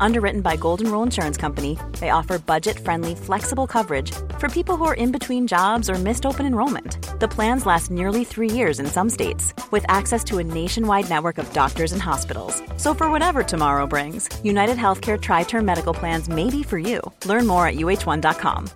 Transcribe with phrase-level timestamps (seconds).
[0.00, 4.84] Underwritten by Golden Rule Insurance Company, they offer budget friendly, flexible coverage for people who
[4.84, 6.98] are in between jobs or missed open enrollment.
[7.20, 11.38] The plans last nearly three years in some states, with access to a nationwide network
[11.38, 12.62] of doctors and hospitals.
[12.76, 17.00] So, for whatever tomorrow brings, United Healthcare Tri Term Medical Plans may be for you.
[17.24, 18.66] Learn more at uh1.com.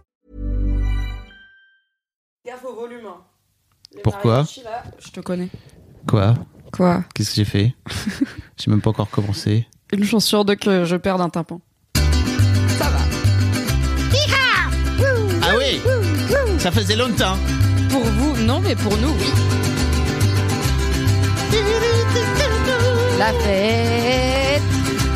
[2.47, 3.15] Gaffe au volume.
[4.03, 4.45] Pourquoi
[4.99, 5.51] Je te connais.
[6.07, 6.35] Quoi
[6.73, 7.75] Quoi Qu'est-ce que j'ai fait
[8.57, 9.67] J'ai même pas encore commencé.
[9.93, 11.61] Une chance sur deux que je perde un tympan.
[12.79, 12.99] Ça va.
[15.43, 15.81] Ah oui
[16.59, 17.37] Ça faisait longtemps.
[17.91, 19.33] Pour vous, non, mais pour nous, oui.
[23.19, 24.63] La fête.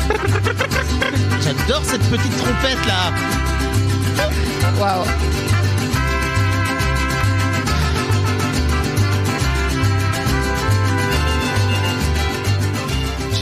[1.41, 3.11] J'adore cette petite trompette là.
[4.79, 5.05] Waouh.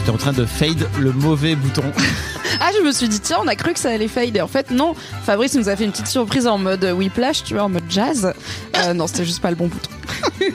[0.04, 1.84] J'étais en train de fade le mauvais bouton.
[2.60, 4.36] Ah, je me suis dit, tiens, on a cru que ça allait fade.
[4.36, 4.94] Et en fait, non.
[5.24, 8.32] Fabrice nous a fait une petite surprise en mode whiplash, tu vois, en mode jazz.
[8.78, 9.90] Euh, non, c'était juste pas le bon bouton.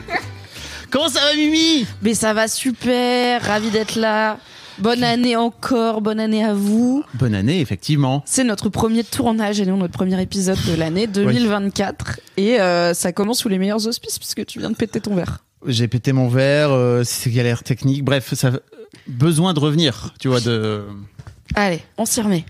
[0.91, 1.87] Comment ça va Mimi?
[2.03, 3.43] Mais ça va super.
[3.43, 4.39] Ravi d'être là.
[4.79, 6.03] Bonne année encore.
[6.03, 7.03] Bonne année à vous.
[7.15, 8.23] Bonne année, effectivement.
[8.27, 12.21] C'est notre premier tournage et non notre premier épisode de l'année 2024.
[12.37, 15.39] Et euh, ça commence sous les meilleurs auspices puisque tu viens de péter ton verre.
[15.67, 18.05] J'ai pété mon verre, euh, c'est galère technique.
[18.05, 18.53] Bref, ça
[19.09, 20.85] besoin de revenir, tu vois, de.
[21.55, 22.45] Allez, on s'y remet.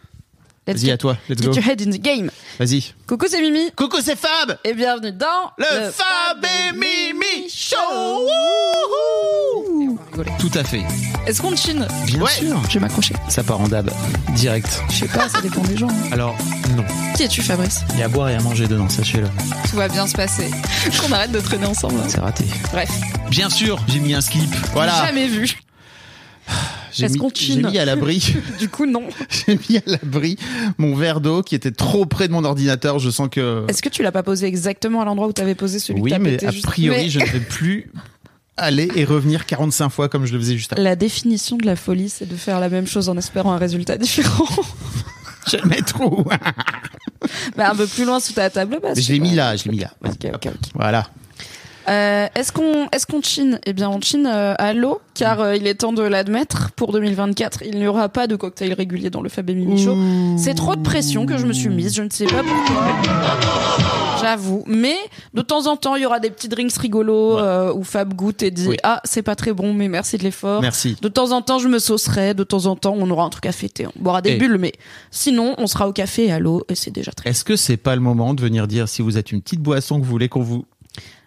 [0.67, 1.55] Let's Vas-y get, à toi, let's get go.
[1.55, 2.31] your head in the game.
[2.59, 2.93] Vas-y.
[3.07, 3.71] Coucou, c'est Mimi.
[3.75, 7.77] Coucou, c'est Fab Et bienvenue dans Le, Fab et Mimi Show
[9.81, 10.31] Et on va rigoler.
[10.39, 10.83] Tout à fait.
[11.27, 12.31] Est-ce qu'on chine Bien Ouais.
[12.33, 12.61] sûr.
[12.69, 13.15] Je vais m'accrocher.
[13.31, 13.91] Ça part en dab.
[14.35, 14.83] Direct.
[14.91, 15.89] Je sais pas, ça dépend des gens.
[15.89, 16.09] hein.
[16.13, 16.37] Alors,
[16.77, 16.85] non.
[17.17, 19.29] Qui es-tu, Fabrice Il y a à boire et à manger dedans, sachez-le.
[19.71, 20.51] Tout va bien se passer.
[21.01, 21.95] Qu'on arrête de traîner ensemble.
[22.01, 22.07] hein.
[22.09, 22.45] C'est raté.
[22.73, 22.91] Bref,
[23.31, 24.55] Bien sûr, j'ai mis un slip.
[24.75, 25.07] Voilà.
[25.07, 25.49] jamais vu.
[26.93, 28.35] J'ai mis, j'ai mis à l'abri.
[28.59, 29.05] Du coup, non.
[29.47, 30.37] j'ai mis à l'abri
[30.79, 32.99] mon verre d'eau qui était trop près de mon ordinateur.
[32.99, 33.65] Je sens que.
[33.69, 36.17] Est-ce que tu l'as pas posé exactement à l'endroit où t'avais posé celui Oui, que
[36.17, 37.93] t'as mais pété a priori, Mais je ne vais plus
[38.57, 40.83] aller et revenir 45 fois comme je le faisais juste avant.
[40.83, 43.97] La définition de la folie, c'est de faire la même chose en espérant un résultat
[43.97, 44.47] différent.
[45.65, 46.25] Mettre où
[47.57, 49.01] bah, un peu plus loin sous ta table basse.
[49.01, 49.93] Je l'ai mis là, je l'ai mis là.
[50.75, 51.09] Voilà.
[51.89, 53.59] Euh, est-ce qu'on est-ce qu'on chine?
[53.65, 56.71] Eh bien, on chine euh, à l'eau, car euh, il est temps de l'admettre.
[56.73, 59.97] Pour 2024, il n'y aura pas de cocktail régulier dans le Fab et Mimi Show.
[60.37, 61.95] C'est trop de pression que je me suis mise.
[61.95, 62.85] Je ne sais pas pourquoi.
[64.21, 64.65] J'avoue.
[64.67, 64.97] Mais
[65.35, 68.43] de temps en temps, il y aura des petits drinks rigolos euh, où Fab goûte
[68.43, 68.77] et dit Oui.
[68.83, 70.61] ah c'est pas très bon, mais merci de l'effort.
[70.61, 70.97] Merci.
[71.01, 72.35] De temps en temps, je me saucerai.
[72.35, 73.87] De temps en temps, on aura un truc à fêter.
[73.87, 74.73] On boira des Et- bulles, mais
[75.13, 77.31] sinon, on sera au café et à l'eau, et c'est déjà très.
[77.31, 80.01] Est-ce que c'est pas le moment de venir dire si vous êtes une petite boisson
[80.01, 80.65] que vous voulez qu'on vous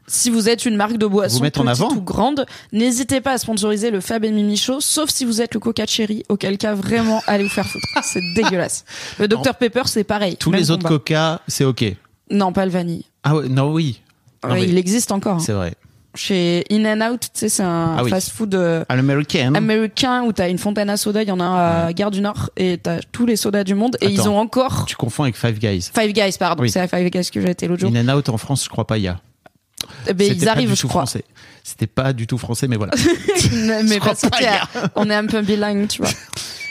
[0.07, 3.21] Si vous êtes une marque de boisson Vous mettre en petite avant ou grande, n'hésitez
[3.21, 6.23] pas à sponsoriser le Fab et Mimi Show, sauf si vous êtes le Coca Cherry,
[6.29, 7.85] auquel cas vraiment allez vous faire foutre.
[8.03, 8.83] C'est dégueulasse.
[9.19, 10.35] Le Dr Pepper, c'est pareil.
[10.37, 10.97] tous les autres combat.
[10.97, 11.85] coca, c'est ok.
[12.29, 13.05] Non, pas le vanille.
[13.23, 14.01] Ah ouais, non oui.
[14.43, 15.35] Non, Ouais, mais Il existe encore.
[15.35, 15.39] hein.
[15.39, 15.75] C'est vrai.
[16.13, 18.09] Chez In and Out, tu sais, c'est un Ah oui.
[18.09, 19.55] fast-food euh, À l'américaine.
[19.55, 22.49] américain où t'as une fontaine à soda, il y en a à Gare du Nord,
[22.57, 25.57] et t'as tous les sodas du monde, et ils ont encore Tu confonds avec Five
[25.59, 25.89] Guys.
[25.97, 26.63] Five Guys, pardon.
[26.63, 26.69] Oui.
[26.69, 27.91] C'est à Five Guys que j'ai été l'autre jour.
[27.95, 29.21] In and Out en France, je crois pas, il y a.
[30.07, 31.05] Eh ben, ils arrivent, je crois.
[31.63, 32.93] C'était pas du tout français, mais voilà.
[33.83, 34.23] mais parce
[34.95, 36.11] on est un peu bilingue, tu vois.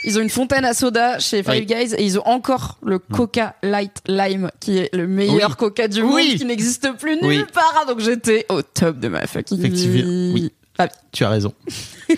[0.03, 1.65] Ils ont une fontaine à soda chez Five Oui.
[1.67, 5.55] Guys et ils ont encore le Coca Light Lime qui est le meilleur Oui.
[5.55, 6.29] Coca du Oui.
[6.29, 7.85] monde qui n'existe plus nulle part.
[7.87, 10.31] Donc j'étais au top de ma fucking Effectivement, vie.
[10.33, 10.51] oui.
[10.79, 11.53] Ah, tu as raison.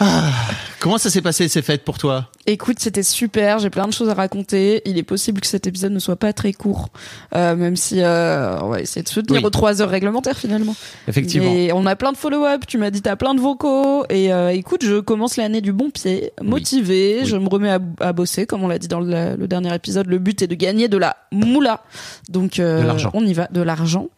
[0.00, 0.30] Ah,
[0.78, 2.30] comment ça s'est passé ces fêtes pour toi?
[2.50, 3.58] Écoute, c'était super.
[3.58, 4.80] J'ai plein de choses à raconter.
[4.86, 6.88] Il est possible que cet épisode ne soit pas très court,
[7.36, 9.46] euh, même si euh, on va essayer de se tenir Oui.
[9.46, 10.74] aux trois heures réglementaires finalement.
[11.08, 11.52] Effectivement.
[11.52, 12.62] Mais on a plein de follow-up.
[12.66, 14.04] Tu m'as dit t'as plein de vocaux.
[14.08, 17.18] Et euh, écoute, je commence l'année du bon pied, motivé.
[17.20, 17.26] Oui.
[17.26, 20.06] Je me remets à, à bosser, comme on l'a dit dans le, le dernier épisode.
[20.06, 21.82] Le but est de gagner de la moula.
[22.30, 23.10] Donc De l'argent.
[23.12, 24.08] on y va, de l'argent.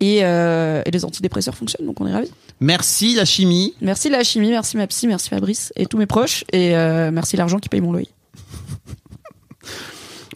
[0.00, 2.30] Et, euh, et les antidépresseurs fonctionnent, donc on est ravis.
[2.60, 3.74] Merci la chimie.
[3.80, 6.44] Merci la chimie, merci ma psy, merci Fabrice et tous mes proches.
[6.52, 6.70] Et
[7.10, 8.08] merci l'argent qui paye mon loyer.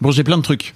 [0.01, 0.75] Bon, j'ai plein de trucs.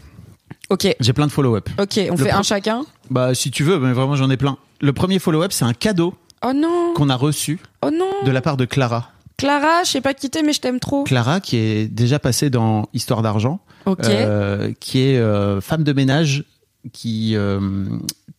[0.69, 1.69] Ok, J'ai plein de follow-up.
[1.81, 2.85] ok, on Le fait un chacun.
[3.11, 4.57] Bah, si tu veux, mais vraiment, j'en ai plein.
[4.81, 6.15] Le premier follow-up, c'est un cadeau
[6.45, 8.11] Oh non, qu'on a reçu oh non.
[8.25, 9.11] de la part de Clara.
[9.39, 11.05] Clara, je sais pas quitter, mais je t'aime trop.
[11.05, 14.05] Clara, qui est déjà passée dans Histoire d'argent, Ok.
[14.05, 16.45] euh, qui est euh, femme de ménage
[16.93, 17.61] qui, euh,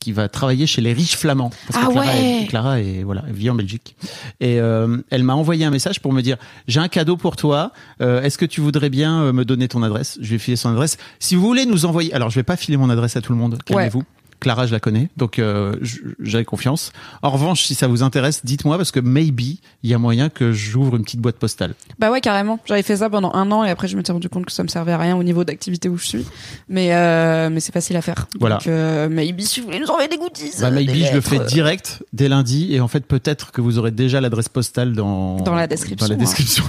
[0.07, 1.49] qui va travailler chez les riches flamands.
[1.67, 2.43] Parce Ah que Clara, ouais.
[2.43, 3.97] est- Clara est, voilà, elle vit en Belgique.
[4.39, 6.37] Et euh, elle m'a envoyé un message pour me dire
[6.69, 7.73] j'ai un cadeau pour toi.
[7.99, 10.17] Euh, Est-ce que tu voudrais bien euh, me donner ton adresse?
[10.21, 10.95] Je vais filer son adresse.
[11.19, 13.37] Si vous voulez nous envoyer, alors je vais pas filer mon adresse à tout le
[13.37, 13.59] monde.
[13.65, 14.03] Calmez-vous.
[14.39, 16.91] Clara, je la connais, donc euh, j- j'ai confiance.
[17.23, 20.51] En revanche, si ça vous intéresse, dites-moi parce que maybe il y a moyen que
[20.51, 21.73] j'ouvre une petite boîte postale.
[21.97, 22.59] Bah ouais, carrément.
[22.65, 24.67] J'avais fait ça pendant un an et après je m'étais rendu compte que ça me
[24.67, 26.25] servait à rien au niveau d'activité où je suis.
[26.69, 28.27] Mais euh, mais c'est facile à faire.
[28.39, 28.57] Voilà.
[28.57, 30.51] Donc euh, maybe si vous voulez nous envoyer des goodies.
[30.61, 33.91] Bah, maybe je le fais direct dès lundi et en fait peut-être que vous aurez
[33.91, 36.23] déjà l'adresse postale dans Dans la description, Dans la hein.
[36.23, 36.63] description.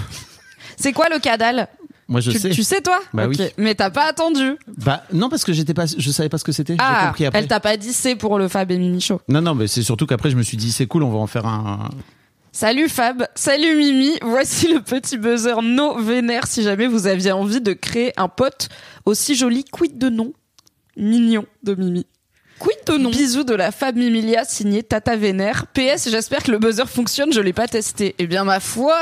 [0.80, 1.68] C'est quoi le cadal?
[2.08, 2.48] Moi je tu, sais.
[2.50, 3.36] tu sais toi Bah oui.
[3.58, 4.56] Mais t'as pas attendu.
[4.78, 6.72] Bah non parce que j'étais pas, je savais pas ce que c'était.
[6.74, 7.38] J'ai Ah, compris après.
[7.40, 9.20] elle t'a pas dit c'est pour le Fab et Mimi Show.
[9.28, 11.26] Non non mais c'est surtout qu'après je me suis dit c'est cool on va en
[11.26, 11.90] faire un.
[12.50, 17.60] Salut Fab, salut Mimi, voici le petit buzzer no vénère si jamais vous aviez envie
[17.60, 18.68] de créer un pote
[19.04, 20.32] aussi joli quid de nom
[20.96, 22.06] mignon de Mimi?
[22.58, 23.10] Quid de nom?
[23.10, 25.66] Bisous de la Fab Mimilia signé Tata Vénère.
[25.74, 28.16] PS, j'espère que le buzzer fonctionne, je l'ai pas testé.
[28.18, 28.96] Eh bien ma foi,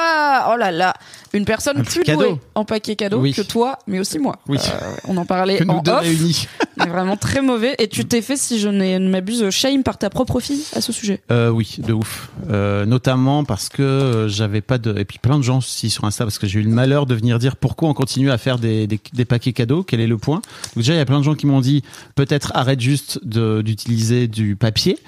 [0.52, 0.92] oh là là,
[1.36, 3.32] une personne Un plus douée en paquet cadeau Oui.
[3.32, 4.36] que toi, mais aussi moi.
[4.48, 4.58] Oui.
[4.58, 6.00] Euh, on en parlait Que nous en off.
[6.00, 6.46] réunis.
[6.78, 7.74] mais vraiment très mauvais.
[7.78, 10.92] Et tu t'es fait, si je ne m'abuse, shame par ta propre fille à ce
[10.92, 11.20] sujet?
[11.30, 12.30] Euh, oui, de ouf.
[12.50, 16.24] Euh, notamment parce que j'avais pas de et puis plein de gens aussi sur Insta
[16.24, 18.86] parce que j'ai eu le malheur de venir dire pourquoi on continue à faire des,
[18.86, 20.36] des, des paquets cadeaux, quel est le point?
[20.74, 21.82] Donc déjà il y a plein de gens qui m'ont dit
[22.14, 24.98] peut-être arrête juste d'utiliser du papier,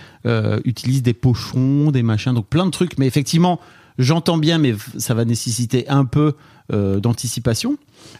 [0.64, 2.98] utilise des pochons, des machins, donc plein de trucs.
[2.98, 3.60] Mais effectivement
[3.98, 6.34] j'entends bien, mais ça va nécessiter un peu
[6.72, 7.76] euh, d'anticipation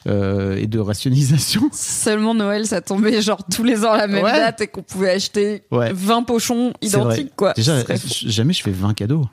[0.07, 1.69] euh, et de rationalisation.
[1.73, 4.33] Seulement Noël, ça tombait genre tous les ans à la même Ouais.
[4.33, 5.93] date et qu'on pouvait acheter Ouais.
[5.93, 7.53] 20 pochons identiques, quoi.
[7.55, 7.83] Déjà
[8.27, 9.27] jamais je fais 20 cadeaux.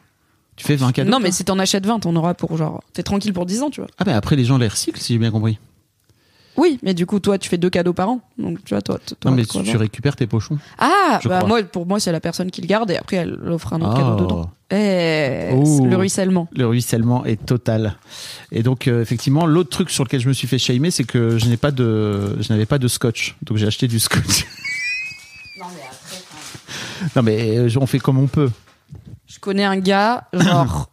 [0.56, 2.81] Tu fais 20 cadeaux Non, mais si t'en achètes 20, t'en auras pour genre.
[2.94, 3.89] T'es tranquille pour 10 ans, tu vois.
[3.97, 5.59] Ah ben après les gens les recyclent si j'ai bien compris.
[6.57, 8.22] Oui, mais du coup, toi, tu fais deux cadeaux par an.
[8.38, 8.98] Donc, tu vois, toi.
[9.06, 10.57] t- Non mais tu, récupères tes pochons.
[10.80, 11.48] Ah, bah crois.
[11.48, 13.94] moi, pour moi, c'est la personne qui le garde et après, elle offre un autre
[13.96, 13.98] Oh.
[13.98, 14.50] cadeau dedans.
[14.72, 15.86] Eh, Oh.
[15.86, 16.48] le ruissellement.
[16.56, 17.98] Le ruissellement est total.
[18.52, 21.38] Et donc euh, effectivement, l'autre truc sur lequel je me suis fait shamer, c'est que
[21.38, 24.46] je n'ai pas de, je n'avais pas de scotch, donc j'ai acheté du scotch.
[25.57, 28.50] Non, mais après, non mais euh, on fait comme on peut.
[29.28, 30.90] Je connais un gars, genre.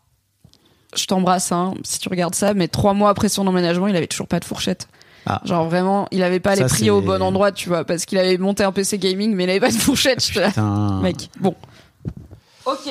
[0.97, 4.07] je t'embrasse, hein, si tu regardes ça, mais trois mois après son emménagement, il avait
[4.07, 4.87] toujours pas de fourchette.
[5.27, 5.41] Ah.
[5.45, 8.19] Genre vraiment, il avait pas Ça, les prix au bon endroit, tu vois, parce qu'il
[8.19, 10.23] avait monté un PC gaming, mais il avait pas de fourchette.
[10.25, 11.01] Putain.
[11.01, 11.55] Mec, bon.
[12.67, 12.89] Ok.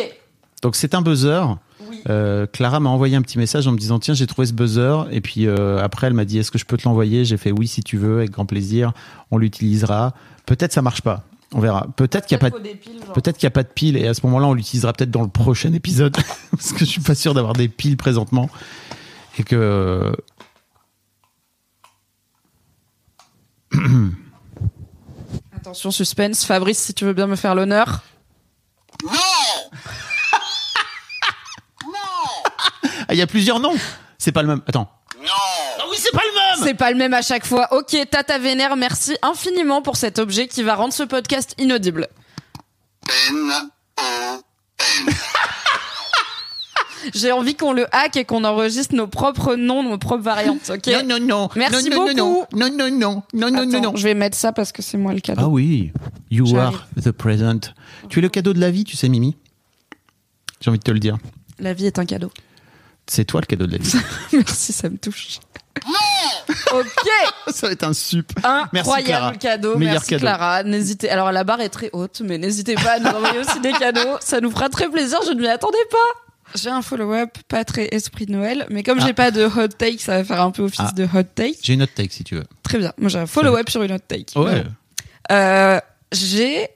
[0.62, 1.58] Donc c'est un buzzer.
[1.90, 2.00] Oui.
[2.10, 5.08] Euh, Clara m'a envoyé un petit message en me disant tiens j'ai trouvé ce buzzer
[5.12, 7.26] et puis euh, après elle m'a dit est-ce que je peux te l'envoyer?
[7.26, 8.94] J'ai fait oui si tu veux avec grand plaisir
[9.32, 10.14] on l'utilisera
[10.46, 12.58] peut-être ça marche pas on verra peut-être qu'il y a pas de
[13.14, 15.22] Peut-être qu'il n'y a pas de pile et à ce moment-là, on l'utilisera peut-être dans
[15.22, 16.16] le prochain épisode
[16.52, 18.50] parce que je suis pas sûr d'avoir des piles présentement
[19.38, 20.16] et que
[25.56, 26.46] Attention, suspense.
[26.46, 28.02] Fabrice, si tu veux bien me faire l'honneur.
[33.08, 33.76] ah il y a plusieurs noms.
[34.18, 34.62] C'est pas le même.
[34.68, 34.90] Attends.
[35.20, 35.28] Non.
[35.80, 36.68] Ah oui, c'est pas le même.
[36.68, 37.68] C'est pas le même à chaque fois.
[37.74, 42.08] Ok, Tata Vénère, merci infiniment pour cet objet qui va rendre ce podcast inaudible.
[47.14, 50.88] J'ai envie qu'on le hack et qu'on enregistre nos propres noms, nos propres variantes, ok
[50.88, 51.50] Non non non.
[51.56, 52.46] Merci non, non, beaucoup.
[52.56, 53.96] Non non non non non non non Attends, non.
[53.96, 55.42] Je vais mettre ça parce que c'est moi le cadeau.
[55.44, 55.92] Ah oui.
[56.30, 57.74] You are the present.
[58.10, 59.36] Tu es le cadeau de la vie, tu sais Mimi.
[60.62, 61.18] J'ai envie de te le dire.
[61.60, 62.32] La vie est un cadeau.
[63.08, 63.94] C'est toi le cadeau de la vie.
[64.34, 65.40] Merci, ça me touche.
[66.74, 68.32] ok, Ça va être un sup.
[68.74, 69.36] Merci, incroyable Clara.
[69.36, 69.78] cadeau.
[69.78, 70.22] Meilleur Merci cadeau.
[70.22, 70.64] Clara.
[70.64, 71.10] N'hésitez.
[71.10, 74.18] Alors la barre est très haute, mais n'hésitez pas à nous envoyer aussi des cadeaux.
[74.20, 75.20] Ça nous fera très plaisir.
[75.26, 76.31] Je ne m'y attendais pas.
[76.56, 79.06] J'ai un follow-up, pas très esprit de Noël, mais comme Ah.
[79.08, 80.92] j'ai pas de hot take, ça va faire un peu office Ah.
[80.96, 81.58] de hot take.
[81.62, 82.46] J'ai une autre take si tu veux.
[82.64, 82.94] Très bien.
[82.98, 84.38] Moi j'ai un follow-up sur une hot take.
[84.40, 84.64] Ouais.
[85.32, 85.80] Euh,
[86.12, 86.68] j'ai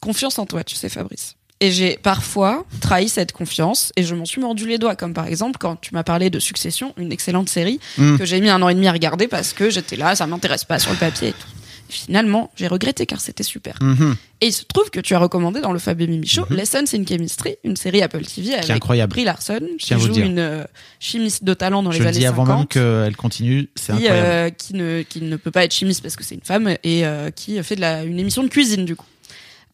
[0.00, 1.36] confiance en toi, tu sais, Fabrice.
[1.60, 5.26] Et j'ai parfois trahi cette confiance et je m'en suis mordu les doigts, comme par
[5.26, 8.18] exemple quand tu m'as parlé de Succession, une excellente série Mm.
[8.18, 10.64] que j'ai mis un an et demi à regarder parce que j'étais là, ça m'intéresse
[10.64, 11.46] pas sur le papier et tout.
[11.94, 13.76] Finalement, j'ai regretté car c'était super.
[13.80, 14.16] Mhm.
[14.40, 16.84] Et il se trouve que tu as recommandé dans le Fab et Mimi Show Lessons
[16.92, 19.10] in Chemistry, une série Apple TV avec incroyable.
[19.12, 20.26] Brie Larson qui joue dire.
[20.26, 20.64] une euh,
[21.00, 22.66] chimiste de talent dans Je les le années dis avant 50 même
[23.06, 23.68] qu'elle continue.
[23.74, 24.26] C'est qui, incroyable.
[24.26, 27.06] euh, qui ne qui ne peut pas être chimiste parce que c'est une femme et
[27.06, 29.06] euh, qui fait de la une émission de cuisine du coup.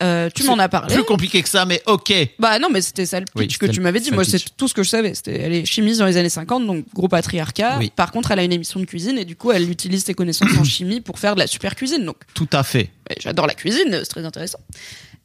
[0.02, 0.94] Euh, tu m'en as parlé.
[0.94, 2.12] Plus compliqué que ça, mais ok.
[2.38, 4.10] Bah non, mais c'était ça le pitch Oui, que tu m'avais dit.
[4.10, 5.14] Moi, c'est tout ce que je savais.
[5.14, 7.76] C'était, elle est chimiste dans les années 50, donc gros patriarcat.
[7.78, 7.92] Oui.
[7.94, 10.56] Par contre, elle a une émission de cuisine et du coup, elle utilise ses connaissances
[10.58, 12.04] en chimie pour faire de la super cuisine.
[12.04, 12.90] Donc, Tout à fait.
[13.10, 14.58] et j'adore la cuisine, c'est très intéressant.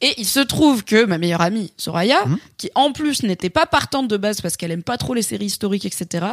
[0.02, 2.38] Et il se trouve que ma meilleure amie, Soraya, Mhm.
[2.58, 5.46] qui en plus n'était pas partante de base parce qu'elle aime pas trop les séries
[5.46, 6.26] historiques, etc.,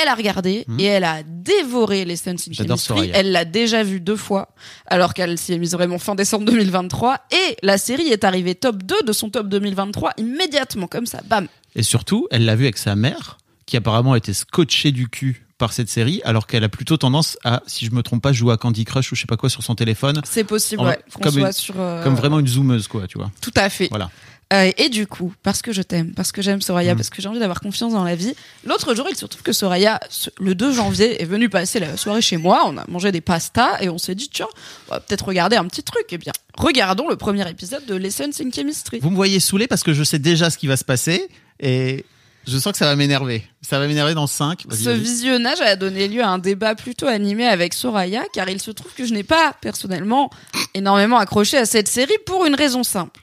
[0.00, 0.80] Elle a regardé Mhm.
[0.80, 3.10] et elle a dévoré les Sense in Chemistry.
[3.14, 4.48] Elle l'a déjà vu deux fois,
[4.86, 7.18] alors qu'elle s'y est mise vraiment fin décembre 2023.
[7.30, 11.46] Et la série est arrivée top 2 de son top 2023 immédiatement, comme ça, bam.
[11.74, 15.72] Et surtout, elle l'a vu avec sa mère, qui apparemment était scotchée du cul par
[15.72, 18.56] cette série, alors qu'elle a plutôt tendance à, si je me trompe pas, jouer à
[18.58, 21.32] Candy Crush ou je sais pas quoi sur son téléphone, C'est possible, En- ouais, comme
[21.32, 21.74] soit une- sur.
[21.80, 23.30] euh, comme vraiment une zoomeuse, quoi, tu vois.
[23.40, 23.88] Tout à fait.
[23.88, 24.10] Voilà.
[24.52, 26.96] Euh, et du coup, parce que je t'aime, parce que j'aime Soraya, Mm.
[26.96, 28.32] parce que j'ai envie d'avoir confiance dans la vie,
[28.64, 29.98] l'autre jour, il se trouve que Soraya,
[30.38, 32.62] le 2 janvier, est venue passer la soirée chez moi.
[32.66, 34.46] On a mangé des pastas et on s'est dit, tiens,
[34.88, 36.04] on va peut-être regarder un petit truc.
[36.10, 39.00] Eh bien, regardons le premier épisode de Lessons in Chemistry.
[39.00, 42.04] Vous me voyez saoulé parce que je sais déjà ce qui va se passer et
[42.46, 43.42] je sens que ça va m'énerver.
[43.62, 44.62] Ça va m'énerver dans 5.
[44.70, 48.70] Ce visionnage a donné lieu à un débat plutôt animé avec Soraya, car il se
[48.70, 50.30] trouve que je n'ai pas, personnellement,
[50.72, 53.22] énormément accroché à cette série pour une raison simple.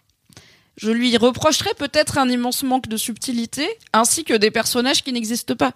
[0.77, 5.55] Je lui reprocherais peut-être un immense manque de subtilité, ainsi que des personnages qui n'existent
[5.55, 5.73] pas.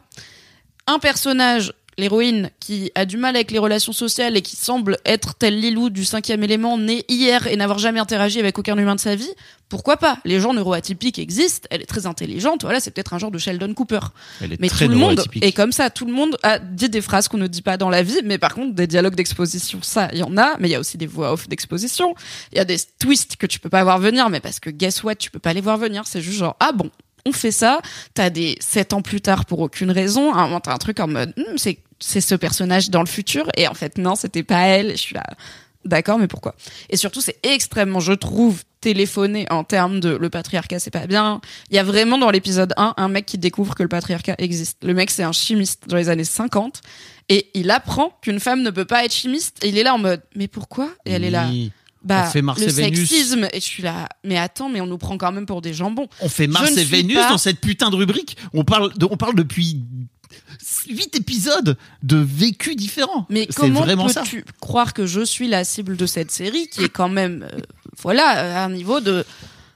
[0.88, 5.36] Un personnage, l'héroïne, qui a du mal avec les relations sociales et qui semble être
[5.36, 9.00] tel Lilou du cinquième élément, né hier et n'avoir jamais interagi avec aucun humain de
[9.00, 9.32] sa vie,
[9.70, 10.20] pourquoi pas?
[10.24, 13.74] Les gens neuroatypiques existent, elle est très intelligente, voilà, c'est peut-être un genre de Sheldon
[13.74, 14.00] Cooper.
[14.42, 15.90] Elle est Mais très tout le monde est comme ça.
[15.90, 18.38] Tout le monde a dit des phrases qu'on ne dit pas dans la vie, mais
[18.38, 20.56] par contre, des dialogues d'exposition, ça, il y en a.
[20.60, 22.16] Mais il y a aussi des voix off d'exposition.
[22.54, 25.04] Il y a des twists que tu peux pas voir venir, mais parce que guess
[25.04, 26.04] what, tu peux pas les voir venir.
[26.06, 26.90] C'est juste genre, ah bon,
[27.28, 27.80] on fait ça.
[28.14, 30.34] T'as des sept ans plus tard pour aucune raison.
[30.34, 33.08] À un moment, t'as un truc en mode, Hmm, c'est, c'est ce personnage dans le
[33.08, 33.48] futur.
[33.58, 34.92] Et en fait, non, c'était pas elle.
[34.92, 35.24] Je suis là.
[35.86, 36.56] D'accord, mais pourquoi?
[36.90, 41.42] Et surtout, c'est extrêmement, je trouve, téléphoné en termes de le patriarcat, c'est pas bien.
[41.70, 44.84] Il y a vraiment dans l'épisode 1 un mec qui découvre que le patriarcat existe.
[44.84, 46.82] Le mec, c'est un chimiste dans les années 50
[47.30, 49.98] et il apprend qu'une femme ne peut pas être chimiste et il est là en
[49.98, 50.90] mode mais pourquoi?
[51.06, 51.48] Et elle est là.
[52.08, 53.10] Bah On fait Mars le et Vénus.
[53.10, 55.74] sexisme et je suis là mais attends mais on nous prend quand même pour des
[55.74, 56.08] jambons.
[56.22, 58.38] On fait Mars Je et Vénus pas- dans cette putain de rubrique.
[58.54, 59.82] On parle, de, on parle depuis
[60.90, 63.26] 8 épisodes de vécus différents.
[63.30, 67.10] Mais comment peux-tu croire que je suis la cible de cette série qui est quand
[67.10, 67.60] même euh,
[68.02, 69.26] voilà à un niveau de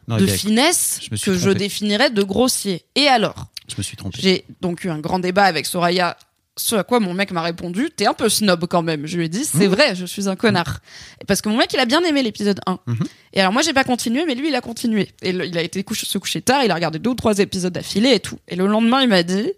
[0.07, 1.55] Non, de finesse je que je trompé.
[1.59, 2.85] définirais de grossier.
[2.95, 3.47] Et alors?
[3.69, 4.19] Je me suis trompé.
[4.21, 6.17] J'ai donc eu un grand débat avec Soraya.
[6.63, 9.07] Ce à quoi mon mec m'a répondu, t'es un peu snob quand même.
[9.07, 9.71] Je lui ai dit, c'est Mmh.
[9.71, 10.79] vrai, je suis un connard.
[11.27, 12.77] Parce que mon mec, il a bien aimé l'épisode 1.
[12.85, 12.99] Mhm.
[13.33, 15.09] Et alors moi, j'ai pas continué, mais lui, il a continué.
[15.23, 17.39] Et le- il a été couche- se coucher tard, il a regardé deux ou trois
[17.39, 18.37] épisodes d'affilée et tout.
[18.47, 19.51] Et le lendemain, il m'a dit,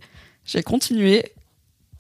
[0.46, 1.26] j'ai continué.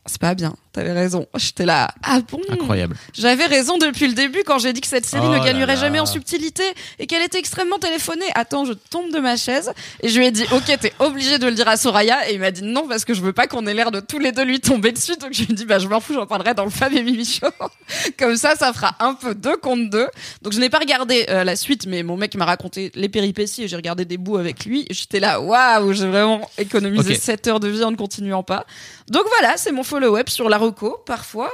[0.06, 1.28] C'est pas bien, t'avais raison.
[1.36, 2.42] J'étais là, ah bon?
[2.50, 2.96] Incroyable.
[3.14, 5.78] J'avais raison depuis le début quand j'ai dit que cette série Oh ne là gagnerait
[5.78, 6.64] jamais en subtilité
[7.00, 8.26] et qu'elle était extrêmement téléphonée.
[8.36, 11.46] Attends, je tombe de ma chaise et je lui ai dit Ok, t'es obligé de
[11.46, 12.30] le dire à Soraya.
[12.30, 14.20] Et il m'a dit non parce que je veux pas qu'on ait l'air de tous
[14.20, 15.16] les deux lui tomber dessus.
[15.18, 17.04] Donc je lui ai dit Bah, je m'en fous, j'en parlerai dans le Fab et
[17.04, 17.48] Mimi Show.
[18.18, 20.08] Comme ça, ça fera un peu deux contre deux.
[20.42, 23.64] Donc je n'ai pas regardé euh, la suite, mais mon mec m'a raconté les péripéties
[23.64, 24.88] et j'ai regardé des bouts avec lui.
[24.90, 27.20] J'étais là Waouh, j'ai vraiment économisé Ok.
[27.22, 28.66] 7 heures de vie en ne continuant pas.
[29.10, 30.98] Donc voilà, c'est mon follow-up sur la reco.
[31.06, 31.52] Parfois,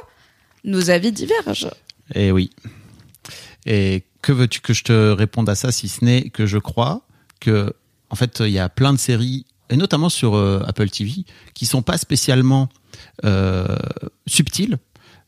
[0.64, 1.72] nos avis divergent.
[2.16, 2.50] Et Eh oui.
[3.66, 7.02] Et que veux-tu que je te réponde à ça si ce n'est que je crois
[7.40, 7.74] que
[8.10, 11.66] en fait il y a plein de séries et notamment sur euh, Apple TV qui
[11.66, 12.70] sont pas spécialement
[13.26, 13.78] euh,
[14.28, 14.78] subtiles.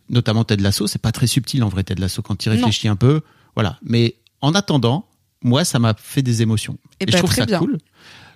[0.10, 2.58] Notamment Ted Lasso, c'est pas très subtil en vrai Ted Lasso quand tu y Non.
[2.58, 3.22] réfléchis un peu.
[3.56, 3.78] Voilà.
[3.84, 5.08] Mais en attendant,
[5.42, 6.78] moi ça m'a fait des émotions.
[7.00, 7.60] Eh et ben, je trouve ça bien.
[7.60, 7.78] cool.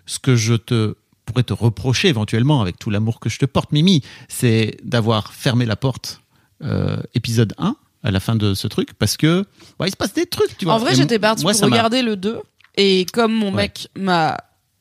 [0.06, 0.96] Ce que je te
[1.26, 5.66] pourrais te reprocher éventuellement avec tout l'amour que je te porte, Mimi, c'est d'avoir fermé
[5.66, 6.22] la porte
[6.64, 9.44] euh, épisode 1 à la fin de ce truc parce que
[9.80, 10.76] bah, il se passe des trucs, tu vois.
[10.76, 12.40] En vrai, j'étais partie moi, pour regarder le 2.
[12.78, 13.64] Et comme mon Ouais.
[13.64, 14.38] mec m'a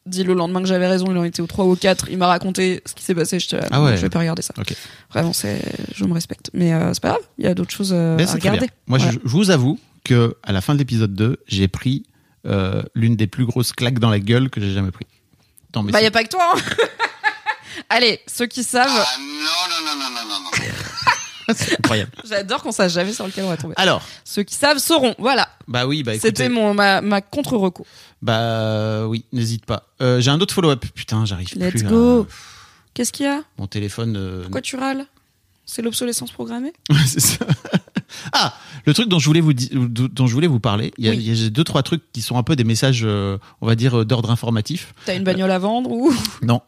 [0.07, 2.19] dit le lendemain que j'avais raison, il en était au 3 ou au 4, il
[2.19, 3.39] m'a raconté ce qui s'est passé.
[3.41, 3.97] Je Ah ouais.
[3.97, 4.53] je vais pas regarder ça.
[5.11, 5.63] Vraiment, c'est,
[5.95, 6.51] je me respecte.
[6.53, 8.69] Mais euh, c'est pas grave, il y a d'autres choses euh, à regarder.
[8.87, 12.05] Moi, je, je vous avoue que à la fin de l'épisode 2, j'ai pris
[12.95, 15.07] l'une des plus grosses claques dans la gueule que j'ai jamais pris.
[15.83, 16.53] Bah, y a pas que toi.
[16.55, 16.59] hein.
[17.89, 20.51] Allez, ceux qui savent, Ah non, non, non, non, non, non,
[21.55, 22.13] c'est incroyable.
[22.25, 23.75] j'adore qu'on sache jamais sur lequel on va tomber.
[23.77, 25.15] Alors, Ceux qui savent sauront.
[25.19, 27.87] Voilà, bah oui, bah écoutez, c'était mon ma, ma contre-reco.
[28.23, 29.89] bah oui, n'hésite pas.
[30.01, 30.85] Euh, j'ai un autre follow-up.
[30.95, 31.87] Putain, j'arrive Let's plus.
[31.87, 32.27] à- go.
[32.95, 33.43] Qu'est-ce qu'il y a?
[33.59, 34.17] Mon téléphone.
[34.17, 35.05] euh, Pourquoi tu râles?
[35.67, 36.73] C'est l'obsolescence programmée?
[37.07, 37.45] C'est ça.
[38.33, 38.55] Ah,
[38.87, 41.19] le truc dont je voulais vous dont je voulais vous parler, il y a, Oui.
[41.19, 43.67] il y a j'ai deux trois trucs qui sont un peu des messages, euh, on
[43.67, 44.95] va dire euh, d'ordre informatif.
[45.07, 46.13] T'as une bagnole à vendre ou?
[46.43, 46.61] Non,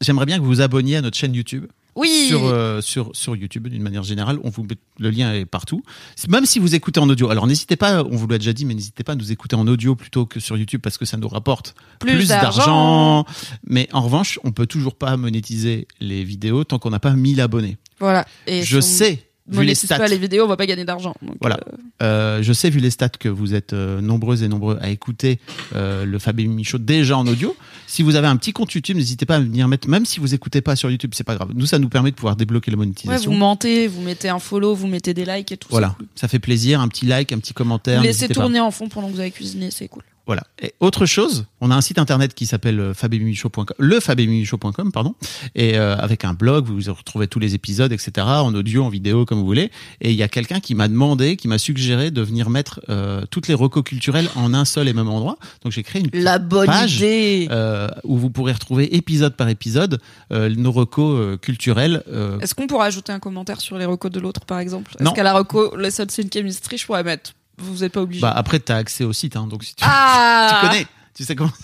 [0.00, 1.66] j'aimerais bien que vous vous abonniez à notre chaîne YouTube.
[1.96, 2.26] Oui.
[2.28, 4.40] Sur, euh, sur, sur YouTube d'une manière générale.
[4.42, 5.84] On vous met, le lien est partout.
[6.28, 7.30] Même si vous écoutez en audio.
[7.30, 9.66] Alors n'hésitez pas, on vous l'a déjà dit, mais n'hésitez pas à nous écouter en
[9.68, 13.24] audio plutôt que sur YouTube parce que ça nous rapporte Plus plus, d'argent.
[13.64, 17.40] Mais en revanche, on peut toujours pas monétiser les vidéos tant qu'on n'a pas 1000
[17.40, 17.76] abonnés.
[18.00, 18.26] Voilà.
[18.48, 19.98] Et Je sais Vu les stats.
[19.98, 21.14] pas les vidéos, on va pas gagner d'argent.
[21.40, 21.58] Voilà.
[21.68, 24.88] euh, Euh, je sais, vu les stats, que vous êtes euh, nombreuses et nombreux à
[24.90, 25.38] écouter
[25.74, 27.54] le Fab et Mimi Show déjà en audio.
[27.86, 30.34] Si vous avez un petit compte YouTube, n'hésitez pas à venir mettre, même si vous
[30.34, 31.50] écoutez pas sur YouTube, c'est pas grave.
[31.54, 33.30] Nous, ça nous permet de pouvoir débloquer la ouais, monétisation.
[33.30, 35.68] vous mentez, vous mettez un follow, vous mettez des likes et tout.
[35.70, 36.06] voilà, cool.
[36.14, 36.80] ça fait plaisir.
[36.80, 38.02] Un petit like, un petit commentaire.
[38.02, 38.34] Laissez pas.
[38.34, 40.02] tourner en fond pendant que vous avez cuisiné, c'est cool.
[40.26, 40.42] Voilà.
[40.62, 45.14] Et autre chose, on a un site internet qui s'appelle euh, fabemimicshow.com, le pardon,
[45.54, 49.24] et euh, avec un blog, vous retrouvez tous les épisodes, etc., en audio, en vidéo,
[49.26, 49.70] comme vous voulez.
[50.00, 53.24] Et il y a quelqu'un qui m'a demandé, qui m'a suggéré de venir mettre euh,
[53.30, 55.36] toutes les recos culturelles en un seul et même endroit.
[55.62, 57.48] Donc j'ai créé une petite La bonne page idée.
[57.50, 60.00] euh, où vous pourrez retrouver épisode par épisode
[60.32, 62.02] euh, nos recos euh, culturels.
[62.08, 64.92] euh, Est-ce qu'on pourrait ajouter un commentaire sur les recos de l'autre, par exemple?
[64.98, 68.20] Est-ce qu'à la reco, la Sunset Chemistry, je pourrais mettre Vous êtes pas obligé.
[68.20, 71.24] bah, après, tu as accès au site, hein, donc si tu, ah tu connais, tu
[71.24, 71.52] sais comment.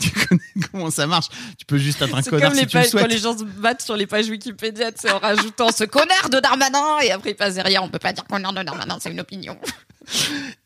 [0.00, 0.40] Tu connais
[0.72, 1.26] comment ça marche.
[1.58, 3.10] Tu peux juste être un C'est connard comme si les tu le pages, quand souhaites.
[3.12, 7.00] les gens se battent sur les pages Wikipédia, sais, en rajoutant ce connard de Darmanin,
[7.02, 9.58] et après ils passent derrière, on peut pas dire connard de Darmanin, c'est une opinion.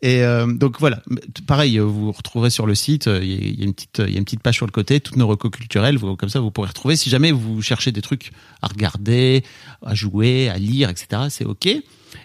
[0.03, 1.01] Et euh, donc voilà,
[1.49, 4.17] pareil, euh, vous retrouverez sur le site, euh, il y, a- une petite, il y
[4.17, 6.51] a une petite page sur le côté, toutes nos recos culturels, vous- comme ça vous
[6.53, 6.95] pourrez retrouver.
[6.97, 8.31] Si jamais vous cherchez des trucs
[8.63, 9.45] à regarder,
[9.85, 11.69] à jouer, à lire, etc., c'est ok.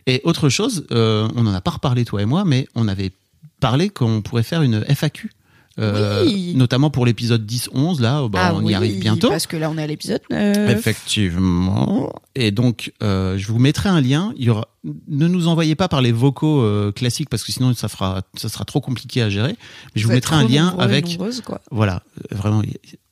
[0.05, 3.11] Et autre chose, euh, on en a pas reparlé toi et moi, mais on avait
[3.59, 5.31] parlé qu'on pourrait faire une FAQ.
[5.79, 6.53] Euh, Oui.
[6.55, 9.29] notamment pour l'épisode 10-11 là, bah, on y arrive bientôt.
[9.29, 10.69] Parce que là on est à l'épisode 9.
[10.69, 12.13] Effectivement.
[12.35, 14.33] Et donc, euh, je vous mettrai un lien.
[14.37, 14.67] Il y aura...
[15.07, 18.49] Ne nous envoyez pas par les vocaux euh, classiques parce que sinon ça fera, ça
[18.49, 19.55] sera trop compliqué à gérer.
[19.95, 21.17] Mais je vous, mettrai un lien avec.
[21.45, 21.61] quoi.
[21.71, 22.61] Voilà, euh, vraiment,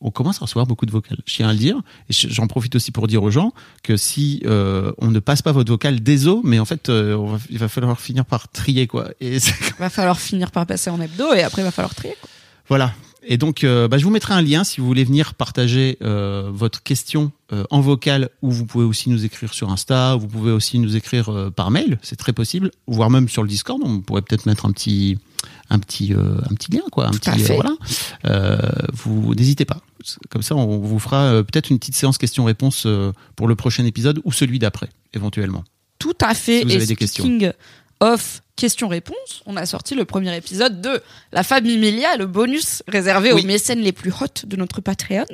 [0.02, 1.20] on commence à recevoir beaucoup de vocales.
[1.26, 1.78] Je tiens à le dire.
[2.10, 3.54] Et j'en profite aussi pour dire aux gens
[3.84, 7.28] que si euh, on ne passe pas votre vocal, désolé, mais en fait, euh, on
[7.28, 9.08] va- il va falloir finir par trier quoi.
[9.22, 9.38] Et
[9.80, 12.16] Va falloir finir par passer en hebdo et après va falloir trier.
[12.20, 12.30] Quoi.
[12.68, 12.94] Voilà.
[13.24, 16.50] Et donc, euh, bah, je vous mettrai un lien si vous voulez venir partager euh,
[16.52, 20.52] votre question euh, en vocal, ou vous pouvez aussi nous écrire sur Insta, vous pouvez
[20.52, 23.80] aussi nous écrire par mail, c'est très possible, voire même sur le Discord.
[23.84, 25.20] On pourrait peut-être mettre un petit,
[25.70, 27.08] un petit, un petit lien, quoi.
[27.08, 27.56] Un Tout à petit, fait.
[27.56, 27.76] voilà.
[28.94, 29.78] Vous n'hésitez pas.
[30.30, 32.88] Comme ça, on vous fera peut-être une petite séance questions-réponses
[33.36, 35.64] pour le prochain épisode ou celui d'après, éventuellement.
[36.00, 36.60] Tout à fait.
[36.60, 37.24] Si vous et avez des questions.
[37.24, 37.52] speaking
[38.00, 41.02] of questions-réponses, on a sorti le premier épisode de
[41.32, 43.42] La famille Milia, le bonus réservé Oui.
[43.42, 45.26] aux mécènes les plus hot de notre Patreon,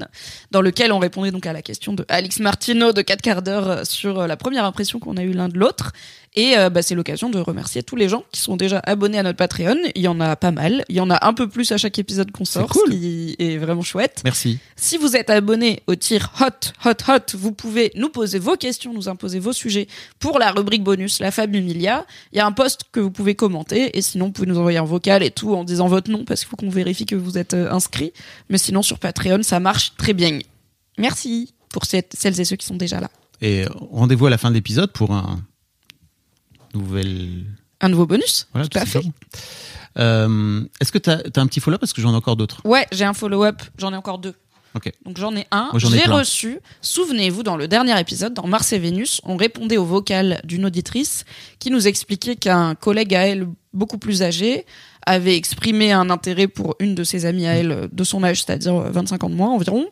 [0.52, 3.70] dans lequel on répondait donc à la question de Alix Martino de 4 quarts d'heure
[3.70, 5.92] euh, sur euh, la première impression qu'on a eue l'un de l'autre.
[6.36, 9.24] Et euh, bah, c'est l'occasion de remercier tous les gens qui sont déjà abonnés à
[9.24, 9.76] notre Patreon.
[9.96, 10.86] Il y en a pas mal.
[10.88, 12.94] Il y en a un peu plus à chaque épisode qu'on sort, cool.
[12.94, 14.22] ce qui est vraiment chouette.
[14.24, 14.60] Merci.
[14.76, 18.94] Si vous êtes abonné au tir hot, hot, hot, vous pouvez nous poser vos questions,
[18.94, 19.88] nous imposer vos sujets
[20.20, 22.06] pour la rubrique bonus, la famille Milia.
[22.34, 24.78] Il y a un post que vous pouvez commenter et sinon vous pouvez nous envoyer
[24.78, 27.38] un vocal et tout en disant votre nom parce qu'il faut qu'on vérifie que vous
[27.38, 28.14] êtes euh, inscrit.
[28.50, 30.40] Mais sinon sur Patreon, ça marche très bien.
[30.98, 33.10] Merci pour cette- celles et ceux qui sont déjà là.
[33.42, 35.40] Et rendez-vous à la fin de l'épisode pour un
[36.74, 37.46] nouvel
[37.82, 39.02] Un nouveau bonus Voilà, Tout à fait.
[40.00, 42.62] Euh, Est-ce que tu as, un petit follow-up Parce que j'en ai encore d'autres?
[42.66, 44.34] Ouais, j'ai un follow-up, j'en ai encore deux.
[45.06, 45.70] Donc j'en ai un.
[45.76, 50.42] J'ai reçu, souvenez-vous, dans le dernier épisode, dans Mars et Vénus, on répondait au vocal
[50.44, 51.26] d'une auditrice
[51.60, 54.66] qui nous expliquait qu'un collègue à elle, beaucoup plus âgé,
[55.06, 58.44] avait exprimé un intérêt pour une de ses amies à elle euh, de son âge,
[58.44, 59.86] c'est-à-dire euh, 25 ans de moins environ,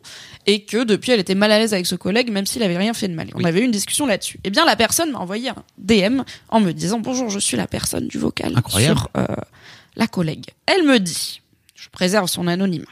[0.46, 2.92] et que depuis elle était mal à l'aise avec ce collègue, même s'il avait rien
[2.92, 3.28] fait de mal.
[3.34, 3.46] On Oui.
[3.46, 4.38] avait eu une discussion là-dessus.
[4.44, 6.20] Eh bien, la personne m'a envoyé un DM
[6.50, 8.98] en me disant bonjour, je suis la personne du vocal Incroyable.
[8.98, 9.24] sur euh,
[9.96, 10.44] la collègue.
[10.66, 11.40] Elle me dit,
[11.74, 12.84] je préserve son anonymat.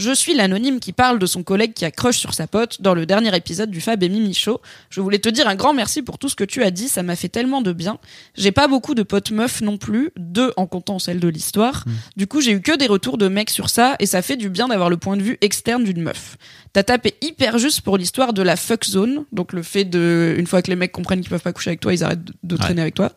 [0.00, 2.94] Je suis l'anonyme qui parle de son collègue qui a crush sur sa pote dans
[2.94, 4.58] le dernier épisode du Fab et Mimi Show.
[4.88, 7.02] Je voulais te dire un grand merci pour tout ce que tu as dit, ça
[7.02, 7.98] m'a fait tellement de bien.
[8.34, 11.84] J'ai pas beaucoup de potes meufs non plus, deux en comptant celle de l'histoire.
[12.16, 14.48] Du coup, j'ai eu que des retours de mecs sur ça et ça fait du
[14.48, 16.38] bien d'avoir le point de vue externe d'une meuf.
[16.72, 20.46] T'as tapé hyper juste pour l'histoire de la fuck zone, donc le fait de, une
[20.46, 22.54] fois que les mecs comprennent qu'ils peuvent pas coucher avec toi, ils arrêtent de, de
[22.54, 22.60] Ouais.
[22.60, 23.12] traîner avec toi.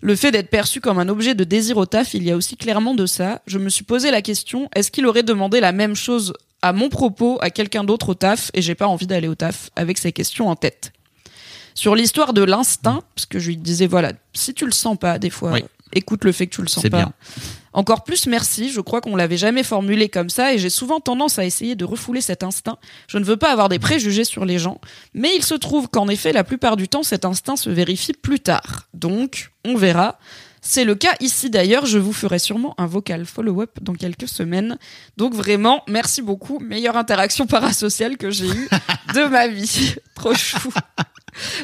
[0.00, 2.56] Le fait d'être perçu comme un objet de désir au taf, il y a aussi
[2.56, 3.42] clairement de ça.
[3.46, 6.32] Je me suis posé la question, est-ce qu'il aurait demandé la même chose
[6.62, 9.70] à mon propos à quelqu'un d'autre au taf et j'ai pas envie d'aller au taf
[9.76, 10.92] avec ces questions en tête.
[11.74, 15.18] Sur l'histoire de l'instinct, parce que je lui disais voilà, si tu le sens pas
[15.18, 15.64] des fois, Oui.
[15.94, 16.88] écoute le fait que tu le sens pas.
[16.88, 17.12] bien.
[17.78, 21.38] Encore plus merci, je crois qu'on l'avait jamais formulé comme ça et j'ai souvent tendance
[21.38, 22.76] à essayer de refouler cet instinct.
[23.06, 24.80] Je ne veux pas avoir des préjugés sur les gens,
[25.14, 28.40] mais il se trouve qu'en effet, la plupart du temps, cet instinct se vérifie plus
[28.40, 28.88] tard.
[28.94, 30.18] Donc, on verra.
[30.60, 34.76] C'est le cas ici d'ailleurs, je vous ferai sûrement un vocal follow-up dans quelques semaines.
[35.16, 36.58] Donc vraiment, merci beaucoup.
[36.58, 38.68] Meilleure interaction parasociale que j'ai eue
[39.14, 39.94] de ma vie.
[40.16, 40.72] Trop chou.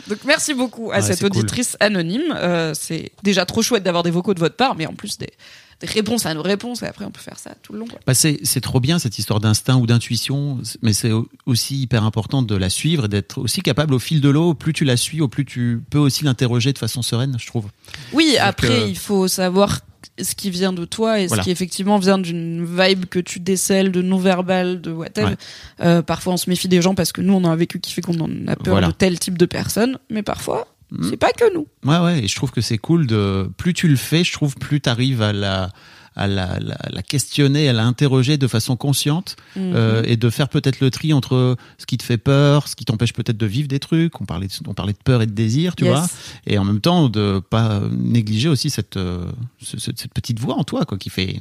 [0.07, 1.27] Donc merci beaucoup à Ouais, cette cool.
[1.27, 2.33] auditrice anonyme.
[2.37, 5.31] Euh, c'est déjà trop chouette d'avoir des vocaux de votre part, mais en plus des,
[5.81, 7.87] des réponses à nos réponses et après on peut faire ça tout le long.
[8.07, 12.43] Bah c'est trop bien cette histoire d'instinct ou d'intuition, mais c'est au- aussi hyper important
[12.43, 14.55] de la suivre et d'être aussi capable au fil de l'eau.
[14.55, 17.67] Plus tu la suis, au plus tu peux aussi l'interroger de façon sereine, je trouve.
[18.13, 19.81] Oui, après que- il faut savoir
[20.23, 21.43] ce qui vient de toi et Voilà.
[21.43, 25.31] ce qui effectivement vient d'une vibe que tu décèles de non-verbal, de whatever.
[25.31, 25.37] Ouais.
[25.81, 27.93] Euh, parfois on se méfie des gens parce que nous on a un vécu qui
[27.93, 28.15] fait qu'on
[28.47, 28.89] a peur Voilà.
[28.89, 30.69] de tel type de personne, mais parfois.
[31.03, 31.67] C'est pas que nous.
[31.85, 33.49] Ouais, ouais, et je trouve que c'est cool de.
[33.57, 35.71] Plus tu le fais, je trouve, plus tu arrives à la
[36.17, 39.73] à la, la, la questionner, à la interroger de façon consciente Mhm.
[39.75, 42.85] euh, et de faire peut-être le tri entre ce qui te fait peur, ce qui
[42.85, 44.21] t'empêche peut-être de vivre des trucs.
[44.21, 45.93] On parlait de, on parlait de peur et de désir, tu Yes.
[45.93, 46.07] vois,
[46.47, 49.25] et en même temps de pas négliger aussi cette euh,
[49.61, 51.41] ce- ce- cette petite voix en toi quoi qui fait.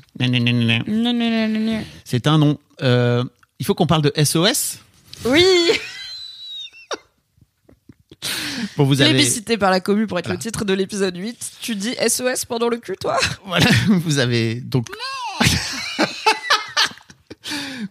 [2.03, 2.57] C'est un nom.
[2.81, 3.23] Euh,
[3.59, 4.79] il faut qu'on parle de SOS.
[5.25, 5.45] Oui,
[8.77, 10.38] Bon, vous avez plébiscité par la commu pour être Voilà.
[10.38, 11.51] le titre de l'épisode 8.
[11.62, 13.19] Tu dis SOS pendant le cul, toi?
[13.45, 14.88] Voilà, vous avez donc.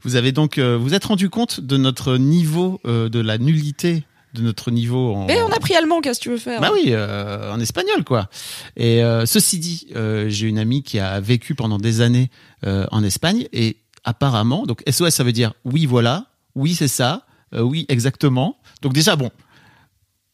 [0.03, 4.05] vous avez donc, euh, vous êtes rendu compte de notre niveau, euh, de la nullité
[4.35, 5.29] de notre niveau en.
[5.29, 6.61] Et on a pris allemand, qu'est-ce que tu veux faire?
[6.61, 8.29] Bah oui, euh, en espagnol quoi.
[8.77, 12.31] Et euh, ceci dit, euh, j'ai une amie qui a vécu pendant des années
[12.65, 17.87] en Espagne et apparemment, donc SOS ça veut dire oui voilà, oui c'est ça, oui
[17.89, 18.57] exactement.
[18.83, 19.31] Donc déjà bon,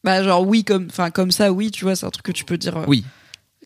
[0.03, 2.45] Bah genre oui comme enfin comme ça oui, tu vois, c'est un truc que tu
[2.45, 3.03] peux dire euh, oui,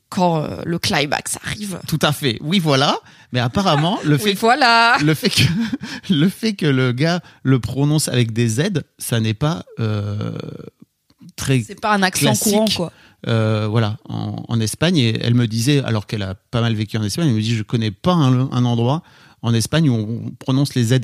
[0.09, 1.79] quand euh, le climax arrive.
[1.87, 2.97] tout à fait, oui voilà.
[3.31, 4.97] Mais apparemment le fait Oui, voilà.
[5.03, 5.43] le fait que
[6.13, 10.37] le fait que le gars le prononce avec des Z, ça n'est pas euh,
[11.35, 12.53] très C'est pas un accent Classique.
[12.53, 12.91] courant quoi.
[13.27, 16.97] euh, voilà en, en Espagne et elle me disait alors qu'elle a pas mal vécu
[16.97, 19.03] en Espagne, elle me dit je connais pas un, un endroit
[19.43, 21.01] en Espagne où on prononce les Z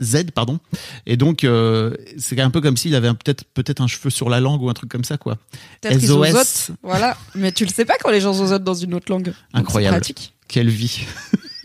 [0.00, 0.58] Z pardon
[1.06, 4.40] et donc euh, c'est un peu comme s'il avait peut-être peut-être un cheveu sur la
[4.40, 5.36] langue ou un truc comme ça quoi.
[5.82, 6.70] Peut-être qu'ils SOS.
[6.82, 7.16] Voilà.
[7.34, 9.34] Mais tu le sais pas quand les gens zozotent dans une autre langue.
[9.52, 9.96] Incroyable.
[9.96, 10.34] pratique.
[10.48, 11.04] Quelle vie.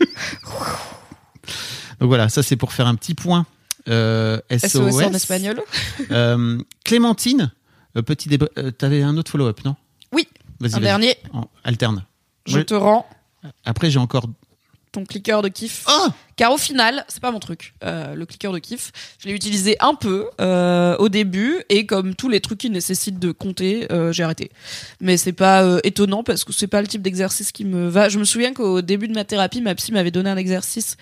[2.00, 3.46] donc voilà ça c'est pour faire un petit point.
[3.88, 5.62] Euh, SOS, SOS en espagnol.
[6.10, 7.52] Euh, Clémentine,
[7.96, 8.48] euh, petit débat.
[8.78, 9.76] T'avais un autre follow-up, non?
[10.12, 10.26] Oui,
[10.58, 11.16] Vas-y, Un dernier.
[11.32, 12.04] En- alterne.
[12.46, 12.64] Je Ouais.
[12.64, 13.06] te rends
[13.64, 14.26] Après, j'ai encore.
[14.92, 15.84] Ton cliqueur de kiff.
[15.88, 17.74] Oh Car au final, c'est pas mon truc.
[17.84, 18.90] Euh, le cliqueur de kiff,
[19.22, 23.18] je l'ai utilisé un peu euh, au début et comme tous les trucs qui nécessitent
[23.18, 24.50] de compter, euh, j'ai arrêté.
[25.00, 28.08] Mais c'est pas euh, étonnant parce que c'est pas le type d'exercice qui me va.
[28.08, 30.96] Je me souviens qu'au début de ma thérapie, ma psy m'avait donné un exercice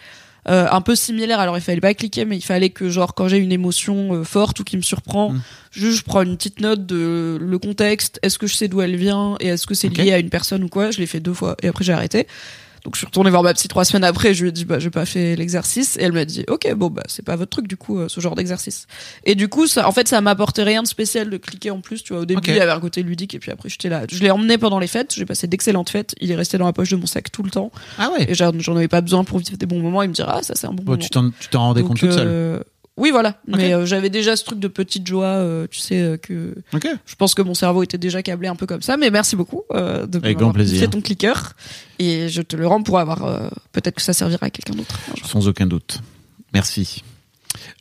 [0.48, 1.40] euh, un peu similaire.
[1.40, 4.60] Alors il fallait pas cliquer, mais il fallait que genre quand j'ai une émotion forte
[4.60, 5.40] ou qui me surprend, Mm.
[5.72, 8.18] juste je prends une petite note de le contexte.
[8.22, 10.62] Est-ce que je sais d'où elle vient et est-ce que c'est lié à une personne
[10.64, 10.90] ou quoi?
[10.90, 12.26] Je l'ai fait deux fois et après j'ai arrêté.
[12.84, 14.78] Donc je suis retournée voir ma psy trois semaines après, je lui ai dit bah
[14.78, 17.68] j'ai pas fait l'exercice et elle m'a dit ok bon bah c'est pas votre truc
[17.68, 18.86] du coup euh, ce genre d'exercice.
[19.24, 22.02] Et du coup ça en fait ça m'apportait rien de spécial de cliquer en plus
[22.02, 24.02] tu vois au début il y avait un côté ludique et puis après j'étais là.
[24.10, 26.72] Je l'ai emmené pendant les fêtes, j'ai passé d'excellentes fêtes, il est resté dans la
[26.72, 29.38] poche de mon sac tout le temps Ah ouais et j'en avais pas besoin pour
[29.38, 31.02] vivre des bons moments, il me dira ah ça c'est un bon Bon, moment.
[31.02, 32.62] Tu t'en tu t'en rendais Donc, compte toute seule.
[32.98, 36.16] Oui voilà, mais euh, j'avais déjà ce truc de petite joie, euh, tu sais euh,
[36.16, 36.86] que Ok.
[37.06, 39.62] je pense que mon cerveau était déjà câblé un peu comme ça, mais merci beaucoup
[39.72, 40.90] euh, de Avec m'avoir grand plaisir.
[40.90, 41.54] ton clicker
[42.00, 44.98] et je te le rends pour avoir euh, peut-être que ça servira à quelqu'un d'autre.
[45.24, 46.00] Sans aucun doute.
[46.52, 47.02] Merci.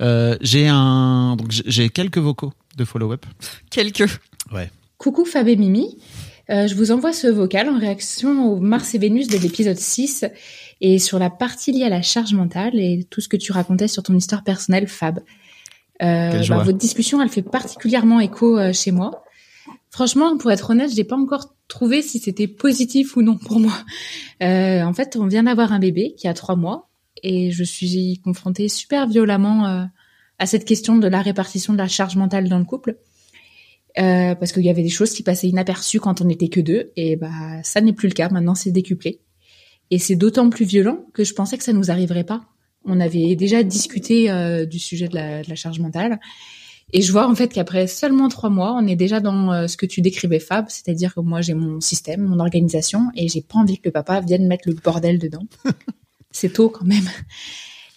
[0.02, 1.36] Euh, j'ai un.
[1.36, 3.26] Donc, j'ai- quelques vocaux de follow-up.
[3.70, 4.08] Quelques.
[4.54, 4.72] Ouais.
[4.98, 5.98] Coucou Fab et Mimi,
[6.50, 10.24] Euh, je vous envoie ce vocal en réaction au Mars et Vénus de l'épisode 6
[10.82, 13.88] et sur la partie liée à la charge mentale et tout ce que tu racontais
[13.88, 15.20] sur ton histoire personnelle Fab.
[16.02, 16.64] Euh, joie.
[16.64, 19.24] votre discussion, elle fait particulièrement écho euh, chez moi.
[19.90, 23.74] Franchement, pour être honnête, j'ai pas encore trouvé si c'était positif ou non pour moi.
[24.44, 26.90] Euh, en fait, on vient d'avoir un bébé qui a trois mois
[27.24, 29.84] et je suis confrontée super violemment euh,
[30.40, 32.98] à cette question de la répartition de la charge mentale dans le couple.
[33.98, 36.92] Euh, parce qu'il y avait des choses qui passaient inaperçues quand on n'était que deux,
[36.96, 37.32] et bah
[37.64, 38.30] ça n'est plus le cas.
[38.30, 39.22] Maintenant, c'est décuplé,
[39.92, 42.46] et c'est d'autant plus violent que je pensais que ça nous arriverait pas.
[42.86, 46.20] On avait déjà discuté euh, du sujet de la, de la charge mentale,
[46.94, 49.76] et je vois en fait qu'après seulement trois mois, on est déjà dans euh, ce
[49.76, 53.60] que tu décrivais, Fab, c'est-à-dire que moi j'ai mon système, mon organisation, et j'ai pas
[53.60, 55.44] envie que le papa vienne mettre le bordel dedans.
[56.32, 57.10] c'est tôt quand même.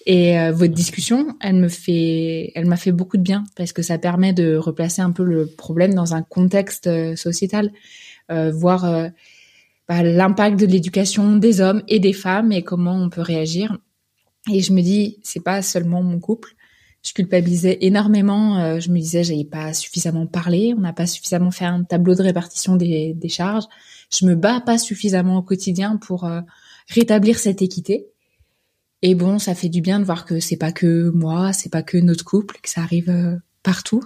[0.07, 3.83] Et euh, votre discussion, elle me fait, elle m'a fait beaucoup de bien parce que
[3.83, 7.71] ça permet de replacer un peu le problème dans un contexte sociétal,
[8.29, 9.11] voir
[9.91, 13.77] bah, l'impact de l'éducation des hommes et des femmes et comment on peut réagir.
[14.49, 16.55] Et je me dis, c'est pas seulement mon couple.
[17.03, 18.61] Je culpabilisais énormément.
[18.61, 22.15] euh, je me disais, j'avais pas suffisamment parlé, on n'a pas suffisamment fait un tableau
[22.15, 23.65] de répartition des, charges.
[24.17, 26.41] Je me bats pas suffisamment au quotidien pour euh,
[26.87, 28.07] rétablir cette équité.
[29.03, 31.83] Et bon, ça fait du bien de voir que c'est pas que moi, c'est pas
[31.83, 34.05] que notre couple, que ça arrive euh, partout.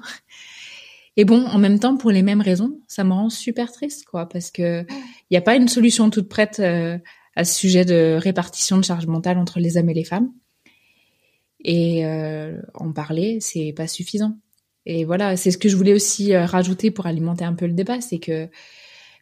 [1.17, 4.29] Et bon, en même temps, pour les mêmes raisons, ça me rend super triste, quoi,
[4.29, 6.99] parce que il n'y a pas une solution toute prête euh,
[7.37, 10.31] à ce sujet de répartition de charge mentale entre les hommes et les femmes.
[11.65, 14.37] Et euh, en parler, c'est pas suffisant.
[14.87, 17.73] Et voilà, c'est ce que je voulais aussi euh, rajouter pour alimenter un peu le
[17.73, 18.47] débat, c'est que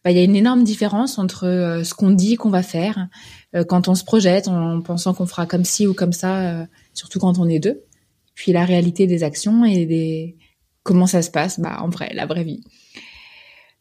[0.04, 3.08] bah, il y a une énorme différence entre euh, ce qu'on dit qu'on va faire
[3.54, 7.20] euh, quand on se projette en pensant qu'on fera comme ci ou comme ça, surtout
[7.20, 7.84] quand on est deux,
[8.34, 10.36] puis la réalité des actions et des
[10.82, 12.62] comment ça se passe, bah en vrai, la vraie vie.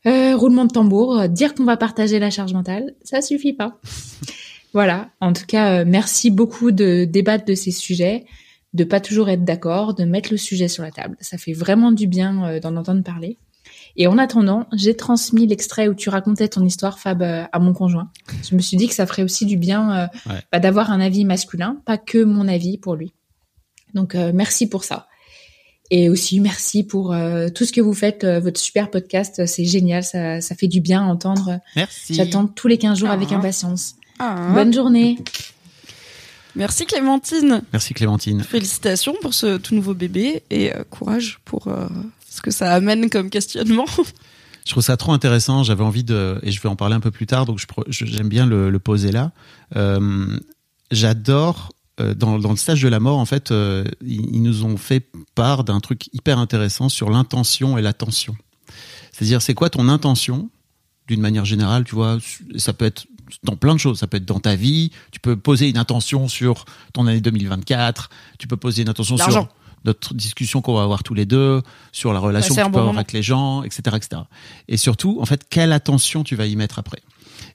[0.06, 3.80] roulement de tambour, dire qu'on va partager la charge mentale, ça suffit pas.
[4.74, 5.10] voilà.
[5.20, 8.26] En tout cas, merci beaucoup de débattre de ces sujets
[8.74, 11.18] de pas toujours être d'accord, de mettre le sujet sur la table.
[11.20, 13.38] Ça fait vraiment du bien euh, d'en entendre parler.
[13.98, 17.74] Et en attendant, j'ai transmis l'extrait où tu racontais ton histoire, Fab, euh, à mon
[17.74, 18.10] conjoint.
[18.50, 20.08] Je me suis dit que ça ferait aussi du bien euh,
[20.52, 23.14] bah, d'avoir un avis masculin, pas que mon avis pour lui.
[23.94, 25.10] Donc merci pour ça.
[25.94, 27.14] Et aussi merci pour
[27.54, 31.04] tout ce que vous faites, votre super podcast, c'est génial, ça, ça fait du bien
[31.04, 31.60] à entendre.
[31.76, 32.14] Merci.
[32.14, 33.36] J'attends tous les 15 jours avec ah.
[33.36, 33.96] impatience.
[34.18, 34.52] Ah.
[34.54, 35.18] Bonne journée.
[36.56, 37.62] Merci Clémentine.
[37.72, 38.44] Merci Clémentine.
[38.44, 41.88] Félicitations pour ce tout nouveau bébé et euh, courage pour euh,
[42.30, 43.86] ce que ça amène comme questionnement.
[44.66, 45.64] Je trouve ça trop intéressant.
[45.64, 48.46] J'avais envie de, et je vais en parler un peu plus tard, donc j'aime bien
[48.46, 49.32] le, poser là.
[49.76, 50.38] Euh,
[50.92, 53.54] j'adore dans, le stage de la mort, en fait,
[54.02, 58.36] ils, nous ont fait part d'un truc hyper intéressant sur l'intention et l'attention.
[59.12, 60.50] C'est-à-dire, c'est quoi ton intention
[61.08, 62.18] d'une manière générale, tu vois
[62.56, 63.06] Ça peut être
[63.44, 64.00] dans plein de choses.
[64.00, 64.92] Ça peut être dans ta vie.
[65.12, 68.10] Tu peux poser une intention sur ton année 2024.
[68.40, 69.50] Tu peux poser une intention sur
[69.84, 72.96] notre discussion qu'on va avoir tous les deux, sur la relation que tu peux avoir
[72.96, 74.22] avec les gens, etc., etc.
[74.68, 77.02] Et surtout, en fait, quelle attention tu vas y mettre après.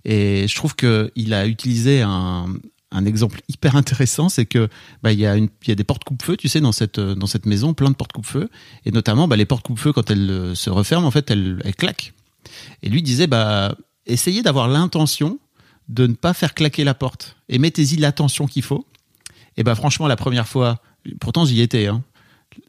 [0.05, 2.47] Et je trouve que il a utilisé un,
[2.93, 4.69] un exemple hyper intéressant, c'est que
[5.03, 7.75] bah, il y a une des portes coupe-feu, tu sais, dans cette dans cette maison,
[7.75, 8.49] plein de portes coupe-feu,
[8.85, 12.13] et notamment bah, les portes coupe-feu quand elles euh, se referment, en fait, elles, claquent.
[12.83, 15.39] Et lui disait bah essayez d'avoir l'intention
[15.89, 18.87] de ne pas faire claquer la porte et mettez-y l'attention qu'il faut.
[19.57, 20.81] Et ben franchement, la première fois,
[21.21, 22.03] pourtant j'y étais, hein,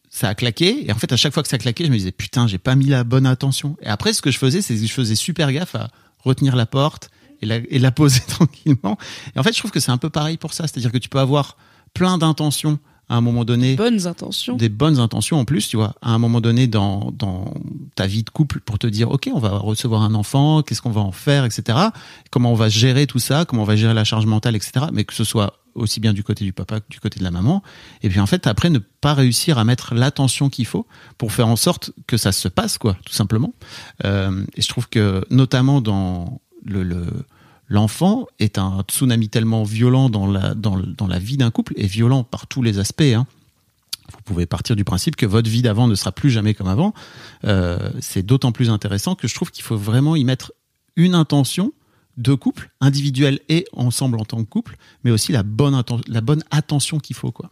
[0.09, 0.87] ça a claqué.
[0.87, 2.75] Et en fait, à chaque fois que ça claquait, je me disais putain, j'ai pas
[2.75, 3.77] mis la bonne attention.
[3.81, 5.89] Et après, ce que je faisais, c'est que je faisais super gaffe à
[6.23, 8.97] retenir la porte et la, et la poser tranquillement.
[9.35, 10.67] Et en fait, je trouve que c'est un peu pareil pour ça.
[10.67, 11.57] C'est-à-dire que tu peux avoir
[11.93, 13.71] plein d'intentions à un moment donné.
[13.71, 14.55] Des bonnes intentions.
[14.55, 17.53] Des bonnes intentions en plus, tu vois, à un moment donné dans, dans
[17.95, 20.91] ta vie de couple pour te dire, OK, on va recevoir un enfant, qu'est-ce qu'on
[20.91, 21.77] va en faire, etc.
[22.31, 24.87] Comment on va gérer tout ça, comment on va gérer la charge mentale, etc.
[24.91, 27.31] Mais que ce soit aussi bien du côté du papa que du côté de la
[27.31, 27.63] maman.
[28.01, 31.47] Et puis en fait, après, ne pas réussir à mettre l'attention qu'il faut pour faire
[31.47, 33.53] en sorte que ça se passe, quoi, tout simplement.
[34.03, 37.05] Euh, et je trouve que, notamment dans le, le
[37.69, 41.87] l'enfant est un tsunami tellement violent dans la, dans, dans la vie d'un couple, et
[41.87, 43.01] violent par tous les aspects.
[43.01, 43.27] Hein.
[44.13, 46.93] Vous pouvez partir du principe que votre vie d'avant ne sera plus jamais comme avant.
[47.43, 50.53] Euh, c'est d'autant plus intéressant que je trouve qu'il faut vraiment y mettre
[50.95, 51.73] une intention
[52.15, 56.43] de couple, individuelle et ensemble en tant que couple, mais aussi la bonne, la bonne
[56.49, 57.31] attention qu'il faut.
[57.31, 57.51] quoi.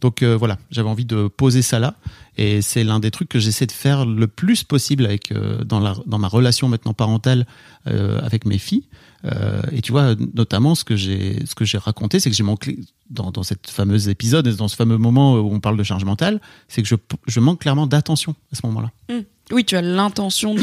[0.00, 1.94] Donc euh, voilà, j'avais envie de poser ça là,
[2.36, 5.80] et c'est l'un des trucs que j'essaie de faire le plus possible avec euh, dans,
[5.80, 7.46] ma relation maintenant parentale
[7.86, 8.84] avec mes filles.
[9.24, 12.78] Euh, et tu vois, notamment, ce que j'ai, ce raconté, c'est que j'ai manqué
[13.10, 16.40] dans, dans cette fameuse épisode, dans ce fameux moment où on parle de charge mentale,
[16.68, 16.94] c'est que je,
[17.26, 18.90] je manque clairement d'attention à ce moment-là.
[19.08, 19.22] Mmh.
[19.50, 20.54] Oui, tu as l'intention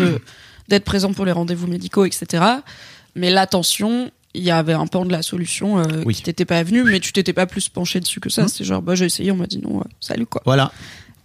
[0.70, 2.44] d'être présent pour les rendez-vous médicaux, etc.
[3.16, 6.84] Mais l'attention, il y avait un pan de la solution euh, qui t'était pas venu,
[6.84, 8.44] mais tu t'étais pas plus penché dessus que ça.
[8.44, 8.48] Mmh.
[8.50, 10.42] C'est genre, bah j'ai essayé, on m'a dit non, euh, salut quoi.
[10.46, 10.72] Voilà.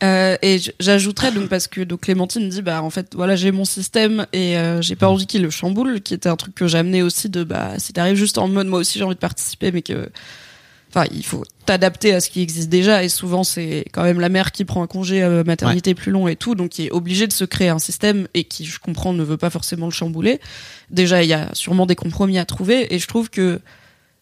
[0.02, 3.66] Euh, et j'ajouterais donc parce que donc Clémentine dit bah en fait voilà j'ai mon
[3.66, 7.28] système et j'ai pas envie qu'il le chamboule qui était un truc que j'amenais aussi
[7.28, 10.08] de bah si t'arrives juste en mode moi aussi j'ai envie de participer mais que
[10.90, 14.28] enfin il faut t'adapter à ce qui existe déjà et souvent c'est quand même la
[14.28, 17.26] mère qui prend un congé euh, maternité plus long et tout donc qui est obligée
[17.26, 20.40] de se créer un système et qui je comprends ne veut pas forcément le chambouler.
[20.90, 23.60] Déjà il y a sûrement des compromis à trouver et je trouve que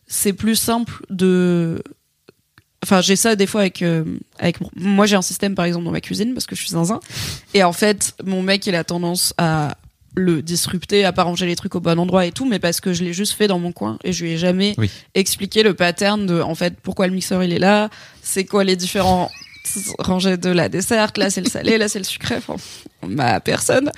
[0.07, 1.83] c'est plus simple de
[2.85, 4.04] Enfin, j'ai ça des fois avec euh,
[4.38, 7.00] avec moi j'ai un système par exemple dans ma cuisine parce que je suis zinzin
[7.52, 9.76] et en fait mon mec il a tendance à
[10.18, 12.92] le disrupter, à pas ranger les trucs au bon endroit et tout, mais parce que
[12.92, 14.74] je l'ai juste fait dans mon coin et je lui ai jamais
[15.14, 17.88] expliqué le pattern de en fait pourquoi le mixeur il est là,
[18.22, 19.31] c'est quoi les différents
[19.98, 22.57] rangées de la dessert, là c'est le salé, là c'est le sucré, enfin
[23.07, 23.90] ma personne.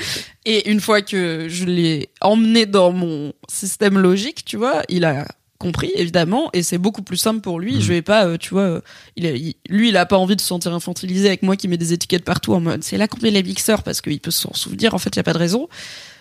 [0.45, 5.27] Et une fois que je l'ai emmené dans mon système logique, tu vois, il a
[5.61, 7.77] compris évidemment et c'est beaucoup plus simple pour lui.
[7.77, 7.81] Mmh.
[7.81, 8.81] Je vais pas, euh, tu vois, euh,
[9.17, 11.93] il, lui il a pas envie de se sentir infantilisé avec moi qui met des
[11.93, 14.95] étiquettes partout en mode c'est là qu'on met les mixeurs parce qu'il peut s'en souvenir.
[14.95, 15.69] En fait, il y a pas de raison.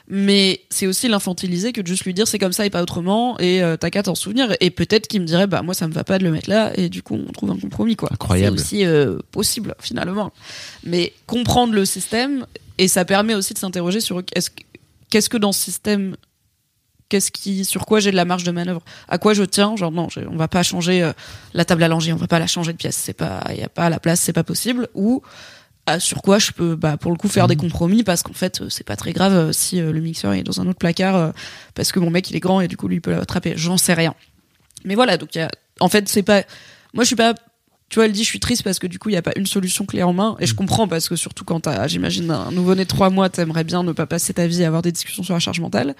[0.09, 3.39] Mais c'est aussi l'infantiliser que de juste lui dire c'est comme ça et pas autrement
[3.39, 5.93] et euh, t'as qu'à t'en souvenir et peut-être qu'il me dirait bah moi ça me
[5.93, 8.09] va pas de le mettre là et du coup on trouve un compromis quoi.
[8.11, 8.57] Incroyable.
[8.57, 10.31] C'est aussi possible finalement.
[10.83, 12.45] Mais comprendre le système
[12.79, 14.23] et ça permet aussi de s'interroger sur
[15.09, 16.15] qu'est-ce que dans ce système
[17.09, 19.75] qu'est-ce qui, sur quoi j'ai de la marge de manœuvre, à quoi je tiens?
[19.75, 21.11] Genre non, on va pas changer euh,
[21.53, 22.95] la table à langer, on va pas la changer de pièce.
[22.95, 24.87] C'est pas, il y a pas la place, c'est pas possible.
[24.93, 25.21] Ou
[25.97, 27.61] sur quoi je peux, bah, pour le coup, faire des Mhm.
[27.61, 30.43] compromis parce qu'en fait, euh, c'est pas très grave euh, si euh, le mixeur est
[30.43, 31.33] dans un autre placard
[31.73, 33.53] parce que mon mec il est grand et du coup lui il peut l'attraper.
[33.55, 34.13] J'en sais rien.
[34.85, 35.49] Mais voilà, donc y a,
[35.79, 36.43] en fait, c'est pas,
[36.93, 37.33] moi je suis pas
[37.89, 39.31] tu vois, elle dit je suis triste parce que du coup il y a pas
[39.35, 42.51] une solution clé en main et je comprends parce que surtout quand t'as, j'imagine un
[42.51, 45.23] nouveau-né de trois mois, t'aimerais bien ne pas passer ta vie à avoir des discussions
[45.23, 45.95] sur la charge mentale.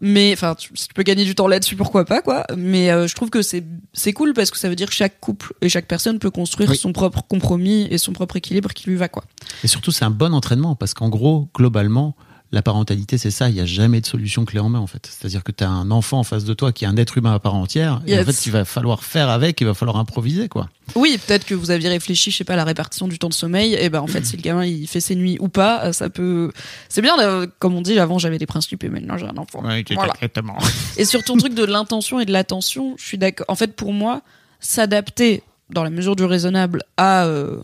[0.00, 2.44] Mais enfin, si tu peux gagner du temps là-dessus, pourquoi pas quoi.
[2.56, 5.20] Mais euh, je trouve que c'est c'est cool parce que ça veut dire que chaque
[5.20, 6.76] couple et chaque personne peut construire Oui.
[6.76, 9.24] son propre compromis et son propre équilibre qui lui va quoi.
[9.62, 12.16] Et surtout, c'est un bon entraînement parce qu'en gros, globalement,
[12.54, 13.48] la parentalité, c'est ça.
[13.48, 15.06] Il n'y a jamais de solution clé en main, en fait.
[15.10, 17.34] C'est-à-dire que tu as un enfant en face de toi qui est un être humain
[17.34, 18.00] à part entière.
[18.06, 20.68] Et en fait, il va falloir faire avec, il va falloir improviser, quoi.
[20.94, 23.34] Oui, peut-être que vous aviez réfléchi, je sais pas, à la répartition du temps de
[23.34, 23.74] sommeil.
[23.74, 26.10] Et ben en fait, si le gamin il fait ses nuits ou pas, euh, ça
[26.10, 26.52] peut.
[26.88, 29.60] C'est bien, là, comme on dit, avant j'avais des principes et maintenant j'ai un enfant.
[29.62, 29.78] Voilà.
[29.78, 30.56] exactement.
[30.96, 33.46] Et sur ton truc de l'intention et de l'attention, je suis d'accord.
[33.48, 34.22] En fait, pour moi,
[34.60, 37.62] s'adapter dans la mesure du raisonnable à euh,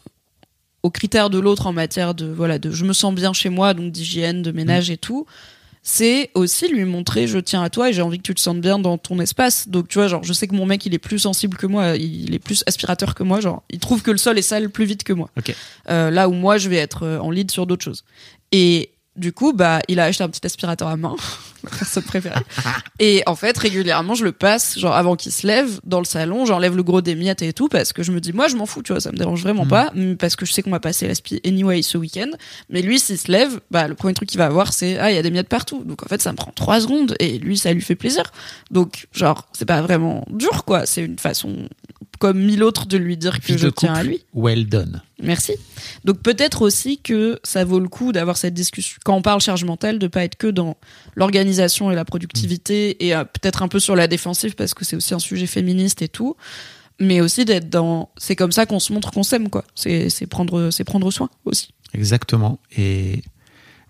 [0.82, 3.74] aux critères de l'autre en matière de voilà de je me sens bien chez moi,
[3.74, 5.26] donc d'hygiène, de ménage et tout.
[5.82, 8.60] C'est aussi lui montrer je tiens à toi et j'ai envie que tu te sentes
[8.60, 9.68] bien dans ton espace.
[9.68, 11.96] Donc tu vois genre je sais que mon mec il est plus sensible que moi,
[11.96, 14.84] il est plus aspirateur que moi, genre il trouve que le sol est sale plus
[14.84, 15.30] vite que moi.
[15.38, 15.54] Ok.
[15.88, 18.04] Euh, là où moi je vais être euh, en lead sur d'autres choses.
[18.52, 18.90] Et
[19.20, 21.14] du coup bah il a acheté un petit aspirateur à main,
[21.62, 22.40] ma personne préférée.
[22.98, 26.46] Et en fait, régulièrement, je le passe, genre avant qu'il se lève dans le salon,
[26.46, 28.66] j'enlève le gros des miettes et tout, parce que je me dis, moi, je m'en
[28.66, 29.68] fous, tu vois, ça me dérange vraiment Mhm.
[29.70, 32.30] pas, mm, parce que je sais qu'on va passer l'aspi anyway ce week-end.
[32.70, 35.14] Mais lui, s'il se lève, bah, le premier truc qu'il va avoir, c'est, ah, il
[35.14, 35.84] y a des miettes partout.
[35.84, 38.24] Donc, en fait, ça me prend trois secondes, et lui, ça lui fait plaisir.
[38.70, 40.86] Donc, genre, c'est pas vraiment dur, quoi.
[40.86, 41.68] C'est une façon,
[42.20, 44.22] comme mille autres, de lui dire que je tiens à lui.
[44.34, 45.00] Well done.
[45.22, 45.54] Merci.
[46.04, 49.64] Donc peut-être aussi que ça vaut le coup d'avoir cette discussion quand on parle charge
[49.64, 50.76] mentale, de pas être que dans
[51.14, 54.96] l'organisation et la productivité et euh, peut-être un peu sur la défensive parce que c'est
[54.96, 56.36] aussi un sujet féministe et tout,
[57.00, 59.64] mais aussi d'être dans c'est comme ça qu'on se montre qu'on s'aime quoi.
[59.74, 61.70] C'est prendre c'est prendre soin aussi.
[61.94, 62.60] Exactement.
[62.76, 63.22] Et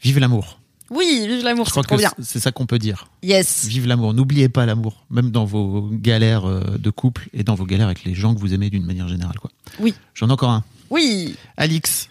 [0.00, 0.59] vive l'amour.
[0.90, 2.10] Oui, vive l'amour, Je c'est crois trop que bien.
[2.20, 3.06] c'est- ça qu'on peut dire.
[3.22, 3.66] Yes.
[3.66, 4.12] Vive l'amour.
[4.12, 8.02] N'oubliez pas l'amour, même dans vos galères euh, de couple et dans vos galères avec
[8.04, 9.50] les gens que vous aimez d'une manière générale, quoi.
[9.78, 9.94] Oui.
[10.14, 10.64] J'en ai encore un.
[10.90, 11.36] Oui.
[11.56, 12.08] Alix.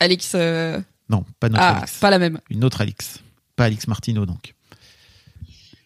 [0.00, 1.98] Alex euh, Non, pas notre ah, Alix.
[1.98, 2.40] pas la même.
[2.48, 3.20] Une autre Alix.
[3.54, 4.54] Pas Alix Martineau, donc.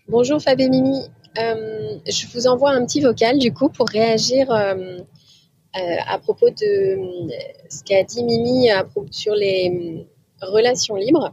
[0.08, 1.00] Bonjour Fab et Mimi.
[1.38, 4.98] Euh, je vous envoie un petit vocal du coup pour réagir euh,
[5.76, 7.28] euh, à propos de euh,
[7.68, 9.70] ce qu'a dit Mimi à sur les
[10.42, 11.32] euh, relations libres.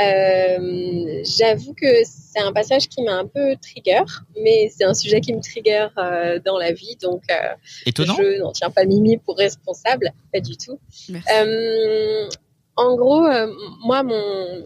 [0.00, 4.02] Euh, J'avoue que c'est un passage qui m'a un peu trigger,
[4.42, 7.54] mais c'est un sujet qui me trigger euh, dans la vie, donc euh,
[7.86, 8.14] Étonnant.
[8.18, 10.78] je n'en tiens pas Mimi pour responsable, pas du tout.
[11.10, 12.28] Euh,
[12.76, 13.50] en gros, euh,
[13.84, 14.64] moi, mon,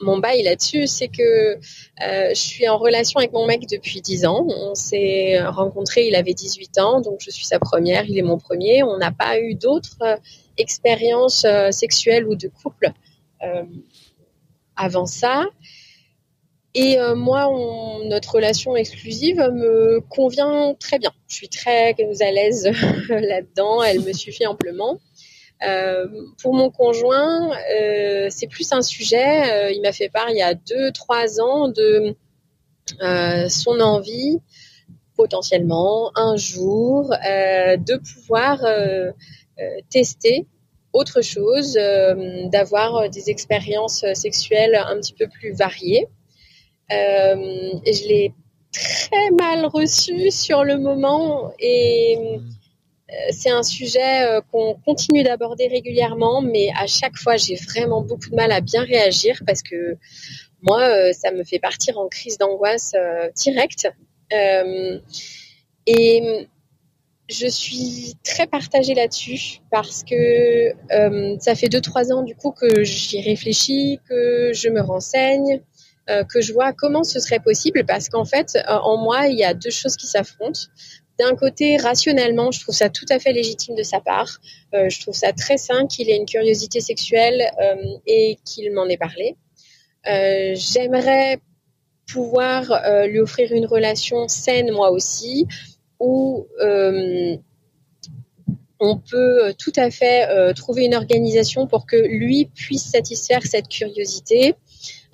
[0.00, 1.58] mon bail là-dessus, c'est que euh,
[2.30, 4.46] je suis en relation avec mon mec depuis 10 ans.
[4.48, 8.38] On s'est rencontrés, il avait 18 ans, donc je suis sa première, il est mon
[8.38, 8.82] premier.
[8.82, 10.16] On n'a pas eu d'autres euh,
[10.58, 12.90] expériences euh, sexuelles ou de couple euh,
[14.76, 15.44] avant ça.
[16.78, 17.50] Et euh, moi,
[18.04, 21.10] notre relation exclusive me convient très bien.
[21.26, 22.64] Je suis très à l'aise
[23.08, 23.82] là-dedans.
[23.82, 25.00] Elle me suffit amplement.
[25.66, 26.06] Euh,
[26.42, 29.50] pour mon conjoint, euh, c'est plus un sujet.
[29.50, 32.14] euh, il m'a fait part il y a deux, trois ans de
[33.00, 34.38] euh, son envie,
[35.16, 39.12] potentiellement un jour, euh, de pouvoir euh,
[39.58, 40.46] euh, tester
[40.96, 46.06] autre chose, euh, d'avoir des expériences sexuelles un petit peu plus variées.
[46.92, 48.34] Euh, je l'ai
[48.72, 52.38] très mal reçu sur le moment et
[53.10, 58.02] euh, c'est un sujet euh, qu'on continue d'aborder régulièrement, mais à chaque fois, j'ai vraiment
[58.02, 59.96] beaucoup de mal à bien réagir parce que
[60.62, 63.88] moi, euh, ça me fait partir en crise d'angoisse euh, directe.
[64.32, 64.98] Euh,
[65.86, 66.48] et
[67.28, 72.52] je suis très partagée là-dessus parce que euh, ça fait deux trois ans du coup
[72.52, 75.60] que j'y réfléchis, que je me renseigne,
[76.08, 79.38] euh, que je vois comment ce serait possible parce qu'en fait, euh, en moi, il
[79.38, 80.60] y a deux choses qui s'affrontent.
[81.18, 84.38] D'un côté, rationnellement, je trouve ça tout à fait légitime de sa part.
[84.74, 88.86] Euh, je trouve ça très sain qu'il ait une curiosité sexuelle euh, et qu'il m'en
[88.86, 89.34] ait parlé.
[90.06, 91.38] Euh, J'aimerais
[92.06, 92.70] pouvoir
[93.08, 95.48] lui offrir une relation saine, moi aussi,
[96.00, 97.36] où euh,
[98.78, 103.68] on peut tout à fait euh, trouver une organisation pour que lui puisse satisfaire cette
[103.68, 104.54] curiosité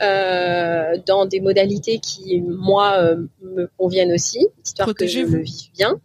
[0.01, 5.71] euh, dans des modalités qui, moi, euh, me conviennent aussi, histoire que je le vive
[5.75, 6.01] bien.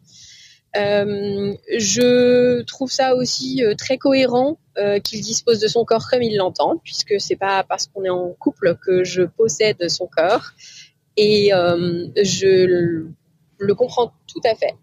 [0.76, 6.22] Euh, je trouve ça aussi euh, très cohérent euh, qu'il dispose de son corps comme
[6.22, 10.52] il l'entend, puisque c'est pas parce qu'on est en couple que je possède son corps.
[11.16, 12.08] et euh,
[13.60, 14.76] je le- comprends tout à fait.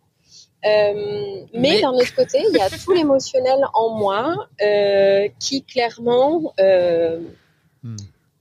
[0.66, 5.62] Euh, mais, Mais- d'un autre côté, il y a tout l'émotionnel en moi euh, qui
[5.62, 7.20] clairement euh,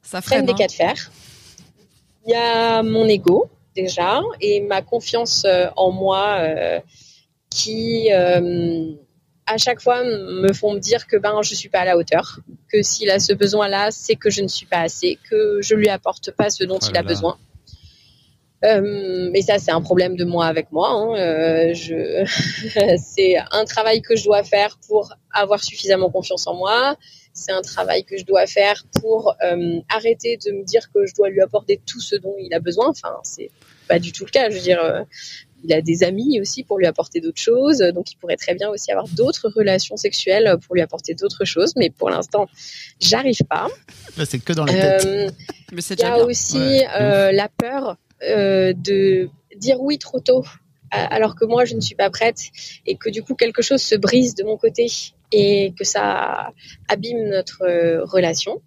[0.01, 0.55] Ça freine des hein.
[0.55, 1.11] cas de fer.
[2.25, 6.39] Il y a mon ego déjà et ma confiance euh, en moi
[7.49, 11.97] qui à chaque fois me font me dire que ben je suis pas à la
[11.97, 12.39] hauteur,
[12.71, 15.89] que s'il a ce besoin-là, c'est que je ne suis pas assez, que je lui
[15.89, 17.07] apporte pas ce dont Oh il là a là.
[17.09, 17.37] besoin.
[18.63, 20.89] Euh, mais ça, c'est un problème de moi avec moi.
[20.89, 21.15] hein.
[21.17, 22.25] Euh, je...
[22.97, 26.95] c'est un travail que je dois faire pour avoir suffisamment confiance en moi.
[27.33, 31.15] C'est un travail que je dois faire pour euh, arrêter de me dire que je
[31.15, 32.89] dois lui apporter tout ce dont il a besoin.
[32.89, 33.49] Enfin, c'est
[33.87, 34.49] pas du tout le cas.
[34.49, 35.01] Je veux dire, euh,
[35.63, 37.79] il a des amis aussi pour lui apporter d'autres choses.
[37.79, 41.73] Donc, il pourrait très bien aussi avoir d'autres relations sexuelles pour lui apporter d'autres choses.
[41.75, 42.47] Mais pour l'instant,
[42.99, 43.67] j'arrive pas.
[44.25, 45.05] C'est que dans la tête.
[45.05, 45.29] Euh,
[45.71, 46.25] Mais c'est il y a bien.
[46.25, 47.93] aussi Ouais, euh, la peur euh,
[48.29, 50.43] de dire oui trop tôt,
[50.91, 52.39] alors que moi je ne suis pas prête
[52.85, 54.87] et que du coup quelque chose se brise de mon côté
[55.31, 56.51] et que ça
[56.87, 58.61] abîme notre euh, relation.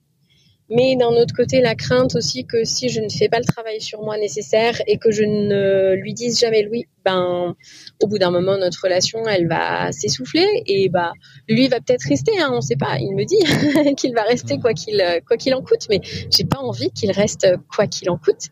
[0.69, 3.81] Mais d'un autre côté, la crainte aussi que si je ne fais pas le travail
[3.81, 7.55] sur moi nécessaire et que je ne lui dise jamais oui, ben
[8.03, 11.13] au bout d'un moment notre relation elle va s'essouffler et bah
[11.49, 12.99] lui va peut-être rester, hein, on sait pas.
[12.99, 16.01] Il me dit qu'il va rester quoi qu'il quoi qu'il en coûte, mais
[16.37, 18.49] j'ai pas envie qu'il reste quoi qu'il en coûte.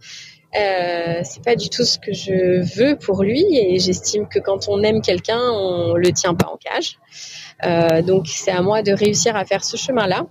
[0.56, 4.68] Euh, c'est pas du tout ce que je veux pour lui et j'estime que quand
[4.68, 6.98] on aime quelqu'un, on le tient pas en cage.
[7.64, 10.26] Euh, donc c'est à moi de réussir à faire ce chemin-là.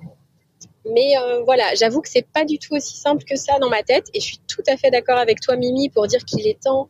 [0.85, 3.83] Mais euh, voilà, j'avoue que c'est pas du tout aussi simple que ça dans ma
[3.83, 6.61] tête et je suis tout à fait d'accord avec toi Mimi pour dire qu'il est
[6.61, 6.89] temps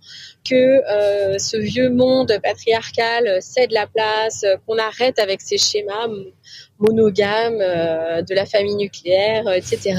[0.49, 6.07] que euh, ce vieux monde patriarcal cède la place, qu'on arrête avec ces schémas
[6.79, 9.95] monogames euh, de la famille nucléaire, etc.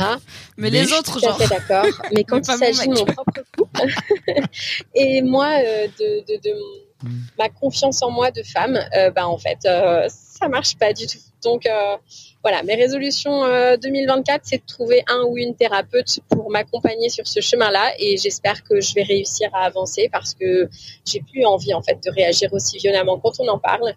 [0.57, 1.86] Mais, les je suis Tout à fait d'accord.
[2.12, 3.86] Mais quand il s'agit de mon propre couple
[4.95, 6.55] et moi euh, de, de, de
[7.03, 7.20] Mm.
[7.38, 11.07] ma confiance en moi de femme, euh, bah en fait euh, ça marche pas du
[11.07, 11.18] tout.
[11.42, 11.97] Donc euh,
[12.42, 17.26] voilà, mes résolutions euh, 2024, c'est de trouver un ou une thérapeute pour m'accompagner sur
[17.26, 20.68] ce chemin-là et j'espère que je vais réussir à avancer parce que
[21.05, 23.95] j'ai plus envie en fait de réagir aussi violemment quand on en parle.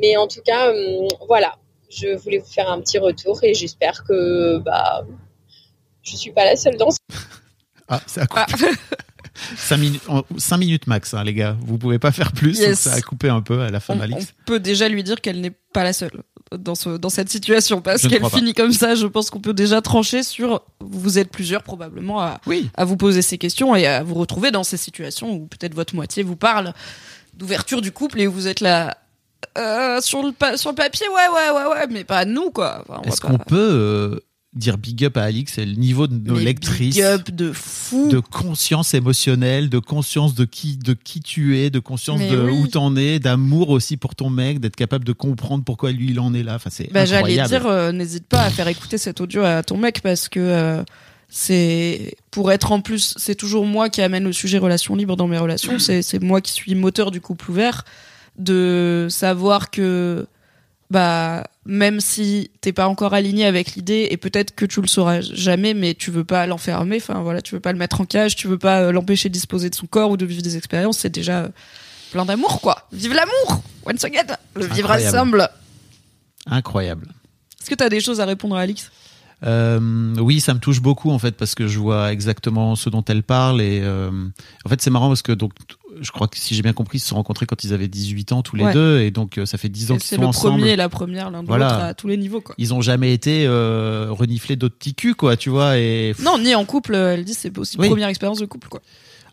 [0.00, 1.56] Mais en tout cas, hum, voilà,
[1.90, 5.04] je voulais vous faire un petit retour et j'espère que bah
[6.02, 6.98] je suis pas la seule dans ce
[7.88, 8.66] Ah, ça a coupé.
[9.56, 10.02] 5 minutes,
[10.38, 11.56] 5 minutes max, hein, les gars.
[11.60, 12.58] Vous pouvez pas faire plus.
[12.58, 12.80] Yes.
[12.80, 14.24] Ça a coupé un peu à la fin on, d'Alix.
[14.40, 16.10] on peut déjà lui dire qu'elle n'est pas la seule
[16.56, 18.94] dans, ce, dans cette situation parce qu'elle finit comme ça.
[18.94, 20.62] Je pense qu'on peut déjà trancher sur.
[20.80, 22.70] Vous êtes plusieurs probablement à, Oui.
[22.76, 25.94] à vous poser ces questions et à vous retrouver dans ces situations où peut-être votre
[25.94, 26.72] moitié vous parle
[27.34, 28.96] d'ouverture du couple et où vous êtes là.
[29.58, 32.84] euh, sur, le sur le papier, ouais, ouais, ouais, ouais, mais pas nous, quoi.
[32.88, 34.20] Enfin, Est-ce qu'on pas- peut euh,
[34.56, 37.52] dire big up à Alix et le niveau de nos Mais lectrices big up de
[37.52, 38.08] fou.
[38.08, 42.40] de conscience émotionnelle, de conscience de qui, de qui tu es, de conscience Mais de
[42.40, 42.52] oui.
[42.52, 46.20] où t'en es, d'amour aussi pour ton mec, d'être capable de comprendre pourquoi lui il
[46.20, 46.54] en est là.
[46.56, 49.76] Enfin, c'est Bah, j'allais dire, euh, n'hésite pas à faire écouter cet audio à ton
[49.76, 50.82] mec parce que euh,
[51.28, 55.26] c'est pour être en plus, c'est toujours moi qui amène le sujet relation libre dans
[55.28, 55.78] mes relations.
[55.78, 57.84] C'est c'est moi qui suis moteur du couple ouvert,
[58.38, 60.26] de savoir que
[60.90, 65.20] bah même si t'es pas encore aligné avec l'idée et peut-être que tu le sauras
[65.20, 66.96] jamais, mais tu veux pas l'enfermer.
[66.96, 69.34] Enfin voilà, tu veux pas le mettre en cage, tu veux pas euh, l'empêcher de
[69.34, 70.98] disposer de son corps ou de vivre des expériences.
[70.98, 71.48] C'est déjà euh,
[72.12, 72.86] plein d'amour quoi.
[72.92, 75.48] Vive l'amour, once again, le vivre ensemble.
[76.46, 77.08] Incroyable.
[77.60, 78.90] Est-ce que tu as des choses à répondre à Alix?
[79.44, 83.04] Euh, oui, ça me touche beaucoup en fait parce que je vois exactement ce dont
[83.04, 84.10] elle parle et euh,
[84.64, 85.52] en fait c'est marrant parce que donc
[86.00, 88.32] je crois que si j'ai bien compris ils se sont rencontrés quand ils avaient 18
[88.32, 88.72] ans tous les Ouais.
[88.72, 90.58] deux et donc euh, ça fait 10 ans qu'ils C'est sont le ensemble.
[90.58, 91.68] premier et la première, l'un de Voilà.
[91.70, 92.40] l'autre à tous les niveaux.
[92.40, 92.54] Quoi.
[92.58, 96.54] Ils ont jamais été euh, reniflés d'autres petits culs quoi, tu vois et Non, ni
[96.54, 97.88] en couple, euh, elle dit c'est aussi Oui.
[97.88, 98.68] première expérience de couple.
[98.68, 98.80] Quoi.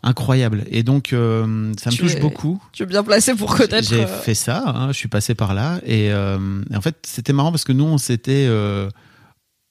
[0.06, 2.62] incroyable et donc euh, ça me touche es- beaucoup.
[2.74, 3.88] Tu es bien placé pour connaître.
[3.88, 5.80] J'ai euh, fait ça, hein, je suis passé par là.
[5.86, 6.14] Et, et
[6.76, 8.48] en fait, c'était marrant parce que nous, on s'était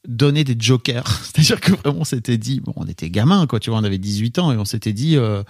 [0.08, 1.06] donné des jokers.
[1.22, 3.98] C'est-à-dire que vraiment, on s'était dit, bon, on était gamins, quoi, tu vois, on avait
[3.98, 5.42] 18 ans et on s'était dit, euh,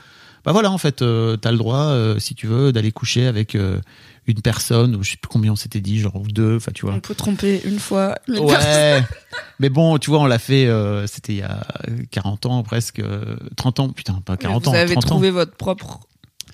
[0.45, 3.55] bah voilà, en fait, euh, t'as le droit, euh, si tu veux, d'aller coucher avec
[3.55, 3.79] euh,
[4.27, 6.85] une personne, ou je sais plus combien on s'était dit, genre ou deux, enfin, tu
[6.85, 6.95] vois.
[6.95, 8.17] On peut tromper une fois.
[8.27, 8.47] personnes.
[8.47, 9.03] Ouais,
[9.61, 11.65] mais bon, tu vois, on l'a fait, euh, c'était il y a
[12.11, 15.09] 40 ans presque, euh, 30 ans, putain, pas 40 vous ans, avez 30 ans.
[15.09, 16.01] trouvé votre propre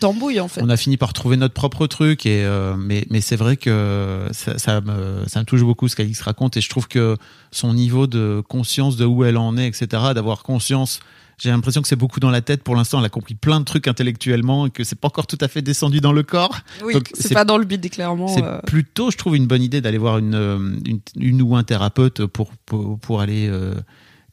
[0.01, 0.63] tambouille en fait.
[0.63, 4.57] On a fini par trouver notre propre truc et mais mais c'est vrai que ça,
[4.57, 7.17] ça me ça me touche beaucoup ce qu'Alix raconte et je trouve que
[7.51, 11.01] son niveau de conscience de où elle en est etc d'avoir conscience
[11.39, 13.65] j'ai l'impression que c'est beaucoup dans la tête pour l'instant elle a compris plein de
[13.65, 16.95] trucs intellectuellement et que c'est pas encore tout à fait descendu dans le corps Oui,
[16.95, 18.29] Donc, c'est pas dans le bide clairement.
[18.29, 21.57] c'est euh, plutôt je trouve une bonne idée d'aller voir une, euh, une une ou
[21.57, 23.75] un thérapeute pour pour, pour aller euh,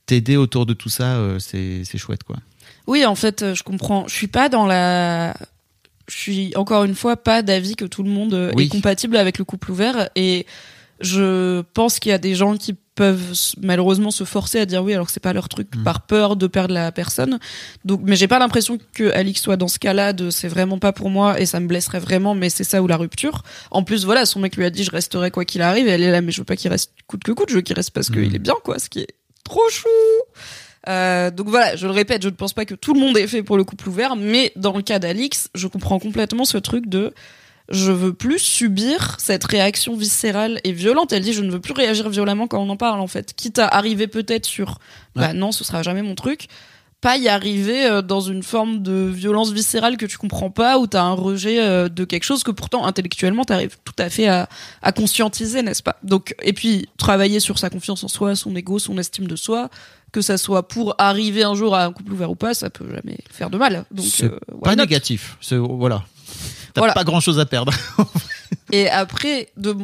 [0.06, 2.38] t'aider autour de tout ça euh, c'est c'est chouette quoi
[2.88, 4.08] Oui, en fait, je comprends.
[4.08, 5.34] Je suis pas dans la.
[6.08, 8.66] Je suis encore une fois pas d'avis que tout le monde Oui.
[8.66, 10.46] est compatible avec le couple ouvert et
[11.02, 14.94] je pense qu'il y a des gens qui peuvent malheureusement se forcer à dire oui
[14.94, 15.84] alors que c'est pas leur truc Mm.
[15.84, 17.40] par peur de perdre la personne.
[17.84, 20.94] Donc, mais j'ai pas l'impression que Alix soit dans ce cas-là de c'est vraiment pas
[20.94, 23.44] pour moi et ça me blesserait vraiment, mais c'est ça ou la rupture.
[23.72, 26.04] En plus, voilà, son mec lui a dit je resterai quoi qu'il arrive et elle
[26.04, 27.92] est là mais je veux pas qu'il reste coûte que coûte, je veux qu'il reste
[27.92, 28.14] parce Mm.
[28.14, 29.08] qu'il est bien quoi, ce qui est
[29.44, 29.88] trop chou.
[30.88, 33.28] Euh, donc voilà, je le répète, je ne pense pas que tout le monde est
[33.28, 36.88] fait pour le couple ouvert, mais dans le cas d'Alix, je comprends complètement ce truc
[36.88, 37.14] de
[37.70, 41.12] je veux plus subir cette réaction viscérale et violente.
[41.14, 43.34] Elle dit je ne veux plus réagir violemment quand on en parle en fait.
[43.36, 44.80] Quitte à arriver peut-être sur
[45.16, 46.48] bah non, ce sera jamais mon truc.
[47.02, 50.88] Pas y arriver euh, dans une forme de violence viscérale que tu comprends pas ou
[50.88, 54.48] t'as un rejet euh, de quelque chose que pourtant intellectuellement t'arrives tout à fait à,
[54.82, 55.98] à conscientiser, n'est-ce pas?
[56.04, 59.70] Donc et puis travailler sur sa confiance en soi, son ego, son estime de soi,
[60.14, 62.86] que ça soit pour arriver un jour à un couple ouvert ou pas, ça peut
[62.92, 63.86] jamais faire de mal.
[63.92, 64.84] Donc C'est euh, Pas not?
[64.84, 65.38] négatif.
[65.42, 66.06] C'est- Voilà.
[66.76, 66.94] T'as Voilà.
[66.94, 67.74] pas grand chose à perdre.
[68.72, 69.76] Et après, de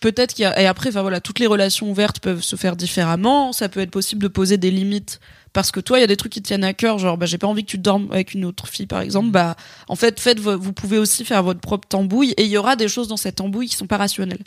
[0.00, 2.76] peut-être qu'il y a et après, enfin voilà, toutes les relations ouvertes peuvent se faire
[2.76, 3.52] différemment.
[3.52, 5.18] Ça peut être possible de poser des limites
[5.54, 7.26] parce que toi, il y a des trucs qui te tiennent à cœur, genre bah
[7.26, 9.30] j'ai pas envie que tu dormes avec une autre fille, par exemple.
[9.30, 9.56] Bah
[9.88, 12.76] en fait, faites, vo- vous pouvez aussi faire votre propre tambouille et il y aura
[12.76, 14.42] des choses dans cette tambouille qui sont pas rationnelles.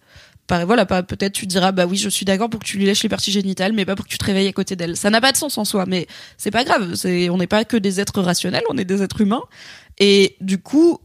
[0.47, 2.85] Par, voilà, pas- peut-être tu diras bah oui, je suis d'accord pour que tu lui
[2.85, 4.95] lèches les parties génitales, mais pas pour que tu te réveilles à côté d'elle.
[4.97, 6.05] Ça n'a pas de sens en soi, mais
[6.37, 6.93] c'est pas grave.
[6.95, 9.43] C'est on n'est pas que des êtres rationnels, on est des êtres humains.
[9.97, 10.99] Et du coup,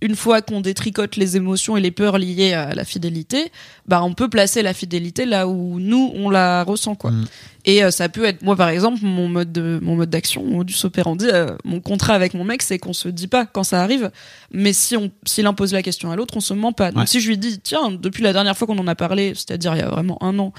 [0.00, 3.50] une fois qu'on détricote les émotions et les peurs liées à la fidélité,
[3.86, 7.10] bah on peut placer la fidélité là où nous on la ressent quoi.
[7.10, 7.24] Mm.
[7.64, 10.58] Et euh, ça peut être moi par exemple mon mode de mon mode d'action, mon
[10.58, 13.82] modus operandi, euh, mon contrat avec mon mec c'est qu'on se dit pas quand ça
[13.82, 14.10] arrive,
[14.52, 16.92] mais si on s'il impose la question à l'autre, on se ment pas.
[16.92, 17.06] Donc Ouais.
[17.06, 19.78] si je lui dis tiens, depuis la dernière fois qu'on en a parlé, c'est-à-dire il
[19.78, 20.52] y a vraiment un an,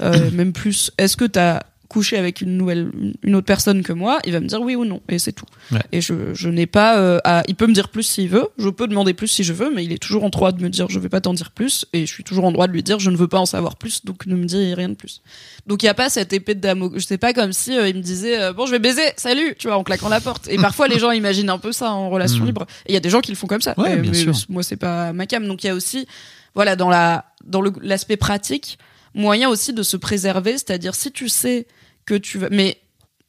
[0.00, 2.90] euh, même plus, est-ce que t'as couché avec une nouvelle
[3.22, 5.44] une autre personne que moi, il va me dire oui ou non et c'est tout.
[5.72, 5.80] Ouais.
[5.92, 8.68] Et je, je n'ai pas euh, à, il peut me dire plus s'il veut, je
[8.68, 10.86] peux demander plus si je veux, mais il est toujours en droit de me dire
[10.88, 12.98] je vais pas t'en dire plus et je suis toujours en droit de lui dire
[12.98, 15.22] je ne veux pas en savoir plus donc ne me dis rien de plus.
[15.66, 17.88] Donc il y a pas cette épée de Damoclès, je sais pas comme si euh,
[17.88, 20.48] il me disait euh, bon je vais baiser, salut, tu vois en claquant la porte.
[20.48, 22.46] Et parfois les gens imaginent un peu ça en relation Mm.
[22.46, 23.74] libre et il y a des gens qui le font comme ça.
[23.78, 24.32] Ouais, bien mais sûr.
[24.48, 26.06] moi c'est pas ma cam donc il y a aussi
[26.54, 28.78] voilà dans la dans l'aspect pratique
[29.14, 31.66] moyen aussi de se préserver, c'est-à-dire si tu sais
[32.06, 32.78] que tu vas mais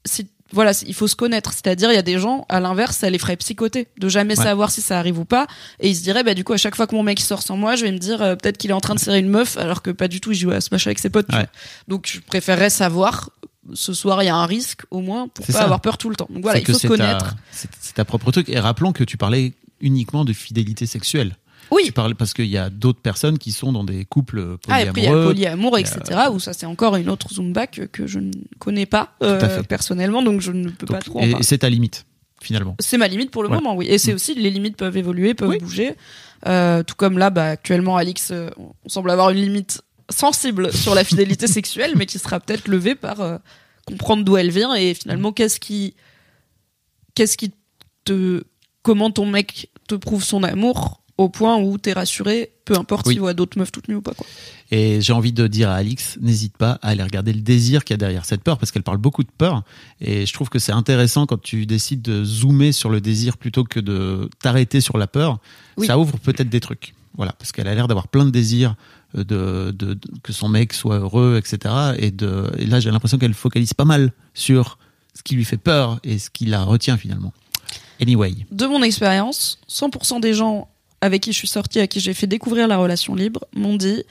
[0.05, 1.51] si voilà, il faut se connaître.
[1.51, 4.45] C'est-à-dire, il y a des gens, à l'inverse, ça les ferait psychoter de jamais Ouais.
[4.45, 5.45] savoir si ça arrive ou pas.
[5.81, 7.57] Et ils se diraient, bah, du coup, à chaque fois que mon mec sort sans
[7.57, 9.57] moi, je vais me dire, euh, peut-être qu'il est en train de serrer une meuf,
[9.57, 11.27] alors que pas du tout, il joue à Smash avec ses potes.
[11.33, 11.47] Ouais.
[11.89, 13.29] Donc, je préférerais savoir,
[13.73, 15.63] ce soir, il y a un risque, au moins, pour pas ça.
[15.63, 16.29] avoir peur tout le temps.
[16.29, 17.35] Donc voilà, il faut se connaître.
[17.51, 18.47] c'est ta propre truc.
[18.47, 19.51] Et rappelons que tu parlais
[19.81, 21.35] uniquement de fidélité sexuelle.
[21.71, 21.83] Oui.
[21.85, 24.85] Tu parlais parce qu'il y a d'autres personnes qui sont dans des couples Ah, et
[24.91, 25.19] polyamoureux.
[25.21, 25.99] après, il y a polyamour, etc.,
[26.31, 30.21] où ça, c'est encore une autre Zumba que, que je ne connais pas, euh, personnellement,
[30.23, 32.05] donc je ne peux Donc, pas trop et c'est ta limite,
[32.41, 32.75] finalement.
[32.79, 33.55] C'est ma limite pour le Ouais.
[33.55, 33.87] moment, oui.
[33.89, 34.15] Et c'est Mm.
[34.15, 35.57] aussi, les limites peuvent évoluer, peuvent Oui.
[35.59, 35.95] bouger.
[36.47, 40.95] Euh, tout comme là, bah, actuellement, Alix, euh, on semble avoir une limite sensible sur
[40.95, 43.39] la fidélité sexuelle, mais qui sera peut-être levée par
[43.85, 45.95] comprendre d'où elle vient et finalement, qu'est-ce qui,
[47.15, 47.51] qu'est-ce qui
[48.05, 48.43] te,
[48.83, 53.13] comment ton mec te prouve son amour au point où t'es rassuré, peu importe Oui.
[53.13, 54.25] s'il voit d'autres meufs toutes nues ou pas, quoi.
[54.69, 57.93] Et j'ai envie de dire à Alix, n'hésite pas à aller regarder le désir qu'il
[57.93, 59.63] y a derrière cette peur, parce qu'elle parle beaucoup de peur.
[60.01, 63.63] Et je trouve que c'est intéressant quand tu décides de zoomer sur le désir plutôt
[63.63, 65.39] que de t'arrêter sur la peur.
[65.77, 65.87] Oui.
[65.87, 66.93] Ça ouvre peut-être des trucs.
[67.15, 68.75] Voilà, parce qu'elle a l'air d'avoir plein de désirs
[69.17, 71.73] euh, de, de, de- que son mec soit heureux, etc.
[71.97, 74.77] Et, de, et là, j'ai l'impression qu'elle focalise pas mal sur
[75.15, 77.33] ce qui lui fait peur et ce qui la retient finalement.
[77.99, 80.67] Anyway, de mon expérience, 100% des gens
[81.01, 84.03] avec qui je suis sortie, à qui j'ai fait découvrir la relation libre, m'ont dit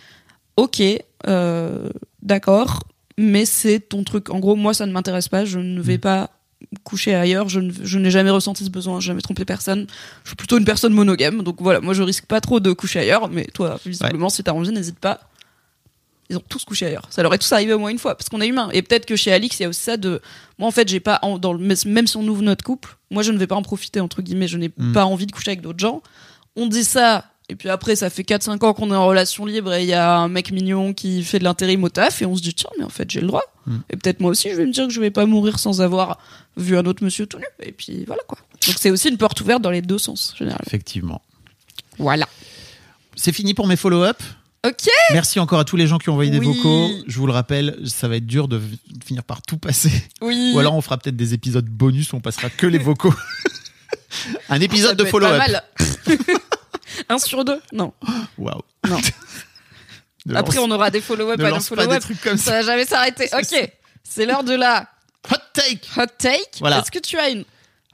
[0.57, 0.82] Ok,
[1.26, 1.89] euh,
[2.22, 2.80] d'accord,
[3.18, 4.30] mais c'est ton truc.
[4.30, 6.01] En gros, moi, ça ne m'intéresse pas, je ne vais Mm.
[6.01, 6.30] pas
[6.84, 9.87] coucher ailleurs, je ne- je n'ai jamais ressenti ce besoin, j'ai jamais trompé personne.
[10.24, 13.01] Je suis plutôt une personne monogame, donc voilà, moi je risque pas trop de coucher
[13.01, 15.20] ailleurs, mais toi, visiblement, si t'as envie, n'hésite pas.
[16.28, 17.07] Ils ont tous couché ailleurs.
[17.11, 18.68] Ça leur est tous arrivé au moins une fois, parce qu'on est humain.
[18.72, 20.20] Et peut-être que chez Alix, il y a aussi ça de.
[20.59, 21.20] Moi, en fait, j'ai pas.
[21.22, 23.62] en- dans le, même si on ouvre notre couple, moi, je ne vais pas en
[23.62, 24.49] profiter, entre guillemets.
[24.49, 24.93] Je n'ai Mm.
[24.93, 26.03] pas envie de coucher avec d'autres gens.
[26.57, 29.73] On dit ça, et puis après, ça fait 4-5 ans qu'on est en relation libre
[29.75, 32.37] et il y a un mec mignon qui fait de l'intérim au taf, et on
[32.37, 33.45] se dit, tiens, mais en fait, j'ai le droit.
[33.67, 33.77] Mm.
[33.91, 36.19] Et peut-être moi aussi, je vais me dire que je vais pas mourir sans avoir
[36.57, 37.45] vu un autre monsieur tout nu.
[37.63, 38.39] Et puis voilà, quoi.
[38.67, 40.65] Donc c'est aussi une porte ouverte dans les deux sens, généralement.
[40.67, 41.23] effectivement.
[41.99, 42.27] Voilà.
[43.15, 44.21] C'est fini pour mes follow-up.
[44.67, 44.89] Ok.
[45.13, 46.91] Merci encore à tous les gens qui ont envoyé des vocaux.
[47.07, 48.61] Je vous le rappelle, ça va être dur de
[49.05, 49.93] finir par tout passer.
[50.21, 50.53] Oui.
[50.55, 53.15] Ou alors on fera peut-être des épisodes bonus où on passera que les vocaux.
[54.49, 55.41] Un épisode de follow-up.
[57.09, 57.92] un sur deux Non.
[58.38, 58.62] Waouh.
[58.88, 58.99] Non.
[60.26, 62.03] Ne Après, lance- on aura des follow-up ne lance pas des follow-up.
[62.03, 62.51] trucs comme Ça ça.
[62.57, 63.28] va jamais s'arrêter.
[63.32, 63.70] Ok.
[64.03, 64.88] C'est l'heure de la
[65.30, 65.86] Hot take.
[65.97, 66.59] hot take.
[66.59, 66.80] Voilà.
[66.80, 67.44] Est-ce que tu as une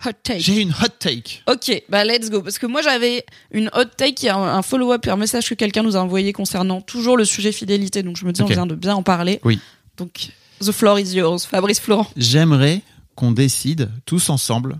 [0.07, 0.40] Hot take.
[0.40, 1.42] J'ai une hot take.
[1.46, 2.40] Ok, bah let's go.
[2.40, 5.55] Parce que moi j'avais une hot take a un, un follow-up et un message que
[5.55, 8.03] quelqu'un nous a envoyé concernant toujours le sujet fidélité.
[8.03, 8.48] Donc je me dis Ok.
[8.48, 9.38] on vient de bien en parler.
[9.44, 9.61] Oui.
[9.98, 10.30] Donc
[10.61, 12.09] the floor is yours, Fabrice Florent.
[12.16, 12.80] J'aimerais
[13.14, 14.78] qu'on décide tous ensemble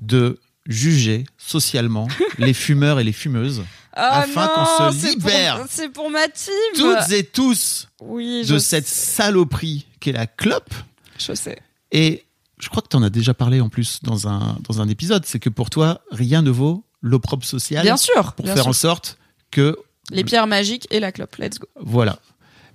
[0.00, 0.38] de
[0.68, 2.06] juger socialement
[2.38, 3.64] les fumeurs et les fumeuses
[3.94, 5.64] Ah Afin qu'on se libère.
[5.68, 6.52] C'est pour ma team.
[6.76, 10.72] toutes et tous oui, de cette saloperie qu'est la clope.
[11.18, 11.58] Je sais.
[11.90, 12.24] Et
[12.60, 15.24] je crois que tu en as déjà parlé en plus dans un, dans un épisode.
[15.26, 18.34] C'est que pour toi, rien ne vaut l'opprobre social Bien sûr.
[18.34, 18.70] pour bien faire sûr.
[18.70, 19.18] en sorte
[19.50, 19.76] que
[20.10, 21.34] Les pierres magiques et la clope.
[21.36, 21.66] Let's go.
[21.80, 22.18] Voilà.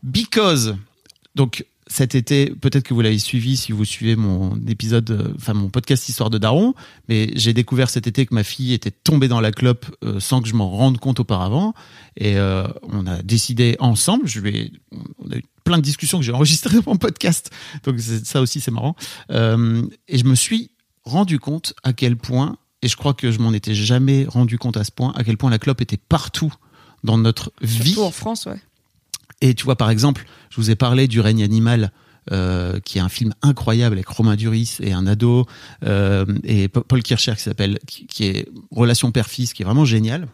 [0.01, 0.75] Because.
[1.35, 5.53] Donc, cet été, peut-être que vous l'avez suivi si vous suivez mon épisode, euh, enfin
[5.53, 6.73] mon podcast Histoire de Daron,
[7.07, 10.41] mais j'ai découvert cet été que ma fille était tombée dans la clope euh, sans
[10.41, 11.75] que je m'en rende compte auparavant.
[12.17, 14.71] Et euh, on a décidé ensemble, je lui ai-
[15.19, 17.51] on a eu plein de discussions que j'ai enregistrées dans mon podcast,
[17.83, 18.95] donc ça aussi c'est marrant.
[19.29, 20.71] Euh, et je me suis
[21.03, 24.77] rendu compte à quel point, et je crois que je m'en étais jamais rendu compte
[24.77, 26.51] à ce point, à quel point la clope était partout
[27.03, 27.91] dans notre vie.
[27.91, 28.59] Surtout en France, ouais.
[29.43, 31.91] Et tu vois, par exemple, je vous ai parlé du règne animal,
[32.31, 35.45] euh, qui est un film incroyable avec Romain Duris et un ado,
[35.85, 39.83] euh, et Pa- Paul Kircher qui s'appelle, qui, qui est Relation père-fils, qui est vraiment
[39.83, 40.27] génial.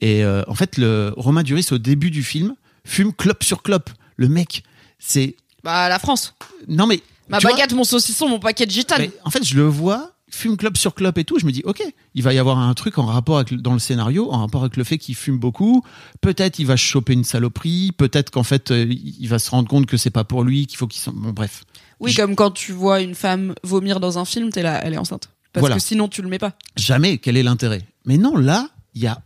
[0.00, 3.90] Et euh, en fait, le Romain Duris, au début du film, fume clope sur clope.
[4.16, 4.62] Le mec,
[4.98, 5.36] c'est.
[5.62, 6.34] Bah la France.
[6.68, 7.02] Non, mais.
[7.28, 9.02] Ma vois, baguette, mon saucisson, mon paquet de gitane.
[9.02, 11.38] mais en fait, je le vois, fume clope sur clope et tout.
[11.38, 11.82] Je me dis, ok,
[12.14, 14.76] il va y avoir un truc en rapport avec, dans le scénario, en rapport avec
[14.76, 15.82] le fait qu'il fume beaucoup.
[16.20, 17.92] Peut-être il va choper une saloperie.
[17.96, 20.76] Peut-être qu'en fait, euh, il va se rendre compte que c'est pas pour lui, qu'il
[20.78, 21.12] faut qu'il s'en.
[21.12, 21.64] Bon, bref.
[22.00, 24.94] Oui, Je- comme quand tu vois une femme vomir dans un film, t'es là, elle
[24.94, 25.30] est enceinte.
[25.52, 25.76] Parce Voilà.
[25.76, 26.52] que sinon, tu le mets pas.
[26.76, 27.18] Jamais.
[27.18, 27.82] Quel est l'intérêt?
[28.04, 29.20] Mais non, là, il y a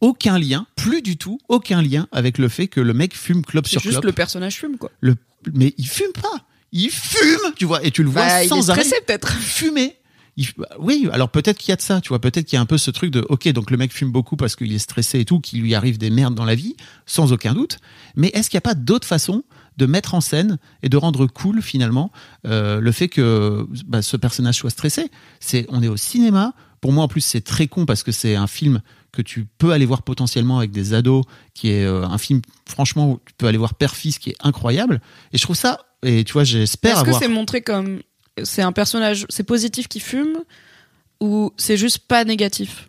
[0.00, 3.66] aucun lien, plus du tout, aucun lien avec le fait que le mec fume clope
[3.66, 4.04] C'est sur juste clope.
[4.04, 4.90] le personnage fume, quoi.
[5.00, 5.16] Le-
[5.52, 6.44] Mais il fume pas.
[6.70, 8.84] Il fume, tu vois, et tu le vois Bah, il est sans arrêt.
[8.84, 9.32] stressé, peut-être.
[9.32, 9.96] fumer.
[10.38, 12.58] Il- bah, oui, alors peut-être qu'il y a de ça, tu vois, peut-être qu'il y
[12.58, 14.78] a un peu ce truc de, ok, donc le mec fume beaucoup parce qu'il est
[14.78, 16.76] stressé et tout, qu'il lui arrive des merdes dans la vie,
[17.06, 17.78] sans aucun doute.
[18.14, 19.42] Mais est-ce qu'il n'y a pas d'autre façon
[19.76, 22.10] de mettre en scène et de rendre cool finalement
[22.46, 25.10] euh, le fait que bah, ce personnage soit stressé?
[25.40, 26.54] C'est, on est au cinéma.
[26.80, 28.80] Pour moi, en plus, c'est très con parce que c'est un film
[29.10, 31.24] que tu peux aller voir potentiellement avec des ados,
[31.54, 35.00] qui est euh, un film, franchement, où tu peux aller voir père-fils, qui est incroyable.
[35.32, 38.00] Et je trouve ça, et tu vois, j'espère Est-ce que c'est montré comme
[38.44, 40.38] c'est un personnage, c'est positif qui fume
[41.20, 42.88] ou c'est juste pas négatif?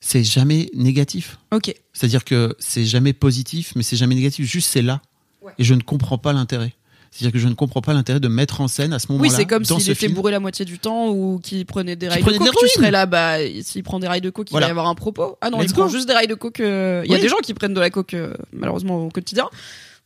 [0.00, 1.38] C'est jamais négatif.
[1.52, 1.74] Ok.
[1.92, 4.44] C'est-à-dire que c'est jamais positif, mais c'est jamais négatif.
[4.50, 5.00] Juste c'est là.
[5.42, 5.52] Ouais.
[5.58, 6.72] Et je ne comprends pas l'intérêt.
[7.12, 9.28] C'est-à-dire que je ne comprends pas l'intérêt de mettre en scène à ce moment-là.
[9.28, 10.14] Oui, c'est comme s'il ce était film.
[10.14, 12.54] bourré la moitié du temps ou qu'il prenait des rails de coke.
[12.58, 14.66] Tu serais là, bah, s'il prend des rails de coke, il Voilà.
[14.66, 15.36] va y avoir un propos.
[15.42, 16.60] Ah non, Let's il prend juste des rails de coke.
[16.60, 17.22] euh, Il y a Oui.
[17.22, 19.48] des gens qui prennent de la coke, euh, malheureusement, au quotidien.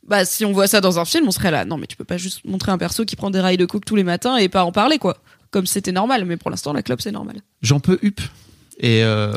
[0.07, 1.65] Bah, si on voit ça dans un film, on serait là.
[1.65, 3.85] Non, mais tu peux pas juste montrer un perso qui prend des rails de coke
[3.85, 5.17] tous les matins et pas en parler, quoi.
[5.51, 7.41] Comme c'était normal, mais pour l'instant, la clope, c'est normal.
[7.61, 8.21] J'en peux hup.
[8.79, 9.33] Et, euh,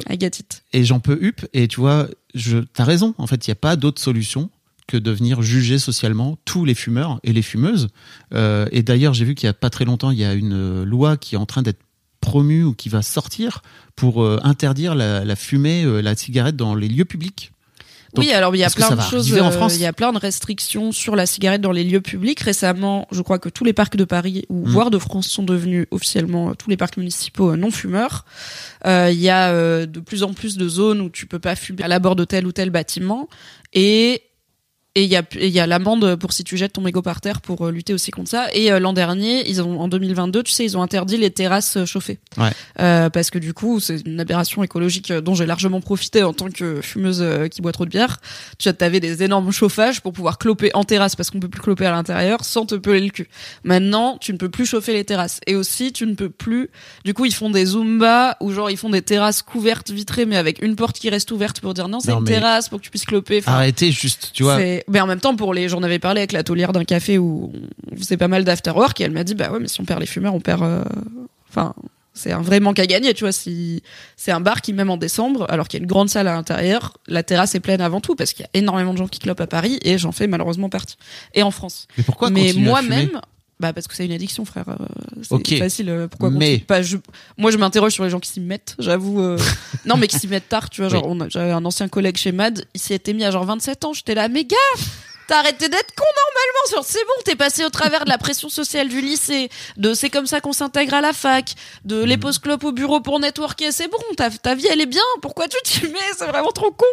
[0.72, 1.46] et j'en peux hup.
[1.52, 3.14] Et tu vois, je, t'as raison.
[3.18, 4.50] En fait, il n'y a pas d'autre solution
[4.90, 7.88] que de venir juger socialement tous les fumeurs et les fumeuses.
[8.34, 10.52] Euh, et d'ailleurs, j'ai vu qu'il y a pas très longtemps, il y a une
[10.52, 11.80] euh, loi qui est en train d'être
[12.20, 13.62] promue ou qui va sortir
[13.94, 17.52] pour euh, interdire la, la fumée, la cigarette dans les lieux publics.
[18.14, 19.32] Donc, oui, alors il y a plein de choses.
[19.32, 22.40] euh, France Il y a plein de restrictions sur la cigarette dans les lieux publics.
[22.40, 24.70] Récemment, je crois que tous les parcs de Paris ou Mm.
[24.70, 28.24] voire de France sont devenus officiellement euh, tous les parcs municipaux euh, non fumeurs.
[28.86, 31.54] Euh, Il y a euh, de plus en plus de zones où tu peux pas
[31.56, 33.28] fumer à l'abord de tel ou tel bâtiment
[33.72, 34.22] et
[34.96, 37.40] et il y a y a l'amende pour si tu jettes ton mégot par terre
[37.40, 38.48] pour euh, lutter aussi contre ça.
[38.54, 41.76] Et euh, l'an dernier, ils ont en 2022, tu sais, ils ont interdit les terrasses
[41.76, 42.18] euh, chauffées.
[42.36, 42.50] Ouais.
[42.80, 46.50] Euh, parce que du coup, c'est une aberration écologique dont j'ai largement profité en tant
[46.50, 48.18] que fumeuse qui boit trop de bière.
[48.58, 51.86] Tu avais des énormes chauffages pour pouvoir cloper en terrasse parce qu'on peut plus cloper
[51.86, 53.28] à l'intérieur sans te peler le cul.
[53.62, 55.40] Maintenant, tu ne peux plus chauffer les terrasses.
[55.46, 56.68] Et aussi, tu ne peux plus.
[57.04, 60.36] Du coup, ils font des zumba ou genre ils font des terrasses couvertes vitrées mais
[60.36, 62.84] avec une porte qui reste ouverte pour dire non, c'est une mais- terrasse pour que
[62.84, 63.38] tu puisses cloper.
[63.38, 64.58] Enfin, Arrêtez juste, tu vois.
[64.80, 67.18] C'est- Mais en même temps, pour les, j'en avais parlé avec la taulière d'un café
[67.18, 67.52] où
[67.92, 69.84] on faisait pas mal d'after work et elle m'a dit bah ouais, mais si on
[69.84, 70.62] perd les fumeurs, on perd.
[70.62, 70.84] euh,
[71.48, 71.74] Enfin,
[72.14, 73.32] c'est un vrai manque à gagner, tu vois.
[73.32, 73.82] Si
[74.16, 76.34] c'est un bar qui même en décembre, alors qu'il y a une grande salle à
[76.34, 79.18] l'intérieur, la terrasse est pleine avant tout parce qu'il y a énormément de gens qui
[79.20, 80.96] clopent à Paris et j'en fais malheureusement partie.
[81.34, 81.86] Et en France.
[81.96, 83.20] Mais pourquoi mais moi-même.
[83.60, 84.64] Bah parce que c'est une addiction frère.
[84.68, 84.76] Euh,
[85.44, 85.90] C'est facile.
[85.90, 86.96] euh, Pourquoi Mais- pas je...
[87.36, 88.74] Moi je m'interroge sur les gens qui s'y mettent.
[88.78, 89.20] J'avoue.
[89.20, 89.38] euh,
[89.84, 90.70] non mais qui s'y mettent tard.
[90.70, 92.64] Tu vois genre j'avais un ancien collègue chez Mad.
[92.74, 93.92] Il s'y était mis à genre 27 ans.
[93.92, 94.56] J'étais là mais gars.
[95.28, 98.48] T'as arrêté d'être con normalement, sur c'est bon, t'es passé au travers de la pression
[98.48, 101.54] sociale du lycée, de c'est comme ça qu'on s'intègre à la fac,
[101.84, 104.86] de les pauses clopes au bureau pour networker, c'est bon, ta, ta vie elle est
[104.86, 106.84] bien, pourquoi tu t'y mets, c'est vraiment trop con.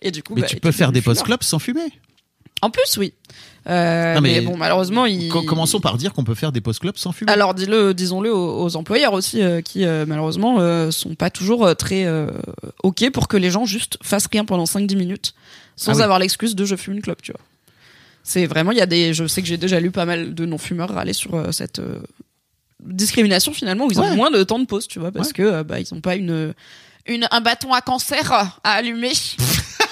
[0.00, 1.92] Et du coup, Mais bah, tu peux faire des post-clopes sans fumer?
[2.62, 3.12] En plus, oui.
[3.68, 5.28] Euh, Non, mais, mais bon, malheureusement, il.
[5.28, 7.30] Commençons par dire qu'on peut faire des post-clubs sans fumer.
[7.30, 11.64] Alors dis-le, disons-le aux, aux employeurs aussi, euh, qui euh, malheureusement euh, sont pas toujours
[11.66, 12.06] euh, très
[12.82, 15.34] ok pour que les gens juste fassent rien pendant 5-10 minutes
[15.76, 16.02] sans Ah oui.
[16.02, 17.40] avoir l'excuse de je fume une clope, tu vois.
[18.24, 20.44] C'est vraiment, il y a des, je sais que j'ai déjà lu pas mal de
[20.46, 21.80] non-fumeurs râler sur cette
[22.84, 25.34] discrimination finalement où ils ont moins de temps de pause, tu vois, parce Ouais.
[25.34, 26.52] que bah ils ont pas une,
[27.06, 28.32] une un bâton à cancer
[28.64, 29.12] à allumer.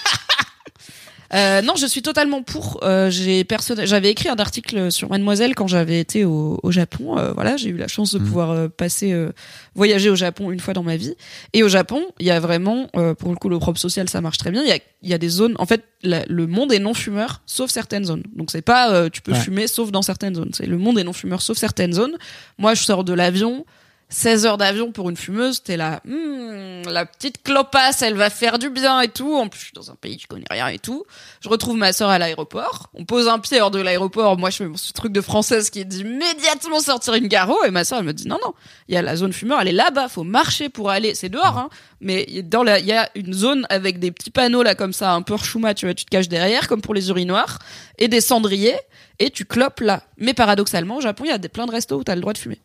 [1.32, 2.80] Euh, non, je suis totalement pour.
[2.82, 7.18] Euh, j'ai perso- j'avais écrit un article sur Mademoiselle quand j'avais été au, au Japon.
[7.18, 8.24] Euh, voilà, j'ai eu la chance de Mhm.
[8.26, 9.30] pouvoir euh, passer euh,
[9.76, 11.14] voyager au Japon une fois dans ma vie.
[11.52, 14.20] Et au Japon, il y a vraiment, euh, pour le coup, le propre social, ça
[14.20, 14.62] marche très bien.
[14.64, 15.54] Il y a, y a des zones.
[15.58, 18.24] En fait, la- le monde est non fumeur, sauf certaines zones.
[18.34, 19.38] Donc c'est pas euh, tu peux Ouais.
[19.38, 20.50] fumer sauf dans certaines zones.
[20.52, 22.16] C'est le monde est non fumeur, sauf certaines zones.
[22.58, 23.64] Moi, je sors de l'avion.
[24.10, 28.58] 16 heures d'avion pour une fumeuse, t'es là, Hmm, la petite clopasse, elle va faire
[28.58, 29.34] du bien et tout.
[29.34, 31.04] En plus, je suis dans un pays je connais rien et tout.
[31.40, 32.90] Je retrouve ma sœur à l'aéroport.
[32.94, 34.36] On pose un pied hors de l'aéroport.
[34.36, 37.64] Moi, je fais mon truc de française qui est d'immédiatement sortir une garrot.
[37.64, 38.52] Et ma sœur, elle me dit, non, non,
[38.88, 40.08] il y a la zone fumeur, elle est là-bas.
[40.08, 41.14] Faut marcher pour aller.
[41.14, 41.70] C'est dehors, hein.
[42.00, 45.12] Mais dans la, il y a une zone avec des petits panneaux là, comme ça,
[45.12, 47.58] un peu chouma, tu vois, tu te caches derrière, comme pour les urinoirs,
[47.98, 48.78] et des cendriers,
[49.18, 50.02] et tu clopes là.
[50.16, 52.32] Mais paradoxalement, au Japon, il y a des, plein de restos où t'as le droit
[52.32, 52.58] de fumer.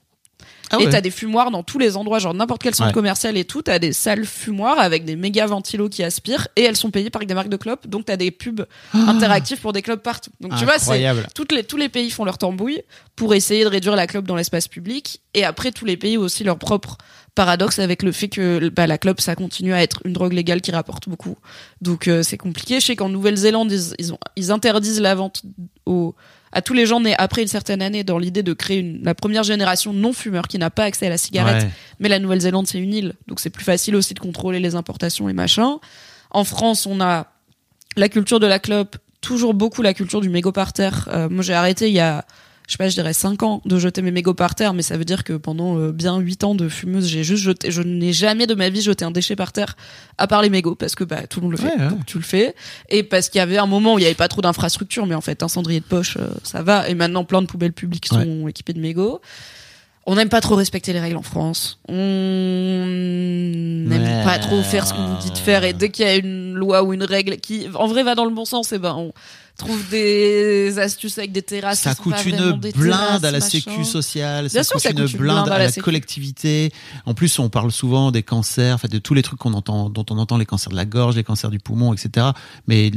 [0.72, 0.90] Ah et ouais.
[0.90, 2.94] t'as des fumoirs dans tous les endroits, genre n'importe quel centre Ouais.
[2.94, 3.62] commercial et tout.
[3.62, 7.24] T'as des salles fumoirs avec des méga ventilos qui aspirent et elles sont payées par
[7.26, 7.88] des marques de clopes.
[7.88, 10.32] Donc t'as des pubs interactifs pour des clopes partout.
[10.42, 11.28] Donc tu vois, c'est Incroyable.
[11.36, 12.82] toutes les, tous les pays font leur tambouille
[13.16, 15.22] pour essayer de réduire la clope dans l'espace public.
[15.34, 16.98] Et après, tous les pays ont aussi leur propre
[17.36, 20.62] paradoxe avec le fait que bah, la clope, ça continue à être une drogue légale
[20.62, 21.36] qui rapporte beaucoup.
[21.82, 22.80] Donc euh, c'est compliqué.
[22.80, 25.44] Je sais qu'en Nouvelle-Zélande, ils, ils, ont, ils interdisent la vente
[25.86, 26.16] aux,
[26.56, 29.14] à tous les gens nés après une certaine année dans l'idée de créer une, la
[29.14, 31.64] première génération non-fumeur qui n'a pas accès à la cigarette.
[31.64, 31.70] Ouais.
[32.00, 35.28] Mais la Nouvelle-Zélande, c'est une île, donc c'est plus facile aussi de contrôler les importations
[35.28, 35.80] et machin.
[36.32, 37.28] En France, on a
[37.98, 41.10] la culture de la clope, toujours beaucoup la culture du mégot par terre.
[41.12, 42.26] Euh, moi, j'ai arrêté il y a,
[42.68, 44.98] je sais pas, je dirais 5 ans de jeter mes mégots par terre, mais ça
[44.98, 48.12] veut dire que pendant euh, bien 8 ans de fumeuse, j'ai juste jeté, je n'ai
[48.14, 49.76] jamais de ma vie jeté un déchet par terre,
[50.18, 51.90] à part les mégots, parce que bah, tout le monde le fait, Ouais, ouais.
[51.90, 52.56] donc tu le fais.
[52.90, 55.16] Et parce qu'il y avait un moment où il y avait pas trop d'infrastructures, mais
[55.16, 56.90] en fait, un cendrier de poche, euh, ça va.
[56.90, 59.22] Et maintenant, plein de poubelles publiques sont équipées de mégots.
[60.08, 61.80] On n'aime pas trop respecter les règles en France.
[61.88, 61.94] On
[63.90, 64.24] n'aime Ouais.
[64.24, 65.64] pas trop faire ce qu'on nous dit de faire.
[65.64, 68.26] Et dès qu'il y a une loi ou une règle qui, en vrai, va dans
[68.26, 69.14] le bon sens, et ben, on
[69.58, 71.80] trouve des astuces avec des terrasses.
[71.82, 76.72] Ça coûte une blinde à la sécu sociale, ça coûte une blinde à la collectivité.
[77.06, 80.06] En plus, on parle souvent des cancers, enfin de tous les trucs qu'on entend, dont
[80.10, 82.28] on entend les cancers de la gorge, les cancers du poumon, etc.
[82.68, 82.92] Mais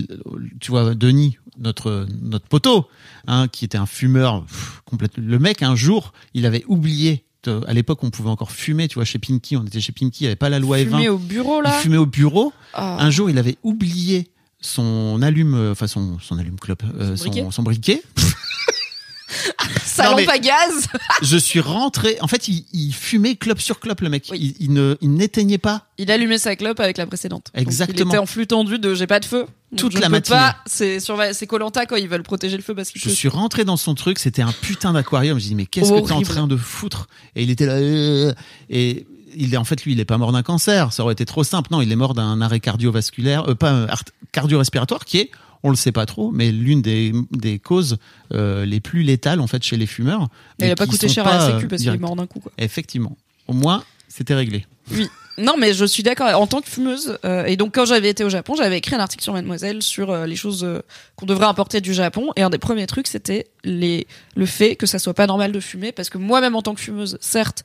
[0.61, 2.87] tu vois, Denis, notre notre poteau,
[3.27, 5.25] hein, qui était un fumeur pff, complètement.
[5.27, 7.25] Le mec, un jour, il avait oublié.
[7.67, 8.89] à l'époque, on pouvait encore fumer.
[8.89, 11.07] Tu vois, chez Pinky, on était chez Pinky, il n'y avait pas la loi Fumer
[11.07, 11.11] E20.
[11.11, 11.71] au bureau, Il là.
[11.73, 12.53] fumait au bureau.
[12.75, 12.97] Ah.
[13.03, 14.29] Un jour, il avait oublié
[14.61, 17.43] son allume, euh, enfin son, son allume clope, euh, Son briquet.
[17.43, 18.03] son, son briquet.
[19.85, 20.87] Sa lampe à gaz.
[21.23, 22.17] je suis rentré.
[22.23, 24.27] En fait, il, il fumait clope sur clope, le mec.
[24.31, 24.55] Oui.
[24.59, 25.87] Il, il ne, il n'éteignait pas.
[25.99, 27.51] Il allumait sa clope avec la précédente.
[27.55, 27.99] Donc, Exactement.
[27.99, 29.45] il était en flux tendu de j'ai pas de feu.
[29.77, 30.39] Toute je la peux matinée.
[30.39, 30.57] pas.
[30.65, 33.65] C'est sur c'est Colanta quand ils veulent protéger le feu parce qu'il Je suis rentré
[33.67, 34.19] dans son truc.
[34.19, 35.39] C'était un putain d'aquarium.
[35.39, 37.07] J'ai dit mais qu'est-ce que t'es en train de foutre?
[37.37, 37.75] Et il était là.
[37.75, 38.33] euh,
[38.71, 39.07] et
[39.37, 40.93] il est en fait lui, il est pas mort d'un cancer.
[40.93, 41.69] Ça aurait été trop simple.
[41.71, 43.87] Non, il est mort d'un arrêt cardiovasculaire, euh, pas
[44.33, 45.31] cardio-respiratoire, qui est
[45.65, 47.99] on le sait pas trop, mais l'une des, des causes
[48.33, 50.29] euh, les plus létales en fait chez les fumeurs.
[50.61, 52.27] Mais il a pas coûté cher à la sécu euh, parce qu'il est mort d'un
[52.27, 52.41] coup.
[52.41, 52.53] Quoi.
[52.59, 53.17] Effectivement.
[53.49, 54.67] Au moins, c'était réglé.
[55.39, 56.29] Non, mais je suis d'accord.
[56.41, 59.01] En tant que fumeuse, euh, et donc quand j'avais été au Japon, j'avais écrit un
[59.01, 60.83] article sur Mademoiselle sur euh, les choses euh,
[61.15, 62.33] qu'on devrait importer du Japon.
[62.37, 65.61] Et un des premiers trucs, c'était les le fait que ça soit pas normal de
[65.61, 67.63] fumer, parce que moi-même en tant que fumeuse, certes.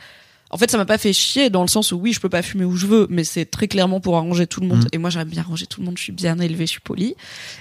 [0.54, 2.44] En fait, ça m'a pas fait chier dans le sens où oui, je peux pas
[2.44, 4.82] fumer où je veux, mais c'est très clairement pour arranger tout le monde.
[4.84, 4.90] Mhm.
[4.92, 5.98] Et moi, j'aime bien arranger tout le monde.
[5.98, 7.16] Je suis bien élevée, je suis polie.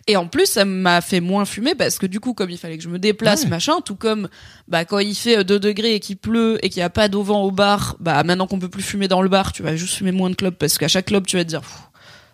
[0.07, 2.76] Et en plus, ça m'a fait moins fumer parce que du coup, comme il fallait
[2.76, 3.49] que je me déplace, Ouais.
[3.49, 4.28] machin, tout comme
[4.68, 7.30] bah quand il fait 2 degrés et qu'il pleut et qu'il y a pas d'auvent
[7.30, 10.12] au bar, bah maintenant qu'on peut plus fumer dans le bar, tu vas juste fumer
[10.12, 11.62] moins de clopes parce qu'à chaque clope, tu vas te dire.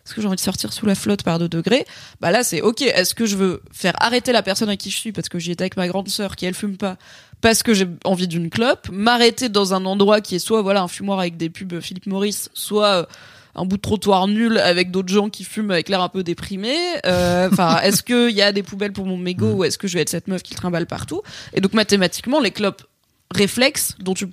[0.05, 1.85] Est-ce que j'ai envie de sortir sous la flotte par 2 degrés?
[2.21, 2.81] Bah là, c'est ok.
[2.81, 5.51] Est-ce que je veux faire arrêter la personne à qui je suis parce que j'y
[5.53, 6.97] étais avec ma grande sœur qui elle fume pas
[7.41, 10.89] parce que j'ai envie d'une clope, m'arrêter dans un endroit qui est soit voilà un
[10.89, 13.05] fumoir avec des pubs Philippe Maurice, soit euh,
[13.55, 16.75] un bout de trottoir nul avec d'autres gens qui fument avec l'air un peu déprimé.
[17.07, 19.95] Euh, Enfin, est-ce qu'il y a des poubelles pour mon mégot ou est-ce que je
[19.95, 21.23] vais être cette meuf qui le trimballe partout?
[21.55, 22.83] Et donc mathématiquement, les clopes
[23.35, 24.27] réflexes dont tu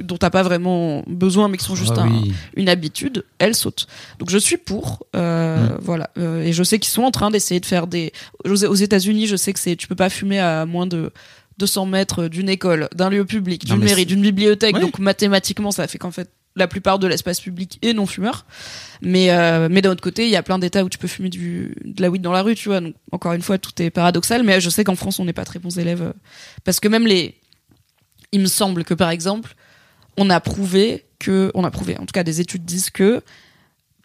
[0.00, 2.32] dont t'as pas vraiment besoin mais qui sont juste Ah un- oui.
[2.54, 3.88] une habitude, elles sautent.
[4.20, 5.78] Donc je suis pour, euh, Mm.
[5.82, 6.10] voilà.
[6.18, 8.12] Euh, et je sais qu'ils sont en train d'essayer de faire des.
[8.44, 11.10] Aux aux États-Unis, je sais que c'est, tu peux pas fumer à moins de
[11.58, 14.78] 200 mètres d'une école, d'un lieu public, d'une mairie, d'une bibliothèque.
[14.78, 18.44] Donc mathématiquement, ça fait qu'en fait la plupart de l'espace public est non fumeur.
[19.00, 21.28] Mais euh, mais d'un autre côté, il y a plein d'États où tu peux fumer
[21.28, 22.80] du de la weed dans la rue, tu vois.
[22.80, 24.42] Donc encore une fois, tout est paradoxal.
[24.42, 26.12] Mais je sais qu'en France, on n'est pas très bons élèves euh,
[26.64, 27.36] parce que même les,
[28.32, 29.54] il me semble que par exemple,
[30.16, 33.22] on a prouvé que, on a prouvé, en tout cas des études disent que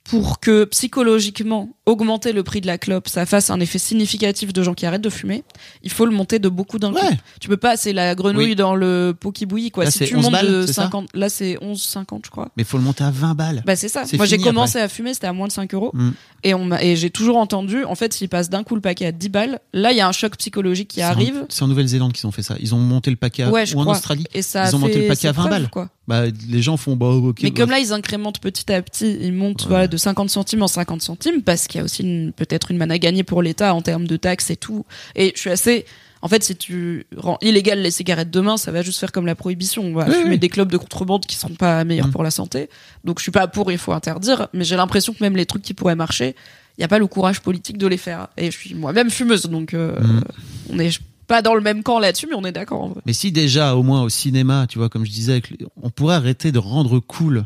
[0.03, 4.63] pour que psychologiquement augmenter le prix de la clope, ça fasse un effet significatif de
[4.63, 5.43] gens qui arrêtent de fumer,
[5.83, 6.99] il faut le monter de beaucoup d'un coup.
[7.41, 8.55] Tu peux pas, c'est la grenouille Oui.
[8.55, 9.83] dans le pot qui bouillit quoi.
[9.83, 12.31] Là, si tu 11 montes balles, de c'est ça 50, là c'est 11 50 je
[12.31, 12.49] crois.
[12.57, 13.63] Mais faut le monter à 20 balles.
[13.65, 14.03] Bah c'est ça.
[14.13, 15.91] Moi j'ai commencé à fumer, c'était à moins de 5 euros.
[15.93, 16.09] Mm.
[16.45, 19.05] Et, on m'a- et j'ai toujours entendu, en fait, s'il passe d'un coup le paquet
[19.05, 21.45] à 10 balles, là il y a un choc psychologique qui en- arrive.
[21.49, 22.55] C'est en Nouvelle-Zélande qu'ils ont fait ça.
[22.59, 23.95] Ils ont monté le paquet à, Ouais, je ou en crois.
[23.95, 24.25] Australie.
[24.33, 25.69] Et ça Ils ont monté le paquet à ses 20 preuves, balles.
[25.69, 25.89] Quoi.
[26.07, 27.39] Bah, les gens font bah ok.
[27.43, 30.61] Mais bah, comme là, ils incrémentent petit à petit, ils montent voilà, de 50 centimes
[30.63, 33.73] en 50 centimes parce qu'il y a aussi peut-être une manne à gagner pour l'État
[33.73, 34.85] en termes de taxes et tout.
[35.15, 35.85] Et je suis assez.
[36.21, 39.35] En fait, si tu rends illégal les cigarettes demain, ça va juste faire comme la
[39.35, 39.83] prohibition.
[39.83, 40.39] On va Oui, fumer oui.
[40.39, 42.11] des clubs de contrebande qui seront pas meilleurs Mm.
[42.11, 42.69] pour la santé.
[43.03, 44.47] Donc je suis pas pour, il faut interdire.
[44.53, 46.35] Mais j'ai l'impression que même les trucs qui pourraient marcher,
[46.77, 48.29] il n'y a pas le courage politique de les faire.
[48.37, 50.21] Et je suis moi-même fumeuse, donc euh, Mm.
[50.69, 50.97] on est
[51.27, 52.95] pas dans le même camp là-dessus, mais on est d'accord.
[53.05, 55.41] Mais si déjà, au moins au cinéma, tu vois, comme je disais,
[55.81, 57.45] on pourrait arrêter de rendre cool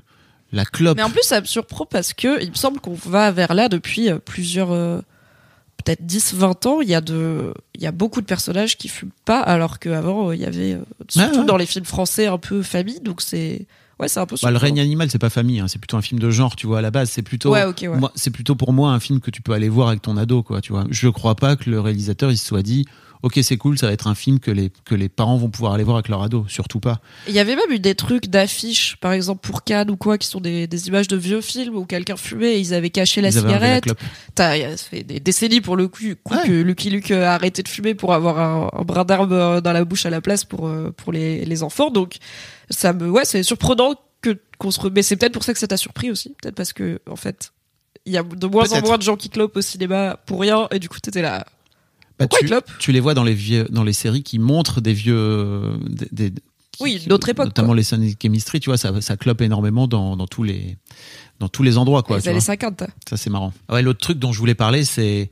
[0.51, 0.97] la clope.
[0.97, 3.69] Mais en plus, ça me surprend parce que il me semble qu'on va vers là
[3.69, 4.99] depuis euh, plusieurs, euh,
[5.83, 6.81] peut-être 10, 20 ans.
[6.81, 10.29] Il y a de, il y a beaucoup de personnages qui fument pas, alors qu'avant,
[10.29, 10.79] euh, il y avait,
[11.09, 11.45] surtout ouais.
[11.45, 12.99] dans les films français, un peu famille.
[13.01, 13.65] Donc c'est,
[13.99, 16.01] ouais, c'est un peu Bah, le règne animal, c'est pas famille, hein, c'est plutôt un
[16.01, 17.51] film de genre, tu vois, à la base, c'est plutôt.
[17.51, 18.07] Ouais, ok, ouais.
[18.15, 20.61] C'est plutôt pour moi un film que tu peux aller voir avec ton ado, quoi,
[20.61, 20.85] tu vois.
[20.89, 22.85] Je crois pas que le réalisateur il se soit dit,
[23.23, 25.73] ok, c'est cool, ça va être un film que les que les parents vont pouvoir
[25.73, 26.99] aller voir avec leur ado, surtout pas.
[27.27, 30.27] Il y avait même eu des trucs d'affiches, par exemple pour Cannes ou quoi, qui
[30.27, 33.29] sont des, des images de vieux films où quelqu'un fumait et ils avaient caché la
[33.29, 33.85] Ils cigarette.
[34.35, 36.47] T'as, ça fait des décennies pour le coup, coup Ouais.
[36.47, 39.73] que Lucky Luke a arrêté de fumer pour avoir un, un brin d'herbe euh, dans
[39.73, 41.89] la bouche à la place pour euh, pour les, les enfants.
[41.89, 42.17] Donc
[42.69, 45.59] ça me, ouais, c'est surprenant que qu'on se, re- mais c'est peut-être pour ça que
[45.59, 47.51] ça t'a surpris aussi, peut-être parce que en fait
[48.05, 50.67] il y a de moins en moins de gens qui clopent au cinéma pour rien
[50.71, 51.45] et du coup t'étais là.
[52.19, 52.27] Bah,
[52.79, 56.31] tu, les vois dans les vieux, dans les séries qui montrent des vieux, des, des-
[56.71, 60.15] qui- Oui, d'autres époques, notamment les Sun Chemistry, tu vois, ça, ça clope énormément dans,
[60.17, 60.77] dans tous les,
[61.39, 62.17] dans tous les endroits, quoi.
[62.17, 62.45] les années vois.
[62.45, 62.83] 50.
[63.09, 63.53] Ça, c'est marrant.
[63.69, 65.29] Ouais, l'autre truc dont je voulais parler, c'est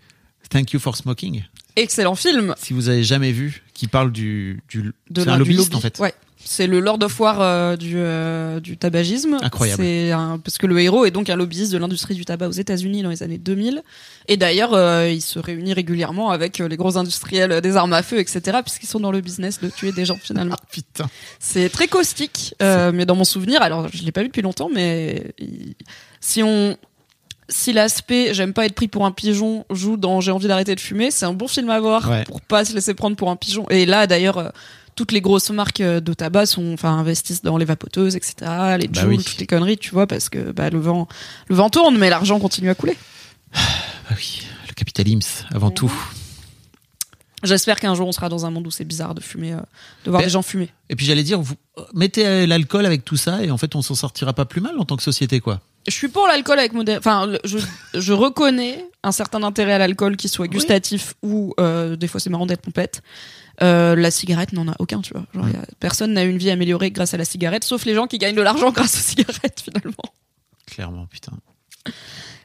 [0.50, 1.44] Thank You for Smoking.
[1.76, 2.54] Excellent film.
[2.58, 5.76] Si vous avez jamais vu, qui parle du, du de c'est un lobbyiste lobby.
[5.76, 6.00] en fait.
[6.00, 6.14] Ouais.
[6.48, 9.38] C'est le Lord of War euh, du, euh, du tabagisme.
[9.41, 9.82] Incroyable.
[9.84, 12.52] C'est un, parce que le héros est donc un lobbyiste de l'industrie du tabac aux
[12.52, 13.82] États-Unis dans les années 2000.
[14.28, 18.04] Et d'ailleurs, euh, il se réunit régulièrement avec euh, les gros industriels des armes à
[18.04, 20.56] feu, etc., puisqu'ils sont dans le business de tuer des gens finalement.
[20.60, 21.10] Ah, putain.
[21.39, 24.70] C'est très caustique, euh, mais dans mon souvenir, alors je l'ai pas vu depuis longtemps,
[24.72, 25.74] mais il-
[26.22, 26.78] si on
[27.48, 30.80] si l'aspect j'aime pas être pris pour un pigeon joue dans j'ai envie d'arrêter de
[30.80, 32.24] fumer, c'est un bon film à voir Ouais.
[32.24, 33.68] pour pas se laisser prendre pour un pigeon.
[33.70, 34.50] Et là d'ailleurs euh,
[34.96, 38.36] toutes les grosses marques euh, de tabac sont enfin investissent dans les vapoteuses etc
[38.80, 39.18] les Bah oui.
[39.18, 41.08] toutes les conneries tu vois parce que bah, le vent
[41.48, 42.98] le vent tourne mais l'argent continue à couler
[43.54, 43.60] Bah
[44.18, 45.91] oui, le capitalisme avant tout.
[47.43, 49.58] j'espère qu'un jour on sera dans un monde où c'est bizarre de fumer euh,
[50.06, 51.56] de voir Mais- des gens fumer Et puis j'allais dire, vous
[51.93, 54.78] mettez euh, l'alcool avec tout ça et en fait on s'en sortira pas plus mal
[54.80, 55.62] en tant que société, quoi.
[55.88, 57.00] Je suis pour l'alcool avec modération.
[57.12, 57.60] Enfin, je,
[57.93, 62.32] je reconnais un certain intérêt à l'alcool qui soit gustatif ou euh, des fois c'est
[62.32, 63.04] marrant d'être pompette.
[63.62, 65.26] Euh, la cigarette n'en a aucun, tu vois.
[65.34, 68.08] Genre, y a- personne n'a une vie améliorée grâce à la cigarette, sauf les gens
[68.08, 70.14] qui gagnent de l'argent grâce aux cigarettes finalement.
[70.68, 71.32] Clairement, putain.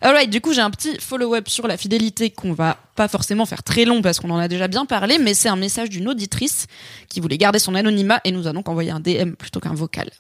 [0.02, 3.62] Alright, du coup j'ai un petit follow-up sur la fidélité qu'on va pas forcément faire
[3.62, 6.66] très long parce qu'on en a déjà bien parlé, mais c'est un message d'une auditrice
[7.08, 10.11] qui voulait garder son anonymat et nous a donc envoyé un DM plutôt qu'un vocal.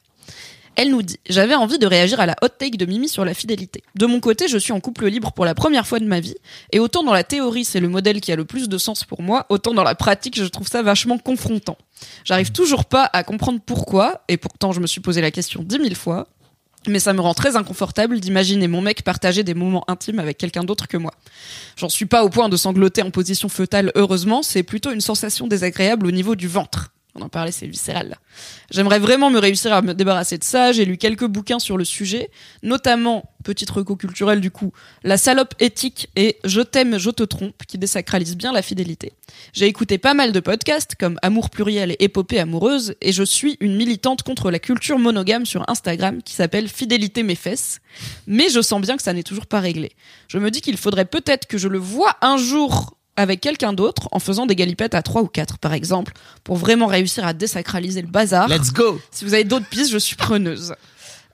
[0.76, 3.34] Elle nous dit J'avais envie de réagir à la hot take de Mimi sur la
[3.34, 3.82] fidélité.
[3.96, 6.36] De mon côté, je suis en couple libre pour la première fois de ma vie,
[6.72, 9.22] et autant dans la théorie c'est le modèle qui a le plus de sens pour
[9.22, 11.76] moi, autant dans la pratique je trouve ça vachement confrontant.
[12.24, 15.78] J'arrive toujours pas à comprendre pourquoi, et pourtant je me suis posé la question dix
[15.78, 16.28] mille fois,
[16.86, 20.64] mais ça me rend très inconfortable d'imaginer mon mec partager des moments intimes avec quelqu'un
[20.64, 21.12] d'autre que moi.
[21.76, 25.46] J'en suis pas au point de sangloter en position fœtale, heureusement, c'est plutôt une sensation
[25.46, 26.92] désagréable au niveau du ventre.
[27.14, 28.18] On en parlait, c'est viscéral.
[28.70, 30.70] J'aimerais vraiment me réussir à me débarrasser de ça.
[30.70, 32.30] J'ai lu quelques bouquins sur le sujet,
[32.62, 37.64] notamment, petite reco culturelle du coup, La salope éthique et Je t'aime, je te trompe,
[37.66, 39.12] qui désacralisent bien la fidélité.
[39.52, 43.56] J'ai écouté pas mal de podcasts comme Amour pluriel et Épopée amoureuse, et je suis
[43.60, 47.80] une militante contre la culture monogame sur Instagram qui s'appelle Fidélité mes fesses.
[48.26, 49.92] Mais je sens bien que ça n'est toujours pas réglé.
[50.28, 54.08] Je me dis qu'il faudrait peut-être que je le vois un jour avec quelqu'un d'autre
[54.12, 56.12] en faisant des galipettes à 3 ou 4 par exemple,
[56.44, 58.48] pour vraiment réussir à désacraliser le bazar.
[58.48, 60.74] Let's go Si vous avez d'autres pistes, je suis preneuse.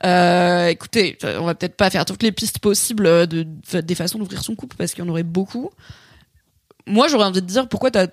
[0.05, 4.19] Euh, écoutez, on va peut-être pas faire toutes les pistes possibles de, de- des façons
[4.19, 5.71] d'ouvrir son couple parce qu'il y en aurait beaucoup.
[6.85, 8.07] Moi, j'aurais envie de dire pourquoi t'as,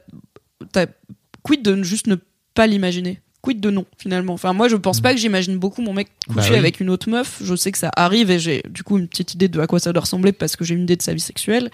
[0.72, 0.86] t'as
[1.42, 2.16] quid de juste ne
[2.54, 3.20] pas l'imaginer?
[3.42, 4.32] quid de non finalement?
[4.32, 6.56] Enfin moi je pense pas que j'imagine beaucoup mon mec Bah coucher oui.
[6.56, 7.42] avec une autre meuf.
[7.44, 9.78] Je sais que ça arrive et j'ai du coup une petite idée de à quoi
[9.78, 11.70] ça doit ressembler parce que j'ai une idée de sa vie sexuelle.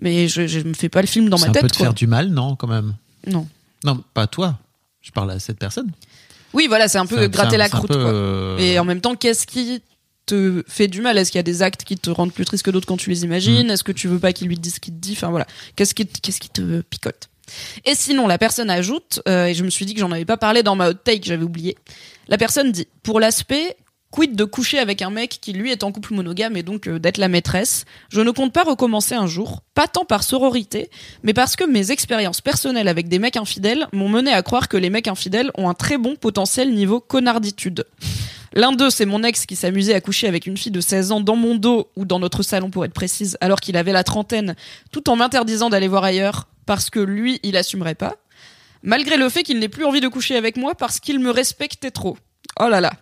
[0.00, 1.86] Mais je, je me fais pas le film dans Ça ma peut tête te quoi.
[1.86, 2.94] faire du mal, non, quand même?
[3.26, 3.46] Non.
[3.84, 4.58] Non, pas toi.
[5.02, 5.90] Je parle à cette personne.
[6.52, 8.12] Oui voilà c'est un peu gratter un- la croûte peu, quoi.
[8.12, 9.82] euh, Et en même temps qu'est-ce qui
[10.24, 11.18] te fait du mal?
[11.18, 13.10] Est-ce qu'il y a des actes qui te rendent plus triste que d'autres quand tu
[13.10, 13.24] les Mm.
[13.24, 15.12] imagines Est-ce que tu veux pas qu'il lui dise ce qu'il te dit?
[15.12, 17.28] Enfin voilà, qu'est-ce qui, qu'est-ce qui te picote?
[17.84, 20.38] Et sinon, la personne ajoute, euh, et je me suis dit que j'en avais pas
[20.38, 21.76] parlé dans ma hot take, j'avais oublié.
[22.28, 23.76] La personne dit, pour l'aspect,
[24.14, 27.00] quid de coucher avec un mec qui lui est en couple monogame et donc euh,
[27.00, 30.88] d'être la maîtresse, je ne compte pas recommencer un jour, pas tant par sororité,
[31.24, 34.76] mais parce que mes expériences personnelles avec des mecs infidèles m'ont mené à croire que
[34.76, 37.86] les mecs infidèles ont un très bon potentiel niveau connarditude.
[38.52, 41.20] L'un d'eux, c'est mon ex qui s'amusait à coucher avec une fille de 16 ans
[41.20, 44.54] dans mon dos ou dans notre salon pour être précise, alors qu'il avait la trentaine,
[44.92, 48.14] tout en m'interdisant d'aller voir ailleurs parce que lui, il assumerait pas.
[48.84, 51.90] Malgré le fait qu'il n'ait plus envie de coucher avec moi parce qu'il me respectait
[51.90, 52.16] trop.
[52.60, 52.92] Oh là là.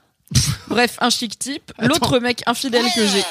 [0.69, 1.73] Bref, un chic type.
[1.79, 3.25] L'autre mec infidèle que j'ai.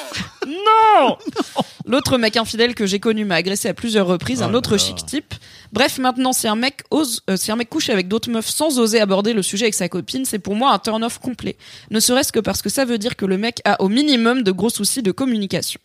[0.46, 1.18] Non
[1.86, 4.76] L'autre mec infidèle que j'ai connu m'a agressé à plusieurs reprises, Oh un là autre
[4.76, 5.34] chic type.
[5.72, 8.78] Bref, maintenant, si un mec ose, euh, si un mec couche avec d'autres meufs sans
[8.78, 11.56] oser aborder le sujet avec sa copine, c'est pour moi un turn-off complet.
[11.90, 14.52] Ne serait-ce que parce que ça veut dire que le mec a au minimum de
[14.52, 15.80] gros soucis de communication.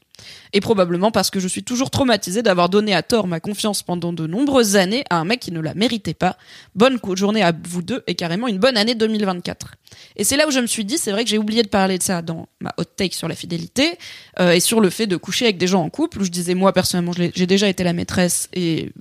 [0.53, 4.13] Et probablement parce que je suis toujours traumatisée d'avoir donné à tort ma confiance pendant
[4.13, 6.37] de nombreuses années à un mec qui ne la méritait pas.
[6.75, 9.75] Bonne journée à vous deux et carrément une bonne année 2024.
[10.15, 11.97] Et c'est là où je me suis dit, c'est vrai que j'ai oublié de parler
[11.97, 13.97] de ça dans ma hot take sur la fidélité
[14.39, 16.53] euh, et sur le fait de coucher avec des gens en couple où je disais
[16.53, 18.91] moi personnellement j'ai déjà été la maîtresse et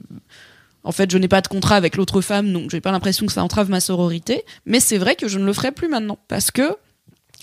[0.85, 3.33] en fait je n'ai pas de contrat avec l'autre femme donc j'ai pas l'impression que
[3.33, 4.45] ça entrave ma sororité.
[4.65, 6.77] Mais c'est vrai que je ne le ferai plus maintenant parce que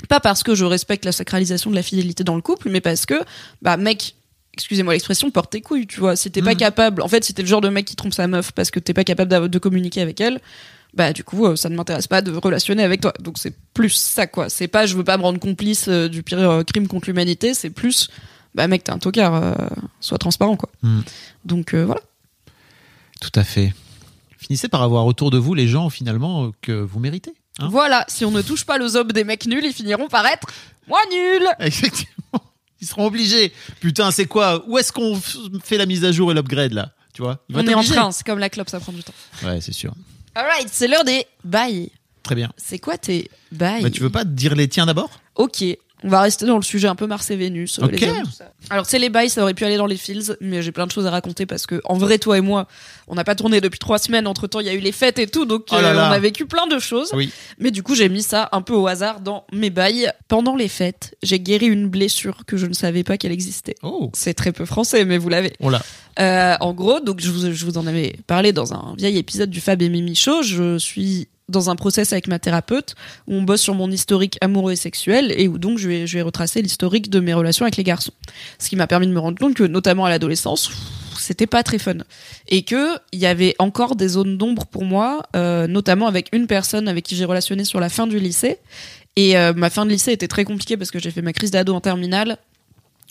[0.09, 3.05] pas parce que je respecte la sacralisation de la fidélité dans le couple mais parce
[3.05, 3.15] que
[3.61, 4.15] bah mec
[4.53, 6.15] excusez-moi l'expression porte tes couilles tu vois.
[6.15, 8.27] Si t'es pas capable en fait si t'es le genre de mec qui trompe sa
[8.27, 10.39] meuf parce que t'es pas capable de communiquer avec elle
[10.93, 13.89] bah du coup euh, ça ne m'intéresse pas de relationner avec toi donc c'est plus
[13.89, 16.87] ça quoi c'est pas je veux pas me rendre complice euh, du pire euh, crime
[16.87, 18.09] contre l'humanité c'est plus
[18.55, 19.53] bah mec t'es un tocard euh,
[19.99, 21.01] sois transparent quoi Hmm.
[21.45, 22.01] donc euh, voilà
[23.21, 23.73] Tout à fait.
[24.37, 27.33] Finissez par avoir autour de vous les gens, finalement, que vous méritez.
[27.59, 27.69] hein.
[27.71, 30.47] voilà si on ne touche pas le ob des mecs nuls ils finiront par être
[30.87, 32.41] moi nul Effectivement.
[32.81, 33.53] Ils seront obligés.
[33.79, 34.65] Putain, c'est quoi?
[34.67, 35.17] Où est-ce qu'on
[35.63, 36.91] fait la mise à jour et l'upgrade, là?
[37.13, 37.39] Tu vois?
[37.53, 39.13] On est en train c'est comme la clope ça prend du temps
[39.43, 39.93] Ouais, c'est sûr.
[40.35, 41.89] Alright c'est l'heure des bails.
[42.23, 42.51] Très bien.
[42.55, 45.09] c'est quoi tes bails Bah, tu veux pas dire les tiens d'abord?
[45.35, 45.63] Ok,
[46.03, 47.79] on va rester dans le sujet un peu Mars et Vénus.
[47.79, 47.99] euh, Ok.
[47.99, 48.51] les hommes, tout ça.
[48.69, 50.91] Alors c'est les bails, ça aurait pu aller dans les fields, mais j'ai plein de
[50.91, 52.67] choses à raconter parce que en vrai toi et moi,
[53.07, 54.27] on n'a pas tourné depuis trois semaines.
[54.27, 56.09] Entre temps, il y a eu les fêtes et tout, donc Oh là euh, là.
[56.09, 57.11] on a vécu plein de choses.
[57.13, 57.31] Oui.
[57.59, 60.11] Mais du coup, j'ai mis ça un peu au hasard dans mes bails.
[60.27, 63.75] Pendant les fêtes, j'ai guéri une blessure que je ne savais pas qu'elle existait.
[63.83, 65.53] Oh, C'est très peu français, mais vous l'avez.
[65.59, 65.81] on l'a.
[66.19, 69.49] Euh, en gros, donc je vous, je vous en avais parlé dans un vieil épisode
[69.49, 70.43] du Fab et Mimi Show.
[70.43, 72.95] Je suis dans un process avec ma thérapeute
[73.27, 76.61] où on bosse sur mon historique amoureux et sexuel et où donc je vais, retracer
[76.61, 78.13] l'historique de mes relations avec les garçons.
[78.59, 80.71] Ce qui m'a permis de me rendre compte que, notamment à l'adolescence,
[81.19, 81.97] c'était pas très fun.
[82.47, 86.47] Et que il y avait encore des zones d'ombre pour moi, euh, notamment avec une
[86.47, 88.59] personne avec qui j'ai relationné sur la fin du lycée.
[89.15, 91.51] Et euh, ma fin de lycée était très compliquée parce que j'ai fait ma crise
[91.51, 92.37] d'ado en terminale.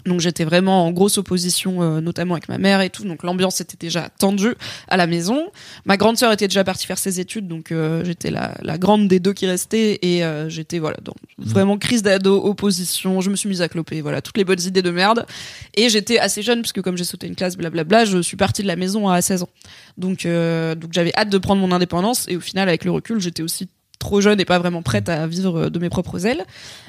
[0.04, 3.04] Donc j'étais vraiment en grosse opposition, euh, notamment avec ma mère et tout.
[3.04, 4.54] Donc l'ambiance était déjà tendue
[4.88, 5.50] à la maison.
[5.84, 9.08] Ma grande sœur était déjà partie faire ses études, donc euh, j'étais la, la grande
[9.08, 13.20] des deux qui restait et euh, j'étais voilà dans vraiment crise d'ado, opposition.
[13.20, 15.26] Je me suis mise à cloper, voilà toutes les bonnes idées de merde.
[15.74, 18.62] Et j'étais assez jeune parce que comme j'ai sauté une classe, blablabla, je suis partie
[18.62, 19.48] de la maison à 16 ans.
[19.98, 23.20] Donc euh, donc j'avais hâte de prendre mon indépendance et au final avec le recul,
[23.20, 23.68] j'étais aussi
[24.02, 26.44] trop jeune et pas vraiment prête à vivre de mes propres ailes.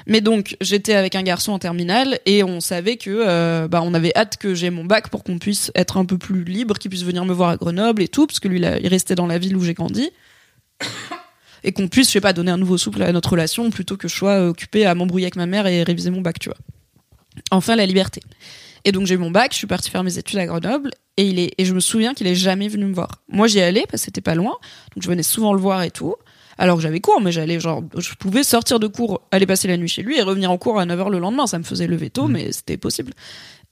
[0.06, 3.94] Mais donc, j'étais avec un garçon en terminale et on savait que euh, bah, on
[3.94, 6.90] avait hâte que j'ai mon bac pour qu'on puisse être un peu plus libre, qu'il
[6.90, 9.38] puisse venir me voir à Grenoble et tout, parce que lui, il restait dans la
[9.38, 10.10] ville où j'ai grandi.
[11.66, 14.06] Et qu'on puisse, je sais pas, donner un nouveau souffle à notre relation plutôt que
[14.06, 16.58] je sois euh, occupée à m'embrouiller avec ma mère et réviser mon bac, tu vois.
[17.50, 18.20] Enfin, la liberté.
[18.84, 21.26] Et donc, j'ai eu mon bac, je suis partie faire mes études à Grenoble et,
[21.26, 23.22] il est, et je me souviens qu'il est jamais venu me voir.
[23.28, 24.52] Moi, j'y allais parce que c'était pas loin,
[24.94, 26.16] donc je venais souvent le voir et tout.
[26.58, 29.76] Alors que j'avais cours, mais j'allais genre, je pouvais sortir de cours, aller passer la
[29.76, 31.46] nuit chez lui et revenir en cours à 9h le lendemain.
[31.46, 33.12] Ça me faisait lever tôt, mais c'était possible.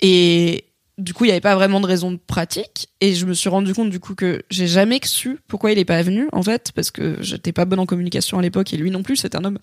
[0.01, 0.65] Et
[0.99, 2.89] du coup, il n'y avait pas vraiment de raison de pratique.
[3.01, 5.85] Et je me suis rendu compte du coup que j'ai jamais su pourquoi il est
[5.85, 8.91] pas venu, en fait, parce que j'étais pas bonne en communication à l'époque et lui
[8.91, 9.59] non plus, c'est un homme.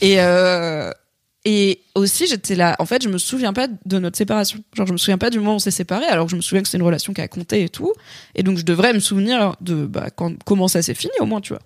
[0.00, 0.90] Et, euh,
[1.44, 2.76] et aussi, j'étais là.
[2.78, 4.60] En fait, je me souviens pas de notre séparation.
[4.74, 6.42] Genre, je me souviens pas du moment où on s'est séparés, alors que je me
[6.42, 7.92] souviens que c'est une relation qui a compté et tout.
[8.34, 11.40] Et donc, je devrais me souvenir de bah, quand, comment ça s'est fini, au moins,
[11.40, 11.62] tu vois.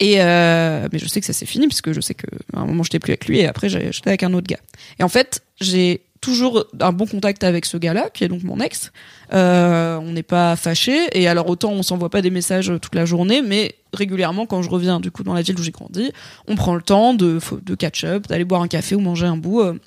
[0.00, 2.66] Et euh, mais je sais que ça s'est fini puisque je sais que à un
[2.66, 4.60] moment j'étais plus avec lui et après j'étais avec un autre gars.
[4.98, 8.58] Et en fait, j'ai toujours un bon contact avec ce gars-là, qui est donc mon
[8.58, 8.92] ex.
[9.34, 10.98] Euh, on n'est pas fâchés.
[11.12, 14.70] Et alors, autant on s'envoie pas des messages toute la journée, mais régulièrement, quand je
[14.70, 16.12] reviens du coup dans la ville où j'ai grandi,
[16.48, 19.60] on prend le temps de, de catch-up, d'aller boire un café ou manger un bout.
[19.60, 19.78] euh,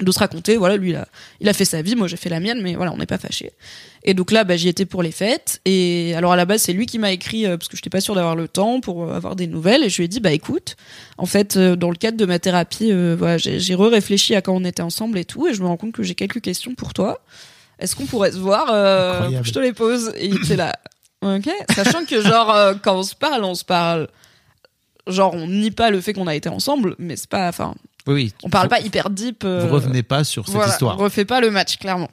[0.00, 1.06] de se raconter, voilà, lui, il a,
[1.40, 3.18] il a fait sa vie, moi j'ai fait la mienne, mais voilà, on n'est pas
[3.18, 3.52] fâchés.
[4.02, 5.60] Et donc là, bah, j'y étais pour les fêtes.
[5.64, 7.90] Et alors à la base, c'est lui qui m'a écrit, euh, parce que je n'étais
[7.90, 9.82] pas sûre d'avoir le temps pour euh, avoir des nouvelles.
[9.84, 10.76] Et je lui ai dit, bah écoute,
[11.16, 14.64] en fait, euh, dans le cadre de ma thérapie, voilà, j'ai re-réfléchi à quand on
[14.64, 15.46] était ensemble et tout.
[15.46, 17.20] Et je me rends compte que j'ai quelques questions pour toi.
[17.78, 18.66] Est-ce qu'on pourrait se voir.
[19.42, 20.12] Je te les pose.
[20.16, 20.74] Et il était là.
[21.22, 21.48] Ok.
[21.74, 24.08] Sachant que genre, quand on se parle, on se parle.
[25.06, 27.48] Genre, on nie pas le fait qu'on a été ensemble, mais c'est pas.
[27.48, 27.74] Enfin,
[28.06, 28.32] Oui, oui.
[28.42, 29.44] on parle Vous- pas hyper deep.
[29.44, 30.96] euh, Vous revenez pas sur cette voilà, histoire.
[30.98, 32.10] On refait pas le match, clairement.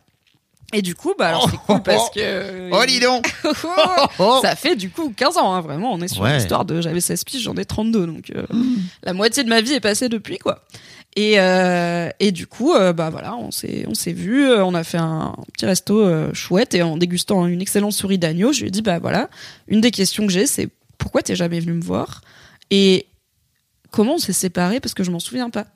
[0.73, 2.69] Et du coup, bah alors c'est cool parce que.
[2.71, 3.29] Oh, dis donc
[4.41, 5.91] Ça fait du coup 15 ans, hein, vraiment.
[5.93, 6.35] On est sur Ouais.
[6.37, 8.05] l'histoire de j'avais 16 piges, j'en ai 32.
[8.07, 8.45] Donc euh,
[9.03, 10.63] la moitié de ma vie est passée depuis, quoi.
[11.17, 14.73] Et, euh, et du coup, euh, bah voilà, on s'est on s'est vu, euh, on
[14.73, 18.61] a fait un petit resto euh, chouette et en dégustant une excellente souris d'agneau, je
[18.61, 19.29] lui ai dit bah voilà,
[19.67, 22.21] une des questions que j'ai, c'est pourquoi t'es jamais venu me voir?
[22.69, 23.07] Et
[23.91, 25.67] comment on s'est séparés parce que je m'en souviens pas.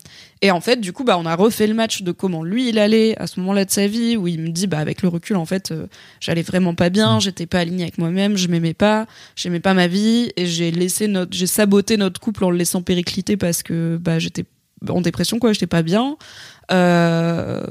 [0.41, 2.80] Et en fait, du coup, bah on a refait le match de comment lui il
[2.80, 5.36] allait à ce moment-là de sa vie où il me dit bah avec le recul
[5.36, 5.88] en fait, euh,
[6.20, 9.05] j'allais vraiment pas bien, j'étais pas alignée avec moi-même, je m'aimais pas,
[9.36, 12.82] j'aimais pas ma vie et j'ai laissé notre j'ai saboté notre couple en le laissant
[12.82, 14.45] péricliter parce que bah j'étais
[14.89, 16.17] en dépression quoi, j'étais pas bien.
[16.71, 17.63] Euh,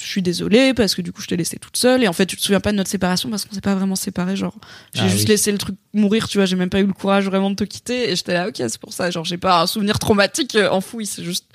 [0.00, 2.02] je suis désolée parce que du coup je t'ai laissé toute seule.
[2.02, 3.96] Et en fait tu te souviens pas de notre séparation parce qu'on s'est pas vraiment
[3.96, 4.56] séparés genre.
[4.94, 5.30] J'ai Ah juste oui.
[5.30, 6.44] laissé le truc mourir tu vois.
[6.46, 8.10] J'ai même pas eu le courage vraiment de te quitter.
[8.10, 9.10] Et j'étais là ok c'est pour ça.
[9.10, 11.46] Genre j'ai pas un souvenir traumatique euh, enfoui c'est juste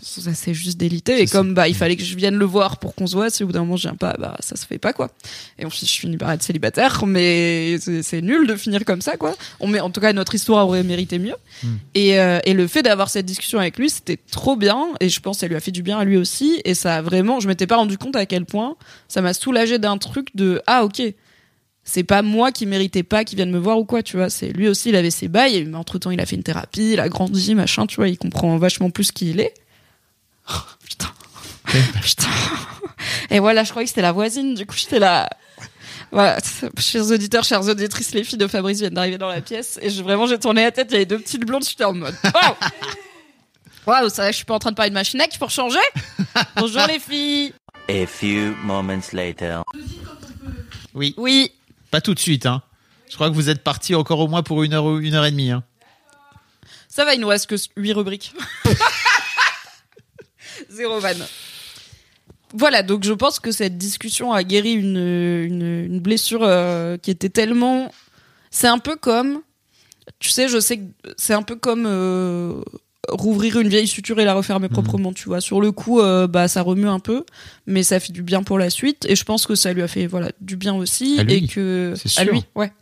[0.00, 1.20] ça c'est juste délité.
[1.20, 3.42] Et comme bah il fallait que je vienne le voir pour qu'on se voit si
[3.42, 5.10] au bout d'un moment je viens pas bah ça se fait pas quoi.
[5.58, 9.34] Et ensuite je finis par être célibataire mais c'est nul de finir comme ça quoi.
[9.60, 11.36] On met en tout cas notre histoire aurait mérité mieux.
[11.62, 11.76] Hmm.
[11.94, 14.88] et, euh, et le fait d'avoir cette discussion avec lui c'était trop bien.
[15.00, 16.60] Et je pense que ça lui a fait du bien à lui aussi.
[16.64, 18.76] Et ça a vraiment je m'étais pas rendu compte à quel point
[19.08, 21.02] ça m'a soulagé d'un truc de ah ok
[21.86, 24.28] c'est pas moi qui méritais pas qu'il vienne me voir ou quoi, tu vois.
[24.28, 26.92] C'est lui aussi, il avait ses bails, mais entre temps, il a fait une thérapie,
[26.94, 29.54] il a grandi, machin, tu vois, il comprend vachement plus qui il est.
[30.50, 31.08] Oh, putain.
[32.02, 32.28] putain.
[33.30, 35.28] Et voilà, je croyais que c'était la voisine, du coup, j'étais là.
[36.12, 36.38] Voilà,
[36.78, 40.02] chers auditeurs, chères auditrices, les filles de Fabrice viennent d'arriver dans la pièce, et je,
[40.02, 42.54] vraiment, j'ai tourné la tête, il y avait deux petites blondes, j'étais en mode, waouh!
[43.86, 45.78] Waouh, ça je suis pas en train de parler de ma schneck pour changer?
[46.56, 47.52] Bonjour les filles!
[47.88, 49.62] A few moments later.
[50.94, 51.52] Oui, Oui,
[51.90, 52.46] pas tout de suite.
[52.46, 52.62] Hein.
[53.08, 55.24] Je crois que vous êtes parti encore au moins pour une heure ou une heure
[55.24, 55.52] et demie.
[55.52, 55.62] Hein.
[56.88, 58.34] Ça va, il nous reste que 8 rubriques.
[60.70, 61.24] Zéro vanne.
[62.54, 67.10] Voilà, donc je pense que cette discussion a guéri une, une, une blessure euh, qui
[67.10, 67.90] était tellement...
[68.50, 69.40] C'est un peu comme...
[70.20, 70.84] Tu sais, je sais que
[71.16, 72.62] c'est un peu comme euh,
[73.08, 75.40] rouvrir une vieille suture et la refermer proprement, tu vois.
[75.40, 77.24] Sur le coup, euh, bah ça remue un peu,
[77.66, 79.04] mais ça fait du bien pour la suite.
[79.08, 81.18] Et je pense que ça lui a fait voilà du bien aussi.
[81.18, 82.72] À lui, et que à lui, ouais.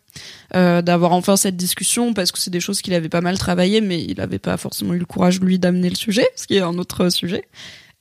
[0.55, 3.81] Euh, d'avoir enfin cette discussion parce que c'est des choses qu'il avait pas mal travaillé
[3.81, 6.61] mais il avait pas forcément eu le courage lui d'amener le sujet ce qui est
[6.61, 7.45] un autre sujet.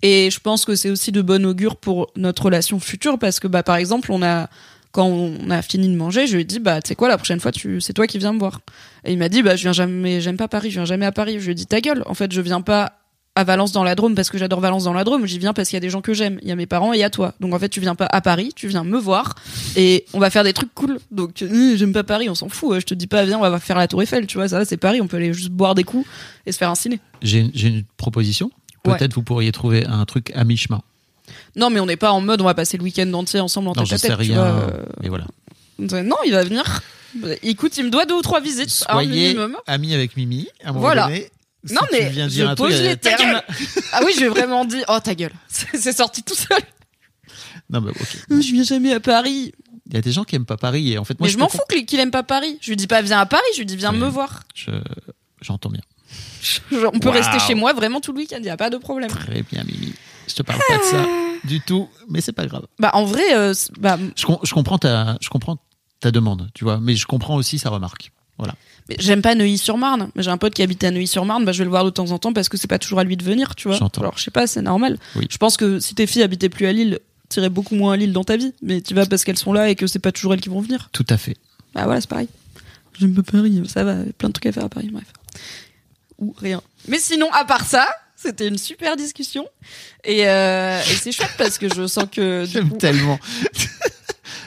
[0.04, 3.48] Et je pense que c'est aussi de bon augure pour notre relation future parce que
[3.48, 4.50] bah par exemple on a
[4.92, 7.40] quand on a fini de manger je lui ai dit bah sais quoi la prochaine
[7.40, 8.60] fois tu c'est toi qui viens me voir.
[9.06, 11.12] Et il m'a dit bah je viens jamais j'aime pas Paris je viens jamais à
[11.12, 11.40] Paris.
[11.40, 13.03] Je lui ai dit ta gueule en fait je viens pas
[13.36, 15.70] à Valence dans la Drôme parce que j'adore Valence dans la Drôme, j'y viens parce
[15.70, 17.04] qu'il y a des gens que j'aime, il y a mes parents et il y
[17.04, 17.34] a toi.
[17.40, 19.34] Donc en fait, tu viens pas à Paris, tu viens me voir
[19.76, 21.00] et on va faire des trucs cool.
[21.10, 22.80] Donc euh, j'aime pas Paris, on s'en fout.
[22.80, 24.66] Je te dis pas viens, on va faire la Tour Eiffel, tu vois, ça va,
[24.66, 26.08] c'est Paris, on peut aller juste boire des coups
[26.46, 27.00] et se faire un ciné.
[27.24, 28.52] J'ai une proposition.
[28.86, 28.98] Ouais.
[28.98, 30.82] Peut-être vous pourriez trouver un truc à mi-chemin.
[31.56, 33.74] Non, mais on n'est pas en mode on va passer le week-end entier ensemble en
[33.76, 34.36] Non, tête à tête, tu rien.
[34.36, 35.26] vois, euh, Mais voilà.
[35.80, 36.82] Non, il va venir.
[37.44, 39.56] Écoute, il me doit deux ou trois visites, un Soyez minimum.
[39.68, 40.48] amis avec Mimi.
[40.64, 41.04] À un moment Voilà.
[41.06, 41.30] donné,
[41.66, 43.42] si Non, tu mais viens je dire un truc, pose elle- les termes.
[43.94, 45.34] Ah oui, j'ai vraiment dit oh ta gueule.
[45.48, 46.60] C'est sorti tout seul.
[47.70, 48.18] Non, mais ok.
[48.30, 49.54] Je viens jamais à Paris.
[49.88, 51.38] Il y a des gens qui aiment pas Paris et en fait, moi, mais je
[51.38, 52.58] m'en fous qu'il qu'il aime pas Paris.
[52.62, 54.00] Je lui dis pas viens à Paris, je lui dis viens Oui.
[54.00, 54.44] me voir.
[54.56, 54.72] Je-
[55.42, 55.82] J'entends bien.
[56.94, 59.10] On peut rester chez moi vraiment tout le week-end, il y a pas de problème.
[59.10, 59.94] Très bien, Mimi.
[60.28, 61.06] Je te parle pas de ça
[61.44, 62.66] du tout, mais c'est pas grave.
[62.80, 65.58] Bah en vrai, euh, bah, Je, com- je comprends ta, je comprends
[66.00, 68.12] ta demande, tu vois, mais je comprends aussi sa remarque.
[68.38, 68.56] Voilà.
[68.90, 70.10] Mais j'aime pas Neuilly-sur-Marne.
[70.16, 72.12] Mais J'ai un pote qui habite à Neuilly-sur-Marne, bah je vais le voir de temps
[72.12, 73.78] en temps parce que c'est pas toujours à lui de venir, tu vois.
[73.98, 74.98] Alors je sais pas, c'est normal.
[75.16, 75.28] Oui.
[75.30, 78.14] Je pense que si tes filles habitaient plus à Lille, t'irais beaucoup moins à Lille
[78.14, 80.34] dans ta vie, mais tu vas parce qu'elles sont là et que c'est pas toujours
[80.34, 80.90] elles qui vont venir.
[80.92, 81.38] Tout à fait.
[81.74, 82.28] Bah voilà, c'est pareil.
[83.00, 85.06] J'aime pas Paris, ça va, plein de trucs à faire à Paris, bref.
[86.20, 86.62] Ou rien.
[86.88, 89.48] Mais sinon, à part ça, c'était une super discussion.
[90.04, 92.46] Et, euh, et c'est chouette parce que je sens que.
[92.48, 93.20] J'aime tellement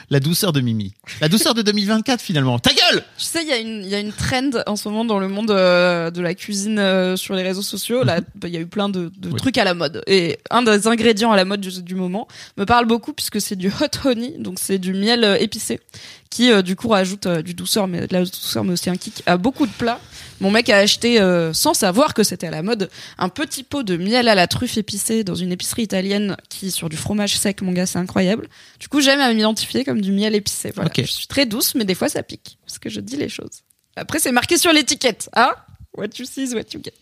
[0.09, 0.93] La douceur de Mimi.
[1.19, 2.59] La douceur de 2024 finalement.
[2.59, 4.87] Ta gueule Tu sais, il y a une, il y a une trend en ce
[4.87, 8.05] moment dans le monde euh, de la cuisine euh, sur les réseaux sociaux.
[8.05, 9.33] Là, bah, il y a eu plein de, de Mhm.
[9.33, 9.39] Oui.
[9.39, 10.01] trucs à la mode.
[10.07, 13.57] Et un des ingrédients à la mode du, du moment me parle beaucoup puisque c'est
[13.57, 15.81] du hot honey, donc c'est du miel euh, épicé,
[16.29, 19.35] qui du coup rajoute du douceur, mais de la douceur, mais aussi un kick à
[19.37, 19.99] beaucoup de plats.
[20.39, 23.83] Mon mec a acheté, euh, sans savoir que c'était à la mode, un petit pot
[23.83, 27.61] de miel à la truffe épicée dans une épicerie italienne qui sur du fromage sec,
[27.61, 28.47] mon gars, c'est incroyable.
[28.79, 30.71] Du coup, j'aime à m'identifier comme du miel épicé.
[30.75, 30.91] Voilà.
[30.95, 33.63] Je suis très douce, mais des fois ça pique parce que je dis les choses.
[33.95, 35.51] Après, c'est marqué sur l'étiquette, hein?
[35.97, 36.93] What you see is what you get.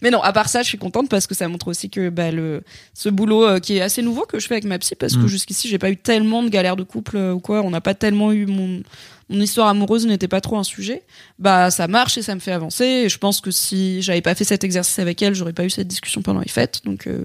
[0.00, 2.30] Mais non, à part ça, je suis contente parce que ça montre aussi que bah,
[2.30, 2.62] le
[2.94, 5.24] ce boulot euh, qui est assez nouveau que je fais avec ma psy parce que
[5.24, 5.28] Mm.
[5.28, 7.92] jusqu'ici j'ai pas eu tellement de galères de couple euh, ou quoi, on n'a pas
[7.92, 8.82] tellement eu mon
[9.30, 11.02] mon histoire amoureuse n'était pas trop un sujet.
[11.38, 12.84] Bah ça marche et ça me fait avancer.
[12.84, 15.70] Et je pense que si j'avais pas fait cet exercice avec elle, j'aurais pas eu
[15.70, 16.80] cette discussion pendant les fêtes.
[16.84, 17.24] Donc euh,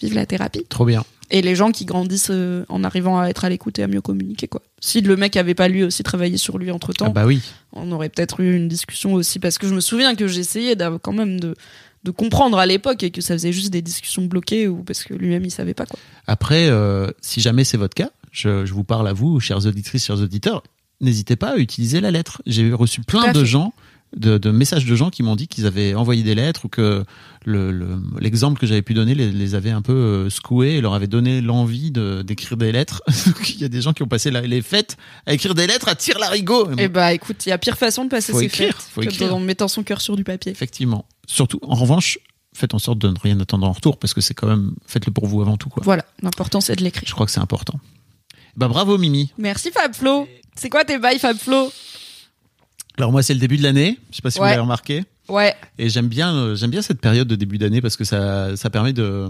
[0.00, 1.04] vive la thérapie Trop bien.
[1.30, 4.00] et les gens qui grandissent euh, en arrivant à être à l'écoute et à mieux
[4.00, 4.62] communiquer quoi.
[4.80, 7.40] Si le mec avait pas lui aussi travaillé sur lui entre temps, Ah bah oui.
[7.72, 11.00] on aurait peut-être eu une discussion aussi parce que je me souviens que j'essayais d'avoir
[11.00, 11.54] quand même de
[12.04, 15.14] de comprendre à l'époque et que ça faisait juste des discussions bloquées ou parce que
[15.14, 15.98] lui-même il savait pas quoi.
[16.28, 20.06] Après, euh, si jamais c'est votre cas, je, je vous parle à vous, chères auditrices,
[20.06, 20.62] chers auditeurs,
[21.00, 22.42] n'hésitez pas à utiliser la lettre.
[22.46, 23.46] J'ai reçu plein de fait.
[23.46, 23.72] gens,
[24.16, 27.04] de, de messages de gens qui m'ont dit qu'ils avaient envoyé des lettres ou que
[27.44, 30.80] le- le- l'exemple que j'avais pu donner les, les avait un peu euh, secoués et
[30.80, 33.02] leur avait donné l'envie de- d'écrire des lettres.
[33.26, 34.96] Donc, Il y a des gens qui ont passé la- les fêtes
[35.26, 36.70] à écrire des lettres à tire larigot.
[36.78, 39.00] Et bah écoute, il y a pire façon de passer Faut ses écrire, fêtes faut
[39.02, 39.34] que écrire.
[39.34, 40.50] en mettant son cœur sur du papier.
[40.52, 41.04] Effectivement.
[41.26, 42.18] Surtout, en revanche,
[42.54, 45.12] faites en sorte de ne rien attendre en retour parce que c'est quand même, faites-le
[45.12, 45.68] pour vous avant tout.
[45.68, 45.82] Quoi.
[45.84, 47.04] Voilà, l'important c'est de l'écrire.
[47.06, 47.78] Je crois que c'est important.
[48.58, 49.32] Bah bravo Mimi.
[49.38, 50.26] Merci Fab Flo.
[50.56, 51.70] C'est quoi tes bails Fab Flo?
[52.96, 55.04] Alors moi c'est le début de l'année, je sais pas si vous l'avez remarqué.
[55.28, 55.54] Ouais.
[55.78, 58.68] Et j'aime bien, euh, j'aime bien cette période de début d'année parce que ça, ça
[58.68, 59.28] permet de,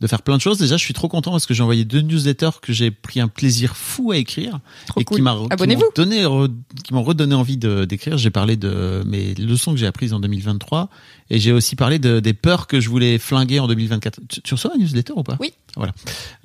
[0.00, 0.58] de faire plein de choses.
[0.58, 3.28] Déjà, je suis trop content parce que j'ai envoyé deux newsletters que j'ai pris un
[3.28, 5.16] plaisir fou à écrire Trop et cool.
[5.16, 5.48] qui m'ont
[5.94, 6.50] donné, re-
[6.84, 8.18] qui m'ont redonné envie de, d'écrire.
[8.18, 10.90] J'ai parlé de mes leçons que j'ai apprises en 2023
[11.30, 14.20] et j'ai aussi parlé de, des peurs que je voulais flinguer en 2024.
[14.28, 15.36] Tu, tu reçois un newsletter ou pas?
[15.40, 15.54] Oui.
[15.76, 15.92] Voilà.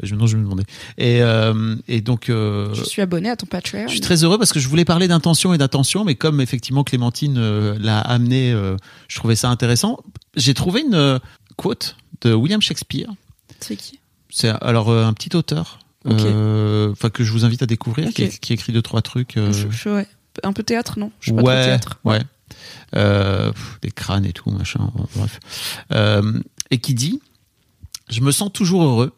[0.03, 0.63] Je, non, je me demandais.
[0.97, 3.87] Et, euh, et donc, euh, Je suis abonné à ton Patreon.
[3.87, 6.83] je suis très heureux parce que je voulais parler d'intention et d'attention, mais comme effectivement
[6.83, 8.77] Clémentine euh, l'a amené, euh,
[9.07, 9.99] je trouvais ça intéressant.
[10.35, 11.19] J'ai trouvé une euh,
[11.57, 13.09] quote de William Shakespeare.
[13.61, 13.99] C'est qui
[14.29, 18.29] C'est alors euh, un petit auteur, euh, enfin que je vous invite à découvrir, qui,
[18.29, 19.37] qui écrit deux trois trucs.
[19.37, 20.07] euh, je, je- ouais.
[20.43, 21.99] Un peu théâtre, non Je suis pas trop ouais, théâtre.
[22.05, 22.21] ouais.
[22.95, 24.89] Euh, des crânes et tout, machin.
[25.15, 25.39] Bref,
[25.91, 26.39] Euh,
[26.71, 27.19] et qui dit
[28.09, 29.11] Je me sens toujours heureux.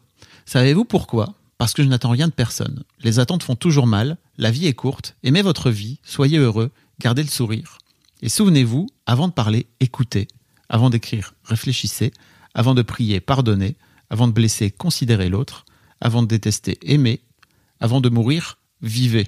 [0.46, 1.34] Savez-vous pourquoi?
[1.58, 2.82] Parce que je n'attends rien de personne.
[3.00, 4.16] Les attentes font toujours mal.
[4.36, 5.14] La vie est courte.
[5.22, 5.98] Aimez votre vie.
[6.02, 6.70] Soyez heureux.
[7.00, 7.78] Gardez le sourire.
[8.20, 10.26] Et souvenez-vous, avant de parler, écoutez.
[10.68, 12.12] Avant d'écrire, réfléchissez.
[12.54, 13.76] Avant de prier, pardonnez.
[14.12, 15.64] Avant de blesser, considérez l'autre.
[16.02, 17.20] Avant de détester, aimez.
[17.80, 19.26] Avant de mourir, vivez.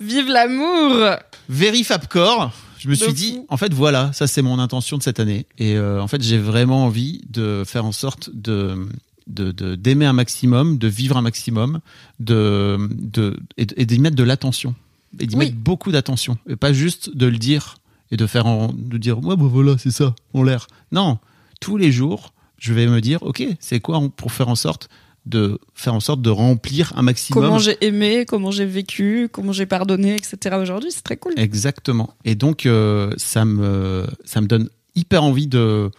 [0.00, 1.16] Vive l'amour
[1.48, 2.50] Very Fabcore.
[2.80, 5.46] Je me suis dit, en fait, voilà, ça c'est mon intention de cette année.
[5.58, 8.88] Et euh, en fait, j'ai vraiment envie de faire en sorte de
[9.28, 11.78] d'aimer un maximum, de vivre un maximum,
[12.18, 14.74] de, de et, et d'y mettre de l'attention
[15.20, 15.44] et d'y Oui.
[15.44, 17.76] mettre beaucoup d'attention et pas juste de le dire
[18.10, 21.18] et de faire en, de dire ouais bah voilà c'est ça on l'air non
[21.60, 24.88] tous les jours je vais me dire ok c'est quoi pour faire en sorte
[25.26, 29.52] de faire en sorte de remplir un maximum Comment j'ai aimé, comment j'ai vécu, comment
[29.52, 30.56] j'ai pardonné, etc.
[30.58, 31.34] aujourd'hui, c'est très cool.
[31.36, 32.14] Exactement.
[32.24, 35.90] Et donc, euh, ça, me, ça me donne hyper envie de,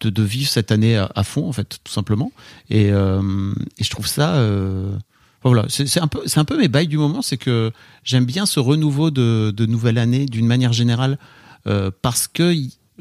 [0.00, 2.32] de, de vivre cette année à, à fond, en fait, tout simplement.
[2.68, 3.22] Et, euh,
[3.78, 4.34] et je trouve ça.
[4.34, 4.94] euh,
[5.42, 7.72] voilà, c'est un, peu- c'est un peu mes bails du moment, c'est que
[8.04, 11.18] j'aime bien ce renouveau de, de nouvelle année d'une manière générale,
[12.02, 12.54] parce que.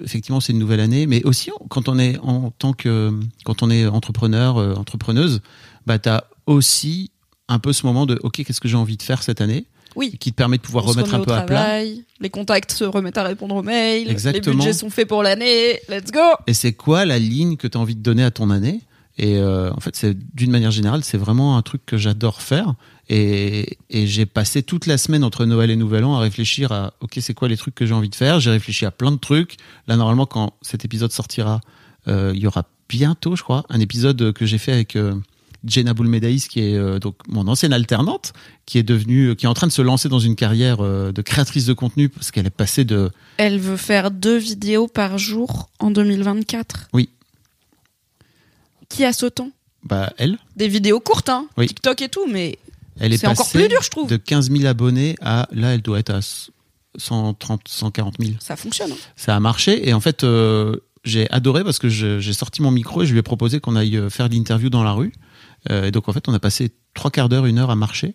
[0.04, 3.12] Effectivement, c'est une nouvelle année, mais aussi quand on est en tant que
[3.46, 5.42] quand on est entrepreneur, euh, entrepreneuse,
[5.86, 7.12] bah t'as aussi
[7.48, 9.66] un peu ce moment de ok, qu'est-ce que j'ai envie de faire cette année,
[9.96, 10.16] Oui.
[10.20, 11.84] qui te permet de pouvoir On remettre un peu à plat.
[12.20, 14.10] Les contacts se remettent à répondre aux mails.
[14.10, 14.52] Exactement.
[14.52, 15.80] Les budgets sont faits pour l'année.
[15.90, 18.50] Let's go Et c'est quoi la ligne que tu as envie de donner à ton
[18.50, 18.82] année?
[19.18, 22.76] Et euh, en fait, c'est d'une manière générale, c'est vraiment un truc que j'adore faire.
[23.10, 26.94] Et, et j'ai passé toute la semaine entre Noël et Nouvel An à réfléchir à
[27.02, 28.40] ok, c'est quoi les trucs que j'ai envie de faire?
[28.40, 29.58] J'ai réfléchi à plein de trucs.
[29.88, 31.62] Là, normalement, quand cet épisode sortira,
[32.08, 35.16] euh, il y aura bientôt, je crois, un épisode que j'ai fait avec euh,
[35.66, 38.34] Jenna Boulmedaïs, qui est euh, donc mon ancienne alternante,
[38.66, 41.22] qui est devenue, qui est en train de se lancer dans une carrière euh, de
[41.22, 45.70] créatrice de contenu parce qu'elle est passée de Elle veut faire deux vidéos par jour
[45.80, 46.90] en 2024.
[46.94, 47.10] Oui.
[48.88, 50.38] Qui a ce temps bah elle.
[50.58, 51.68] Des vidéos courtes, hein Oui.
[51.68, 52.60] TikTok et tout, mais
[53.00, 54.10] Elle est C'est encore passée plus dur, je trouve.
[54.10, 56.20] De 15 000 abonnés à là, elle doit être à
[56.98, 58.34] 130, 140 000.
[58.40, 58.92] ça fonctionne.
[58.92, 58.96] hein.
[59.16, 63.04] Ça a marché et en fait, euh, j'ai adoré parce que j'ai sorti mon micro
[63.04, 65.14] et je lui ai proposé qu'on aille euh, faire l'interview dans la rue.
[65.70, 68.14] Euh, et donc en fait, on a passé trois quarts d'heure, une heure à marcher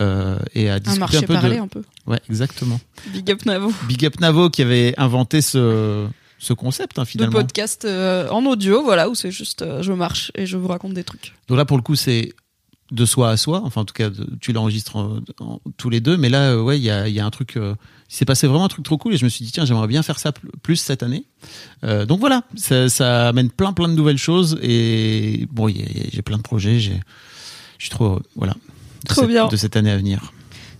[0.00, 1.60] euh, et à Un discuter marché un peu parlé de.
[1.62, 1.82] un peu.
[2.06, 2.80] Ouais, exactement.
[3.12, 3.72] Big up Navo.
[3.88, 6.06] Big Up Navo qui avait inventé ce
[6.38, 7.32] ce concept hein, De finalement.
[7.38, 10.92] podcast euh, en audio, voilà, où c'est juste euh, je marche et je vous raconte
[10.92, 11.34] des trucs.
[11.48, 12.34] Donc là, pour le coup, c'est
[12.92, 13.62] de soi à soi.
[13.64, 14.10] Enfin, en tout cas,
[14.40, 16.16] tu l'enregistres en- en- tous les deux.
[16.16, 17.56] Mais là, euh, ouais, il y a, y a un truc.
[17.56, 17.74] euh,
[18.10, 19.88] il s'est passé vraiment un truc trop cool et je me suis dit tiens, j'aimerais
[19.88, 21.24] bien faire ça pl- plus cette année.
[21.82, 26.36] Euh, donc voilà, ça, ça amène plein plein de nouvelles choses et bon, j'ai plein
[26.36, 26.78] de projets.
[26.78, 27.00] J'ai,
[27.78, 28.52] je suis trop heureux, voilà.
[28.52, 29.48] De Trop cette, bien.
[29.48, 30.32] de cette année à venir.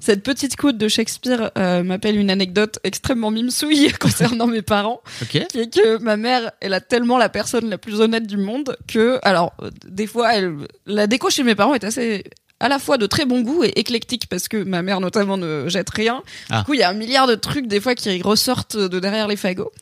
[0.07, 5.03] Cette petite coude de Shakespeare euh, m'appelle une anecdote extrêmement mimesouille concernant mes parents.
[5.21, 5.49] Ok.
[5.49, 8.77] qui est que ma mère, elle a tellement la personne la plus honnête du monde
[8.87, 12.23] que, alors, euh, des fois, elle, la déco chez mes parents est assez
[12.59, 15.69] à la fois de très bon goût et éclectique parce que ma mère notamment ne
[15.69, 16.23] jette rien.
[16.51, 16.61] Ah.
[16.61, 19.29] Du coup, il y a un milliard de trucs des fois qui ressortent de derrière
[19.29, 19.73] les fagots.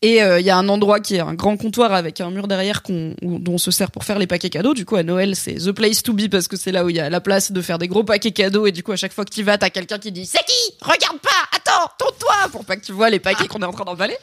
[0.00, 2.48] Et euh, il y a un endroit qui est un grand comptoir avec un mur
[2.48, 4.74] derrière qu'on, où- dont on se sert pour faire les paquets cadeaux.
[4.74, 6.96] Du coup, à Noël, c'est the place to be parce que c'est là où il
[6.96, 8.66] y a la place de faire des gros paquets cadeaux.
[8.66, 10.74] Et du coup, à chaque fois que tu vas, t'as quelqu'un qui dit C'est qui?
[10.80, 13.84] Regarde pas Attends, tourne-toi Pour pas que tu vois les paquets qu'on est en train
[13.84, 14.16] d'emballer.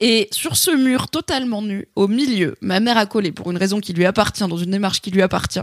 [0.00, 3.80] Et sur ce mur totalement nu, au milieu, ma mère a collé, pour une raison
[3.80, 5.60] qui lui appartient, dans une démarche qui lui appartient,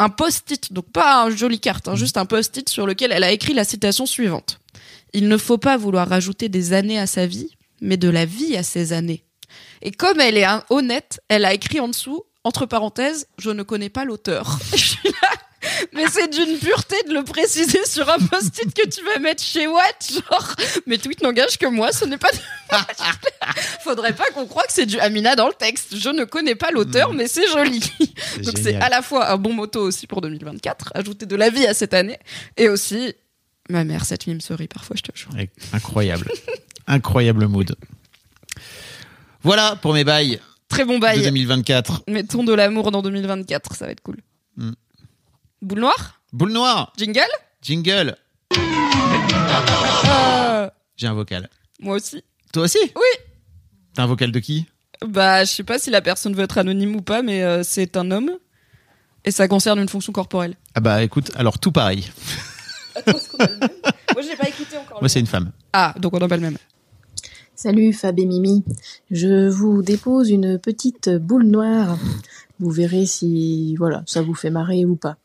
[0.00, 3.32] un post-it, donc pas un joli carte, hein, juste un post-it sur lequel elle a
[3.32, 4.58] écrit la citation suivante.
[5.12, 7.50] Il ne faut pas vouloir rajouter des années à sa vie,
[7.82, 9.24] mais de la vie à ses années.
[9.82, 13.90] Et comme elle est honnête, elle a écrit en dessous, entre parenthèses, je ne connais
[13.90, 14.58] pas l'auteur.
[16.00, 19.66] mais c'est d'une pureté de le préciser sur un post-it que tu vas mettre chez
[19.66, 20.54] Watt, genre,
[20.86, 22.30] mes tweets n'engagent que moi, ce n'est pas
[23.82, 25.96] Faudrait pas qu'on croie que c'est du Amina dans le texte.
[25.96, 27.80] Je ne connais pas l'auteur, mais c'est joli.
[28.44, 31.66] Donc c'est à la fois un bon moto aussi pour 2024, ajouter de la vie
[31.66, 32.18] à cette année,
[32.56, 33.14] et aussi
[33.68, 35.30] ma mère, cette mime souris parfois, je te jure.
[35.72, 36.30] Incroyable.
[36.86, 37.74] Incroyable mood.
[39.42, 41.22] Voilà pour mes bails Très bon de bail.
[41.22, 42.04] 2024.
[42.08, 44.18] Mettons de l'amour dans 2024, ça va être cool.
[44.56, 44.70] Mm.
[45.62, 47.20] Boule noire Boule noire, Jingle
[47.62, 48.16] jingle.
[50.06, 51.50] Euh, J'ai un vocal.
[51.80, 52.24] Moi aussi.
[52.52, 53.24] Toi aussi Oui.
[53.94, 54.66] T'as un vocal de qui
[55.06, 57.96] Bah, je sais pas si la personne veut être anonyme ou pas, mais euh, c'est
[57.98, 58.30] un homme.
[59.24, 60.54] Et ça concerne une fonction corporelle.
[60.74, 62.10] Ah bah écoute, alors tout pareil.
[63.06, 65.00] Moi, j'ai pas écouté encore.
[65.02, 65.52] Moi c'est une femme.
[65.74, 66.56] Ah, donc on n'a pas le même.
[67.54, 68.64] Salut Fab et Mimi,
[69.10, 71.98] je vous dépose une petite boule noire.
[72.58, 75.18] Vous verrez si voilà ça vous fait marrer ou pas.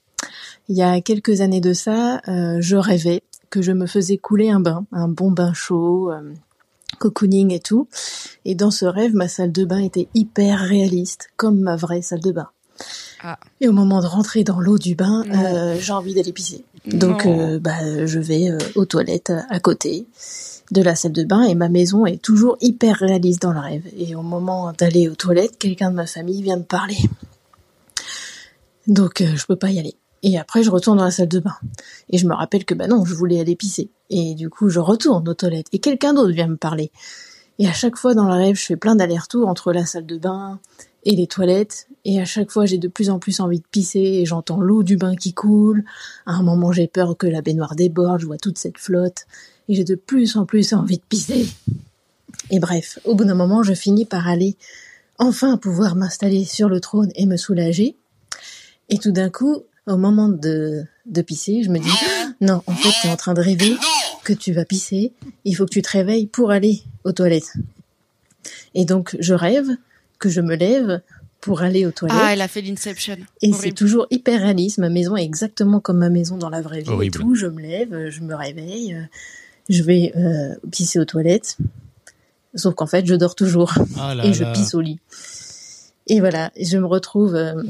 [0.69, 4.49] Il y a quelques années de ça, euh, je rêvais que je me faisais couler
[4.49, 6.33] un bain, un bon bain chaud, euh,
[6.97, 7.87] cocooning et tout.
[8.45, 12.21] Et dans ce rêve, ma salle de bain était hyper réaliste, comme ma vraie salle
[12.21, 12.49] de bain.
[13.23, 13.39] Ah.
[13.61, 16.65] Et au moment de rentrer dans l'eau du bain, euh, j'ai envie d'aller pisser.
[16.85, 20.05] Donc euh, bah, je vais euh, aux toilettes à côté
[20.71, 23.85] de la salle de bain et ma maison est toujours hyper réaliste dans le rêve.
[23.97, 26.97] Et au moment d'aller aux toilettes, quelqu'un de ma famille vient me parler.
[28.87, 29.95] Donc je peux pas y aller.
[30.27, 31.55] Et après je retourne dans la salle de bain.
[32.09, 33.91] Et je me rappelle que bah non, je voulais aller pisser.
[34.09, 36.91] Et du coup je retourne aux toilettes et quelqu'un d'autre vient me parler.
[37.59, 40.17] Et à chaque fois dans le rêve, je fais plein d'allers-retours entre la salle de
[40.17, 40.59] bain
[41.05, 41.87] et les toilettes.
[42.03, 44.81] Et à chaque fois, j'ai de plus en plus envie de pisser et j'entends l'eau
[44.83, 45.85] du bain qui coule.
[46.25, 49.25] À un moment, j'ai peur que la baignoire déborde, je vois toute cette flotte.
[49.69, 51.47] Et j'ai de plus en plus envie de pisser.
[52.49, 54.57] Et bref, au bout d'un moment, je finis par aller
[55.17, 57.95] enfin pouvoir m'installer sur le trône et me soulager.
[58.89, 61.89] Et tout d'un coup, au moment de, de pisser, je me dis,
[62.41, 63.75] non, en fait, tu es en train de rêver
[64.23, 65.13] que tu vas pisser.
[65.43, 67.53] Il faut que tu te réveilles pour aller aux toilettes.
[68.73, 69.67] Et donc, je rêve
[70.19, 71.01] que je me lève
[71.41, 72.17] pour aller aux toilettes.
[72.19, 73.17] Ah, elle a fait l'Inception.
[73.41, 74.79] Et c'est toujours hyper réaliste.
[74.79, 76.91] Ma maison est exactement comme ma maison dans la vraie vie.
[77.03, 77.35] Et tout.
[77.35, 79.03] Je me lève, je me réveille, euh,
[79.69, 81.57] je vais euh, pisser aux toilettes.
[82.55, 84.99] Sauf qu'en fait, je dors toujours Ah et je pisse au lit.
[86.07, 87.61] Et voilà, je me retrouve euh,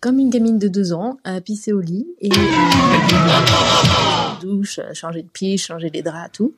[0.00, 4.94] comme une gamine de deux ans à pisser au lit et à la douche, à
[4.94, 6.54] changer de pied, changer les draps, tout.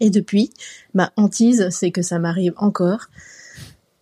[0.00, 0.50] Et depuis,
[0.94, 3.06] ma hantise, c'est que ça m'arrive encore.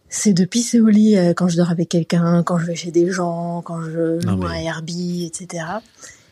[0.09, 2.91] C'est de pisser au lit euh, quand je dors avec quelqu'un, quand je vais chez
[2.91, 5.65] des gens, quand je Non, loue mais- un Airbnb, etc.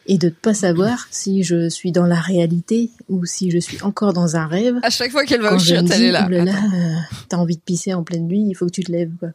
[0.07, 3.81] Et de ne pas savoir si je suis dans la réalité ou si je suis
[3.83, 4.77] encore dans un rêve.
[4.83, 6.27] À chaque fois qu'elle va au chiottes, elle est là.
[6.27, 6.95] oh là euh,
[7.29, 9.29] t'as envie de pisser en pleine nuit, il faut que tu te lèves, quoi.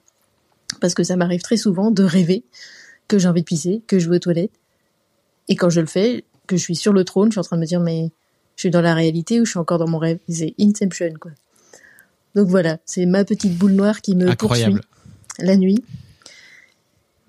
[0.81, 2.43] Parce que ça m'arrive très souvent de rêver
[3.17, 4.51] que j'ai envie de pisser, que je vais aux toilettes.
[5.49, 7.57] Et quand je le fais, que je suis sur le trône, je suis en train
[7.57, 8.11] de me dire, mais
[8.55, 10.19] je suis dans la réalité ou je suis encore dans mon rêve?
[10.29, 11.31] C'est Inception, quoi.
[12.35, 14.81] Donc voilà, c'est ma petite boule noire qui me Incroyable.
[14.81, 15.83] poursuit la nuit.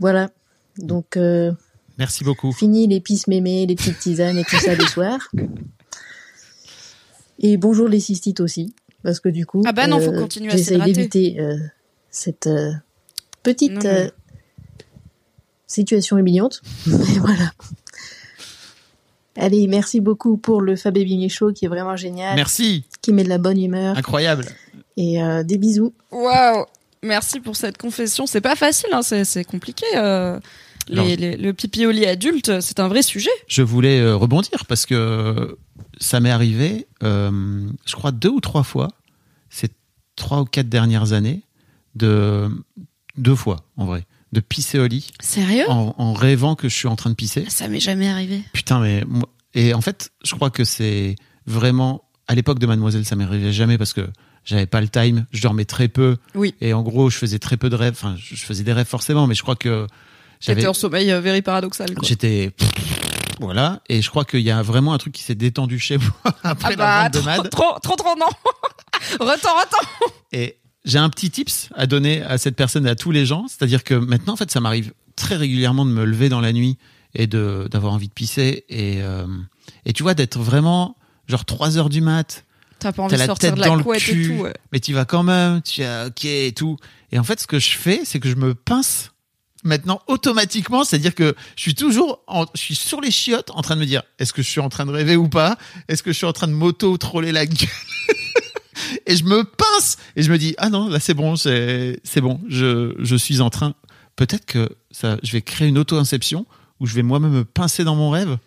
[0.00, 0.30] Voilà.
[0.78, 1.52] Donc, euh,
[1.98, 2.52] Merci beaucoup.
[2.52, 5.30] Fini les pisses mémés, les petites tisanes et tout ça le soir.
[7.38, 10.56] Et bonjour les cystites aussi, parce que du coup, Ah bah non, faut continuer à
[10.56, 10.92] j'essaie s'hydrater.
[10.92, 11.56] d'éviter euh,
[12.10, 12.72] cette euh,
[13.42, 14.10] petite Non, mais- euh,
[15.66, 16.60] situation humiliante.
[16.86, 17.50] Mais voilà.
[19.36, 23.28] Allez, merci beaucoup pour le Fabé Show qui est vraiment génial, Merci, qui met de
[23.28, 23.96] la bonne humeur.
[23.98, 24.46] incroyable.
[24.96, 25.92] Et euh, des bisous.
[26.12, 26.66] Waouh
[27.02, 28.26] Merci pour cette confession.
[28.26, 29.84] C'est pas facile, hein, c'est compliqué.
[29.96, 30.38] euh,
[30.88, 33.30] les- le pipi au lit adulte, c'est un vrai sujet.
[33.48, 35.58] Je voulais euh, rebondir parce que
[35.98, 38.88] ça m'est arrivé, euh, je crois deux ou trois fois,
[39.50, 39.68] ces
[40.16, 41.42] trois ou quatre dernières années,
[41.96, 42.48] de
[43.16, 45.64] deux fois en vrai, de pisser au lit Sérieux?
[45.70, 47.46] En, en rêvant que je suis en train de pisser.
[47.48, 48.42] Ça m'est jamais arrivé.
[48.52, 51.14] Putain, mais moi- et en fait, je crois que c'est
[51.46, 54.06] vraiment à l'époque de Mademoiselle, ça m'arrivait jamais parce que
[54.44, 56.16] j'avais pas le time, je dormais très peu.
[56.34, 56.54] Oui.
[56.60, 57.94] Et en gros, je faisais très peu de rêves.
[57.96, 59.86] Enfin, je faisais des rêves forcément, mais je crois que
[60.40, 61.88] J'étais en sommeil euh, very paradoxal.
[62.02, 62.52] J'étais.
[63.40, 63.80] Voilà.
[63.88, 66.10] Et je crois qu'il y a vraiment un truc qui s'est détendu chez moi
[66.42, 67.50] après Ah bah, la vente de Mad.
[67.50, 68.26] trop, trop, trop, non.
[69.20, 70.10] Retends, retends.
[70.32, 73.46] Et j'ai un petit tips à donner à cette personne et à tous les gens.
[73.48, 76.76] C'est-à-dire que maintenant, en fait, ça m'arrive très régulièrement de me lever dans la nuit
[77.14, 78.64] et de d'avoir envie de pisser.
[78.68, 79.26] Et, euh,
[79.86, 80.96] et tu vois, d'être vraiment
[81.28, 82.44] genre 3 heures du mat.
[82.78, 84.42] T'as pas envie de la sortir tête de la dans le couette cul, et tout.
[84.42, 84.54] ouais.
[84.72, 86.76] mais tu vas quand même, tu as ok et tout.
[87.12, 89.12] Et en fait, ce que je fais, c'est que je me pince
[89.62, 93.76] maintenant automatiquement, c'est-à-dire que je suis toujours, en, je suis sur les chiottes en train
[93.76, 95.56] de me dire, est-ce que je suis en train de rêver ou pas?
[95.88, 97.68] Est-ce que je suis en train de m'auto-troller la gueule?
[99.06, 102.40] Et je me pince et je me dis, ah non, là c'est bon, c'est bon,
[102.48, 103.74] je, je suis en train.
[104.16, 106.46] Peut-être que ça, je vais créer une auto-inception
[106.80, 108.38] où je vais moi-même me pincer dans mon rêve.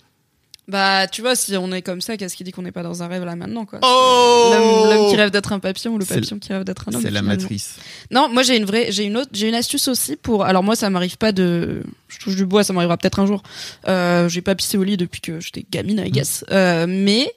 [0.68, 3.02] Bah, tu vois, si on est comme ça, qu'est-ce qui dit qu'on n'est pas dans
[3.02, 3.80] un rêve là maintenant, quoi?
[3.84, 4.54] Oh
[4.90, 7.02] L'homme qui rêve d'être un papillon ou le papillon qui rêve d'être un homme.
[7.02, 7.78] C'est la matrice.
[8.12, 10.44] Non, moi j'ai une vraie, j'ai une autre, j'ai une astuce aussi pour.
[10.44, 13.44] Alors moi, ça m'arrive pas de, je touche du bois, ça m'arrivera peut-être un jour.
[13.88, 16.44] Euh, j'ai pas pissé au lit depuis que j'étais gamine, I guess.
[16.52, 17.32] Euh, mais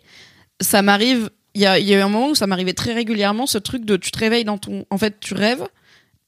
[0.61, 1.31] ça m'arrive.
[1.55, 3.85] Il y a, y a eu un moment où ça m'arrivait très régulièrement ce truc
[3.85, 5.67] de tu te réveilles dans ton, en fait, tu rêves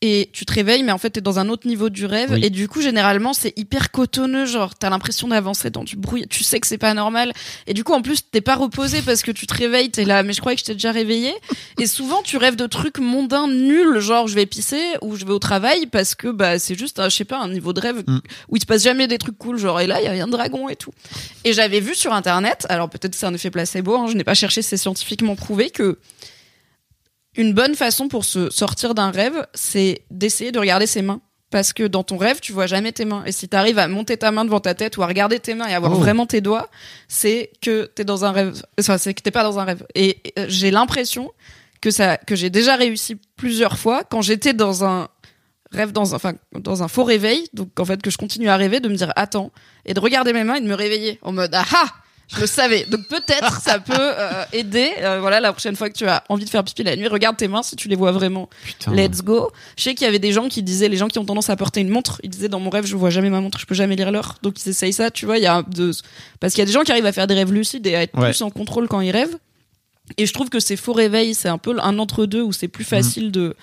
[0.02, 2.44] et tu te réveilles, mais en fait t'es dans un autre niveau du rêve Oui.
[2.44, 6.44] et du coup généralement c'est hyper cotonneux, genre t'as l'impression d'avancer dans du bruit, tu
[6.44, 7.32] sais que c'est pas normal
[7.66, 10.22] et du coup en plus t'es pas reposé parce que tu te réveilles, t'es là,
[10.22, 11.32] mais je croyais que j'étais déjà réveillé
[11.78, 15.32] et souvent, tu rêves de trucs mondains, nuls, genre je vais pisser ou je vais
[15.32, 18.02] au travail parce que bah c'est juste, un, je sais pas, un niveau de rêve
[18.06, 18.18] Mm.
[18.48, 20.26] où il se passe jamais des trucs cool, genre et là il y a un
[20.28, 20.90] dragon et tout.
[21.44, 24.34] Et j'avais vu sur internet, alors peut-être c'est un effet placebo, hein, je n'ai pas
[24.34, 25.98] cherché, c'est scientifiquement prouvé que
[27.36, 31.20] une bonne façon pour se sortir d'un rêve, c'est d'essayer de regarder ses mains.
[31.50, 33.24] Parce que dans ton rêve, tu vois jamais tes mains.
[33.26, 35.54] Et si tu arrives à monter ta main devant ta tête ou à regarder tes
[35.54, 35.96] mains et à voir Oh.
[35.96, 36.70] vraiment tes doigts,
[37.08, 38.62] c'est que t'es dans un rêve.
[38.80, 39.86] Enfin, c'est que t'es pas dans un rêve.
[39.94, 41.30] Et euh, j'ai l'impression
[41.82, 45.08] que ça, que j'ai déjà réussi plusieurs fois quand j'étais dans un
[45.72, 47.46] rêve, dans un, enfin, dans un faux réveil.
[47.52, 49.50] Donc, en fait, que je continue à rêver, de me dire attends,
[49.84, 51.88] et de regarder mes mains et de me réveiller en mode ah ah
[52.34, 52.84] je le savais.
[52.86, 54.90] Donc peut-être ça peut euh, aider.
[55.00, 57.36] Euh, voilà, la prochaine fois que tu as envie de faire pipi la nuit, regarde
[57.36, 58.48] tes mains si tu les vois vraiment.
[58.64, 58.92] Putain.
[58.94, 59.50] Let's go.
[59.76, 61.56] Je sais qu'il y avait des gens qui disaient, les gens qui ont tendance à
[61.56, 63.74] porter une montre, ils disaient dans mon rêve, je vois jamais ma montre, je peux
[63.74, 64.36] jamais lire l'heure.
[64.42, 65.38] Donc ils essayent ça, tu vois.
[65.38, 65.92] Il y a de,
[66.40, 68.02] parce qu'il y a des gens qui arrivent à faire des rêves lucides et à
[68.02, 68.30] être Ouais.
[68.30, 69.36] plus en contrôle quand ils rêvent.
[70.18, 72.68] Et je trouve que ces faux réveils, c'est un peu un entre deux où c'est
[72.68, 73.54] plus facile de,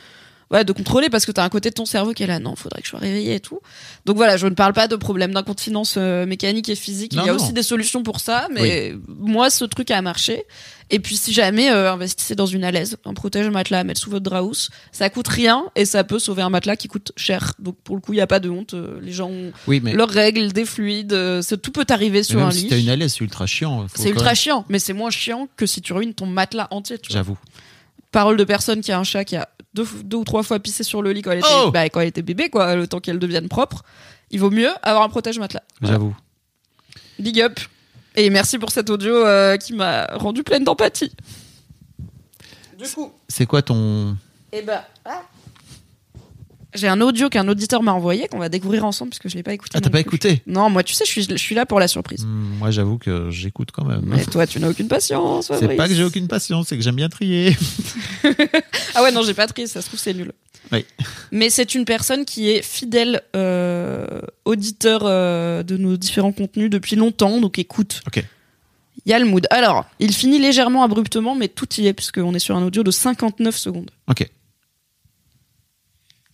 [0.52, 2.56] ouais, de contrôler parce que t'as un côté de ton cerveau qui est là, non,
[2.56, 3.60] faudrait que je sois réveillé et tout.
[4.06, 7.14] Donc voilà, je ne parle pas de problèmes d'incontinence euh, mécanique et physique.
[7.14, 7.40] Non, Il y a non.
[7.44, 10.44] aussi des solutions pour ça, mais moi, ce truc a marché.
[10.92, 14.10] Et puis, si jamais, euh, investissez dans une alaise, un protège matelas à mettre sous
[14.10, 14.72] votre draus.
[14.92, 17.54] Ça coûte rien et ça peut sauver un matelas qui coûte cher.
[17.60, 18.74] Donc, pour le coup, il n'y a pas de honte.
[18.74, 21.14] euh, Les gens ont Oui, mais, leurs règles, des fluides.
[21.14, 22.68] euh, tout peut arriver mais sur même un si lit.
[22.70, 23.86] t'as une alaise, c'est ultra chiant.
[23.94, 26.98] C'est ultra même- chiant, mais c'est moins chiant que si tu ruines ton matelas entier.
[26.98, 27.14] tu.
[27.14, 27.38] J'avoue.
[28.12, 29.48] Parole de personne qui a un chat qui a
[29.84, 32.02] deux, deux ou trois fois pissé sur le lit quand elle était, Oh bah, quand
[32.02, 33.84] elle était bébé, quoi, le temps qu'elle devienne propre.
[34.32, 35.64] Il vaut mieux avoir un protège matelas.
[35.82, 35.96] Voilà.
[35.96, 36.16] J'avoue.
[37.18, 37.60] Big up.
[38.16, 41.12] Et merci pour cet audio euh, qui m'a rendu pleine d'empathie.
[42.78, 44.16] Du coup, C'est quoi ton.
[44.52, 45.24] eh ben, ah.
[46.76, 49.44] J'ai un audio qu'un auditeur m'a envoyé qu'on va découvrir ensemble parce que je l'ai
[49.44, 49.72] pas écouté.
[49.76, 51.88] Ah, t'as pas écouté Non, moi, tu sais, je suis, je suis là pour la
[51.88, 52.26] surprise.
[52.26, 54.02] Hmm, Moi, j'avoue que j'écoute quand même.
[54.04, 55.52] Mais toi, tu n'as aucune patience.
[55.60, 57.56] C'est pas que j'ai aucune patience, c'est que j'aime bien trier.
[58.96, 60.34] Ah ouais, non, j'ai pas trié, ça se trouve, c'est nul.
[60.72, 60.86] Oui.
[61.32, 66.96] Mais c'est une personne qui est fidèle euh, auditeur euh, de nos différents contenus depuis
[66.96, 68.02] longtemps, donc écoute.
[68.08, 68.24] Ok.
[69.06, 69.48] Il y a le mood.
[69.52, 72.92] Alors, il finit légèrement abruptement, mais tout y est, puisqu'on est sur un audio de
[72.92, 73.92] 59 secondes.
[74.10, 74.30] Ok.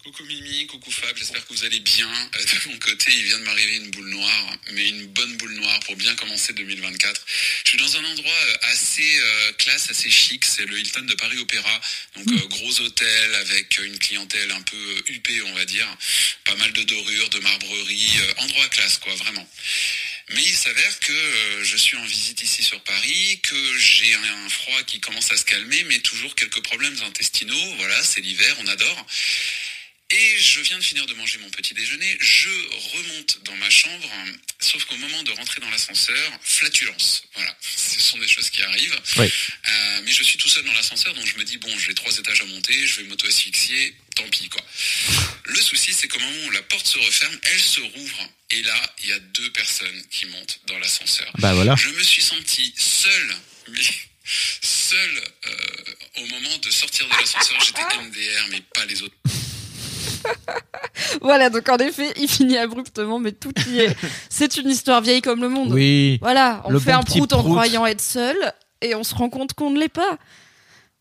[0.06, 2.08] Coucou Mimi, coucou Fab, j'espère que vous allez bien.
[2.08, 5.56] Euh, de mon côté, il vient de m'arriver une boule noire, mais une bonne boule
[5.56, 7.26] noire pour bien commencer 2024.
[7.64, 11.16] Je suis dans un endroit euh, assez euh, classe, assez chic, c'est le Hilton de
[11.16, 11.82] Paris Opéra.
[12.18, 15.88] Donc euh, gros hôtel avec une clientèle un peu huppée, on va dire.
[16.44, 19.50] Pas mal de dorures, de marbrerie, euh, endroit classe quoi, vraiment.
[20.30, 24.50] Mais il s'avère que euh, je suis en visite ici sur Paris, que j'ai un
[24.50, 27.76] froid qui commence à se calmer, mais toujours quelques problèmes intestinaux.
[27.78, 29.08] Voilà, c'est l'hiver, on adore.
[30.12, 32.50] Et je viens de finir de manger mon petit déjeuner, je
[32.94, 34.08] remonte dans ma chambre,
[34.60, 37.24] sauf qu'au moment de rentrer dans l'ascenseur, flatulence.
[37.34, 39.02] Voilà, ce sont des choses qui arrivent.
[39.18, 39.26] Oui.
[39.26, 42.16] Euh, mais je suis tout seul dans l'ascenseur, donc je me dis, bon, j'ai trois
[42.16, 44.64] étages à monter, je vais m'auto-asphyxier, tant pis, quoi.
[45.46, 48.30] Le souci, c'est qu'au moment où la porte se referme, elle se rouvre.
[48.52, 51.32] Et là, il y a deux personnes qui montent dans l'ascenseur.
[51.40, 51.76] Bah voilà.
[51.76, 53.36] Je me suis senti seul,
[53.70, 53.82] mais
[54.62, 57.60] seul euh, au moment de sortir de l'ascenseur.
[57.62, 59.16] J'étais MDR, mais pas les autres.
[61.22, 63.96] Voilà, donc en effet, il finit abruptement, mais tout y est.
[64.30, 65.72] C'est une histoire vieille comme le monde.
[65.72, 66.18] Oui.
[66.22, 68.36] Voilà, on Le fait bon un prout en croyant être seul
[68.82, 70.18] et on se rend compte qu'on ne l'est pas.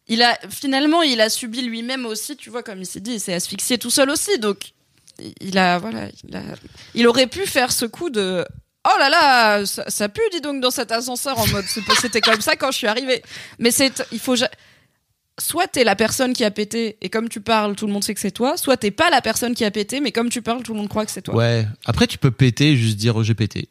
[0.08, 3.20] Il a finalement, il a subi lui-même aussi, tu vois, comme il s'est dit, il
[3.20, 4.38] s'est asphyxié tout seul aussi.
[4.38, 4.72] Donc,
[5.40, 6.42] il a, voilà, il, a-
[6.94, 8.44] il aurait pu faire ce coup de.
[8.86, 11.64] Oh là là, ça, ça pue, dis donc, dans cet ascenseur en mode.
[12.00, 13.22] C'était comme ça quand je suis arrivée.
[13.58, 14.34] Mais c'est, il faut.
[15.38, 18.14] Soit t'es la personne qui a pété et comme tu parles, tout le monde sait
[18.14, 18.56] que c'est toi.
[18.56, 20.88] Soit t'es pas la personne qui a pété, mais comme tu parles, tout le monde
[20.88, 21.34] croit que c'est toi.
[21.34, 21.66] Ouais.
[21.86, 23.68] Après, tu peux péter et juste dire oh, j'ai pété.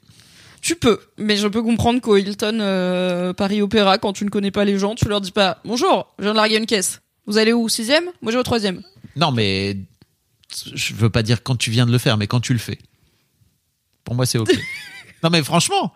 [0.62, 4.52] Tu peux, mais je peux comprendre qu'au Hilton euh, Paris Opéra, quand tu ne connais
[4.52, 7.02] pas les gens, tu leur dis pas Bonjour, je viens de larguer une caisse.
[7.28, 8.06] Vous allez où Sixième?
[8.22, 8.82] Moi je vais au troisième.
[9.16, 9.78] Non, mais
[10.74, 12.80] je veux pas dire quand tu viens de le faire, mais quand tu le fais.
[14.04, 14.54] Pour moi, c'est ok.
[15.24, 15.94] non, mais franchement,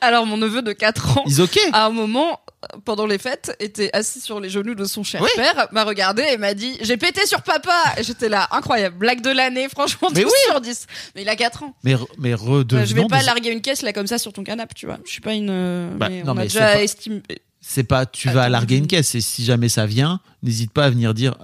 [0.00, 1.40] Alors mon neveu de 4 ans, ils
[1.72, 2.40] à un moment,
[2.84, 5.28] pendant les fêtes, était assis sur les genoux de son cher Oui.
[5.36, 9.22] père, m'a regardé et m'a dit J'ai pété sur papa Et j'étais là, incroyable, blague
[9.22, 10.38] de l'année, franchement, Mais 12 oui.
[10.50, 10.86] sur 10.
[11.14, 11.74] Mais il a 4 ans.
[11.84, 12.84] Mais, re- mais redevenons.
[12.86, 14.98] Je vais pas des- larguer une caisse là comme ça sur ton canapé, tu vois.
[15.06, 15.48] Je suis pas une.
[15.50, 17.22] euh, Bah, mais non, on a mais c'est déjà pas- estimé.
[17.62, 19.14] C'est pas tu vas Attends, larguer une caisse.
[19.14, 21.34] Et si jamais ça vient, n'hésite pas à venir dire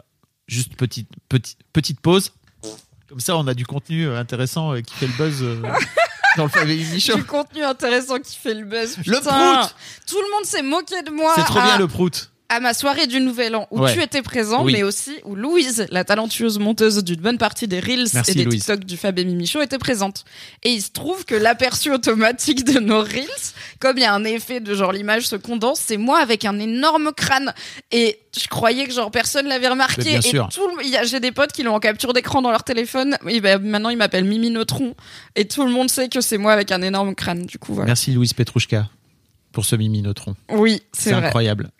[0.49, 2.33] juste petite, petite, petite pause.
[3.09, 5.63] Comme ça, on a du contenu euh, intéressant qui fait le buzz euh,
[6.37, 7.15] dans le Family Show.
[7.17, 8.97] Du contenu intéressant qui fait le buzz.
[9.07, 9.75] Le prout
[10.07, 11.33] Tout le monde s'est moqué de moi.
[11.37, 12.31] C'est trop à- bien le prout.
[12.49, 13.93] À ma soirée du Nouvel An où Ouais.
[13.93, 14.73] tu étais présent, Oui.
[14.75, 18.45] mais aussi où Louise, la talentueuse monteuse d'une bonne partie des Reels Merci, et des
[18.45, 18.61] Louise.
[18.61, 20.25] TikTok du Fab et Mimi Show, était présente.
[20.63, 23.27] Et il se trouve que l'aperçu automatique de nos Reels,
[23.81, 26.59] comme il y a un effet de genre l'image se condense, c'est moi avec un
[26.59, 27.53] énorme crâne.
[27.91, 30.03] Et je croyais que genre personne l'avait remarqué.
[30.03, 30.49] Bien et sûr.
[30.55, 33.17] tout le- il j'ai des potes qui l'ont en capture d'écran dans leur téléphone.
[33.29, 34.95] Et ben, maintenant ils m'appellent Mimi Neutron.
[35.35, 37.45] Et tout le monde sait que c'est moi avec un énorme crâne.
[37.47, 37.87] Du coup, voilà.
[37.89, 38.89] Merci Louise Petrouchka
[39.53, 40.37] pour ce Mimi Neutron.
[40.51, 41.71] Oui, c'est incroyable.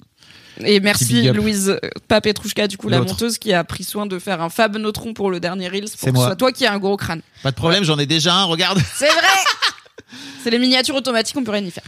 [0.65, 1.29] Et merci.
[1.31, 4.77] Louise euh, Papetrouchka, du coup, la monteuse qui a pris soin de faire un Fab
[4.77, 6.97] Neutron pour le dernier Reels pour C'est que ce soit toi qui as un gros
[6.97, 7.23] crâne.
[7.43, 8.81] Pas de problème, j'en ai déjà un, regarde.
[8.95, 10.13] C'est vrai
[10.43, 11.85] C'est les miniatures automatiques, on peut rien y faire.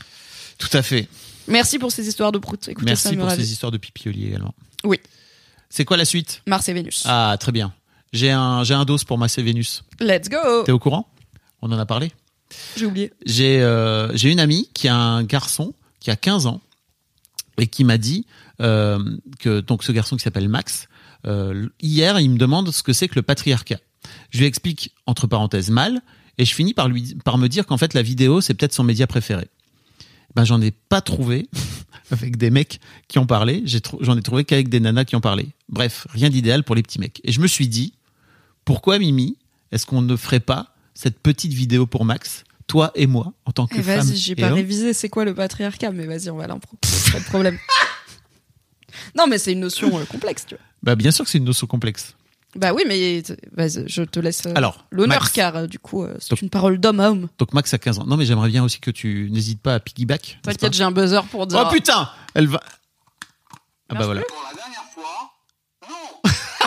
[0.59, 1.09] Tout à fait.
[1.47, 2.69] Merci pour ces histoires de prout.
[2.69, 4.55] Écoutez, Merci me pour ces histoires de pipioli également.
[4.85, 5.01] Oui.
[5.71, 6.43] C'est quoi la suite?
[6.47, 7.05] Mars et Vénus.
[7.07, 7.73] Ah, très bien.
[8.13, 9.85] J'ai un, j'ai un dos pour Mars et Vénus.
[10.01, 11.09] Let's go T'es au courant?
[11.63, 12.13] On en a parlé?
[12.77, 13.13] J'ai oublié.
[13.27, 16.61] J'ai euh, j'ai une amie qui a un garçon qui a 15 ans
[17.59, 18.27] et qui m'a dit
[18.59, 20.89] que donc ce garçon qui s'appelle Max
[21.27, 23.79] euh, hier il me demande ce que c'est que le patriarcat.
[24.31, 26.01] Je lui explique entre parenthèses mal
[26.39, 28.85] et je finis par lui par me dire qu'en fait la vidéo c'est peut-être son
[28.85, 29.49] média préféré.
[30.35, 31.49] Ben j'en ai pas trouvé
[32.11, 33.65] avec des mecs qui ont parlé,
[34.01, 35.49] j'en ai trouvé qu'avec des nanas qui ont parlé.
[35.69, 37.21] Bref, rien d'idéal pour les petits mecs.
[37.25, 37.95] Et je me suis dit
[38.65, 39.37] pourquoi Mimi
[39.73, 43.67] est-ce qu'on ne ferait pas cette petite vidéo pour Max, toi et moi, en tant
[43.67, 46.31] que Eh, femme vas-y, j'ai et pas homme révisé c'est quoi le patriarcat, mais vas-y,
[46.31, 46.77] on va l'impro.
[47.13, 47.59] pas de problème.
[49.17, 50.65] non, mais c'est une notion euh, complexe, tu vois.
[50.83, 52.15] Bah bien sûr que c'est une notion complexe.
[52.57, 53.23] Bah oui, mais
[53.53, 55.33] vas-y, je te laisse euh, Alors, l'honneur, Max.
[55.33, 57.29] car euh, du coup, euh, c'est Donc- une parole d'homme à homme.
[57.39, 58.05] Donc Max a 15 ans.
[58.07, 60.39] Non mais j'aimerais bien aussi que tu n'hésites pas à piggyback.
[60.47, 61.63] n'est-ce T'inquiète, j'ai un buzzer pour dire.
[61.67, 62.61] Oh putain Elle va...
[63.91, 64.23] Ah bah voilà.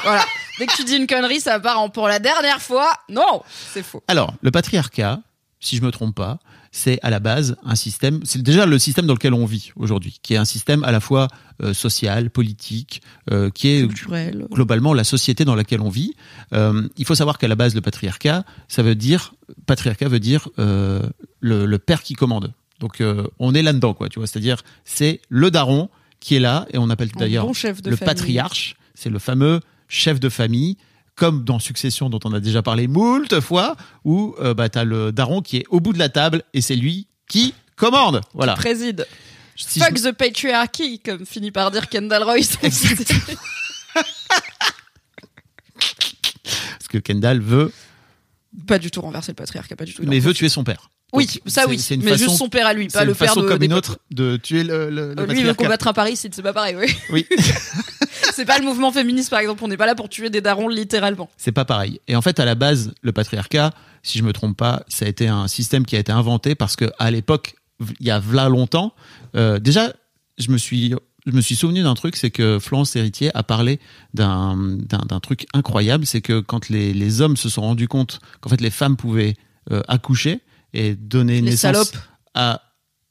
[0.04, 0.26] Voilà.
[0.58, 2.92] Dès que tu dis une connerie, ça part en pour la dernière fois.
[3.10, 3.44] Non,
[3.74, 4.04] c'est faux.
[4.08, 5.20] Alors, le patriarcat,
[5.60, 6.40] si je me trompe pas,
[6.72, 10.20] c'est à la base un système, c'est déjà le système dans lequel on vit aujourd'hui,
[10.24, 11.28] qui est un système à la fois
[11.62, 14.48] euh, social, politique, euh, qui est Culturel.
[14.52, 16.14] globalement la société dans laquelle on vit.
[16.54, 19.34] Euh, il faut savoir qu'à la base, le patriarcat, ça veut dire,
[19.66, 21.02] patriarcat veut dire euh,
[21.42, 22.54] le, le père qui commande.
[22.80, 24.28] Donc euh, on est là-dedans, quoi, tu vois.
[24.28, 25.90] C'est-à-dire, c'est le daron
[26.22, 27.98] qui est là, et on appelle d'ailleurs bon le famille.
[27.98, 30.78] patriarche, c'est le fameux chef de famille,
[31.16, 33.76] comme dans Succession dont on a déjà parlé moult fois,
[34.06, 36.76] où euh, bah, t'as le daron qui est au bout de la table et c'est
[36.76, 38.22] lui qui commande.
[38.34, 38.54] Voilà.
[38.56, 39.06] Préside.
[39.56, 42.58] Si Fuck je- the patriarchy, comme finit par dire Kendall Royce.
[45.74, 47.72] Parce que Kendall veut,
[48.68, 50.04] pas du tout renverser le patriarcat, pas du tout.
[50.06, 50.90] mais veut tuer son père.
[51.14, 51.78] Oui, Donc, ça oui.
[51.78, 53.60] c'est une mais façon- juste son père à lui, pas le père façon de comme
[53.60, 53.90] des une potes.
[53.90, 56.54] autre de tuer le, le, le Euh, Lui, il veut combattre un parricide, c'est pas
[56.54, 56.88] pareil, oui.
[57.12, 57.28] Oui.
[58.34, 59.64] c'est pas le mouvement féministe, par exemple.
[59.64, 61.30] On n'est pas là pour tuer des darons littéralement.
[61.38, 62.00] c'est pas pareil.
[62.08, 63.72] Et en fait, à la base, le patriarcat,
[64.04, 66.76] si je me trompe pas, ça a été un système qui a été inventé parce
[66.76, 67.56] que à l'époque,
[68.00, 68.94] il y a v'là longtemps,
[69.36, 69.94] euh, déjà,
[70.38, 70.94] je me suis
[71.28, 73.80] je me suis souvenu d'un truc, c'est que Florence Héritier a parlé
[74.16, 74.80] d'un
[75.22, 78.72] truc incroyable, c'est que quand les, les hommes se sont rendus compte qu'en fait les
[78.72, 79.36] femmes pouvaient
[79.72, 80.40] euh, accoucher
[80.74, 81.98] et donner Les naissance salopes.
[82.34, 82.62] à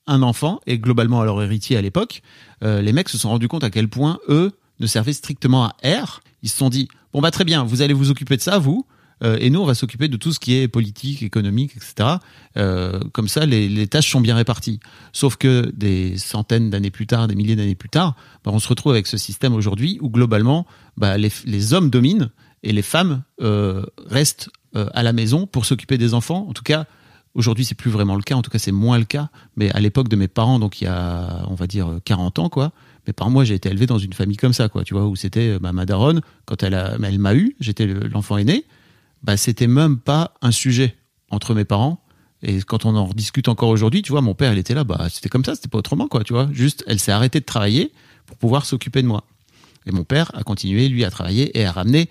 [0.07, 2.23] un enfant et globalement à leur héritier à l'époque,
[2.65, 4.51] euh, les mecs se sont rendus compte à quel point eux
[4.81, 6.21] ne servaient strictement à air.
[6.43, 8.87] Ils se sont dit bon bah très bien, vous allez vous occuper de ça vous.
[9.23, 12.17] euh, et nous, on va s'occuper de tout ce qui est politique, économique, etc.
[12.57, 14.81] Euh, comme ça, les, tâches sont bien réparties.
[15.13, 18.69] Sauf que des centaines d'années plus tard, des milliers d'années plus tard, bah, on se
[18.69, 20.67] retrouve avec ce système aujourd'hui où globalement,
[20.97, 22.31] bah, les, hommes dominent
[22.63, 26.47] et les femmes euh, restent à la maison pour s'occuper des enfants.
[26.49, 26.87] En tout cas,
[27.35, 28.37] aujourd'hui, c'est plus vraiment le cas.
[28.37, 29.29] En tout cas, c'est moins le cas.
[29.57, 32.49] Mais à l'époque de mes parents, donc il y a, on va dire, 40 ans,
[32.49, 32.73] quoi.
[33.11, 34.85] Mais par moi, j'ai été élevé dans une famille comme ça, quoi.
[34.85, 38.07] Tu vois, où c'était bah, ma daronne, quand elle, a, elle m'a eu, j'étais le-
[38.07, 38.65] l'enfant aîné,
[39.25, 40.95] bah, c'était même pas un sujet
[41.29, 42.05] entre mes parents.
[42.43, 45.09] Et quand on en rediscute encore aujourd'hui, tu vois, mon père, il était là, bah,
[45.11, 46.49] c'était comme ça, c'était pas autrement, quoi, tu vois.
[46.53, 47.91] Juste, elle s'est arrêtée de travailler
[48.27, 49.25] pour pouvoir s'occuper de moi.
[49.87, 52.09] Et mon père a continué, lui, à travailler et à ramener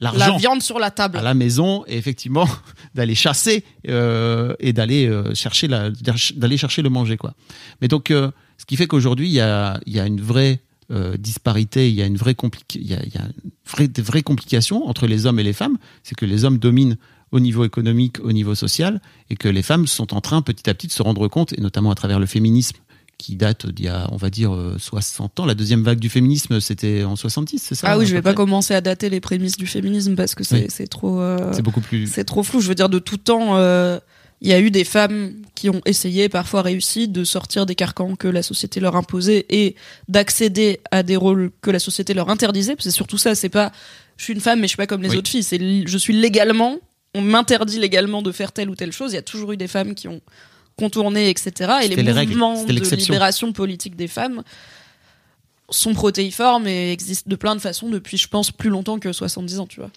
[0.00, 1.16] La l'argent viande sur la table.
[1.18, 2.48] à la maison et effectivement
[2.96, 5.90] d'aller chasser euh, et d'aller euh, chercher la
[6.34, 7.34] d'aller chercher le manger quoi.
[7.80, 10.60] Mais donc euh, ce qui fait qu'aujourd'hui il y a il y a une vraie
[10.92, 13.50] euh, disparité, il y a une vraie compli- il y a, il y a une
[13.66, 16.96] vraie, des vraies complications entre les hommes et les femmes, c'est que les hommes dominent
[17.32, 20.74] au niveau économique, au niveau social, et que les femmes sont en train petit à
[20.74, 22.76] petit de se rendre compte, et notamment à travers le féminisme
[23.16, 25.46] qui date d'il y a, on va dire, euh, 60 ans.
[25.46, 28.34] La deuxième vague du féminisme, c'était en 70, c'est ça Ah oui, je vais pas
[28.34, 30.88] commencer à dater les prémices du féminisme parce que c'est Oui.
[30.88, 31.20] trop.
[31.20, 32.06] euh, C'est beaucoup plus.
[32.06, 32.60] C'est trop flou.
[32.60, 33.98] Je veux dire, de tout temps, euh,
[34.42, 38.16] il y a eu des femmes qui ont essayé, parfois réussi, de sortir des carcans
[38.16, 39.76] que la société leur imposait et
[40.08, 42.74] d'accéder à des rôles que la société leur interdisait.
[42.74, 43.36] Parce que C'est surtout ça.
[43.36, 43.70] C'est pas,
[44.16, 45.16] je suis une femme, mais je suis pas comme les Oui.
[45.16, 45.44] autres filles.
[45.44, 46.78] C'est, je suis légalement,
[47.14, 49.12] on m'interdit légalement de faire telle ou telle chose.
[49.12, 50.20] Il y a toujours eu des femmes qui ont
[50.76, 51.74] contourné, etc.
[51.84, 54.42] Et les les mouvements de libération politique des femmes
[55.70, 59.60] sont protéiformes et existent de plein de façons depuis, je pense, plus longtemps que 70
[59.60, 59.90] ans, tu vois.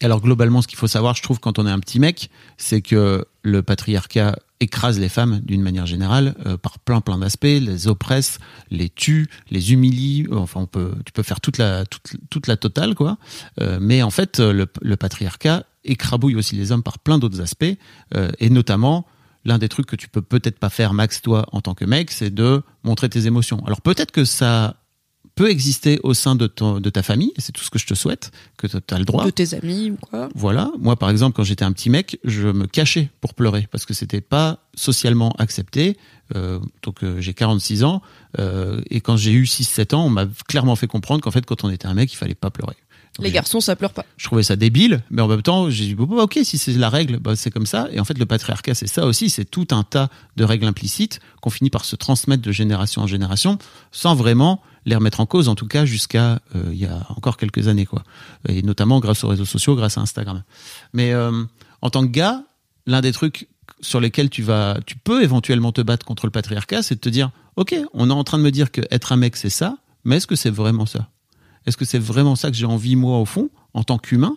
[0.00, 2.30] Et alors globalement, ce qu'il faut savoir, je trouve, quand on est un petit mec,
[2.56, 7.44] c'est que le patriarcat écrase les femmes d'une manière générale euh, par plein plein d'aspects,
[7.44, 8.38] les oppresse,
[8.70, 10.26] les tue, les humilie.
[10.32, 13.16] Enfin, on peut, tu peux faire toute la toute, toute la totale, quoi.
[13.60, 17.40] Euh, mais en fait, euh, le, le patriarcat écrabouille aussi les hommes par plein d'autres
[17.40, 17.64] aspects,
[18.14, 19.06] euh, et notamment
[19.46, 22.10] l'un des trucs que tu peux peut-être pas faire, Max, toi, en tant que mec,
[22.10, 23.64] c'est de montrer tes émotions.
[23.64, 24.76] Alors peut-être que ça
[25.40, 27.94] peut exister au sein de, ton, de ta famille, c'est tout ce que je te
[27.94, 29.24] souhaite, que tu as le droit.
[29.24, 30.28] De tes amis ou quoi.
[30.34, 33.86] Voilà, moi par exemple, quand j'étais un petit mec, je me cachais pour pleurer parce
[33.86, 35.96] que c'était pas socialement accepté.
[36.36, 38.02] Euh, donc euh, j'ai 46 ans
[38.38, 41.64] euh, et quand j'ai eu 6-7 ans, on m'a clairement fait comprendre qu'en fait quand
[41.64, 42.76] on était un mec, il fallait pas pleurer.
[43.16, 44.04] Donc, Les garçons, ça pleure pas.
[44.18, 46.72] je trouvais ça débile, mais en même temps, j'ai dit, bon, bah, ok, si c'est
[46.74, 47.88] la règle, bah, c'est comme ça.
[47.90, 51.18] Et en fait, le patriarcat, c'est ça aussi, c'est tout un tas de règles implicites
[51.40, 53.58] qu'on finit par se transmettre de génération en génération,
[53.90, 57.36] sans vraiment les remettre en cause, en tout cas jusqu'à euh, il y a encore
[57.36, 58.02] quelques années, quoi.
[58.48, 60.42] Et notamment grâce aux réseaux sociaux, grâce à Instagram.
[60.92, 61.44] Mais euh,
[61.82, 62.44] en tant que gars,
[62.86, 63.48] l'un des trucs
[63.80, 67.08] sur lesquels tu vas, tu peux éventuellement te battre contre le patriarcat, c'est de te
[67.08, 69.78] dire, ok, on est en train de me dire que être un mec, c'est ça,
[70.04, 71.08] mais est-ce que c'est vraiment ça?
[71.66, 74.36] Est-ce que c'est vraiment ça que j'ai envie, moi, au fond, en tant qu'humain?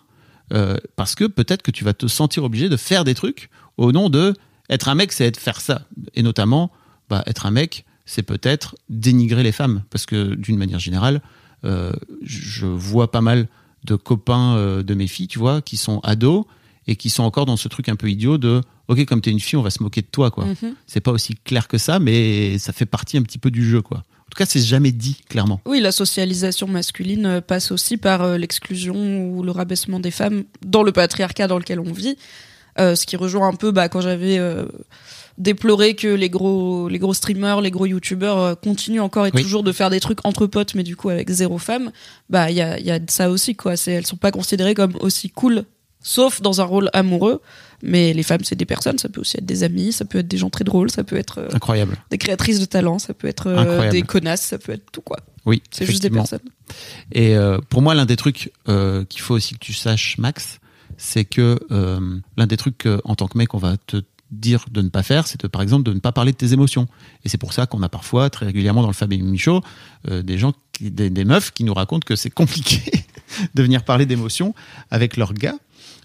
[0.52, 3.92] Euh, Parce que peut-être que tu vas te sentir obligé de faire des trucs au
[3.92, 4.34] nom de
[4.68, 5.82] être un mec, c'est être faire ça.
[6.14, 6.70] Et notamment,
[7.08, 9.82] bah, être un mec, c'est peut-être dénigrer les femmes.
[9.90, 11.22] Parce que d'une manière générale,
[11.64, 13.48] euh, je vois pas mal
[13.84, 16.44] de copains euh, de mes filles, tu vois, qui sont ados
[16.86, 19.40] et qui sont encore dans ce truc un peu idiot de ok comme t'es une
[19.40, 20.74] fille on va se moquer de toi quoi Mhm.
[20.86, 23.80] c'est pas aussi clair que ça mais ça fait partie un petit peu du jeu
[23.80, 27.96] quoi en tout cas c'est jamais dit clairement Oui, la socialisation masculine euh, passe aussi
[27.96, 32.16] par euh, l'exclusion ou le rabaissement des femmes dans le patriarcat dans lequel on vit.
[32.76, 34.38] Ce qui rejoint un peu bah, quand j'avais
[35.38, 39.42] déploré que les gros, les gros streamers, les gros youtubeurs euh, continuent encore et Oui.
[39.42, 41.90] toujours de faire des trucs entre potes, mais du coup avec zéro femme.
[42.30, 43.76] Bah, il y a, y a ça aussi, quoi.
[43.76, 45.64] C'est, elles sont pas considérées comme aussi cool,
[46.00, 47.40] sauf dans un rôle amoureux.
[47.82, 50.28] Mais les femmes, c'est des personnes, ça peut aussi être des amis, ça peut être
[50.28, 53.28] des gens très drôles, ça peut être euh, incroyable des créatrices de talent, ça peut
[53.28, 55.18] être euh, des connasses, ça peut être tout, quoi.
[55.44, 56.40] oui C'est juste des personnes.
[57.12, 60.60] Et euh, pour moi, l'un des trucs qu'il faut aussi que tu saches, Max,
[60.96, 61.58] c'est que
[62.38, 63.98] l'un des trucs en tant que mec, on va te
[64.40, 66.86] dire de ne pas faire, c'est par exemple de ne pas parler de tes émotions.
[67.24, 69.62] Et c'est pour ça qu'on a parfois, très régulièrement dans le Fab et Michaud,
[70.08, 73.04] euh, des gens, des, meufs qui nous racontent que c'est compliqué
[73.54, 74.54] de venir parler d'émotions
[74.90, 75.56] avec leurs gars.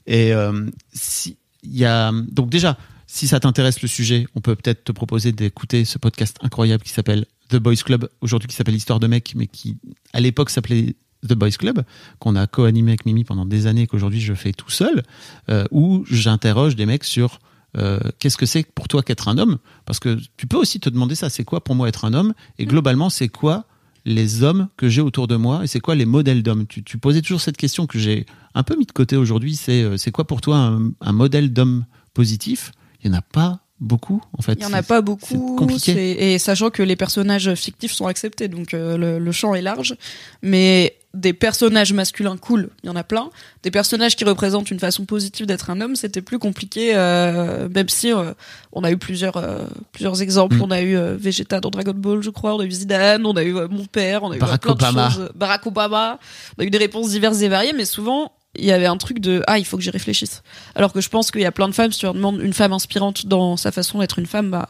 [0.07, 2.77] Et euh, si y a donc déjà,
[3.07, 6.91] si ça t'intéresse le sujet, on peut peut-être te proposer d'écouter ce podcast incroyable qui
[6.91, 9.77] s'appelle The Boys Club, aujourd'hui qui s'appelle Histoire de mec, mais qui
[10.13, 10.95] à l'époque s'appelait
[11.27, 11.83] The Boys Club,
[12.19, 15.03] qu'on a co-animé avec Mimi pendant des années et qu'aujourd'hui je fais tout seul,
[15.49, 17.39] euh, où j'interroge des mecs sur
[17.77, 19.57] euh, qu'est-ce que c'est pour toi qu'être un homme?
[19.85, 22.33] Parce que tu peux aussi te demander ça, c'est quoi pour moi être un homme?
[22.57, 23.65] Et globalement, c'est quoi
[24.05, 25.63] les hommes que j'ai autour de moi?
[25.63, 26.65] Et c'est quoi les modèles d'hommes?
[26.67, 28.25] Tu, tu posais toujours cette question que j'ai
[28.55, 29.55] un peu mis de côté aujourd'hui.
[29.55, 32.71] C'est euh, c'est quoi pour toi un, un modèle d'homme positif?
[33.03, 34.53] Il y en a pas beaucoup en fait.
[34.59, 36.33] Il y en a pas beaucoup, compliqué.
[36.33, 39.95] et sachant que les personnages fictifs sont acceptés, donc euh, le, le champ est large.
[40.41, 43.31] Mais des personnages masculins cool, il y en a plein.
[43.63, 46.91] Des personnages qui représentent une façon positive d'être un homme, c'était plus compliqué.
[46.95, 48.33] euh, même si euh,
[48.73, 50.61] on a eu plusieurs euh, plusieurs exemples, Mm.
[50.61, 53.43] on a eu Vegeta dans Dragon Ball, je crois, on a eu Zidane, on a
[53.43, 55.07] eu mon père, on a eu Barack plein Obama.
[55.07, 55.29] de choses.
[55.33, 56.19] Barack Obama.
[56.57, 59.19] On a eu des réponses diverses et variées, mais souvent il y avait un truc
[59.19, 60.43] de ah il faut que j'y réfléchisse.
[60.75, 62.53] Alors que je pense qu'il y a plein de femmes, si tu leur demandes une
[62.53, 64.69] femme inspirante dans sa façon d'être une femme, bah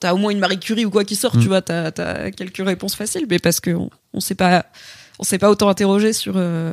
[0.00, 1.40] t'as au moins une Marie Curie ou quoi qui sort, Mm.
[1.40, 4.66] tu vois, t'as as quelques réponses faciles, mais parce que on, on s'est pas
[5.18, 6.72] on s'est pas autant interrogé sur euh,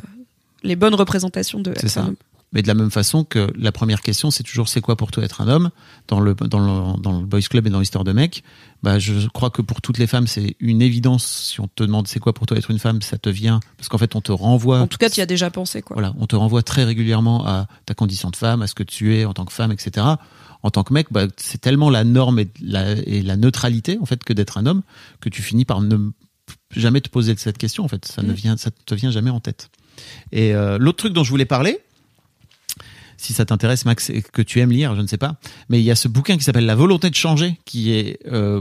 [0.62, 2.02] les bonnes représentations de être ça.
[2.02, 2.16] un homme.
[2.54, 5.24] Mais de la même façon que la première question, c'est toujours c'est quoi pour toi
[5.24, 5.70] être un homme?
[6.06, 8.44] Dans le dans le dans le boys club et dans l'histoire de mec.
[8.80, 11.26] Bah je crois que pour toutes les femmes c'est une évidence.
[11.26, 13.88] Si on te demande c'est quoi pour toi être une femme, ça te vient parce
[13.88, 14.78] qu'en fait on te renvoie.
[14.78, 15.94] En tout cas, tu y as déjà pensé quoi.
[15.94, 19.16] Voilà, on te renvoie très régulièrement à ta condition de femme, à ce que tu
[19.16, 20.06] es en tant que femme, etc.
[20.62, 24.06] En tant que mec, bah, c'est tellement la norme et la, et la neutralité en
[24.06, 24.82] fait que d'être un homme
[25.20, 25.96] que tu finis par ne
[26.76, 27.84] jamais te poser cette question.
[27.84, 28.34] En fait, ça ne Mm.
[28.34, 29.68] vient, ça te vient jamais en tête.
[30.32, 31.78] Et euh, l'autre truc dont je voulais parler,
[33.24, 35.36] si ça t'intéresse, Max, et que tu aimes lire, je ne sais pas,
[35.68, 38.60] mais il y a ce bouquin qui s'appelle La volonté de changer, qui est euh,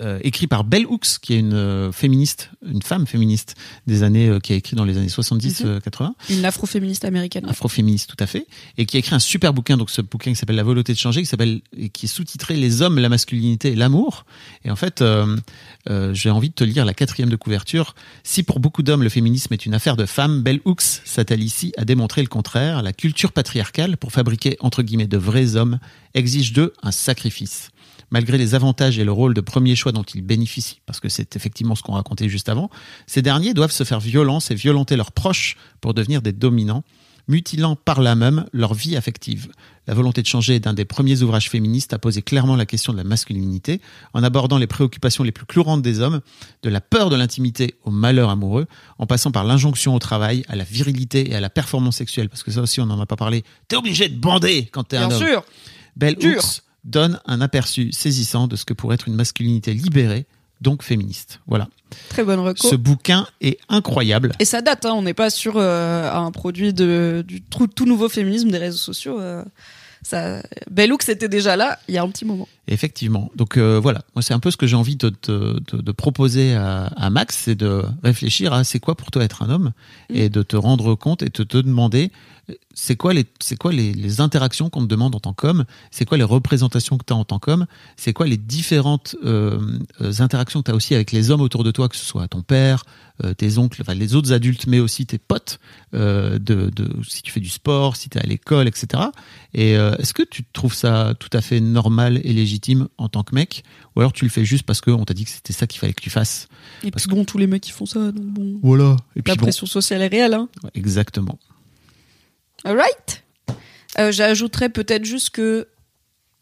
[0.00, 3.54] euh, écrit par Bell Hooks, qui est une euh, féministe, une femme féministe
[3.86, 6.36] des années, euh, qui a écrit dans les années 70-80 Mhm.
[6.38, 7.46] Une afroféministe américaine.
[7.48, 8.46] afroféministe tout à fait,
[8.78, 10.98] et qui a écrit un super bouquin, donc ce bouquin qui s'appelle La volonté de
[10.98, 11.60] changer, qui s'appelle
[11.92, 14.26] qui est sous-titré Les hommes, la masculinité et l'amour.
[14.64, 15.02] Et en fait,
[16.12, 17.94] j'ai envie de te lire la quatrième de couverture.
[18.24, 21.72] Si pour beaucoup d'hommes le féminisme est une affaire de femmes, Bell Hooks s'attelle ici
[21.76, 22.82] à démontrer le contraire.
[22.82, 25.78] La culture patriarcale, pour fabriquer entre guillemets de vrais hommes,
[26.14, 27.70] exige d'eux un sacrifice.
[28.10, 31.34] Malgré les avantages et le rôle de premier choix dont ils bénéficient, parce que c'est
[31.34, 32.68] effectivement ce qu'on racontait juste avant,
[33.06, 36.84] ces derniers doivent se faire violence et violenter leurs proches pour devenir des dominants,
[37.26, 39.50] mutilant par là même leur vie affective.
[39.88, 42.92] La volonté de changer est d'un des premiers ouvrages féministes à poser clairement la question
[42.92, 43.80] de la masculinité,
[44.14, 46.20] en abordant les préoccupations les plus courantes des hommes,
[46.62, 48.66] de la peur de l'intimité au malheur amoureux,
[48.98, 52.44] en passant par l'injonction au travail, à la virilité et à la performance sexuelle, parce
[52.44, 53.42] que ça aussi on n'en a pas parlé.
[53.66, 55.26] T'es obligé de bander quand t'es un Bien homme.
[55.26, 55.44] sûr.
[55.96, 56.38] Bell Dur.
[56.38, 60.26] Hooks donne un aperçu saisissant de ce que pourrait être une masculinité libérée,
[60.62, 61.40] donc féministe.
[61.46, 61.68] Voilà.
[62.08, 62.68] Très bonne reco.
[62.68, 64.32] Ce bouquin est incroyable.
[64.38, 67.84] Et ça date, hein, on n'est pas sur euh, un produit de, du tout, tout
[67.84, 69.20] nouveau féminisme des réseaux sociaux.
[69.20, 69.44] euh,
[70.02, 72.48] ça, Bellouk, c'était déjà là il y a un petit moment.
[72.68, 73.30] Effectivement.
[73.34, 75.92] Donc euh, voilà, moi c'est un peu ce que j'ai envie de, de, de- de
[75.92, 79.72] proposer à, à Max, c'est de réfléchir à c'est quoi pour toi être un homme
[80.08, 82.12] et de te rendre compte et de te demander
[82.50, 85.64] euh, c'est quoi les c'est quoi les, les interactions qu'on te demande en tant qu'homme,
[85.90, 87.66] c'est quoi les représentations que tu as en tant qu'homme,
[87.96, 89.58] c'est quoi les différentes euh,
[90.00, 92.28] euh, interactions que tu as aussi avec les hommes autour de toi, que ce soit
[92.28, 92.84] ton père,
[93.24, 95.58] euh, tes oncles, enfin les autres adultes, mais aussi tes potes,
[95.94, 99.02] euh, de, de si tu fais du sport, si tu es à l'école, etc.
[99.52, 102.51] Et euh, est-ce que tu trouves ça tout à fait normal et légitime
[102.98, 103.62] en tant que mec
[103.96, 105.92] Ou alors tu le fais juste parce qu'on t'a dit que c'était ça qu'il fallait
[105.92, 106.48] que tu fasses
[106.84, 108.58] Et Parce puis bon, tous les mecs qui font ça, donc bon.
[108.62, 108.96] Voilà.
[109.16, 110.48] Et puis La bon, pression sociale est réelle, hein.
[110.64, 111.38] ouais, exactement.
[112.64, 113.24] Alright.
[113.98, 115.68] Euh, J'ajouterais peut-être juste que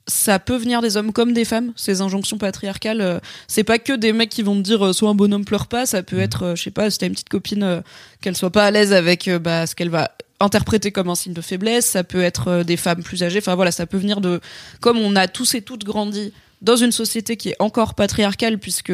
[0.06, 3.00] ça peut venir des hommes comme des femmes, ces injonctions patriarcales.
[3.00, 5.66] euh, c'est pas que des mecs qui vont te dire euh, soit un bonhomme pleure
[5.68, 7.82] pas, ça peut être, euh, je sais pas, si t'as une petite copine
[8.20, 11.40] qu'elle soit pas à l'aise avec bah, ce qu'elle va interpréter comme un signe de
[11.40, 14.40] faiblesse, ça peut être euh, des femmes plus âgées, enfin voilà, ça peut venir de...
[14.80, 18.92] Comme on a tous et toutes grandi dans une société qui est encore patriarcale, puisque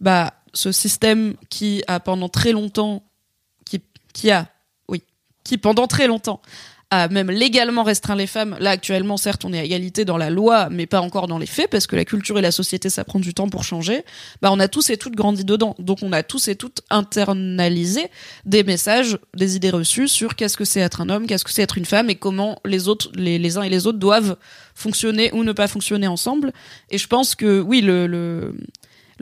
[0.00, 3.02] bah, ce système qui a pendant très longtemps,
[3.64, 4.48] qui, qui a,
[4.88, 5.02] oui,
[5.44, 6.40] qui pendant très longtemps
[7.10, 8.56] même légalement restreint les femmes.
[8.60, 11.46] Là, actuellement, certes, on est à égalité dans la loi, mais pas encore dans les
[11.46, 14.04] faits, parce que la culture et la société, ça prend du temps pour changer.
[14.42, 15.74] Bah, on a tous et toutes grandi dedans.
[15.78, 18.06] Donc, on a tous et toutes internalisé
[18.44, 21.62] des messages, des idées reçues sur qu'est-ce que c'est être un homme, qu'est-ce que c'est
[21.62, 24.36] être une femme, et comment les uns et les autres doivent
[24.74, 26.52] fonctionner ou ne pas fonctionner ensemble.
[26.90, 28.54] Et je pense que, oui, le,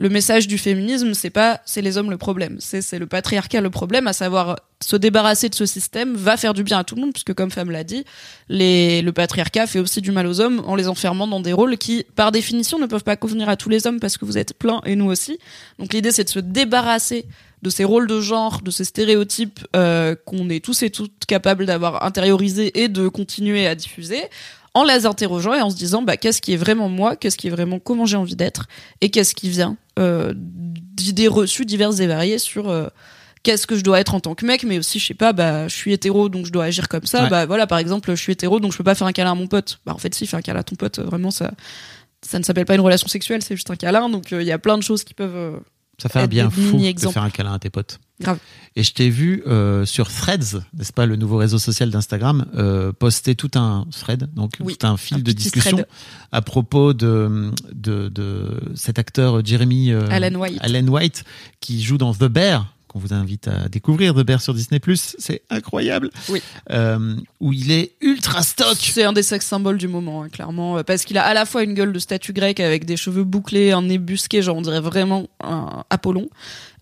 [0.03, 3.69] le message du féminisme, c'est pas c'est les hommes le problème, c'est le patriarcat le
[3.69, 7.01] problème, à savoir se débarrasser de ce système va faire du bien à tout le
[7.01, 8.03] monde, puisque comme femme l'a dit,
[8.49, 11.77] les, le patriarcat fait aussi du mal aux hommes en les enfermant dans des rôles
[11.77, 14.53] qui, par définition, ne peuvent pas convenir à tous les hommes parce que vous êtes
[14.53, 15.39] plein et nous aussi.
[15.79, 17.25] Donc l'idée, c'est de se débarrasser
[17.61, 21.65] de ces rôles de genre, de ces stéréotypes euh, qu'on est tous et toutes capables
[21.65, 24.21] d'avoir intériorisés et de continuer à diffuser
[24.73, 27.47] en les interrogeant et en se disant bah, qu'est-ce qui est vraiment moi, qu'est-ce qui
[27.47, 28.67] est vraiment comment j'ai envie d'être
[29.01, 32.87] et qu'est-ce qui vient euh, d'idées reçues diverses et variées sur euh,
[33.43, 35.67] qu'est-ce que je dois être en tant que mec, mais aussi je sais pas, bah
[35.67, 37.23] je suis hétéro donc je dois agir comme ça.
[37.23, 37.29] Ouais.
[37.29, 39.35] Bah voilà par exemple je suis hétéro donc je peux pas faire un câlin à
[39.35, 39.79] mon pote.
[39.85, 41.51] Bah en fait si, faire un câlin à ton pote, euh, vraiment ça
[42.21, 44.09] ça ne s'appelle pas une relation sexuelle, c'est juste un câlin.
[44.09, 45.59] Donc euh, il y a plein de choses qui peuvent
[46.01, 47.99] Ça fait un bien fou de faire un câlin à tes potes.
[48.19, 48.37] Grave.
[48.75, 52.91] Et je t'ai vu euh, sur Threads, n'est-ce pas, le nouveau réseau social d'Instagram, euh,
[52.91, 55.87] poster tout un thread, donc Oui, tout un fil un de discussion thread.
[56.31, 60.57] à propos de, de, de cet acteur Jeremy euh, Alan White.
[60.61, 61.23] Alan White
[61.59, 64.79] qui joue dans The Bear qu'on vous invite à découvrir The Bear sur Disney+.
[65.17, 66.11] C'est incroyable.
[66.29, 66.43] Oui.
[66.69, 68.77] Euh, où il est ultra stock.
[68.79, 71.45] C'est un des sex symboles du moment, hein, clairement, euh, parce qu'il a à la
[71.47, 74.61] fois une gueule de statue grecque avec des cheveux bouclés, un nez busqué, genre on
[74.61, 76.29] dirait vraiment un Apollon.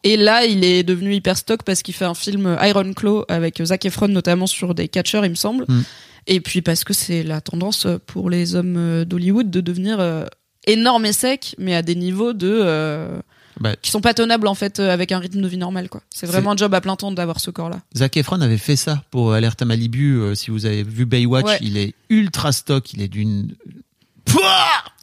[0.04, 3.62] Et là, il est devenu hyper stock parce qu'il fait un film Iron Claw avec
[3.64, 5.66] Zac Efron notamment sur des catcheurs, il me semble.
[5.68, 5.82] Mm.
[6.28, 10.26] Et puis parce que c'est la tendance pour les hommes euh, d'Hollywood de devenir euh,
[10.68, 13.20] énormes et secs, mais à des niveaux de euh,
[13.60, 16.02] Bah, qui sont pas tenables en fait euh, avec un rythme de vie normal quoi.
[16.14, 17.82] C'est vraiment un job à plein temps d'avoir ce corps-là.
[17.96, 20.20] Zac Efron avait fait ça pour Alerte à Malibu.
[20.20, 21.58] euh, si vous avez vu Baywatch, Ouais.
[21.62, 22.94] il est ultra stock.
[22.94, 23.56] Il est d'une.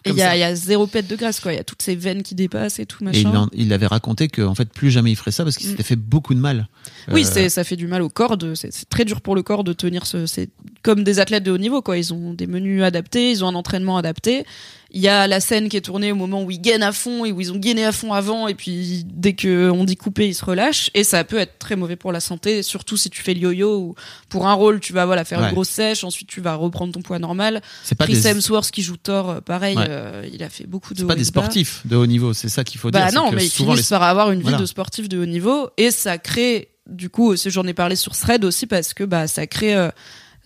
[0.05, 1.53] Et il y y a zéro pète de graisse quoi.
[1.53, 3.31] Il y a toutes ces veines qui dépassent et tout Et machin.
[3.33, 5.66] il, en- il avait raconté que en fait plus jamais il ferait ça parce qu'il
[5.66, 5.70] Mm.
[5.73, 6.69] s'était fait beaucoup de mal.
[7.11, 8.37] Oui, Euh, ça fait du mal au corps.
[8.55, 10.27] C'est, très dur pour le corps de tenir ce.
[10.27, 10.51] C'est
[10.83, 11.99] comme des athlètes de haut niveau, quoi.
[11.99, 14.45] Ils ont des menus adaptés, ils ont un entraînement adapté.
[14.91, 17.27] Il y a la scène qui est tournée au moment où ils gainent à fond
[17.27, 20.29] et où ils ont gainé à fond avant, et puis dès que on dit couper,
[20.29, 20.91] ils se relâchent.
[20.95, 23.77] Et ça peut être très mauvais pour la santé, surtout si tu fais le yo-yo
[23.79, 23.95] ou
[24.31, 25.49] pour un rôle, tu vas voilà faire Ouais.
[25.49, 27.61] une grosse sèche, ensuite tu vas reprendre ton poids normal.
[28.01, 29.88] Chris des, Hemsworth qui joue Thor, euh, pareil, Ouais.
[29.89, 30.98] Euh, il a fait beaucoup de.
[31.01, 32.32] c'est pas des sportifs de haut niveau.
[32.32, 33.20] C'est ça qu'il faut Bah dire.
[33.20, 34.59] non, que mais ils souvent finissent les- par avoir une vie Voilà.
[34.59, 38.16] de sportif de haut niveau et ça crée, du coup, aussi, j'en ai parlé sur
[38.16, 39.90] Thread aussi parce que bah ça crée euh,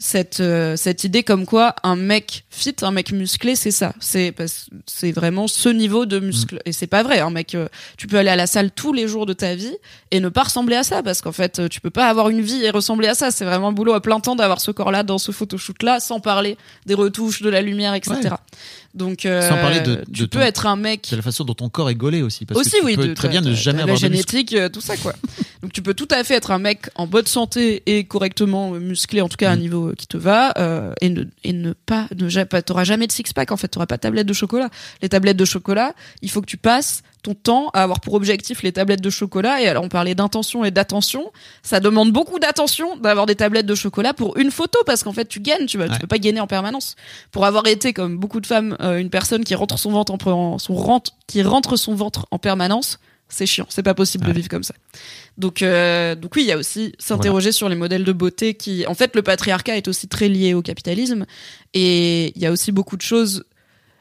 [0.02, 4.34] cette euh, cette idée comme quoi un mec fit, un mec musclé, c'est ça, c'est
[4.86, 7.20] c'est vraiment ce niveau de muscle et c'est pas vrai.
[7.20, 9.74] Un mec, euh, tu peux aller à la salle tous les jours de ta vie
[10.10, 12.40] et ne pas ressembler à ça parce qu'en fait, euh, tu peux pas avoir une
[12.40, 13.30] vie et ressembler à ça.
[13.30, 16.18] C'est vraiment un boulot à plein temps d'avoir ce corps-là dans ce photoshoot là, sans
[16.18, 16.56] parler
[16.86, 18.14] des retouches, de la lumière, etc.
[18.22, 18.30] Ouais.
[18.94, 21.44] Donc, euh, Sans parler de- tu de peux ton- être un mec C'est la façon
[21.44, 22.44] dont ton corps est gaulé aussi.
[22.44, 24.54] Parce aussi que tu oui peux de- très bien ne jamais avoir la de génétique
[24.72, 25.14] tout ça quoi
[25.62, 29.20] donc tu peux tout à fait être un mec en bonne santé et correctement musclé
[29.22, 29.60] en tout cas à un Mm.
[29.60, 33.12] niveau euh, qui te va euh, et ne et ne pas ne t'auras jamais de
[33.12, 33.68] six pack en fait.
[33.68, 34.70] T'auras pas de tablette de chocolat.
[35.02, 38.62] Les tablettes de chocolat il faut que tu passes ton temps à avoir pour objectif
[38.62, 39.60] les tablettes de chocolat.
[39.62, 41.30] Et alors on parlait d'intention et d'attention.
[41.62, 45.26] Ça demande beaucoup d'attention d'avoir des tablettes de chocolat pour une photo parce qu'en fait
[45.26, 46.96] tu gagnes tu vas tu peux pas gagner en permanence.
[47.30, 50.58] Pour avoir été comme beaucoup de femmes euh, une personne qui rentre son ventre en,
[50.58, 52.98] son rentre qui rentre son ventre en permanence
[53.32, 54.74] c'est chiant c'est pas possible de vivre comme ça
[55.38, 58.86] donc euh, donc oui il y a aussi s'interroger sur les modèles de beauté qui
[58.86, 61.26] en fait le patriarcat est aussi très lié au capitalisme
[61.74, 63.44] et il y a aussi beaucoup de choses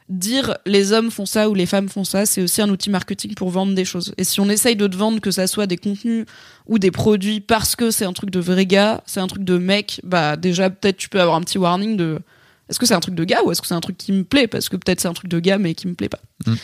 [0.08, 3.34] dire les hommes font ça ou les femmes font ça, c'est aussi un outil marketing
[3.34, 4.14] pour vendre des choses.
[4.18, 6.26] Et si on essaye de te vendre que ça soit des contenus
[6.66, 9.58] ou des produits parce que c'est un truc de vrai gars, c'est un truc de
[9.58, 12.18] mec, bah déjà peut-être tu peux avoir un petit warning de
[12.68, 14.24] est-ce que c'est un truc de gars ou est-ce que c'est un truc qui me
[14.24, 14.46] plaît?
[14.46, 16.20] Parce que peut-être c'est un truc de gars mais qui me plaît pas.
[16.46, 16.54] Mm.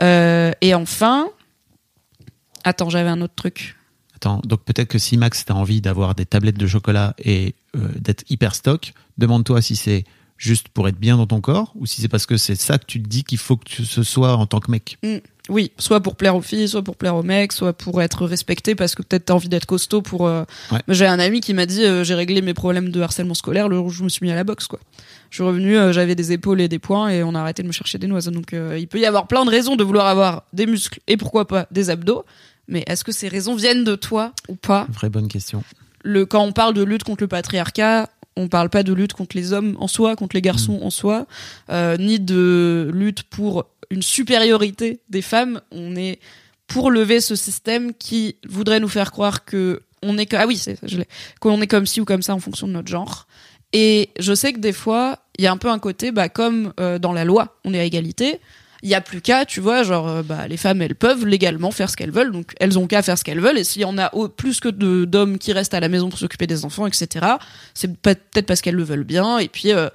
[0.00, 1.28] Euh, et enfin,
[2.64, 3.76] attends j'avais un autre truc.
[4.16, 7.88] Attends, donc peut-être que si Max t'as envie d'avoir des tablettes de chocolat et euh,
[8.00, 10.04] d'être hyper stock, demande-toi si c'est
[10.36, 12.84] juste pour être bien dans ton corps ou si c'est parce que c'est ça que
[12.86, 14.98] tu te dis qu'il faut que tu ce sois en tant que mec.
[15.48, 18.74] Oui, soit pour plaire aux filles, soit pour plaire aux mecs, soit pour être respecté
[18.74, 20.26] parce que peut-être t'as envie d'être costaud pour.
[20.26, 20.80] euh, Ouais.
[20.88, 23.76] J'ai un ami qui m'a dit euh, j'ai réglé mes problèmes de harcèlement scolaire le
[23.76, 24.78] jour où je me suis mis à la boxe quoi.
[25.30, 27.68] Je suis revenu, euh, j'avais des épaules et des poings et on a arrêté de
[27.68, 28.26] me chercher des noises.
[28.26, 31.16] Donc euh, il peut y avoir plein de raisons de vouloir avoir des muscles et
[31.16, 32.24] pourquoi pas des abdos.
[32.66, 34.86] Mais est-ce que ces raisons viennent de toi ou pas?
[34.92, 35.62] Vraie bonne question.
[36.04, 39.36] le, quand on parle de lutte contre le patriarcat, on parle pas de lutte contre
[39.36, 41.26] les hommes en soi, contre les garçons en soi,
[41.70, 45.60] euh, ni de lutte pour une supériorité des femmes.
[45.72, 46.20] On est
[46.66, 50.98] pour lever ce système qui voudrait nous faire croire que on est ah oui je
[50.98, 51.08] l'ai
[51.40, 53.26] qu'on est comme ci ou comme ça en fonction de notre genre.
[53.72, 56.72] Et je sais que des fois il y a un peu un côté bah comme
[56.80, 58.40] euh, dans la loi on est à égalité.
[58.84, 61.72] Il y a plus qu'à, tu vois, genre, euh, bah, les femmes, elles peuvent légalement
[61.72, 63.58] faire ce qu'elles veulent, donc elles ont qu'à faire ce qu'elles veulent.
[63.58, 66.46] Et s'il y en a plus que d'hommes qui restent à la maison pour s'occuper
[66.46, 67.26] des enfants, etc.,
[67.74, 69.38] c'est peut-être parce qu'elles le veulent bien.
[69.38, 69.88] Et puis, euh,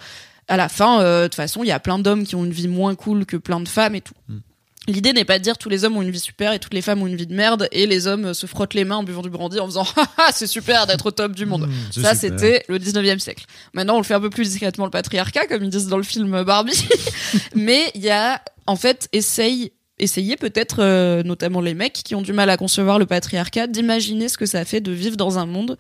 [0.50, 2.68] à la fin, de toute façon, il y a plein d'hommes qui ont une vie
[2.68, 4.16] moins cool que plein de femmes et tout.
[4.28, 4.40] Mm.
[4.88, 6.82] L'idée n'est pas de dire tous les hommes ont une vie super et toutes les
[6.82, 9.04] femmes ont une vie de merde et les hommes euh, se frottent les mains en
[9.04, 11.70] buvant du brandy en faisant Haha, c'est super d'être au top du monde.
[11.92, 13.46] Ça, c'était le 19e siècle.
[13.74, 16.04] Maintenant, on le fait un peu plus discrètement le patriarcat, comme ils disent dans le
[16.04, 16.86] film Barbie.
[17.56, 22.22] Mais il y a, en fait, essaye, essayez peut-être, euh, notamment les mecs qui ont
[22.22, 25.46] du mal à concevoir le patriarcat, d'imaginer ce que ça fait de vivre dans un
[25.46, 25.78] monde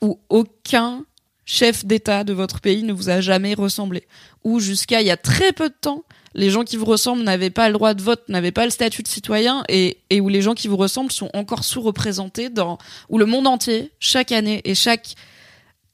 [0.00, 1.04] où aucun
[1.44, 4.06] chef d'État de votre pays ne vous a jamais ressemblé.
[4.44, 6.04] Où jusqu'à il y a très peu de temps,
[6.34, 9.02] les gens qui vous ressemblent n'avaient pas le droit de vote, n'avaient pas le statut
[9.02, 12.78] de citoyen, et, où les gens qui vous ressemblent sont encore sous-représentés dans,
[13.08, 15.14] où le monde entier, chaque année et chaque,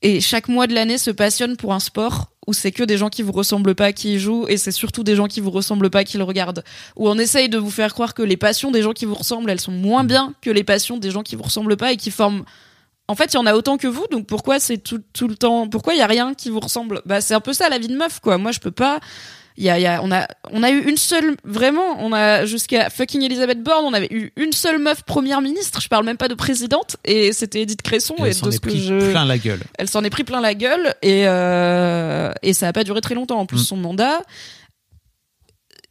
[0.03, 3.09] et chaque mois de l'année se passionne pour un sport où c'est que des gens
[3.09, 5.91] qui vous ressemblent pas qui y jouent et c'est surtout des gens qui vous ressemblent
[5.91, 6.63] pas qui le regardent.
[6.95, 9.51] Où on essaye de vous faire croire que les passions des gens qui vous ressemblent,
[9.51, 12.13] elles sont moins bien que les passions des gens qui vous ressemblent pas et qui
[12.13, 12.45] forment
[13.09, 15.37] en fait, il y en a autant que vous, donc pourquoi c'est tout, tout le
[15.37, 17.03] temps Pourquoi il y a rien qui vous ressemble?
[17.07, 18.37] Bah, c'est un peu ça la vie de meuf, quoi.
[18.37, 18.99] Moi, je peux pas.
[19.59, 22.45] Il y a, y a, on a, on a eu une seule, vraiment, on a
[22.45, 25.81] jusqu'à fucking Elisabeth Borne, on avait eu une seule meuf première ministre.
[25.81, 28.15] Je parle même pas de présidente, et c'était Edith Cresson.
[28.19, 29.61] Et elle s'en est pris je, plein la gueule.
[29.79, 33.15] elle s'en est pris plein la gueule et euh, et ça a pas duré très
[33.15, 33.65] longtemps en plus Mm.
[33.65, 34.21] son mandat.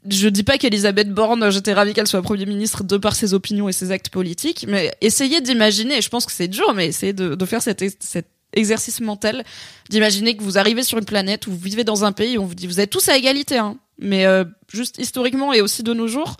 [0.08, 3.68] Je dis pas qu'Elisabeth Borne, j'étais ravie qu'elle soit Premier ministre de par ses opinions
[3.68, 7.14] et ses actes politiques, mais essayez d'imaginer, et je pense que c'est dur, mais essayez
[7.14, 9.44] de, de faire cet, ex- cet exercice mental,
[9.90, 12.46] d'imaginer que vous arrivez sur une planète où vous vivez dans un pays où on
[12.46, 15.94] vous dit vous êtes tous à égalité, hein, mais euh, juste historiquement et aussi de
[15.94, 16.38] nos jours,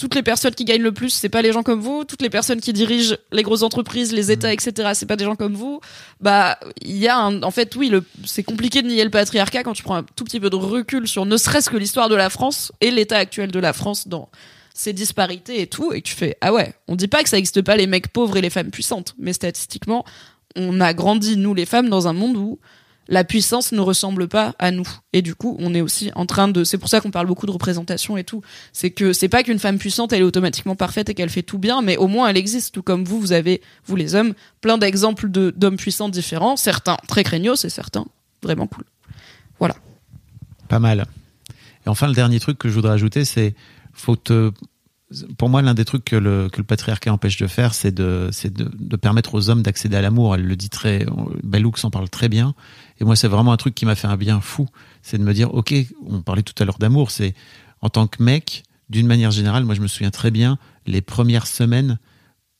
[0.00, 2.04] toutes les personnes qui gagnent le plus, c'est pas les gens comme vous.
[2.04, 5.36] Toutes les personnes qui dirigent les grosses entreprises, les États, etc., c'est pas des gens
[5.36, 5.80] comme vous.
[6.20, 9.62] Bah, il y a un, en fait, oui, le, c'est compliqué de nier le patriarcat
[9.62, 12.14] quand tu prends un tout petit peu de recul sur ne serait-ce que l'histoire de
[12.14, 14.30] la France et l'état actuel de la France dans
[14.72, 17.36] ses disparités et tout, et que tu fais, ah ouais, on dit pas que ça
[17.36, 20.06] existe pas les mecs pauvres et les femmes puissantes, mais statistiquement,
[20.56, 22.58] on a grandi, nous les femmes, dans un monde où
[23.08, 24.88] la puissance ne ressemble pas à nous.
[25.12, 26.62] Et du coup, on est aussi en train de.
[26.62, 28.40] C'est pour ça qu'on parle beaucoup de représentation et tout.
[28.72, 31.58] C'est que c'est pas qu'une femme puissante, elle est automatiquement parfaite et qu'elle fait tout
[31.58, 32.72] bien, mais au moins elle existe.
[32.72, 36.56] Tout comme vous, vous avez, vous les hommes, plein d'exemples de- d'hommes puissants différents.
[36.56, 38.06] Certains très craignos et certains
[38.42, 38.84] vraiment cool.
[39.58, 39.74] Voilà.
[40.68, 41.06] Pas mal.
[41.84, 43.54] Et enfin, le dernier truc que je voudrais ajouter, c'est
[43.92, 44.16] faut.
[45.38, 48.28] Pour moi, l'un des trucs que le, que le patriarcat empêche de faire, c'est de,
[48.32, 50.34] c'est de, de permettre aux hommes d'accéder à l'amour.
[50.34, 51.04] Elle le dit très.
[51.42, 52.54] Belloux en parle très bien.
[53.00, 54.68] Et moi, c'est vraiment un truc qui m'a fait un bien fou.
[55.02, 55.74] C'est de me dire, OK,
[56.06, 57.34] on parlait tout à l'heure d'amour, c'est
[57.80, 61.46] en tant que mec, d'une manière générale, moi, je me souviens très bien les premières
[61.46, 61.98] semaines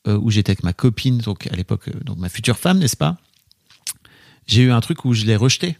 [0.06, 2.96] euh, où j'étais avec ma copine, donc à l'époque, euh, donc ma future femme, n'est-ce
[2.96, 3.18] pas?
[4.46, 5.76] J'ai eu un truc où je l'ai rejeté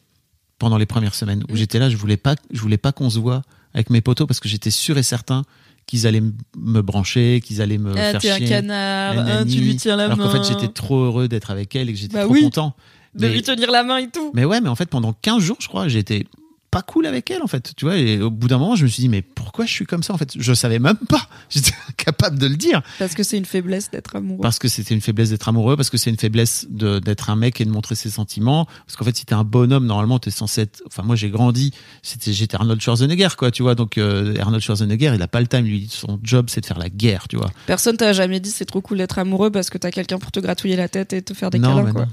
[0.59, 3.19] pendant les premières semaines où j'étais là, je voulais pas, je voulais pas qu'on se
[3.19, 3.43] voit
[3.73, 5.45] avec mes potos parce que j'étais sûr et certain
[5.91, 6.23] qu'ils allaient
[6.57, 8.47] me brancher, qu'ils allaient me Ah, faire t'es un chier.
[8.49, 10.25] canard, ah, tu lui tiens la Alors main.
[10.25, 12.43] qu'en fait, j'étais trop heureux d'être avec elle et que j'étais Bah trop oui.
[12.43, 12.75] content.
[13.17, 14.31] De Mais- lui tenir la main et tout.
[14.33, 16.29] mais ouais, mais en fait, pendant 15 jours, je crois, été
[16.71, 17.73] pas cool avec elle, en fait.
[17.77, 19.87] Tu vois, et au bout d'un moment, je me suis dit, mais pourquoi je suis
[19.87, 20.33] comme ça, en fait?
[20.39, 21.29] Je savais même pas.
[21.51, 22.83] J'étais incapable de le dire.
[22.99, 24.41] Parce que c'est une faiblesse d'être amoureux.
[24.43, 27.37] Parce que c'était une faiblesse d'être amoureux, parce que c'est une faiblesse de- d'être un
[27.37, 28.67] mec et de montrer ses sentiments.
[28.87, 30.83] Parce qu'en fait, si t'es un bonhomme, normalement, t'es censé être.
[30.87, 31.73] Enfin, moi, j'ai grandi.
[32.03, 33.75] C'était, j'étais Arnold Schwarzenegger, quoi, tu vois.
[33.75, 35.65] Donc, euh, Arnold Schwarzenegger, il a pas le time.
[35.65, 37.51] Lui, son job, c'est de faire la guerre, tu vois.
[37.67, 40.39] Personne t'a jamais dit c'est trop cool d'être amoureux parce que t'as quelqu'un pour te
[40.41, 42.05] gratouiller la tête et te faire des non, câlins, quoi.
[42.07, 42.11] non.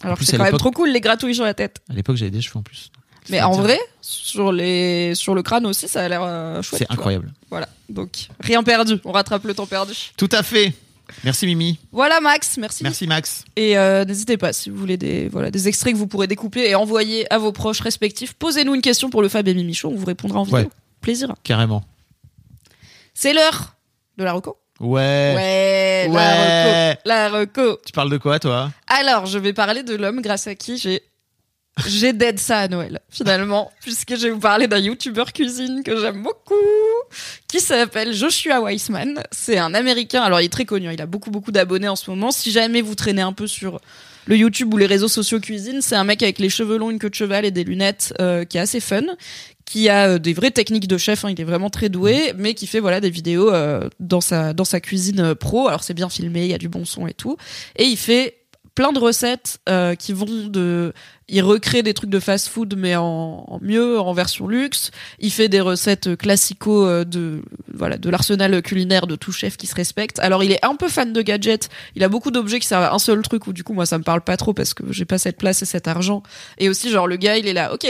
[0.00, 1.80] Alors c'est quand même trop cool les gratouilles sur la tête.
[1.90, 2.90] À l'époque, j'avais des cheveux en plus.
[3.30, 6.82] Mais en vrai, sur les sur le crâne aussi, ça a l'air euh, chouette.
[6.86, 7.32] c'est incroyable.
[7.50, 7.68] Voilà.
[7.88, 8.98] Donc rien perdu.
[9.04, 9.94] On rattrape le temps perdu.
[10.16, 10.72] Tout à fait.
[11.24, 11.78] Merci Mimi.
[11.90, 12.82] Voilà Max, merci.
[12.82, 13.44] Merci Max.
[13.56, 16.68] Et euh, n'hésitez pas si vous voulez des voilà des extraits que vous pourrez découper
[16.68, 18.34] et envoyer à vos proches respectifs.
[18.34, 20.58] Posez-nous une question pour le Fab et Mimi Show, on vous répondra en vidéo.
[20.58, 20.68] Ouais.
[21.00, 21.34] Plaisir.
[21.44, 21.82] Carrément.
[23.14, 23.74] C'est l'heure
[24.18, 24.58] de la reco.
[24.80, 25.32] Ouais.
[25.36, 26.90] Ouais, la Ouais.
[26.90, 27.00] reco.
[27.04, 27.80] La reco.
[27.86, 28.70] Tu parles de quoi, toi?
[28.86, 31.02] Alors, je vais parler de l'homme grâce à qui j'ai
[31.86, 36.00] j'ai dead ça à Noël, finalement, puisque je vais vous parler d'un youtubeur cuisine que
[36.00, 36.54] j'aime beaucoup,
[37.46, 39.22] qui s'appelle Joshua Weissman.
[39.30, 41.96] C'est un américain, alors il est très connu, hein, il a beaucoup beaucoup d'abonnés en
[41.96, 42.30] ce moment.
[42.30, 43.80] Si jamais vous traînez un peu sur
[44.26, 46.98] le YouTube ou les réseaux sociaux cuisine, c'est un mec avec les cheveux longs, une
[46.98, 49.04] queue de cheval et des lunettes euh, qui est assez fun,
[49.68, 52.54] qui a euh, des vraies techniques de chef, hein, il est vraiment très doué, mais
[52.54, 55.68] qui fait voilà des vidéos euh, dans sa dans sa cuisine euh, pro.
[55.68, 57.36] Alors c'est bien filmé, il y a du bon son et tout,
[57.76, 58.37] et il fait
[58.78, 60.92] plein de recettes euh, qui vont de
[61.28, 64.92] il recrée des trucs de fast food mais en, en mieux en version luxe.
[65.18, 67.42] Il fait des recettes classico euh, de
[67.74, 70.20] voilà de l'arsenal culinaire de tout chef qui se respecte.
[70.20, 71.68] Alors il est un peu fan de gadgets.
[71.96, 73.98] Il a beaucoup d'objets qui servent à un seul truc où du coup moi ça
[73.98, 76.22] me parle pas trop parce que j'ai pas cette place et cet argent.
[76.58, 77.84] Et aussi genre le gars il est là ok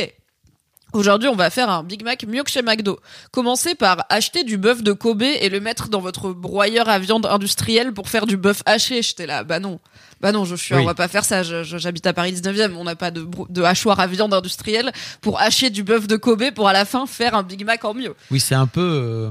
[0.94, 2.98] Aujourd'hui, on va faire un Big Mac mieux que chez McDo.
[3.30, 7.26] Commencez par acheter du bœuf de Kobe et le mettre dans votre broyeur à viande
[7.26, 9.02] industrielle pour faire du bœuf haché.
[9.02, 9.80] J'étais là, bah non.
[10.20, 10.80] Bah non, je suis, Oui.
[10.82, 11.42] on va pas faire ça.
[11.42, 12.74] J'habite à Paris 19e.
[12.76, 14.90] On n'a pas de, de hachoir à viande industrielle
[15.20, 17.92] pour hacher du bœuf de Kobe pour à la fin faire un Big Mac en
[17.94, 18.14] mieux.
[18.30, 18.80] Oui, c'est un peu.
[18.80, 19.30] euh,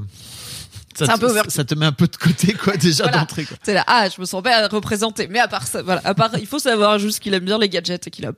[0.96, 3.18] Ça, un te- peu over- ça te met un peu de côté, quoi, déjà Voilà.
[3.18, 3.44] d'entrée.
[3.44, 3.56] quoi.
[3.62, 5.26] C'est là, ah, je me sens pas représentée.
[5.28, 7.68] Mais à part ça, voilà, à part, il faut savoir juste qu'il aime bien les
[7.68, 8.32] gadgets et qu'il a,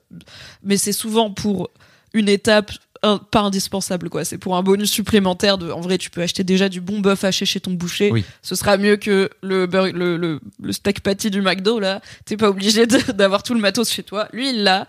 [0.64, 1.70] mais c'est souvent pour
[2.14, 4.24] une étape un- pas indispensable, quoi.
[4.24, 7.24] C'est pour un bonus supplémentaire de, en vrai, tu peux acheter déjà du bon bœuf
[7.24, 8.10] haché chez ton boucher.
[8.12, 8.24] Oui.
[8.42, 12.00] Ce sera mieux que le, le, le, le steak patty du McDo, là.
[12.26, 14.28] T'es pas obligé d'avoir tout le matos chez toi.
[14.32, 14.86] Lui, il l'a.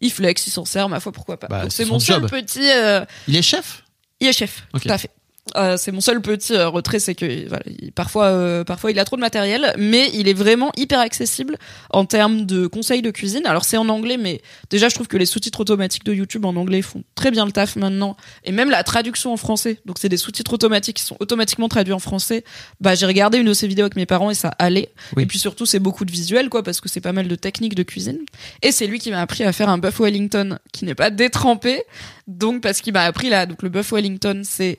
[0.00, 1.46] Il flex, il s'en sert, ma foi, pourquoi pas.
[1.46, 3.84] Bah, c'est mon seul petit, euh, Il est chef?
[4.20, 4.82] Il est chef, Ok.
[4.82, 5.10] tout à fait.
[5.56, 8.98] Euh, c'est mon seul petit euh, retrait, c'est que voilà, il- parfois, euh, parfois il
[8.98, 11.58] a trop de matériel, mais il est vraiment hyper accessible
[11.90, 13.44] en termes de conseils de cuisine.
[13.44, 14.40] Alors c'est en anglais, mais
[14.70, 17.52] déjà je trouve que les sous-titres automatiques de YouTube en anglais font très bien le
[17.52, 19.80] taf maintenant, et même la traduction en français.
[19.84, 22.42] Donc c'est des sous-titres automatiques qui sont automatiquement traduits en français.
[22.80, 24.92] Bah j'ai regardé une de ces vidéos avec mes parents et ça allait.
[25.14, 25.24] Oui.
[25.24, 27.74] Et puis surtout c'est beaucoup de visuels quoi, parce que c'est pas mal de techniques
[27.74, 28.20] de cuisine.
[28.62, 31.82] Et c'est lui qui m'a appris à faire un buff Wellington qui n'est pas détrempé.
[32.26, 34.78] Donc parce qu'il m'a appris là, donc le buff Wellington c'est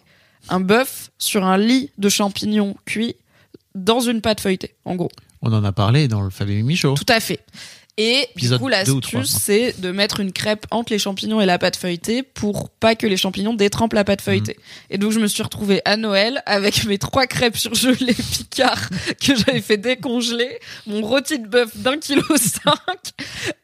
[0.50, 3.16] un bœuf sur un lit de champignons cuits
[3.74, 5.12] dans une pâte feuilletée, en gros.
[5.42, 6.96] On en a parlé dans le Fabien Michaud.
[6.96, 7.44] Tout à fait.
[7.98, 11.46] Et Épisode du coup, l'astuce, je c'est de mettre une crêpe entre les champignons et
[11.46, 14.58] la pâte feuilletée pour pas que les champignons détrempent la pâte feuilletée.
[14.90, 18.90] Et donc, je me suis retrouvée à Noël avec mes trois crêpes surgelées Picard
[19.22, 23.14] que j'avais fait décongeler, mon rôti de bœuf d'un kilo cinq,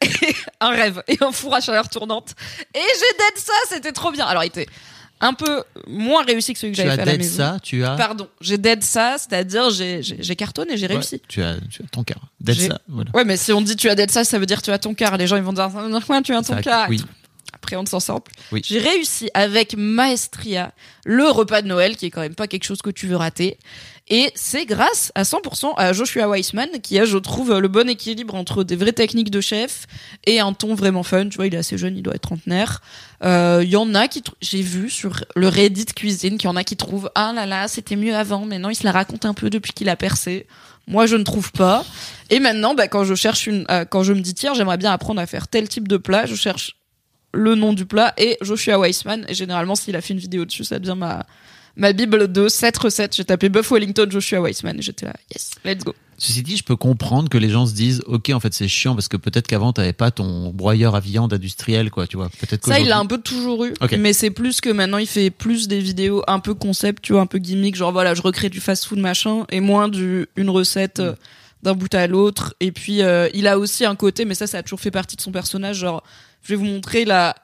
[0.00, 2.34] et un rêve, et un four à chaleur tournante.
[2.74, 4.24] Et j'ai dead ça, c'était trop bien.
[4.24, 4.66] Alors, il était
[5.22, 7.36] un peu moins réussi que celui que j'avais fait à la dead maison.
[7.36, 7.96] ça, tu as.
[7.96, 11.22] Pardon, j'ai dead ça, c'est-à-dire j'ai j'ai j'ai cartonné, j'ai Ouais, réussi.
[11.28, 12.20] tu as, tu as ton quart.
[12.40, 13.10] Dead J'ai- ça, voilà.
[13.14, 14.92] Ouais, mais si on dit tu as dead ça, ça veut dire tu as ton
[14.94, 15.16] quart.
[15.16, 16.88] Les gens ils vont dire ouais, tu as ton Ça- quart.
[16.90, 17.02] oui.
[17.54, 18.34] Après on ne s'en sort plus.
[18.50, 18.60] Oui.
[18.64, 20.72] J'ai réussi avec maestria
[21.04, 23.56] le repas de Noël qui est quand même pas quelque chose que tu veux rater.
[24.14, 28.34] Et c'est grâce à 100% à Joshua Weissman qui a, je trouve, le bon équilibre
[28.34, 29.86] entre des vraies techniques de chef
[30.26, 31.30] et un ton vraiment fun.
[31.30, 32.82] Tu vois, il est assez jeune, il doit être trentenaire.
[33.24, 36.62] Euh, y en a qui, j'ai vu sur le Reddit cuisine, qu'il y en a
[36.62, 38.44] qui trouvent ah là là, c'était mieux avant.
[38.44, 40.46] Maintenant, il se la raconte un peu depuis qu'il a percé.
[40.86, 41.82] Moi, je ne trouve pas.
[42.28, 45.22] Et maintenant, bah, quand je cherche euh, quand je me dis tiens, j'aimerais bien apprendre
[45.22, 46.76] à faire tel type de plat, je cherche
[47.32, 49.24] le nom du plat et Joshua Weissman.
[49.28, 51.24] Et généralement, s'il a fait une vidéo dessus, ça devient ma,
[51.76, 53.16] ma bible de 7 recettes.
[53.16, 55.94] J'ai tapé Buff Wellington Joshua Weissman et j'étais là, yes, let's go.
[56.18, 58.94] Ceci dit, je peux comprendre que les gens se disent, ok, en fait, c'est chiant
[58.94, 62.28] parce que peut-être qu'avant, t'avais pas ton broyeur à viande industriel, quoi, tu vois.
[62.38, 63.74] Peut-être Ça, il l'a un peu toujours eu.
[63.98, 67.22] Mais c'est plus que maintenant, il fait plus des vidéos un peu concept, tu vois,
[67.22, 71.00] un peu gimmick, genre voilà, je recrée du fast-food machin, et moins du, une recette
[71.00, 71.14] euh,
[71.64, 72.54] d'un bout à l'autre.
[72.60, 75.16] Et puis, euh, il a aussi un côté, mais ça, ça a toujours fait partie
[75.16, 76.04] de son personnage, genre,
[76.44, 77.34] je vais vous montrer la,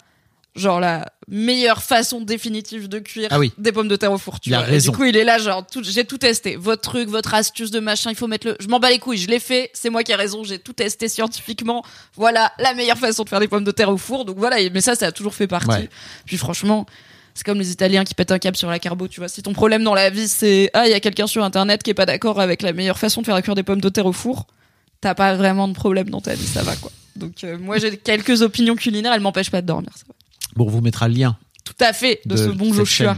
[0.57, 3.53] genre la meilleure façon définitive de cuire Ah oui.
[3.59, 4.41] des pommes de terre au four.
[4.41, 4.61] Tu vois.
[4.61, 4.91] Et raison.
[4.93, 6.57] du coup, il est là, genre, j'ai tout testé.
[6.57, 8.57] Votre truc, votre astuce de machin, il faut mettre le.
[8.61, 9.71] Je m'en bats les couilles, je l'ai fait.
[9.75, 10.43] C'est moi qui ai raison.
[10.45, 11.85] J'ai tout testé scientifiquement.
[12.15, 14.25] Voilà la meilleure façon de faire des pommes de terre au four.
[14.25, 14.57] Donc voilà.
[14.73, 15.69] Mais ça, ça a toujours fait partie.
[15.69, 15.89] Ouais.
[16.27, 16.87] Puis franchement.
[17.35, 19.29] C'est comme les Italiens qui pètent un câble sur la carbo, tu vois.
[19.29, 21.91] Si ton problème dans la vie, c'est ah, il y a quelqu'un sur internet qui
[21.91, 24.13] est pas d'accord avec la meilleure façon de faire cuire des pommes de terre au
[24.13, 24.49] four,
[25.01, 26.91] t'as pas vraiment de problème dans ta vie, ça va quoi.
[27.15, 29.91] Donc euh, moi j'ai quelques opinions culinaires, elles m'empêchent pas de dormir.
[29.95, 30.15] Ça va.
[30.59, 31.37] Bon, on vous mettra le lien.
[31.65, 33.17] Tout à fait de, ce bon Joshua.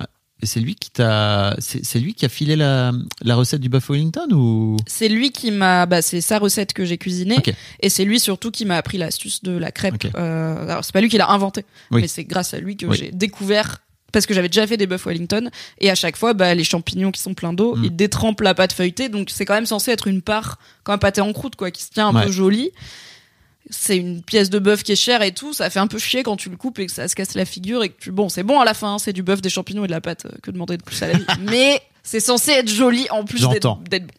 [0.00, 0.06] Ah,
[0.42, 2.90] Et c'est lui qui t'a, c'est lui qui a filé la,
[3.22, 4.76] la recette du Buff Wellington ou?
[4.86, 7.36] C'est lui qui m'a, bah, c'est sa recette que j'ai cuisinée,
[7.80, 9.94] et c'est lui surtout qui m'a appris l'astuce de la crêpe.
[9.94, 10.10] Ok.
[10.16, 12.00] Euh, alors c'est pas lui qui l'a inventé, Oui.
[12.02, 12.96] mais c'est grâce à lui que Oui.
[12.98, 13.78] j'ai découvert.
[14.12, 17.12] Parce que j'avais déjà fait des buff Wellington et à chaque fois, bah, les champignons
[17.12, 17.84] qui sont pleins d'eau, Mm.
[17.84, 20.98] ils détrempent la pâte feuilletée, donc c'est quand même censé être une part comme un
[20.98, 22.24] pâté en croûte, quoi, qui se tient un Ouais.
[22.26, 22.72] peu jolie.
[23.70, 26.22] C'est une pièce de bœuf qui est chère et tout, ça fait un peu chier
[26.22, 28.28] quand tu le coupes et que ça se casse la figure et que tu, bon,
[28.28, 30.36] c'est bon à la fin, c'est du bœuf, des champignons et de la pâte, euh,
[30.42, 31.24] que demander de plus à la vie.
[31.40, 33.82] Mais c'est censé être joli en plus d'être J'entends.
[33.88, 34.14] d'être bon.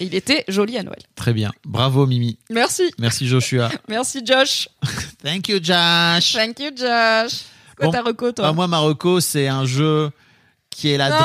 [0.00, 0.98] Et il était joli à Noël.
[1.14, 1.52] Très bien.
[1.64, 2.36] Bravo Mimi.
[2.50, 2.82] Merci.
[2.98, 3.70] Merci Joshua.
[3.88, 4.68] Merci Josh.
[5.22, 6.32] Thank you Josh.
[6.32, 7.44] Thank you Josh.
[7.76, 10.10] Quoi Bon, ta reco toi Ah, moi, Marocco, c'est un jeu
[10.70, 11.16] qui est la Non.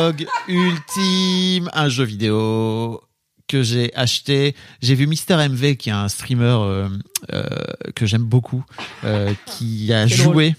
[0.00, 3.00] drogue ultime, un jeu vidéo
[3.48, 4.54] que j'ai acheté.
[4.82, 6.88] J'ai vu Mister MV, qui est un streamer euh,
[7.32, 7.44] euh,
[7.94, 8.64] que j'aime beaucoup,
[9.04, 10.54] euh, qui a joué.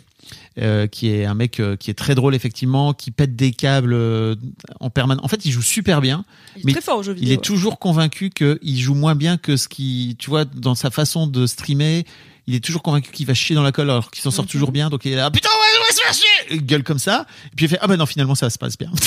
[0.59, 3.93] euh, qui est un mec euh, qui est très drôle effectivement, qui pète des câbles
[3.93, 4.35] euh,
[4.80, 5.23] en permanence.
[5.23, 6.26] En fait, il joue super bien.
[6.55, 7.34] Il est mais très fort au jeu Il vidéo.
[7.35, 11.27] est toujours convaincu qu'il joue moins bien que ce qui, tu vois, dans sa façon
[11.27, 12.05] de streamer,
[12.47, 14.49] il est toujours convaincu qu'il va chier dans la colle alors qu'il s'en sort Mhm.
[14.49, 14.89] toujours bien.
[14.89, 16.55] Donc il est là, putain, ouais, ouais, se faire chier!
[16.57, 17.27] Il gueule comme ça.
[17.51, 18.89] Et puis il fait, ah ben non, finalement ça se passe bien.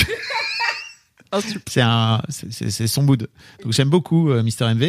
[1.69, 3.29] C'est son mood.
[3.63, 4.83] Donc j'aime beaucoup euh, Mister MV.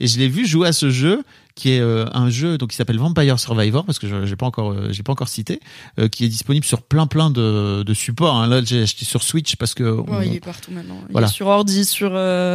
[0.00, 1.22] Et je l'ai vu jouer à ce jeu
[1.54, 4.46] qui est euh, un jeu donc qui s'appelle Vampire Survivor parce que je j'ai pas
[4.46, 5.60] encore euh, j'ai pas encore cité
[5.98, 8.46] euh, qui est disponible sur plein plein de, de supports hein.
[8.46, 10.98] là j'ai acheté sur Switch parce que on- Ouais, il est partout maintenant.
[11.08, 11.26] Il Voilà.
[11.26, 12.10] est sur ordi, sur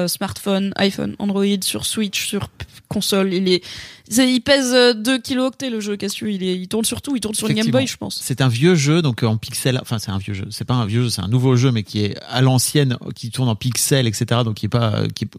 [0.07, 2.47] smartphone, iPhone, Android, sur Switch, sur
[2.87, 3.33] console.
[3.33, 3.63] Il est,
[4.09, 5.97] il pèse 2 kilooctets le jeu.
[5.97, 7.15] Qu'est-ce que il est, il tourne sur tout.
[7.15, 8.19] Il tourne sur Game Boy, je pense.
[8.21, 9.77] C'est un vieux jeu, donc en pixel.
[9.81, 10.45] Enfin, c'est un vieux jeu.
[10.51, 13.29] C'est pas un vieux jeu, c'est un nouveau jeu, mais qui est à l'ancienne, qui
[13.31, 14.41] tourne en pixel, etc.
[14.45, 15.29] Donc qui est pas, qui est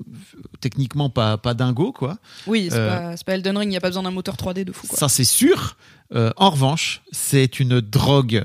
[0.60, 2.18] techniquement pas pas dingo, quoi.
[2.46, 3.70] Oui, c'est Euh, pas, pas Elden Ring.
[3.70, 4.86] Il y a pas besoin d'un moteur 3D de fou.
[4.86, 4.98] Quoi.
[4.98, 5.76] Ça, c'est sûr.
[6.14, 8.44] Euh, en revanche, c'est une drogue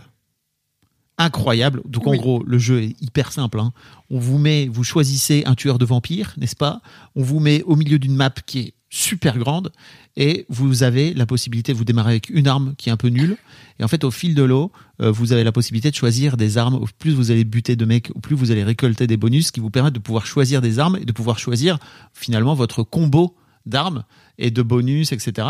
[1.18, 1.82] incroyable.
[1.86, 3.60] Donc en gros, le jeu est hyper simple.
[3.60, 3.72] hein.
[4.10, 6.82] On vous met, vous choisissez un tueur de vampires, n'est-ce pas?
[7.16, 9.72] On vous met au milieu d'une map qui est super grande
[10.16, 13.38] et vous avez la possibilité, vous démarrez avec une arme qui est un peu nulle
[13.80, 14.72] et en fait au fil de l'eau,
[15.02, 16.76] euh, vous avez la possibilité de choisir des armes.
[16.76, 19.60] Au plus vous allez buter de mecs, au plus vous allez récolter des bonus qui
[19.60, 21.80] vous permettent de pouvoir choisir des armes et de pouvoir choisir
[22.14, 24.03] finalement votre combo d'armes
[24.38, 25.48] et de bonus, etc.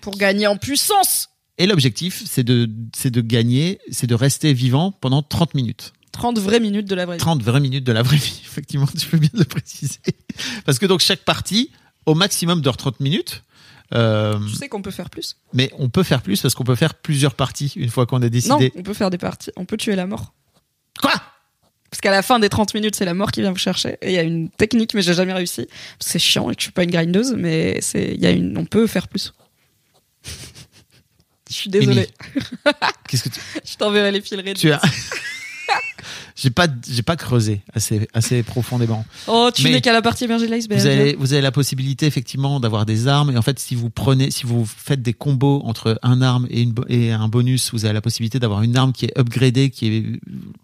[0.00, 1.28] Pour gagner en puissance.
[1.58, 5.92] Et l'objectif, c'est de, c'est de gagner, c'est de rester vivant pendant 30 minutes.
[6.12, 7.20] 30 vraies minutes de la vraie vie.
[7.20, 9.98] 30 vraies minutes de la vraie vie, effectivement, tu peux bien le préciser.
[10.64, 11.70] Parce que donc chaque partie,
[12.06, 13.44] au maximum dure 30 minutes.
[13.94, 15.36] Euh, Je sais qu'on peut faire plus.
[15.52, 18.20] mais on peut faire plus parce qu'on peut faire plusieurs parties une fois qu'on a
[18.20, 18.72] Non, décidé.
[18.74, 19.50] on peut faire des parties.
[19.56, 20.32] On peut tuer la mort.
[21.00, 21.12] Quoi?
[21.92, 23.98] Parce qu'à la fin des 30 minutes, c'est la mort qui vient vous chercher.
[24.00, 25.68] Et il y a une technique, mais j'ai jamais réussi.
[26.00, 28.56] C'est chiant et que je suis pas une grindeuse, mais c'est, il y a une,
[28.56, 29.34] on peut faire plus.
[31.50, 32.08] je suis désolée.
[33.06, 34.54] Qu'est-ce que tu, Je t'enverrai les Reddit.
[34.54, 34.80] tu as
[36.34, 39.04] J'ai pas, j'ai pas creusé assez, assez profondément.
[39.28, 40.80] Oh, tu n'es qu'à la partie émergée de l'iceberg.
[40.80, 43.90] Vous avez, vous avez la possibilité effectivement d'avoir des armes et en fait si vous
[43.90, 47.70] prenez, si vous faites des combos entre un arme et, une, bo- et un bonus,
[47.72, 50.04] vous avez la possibilité d'avoir une arme qui est upgradée, qui est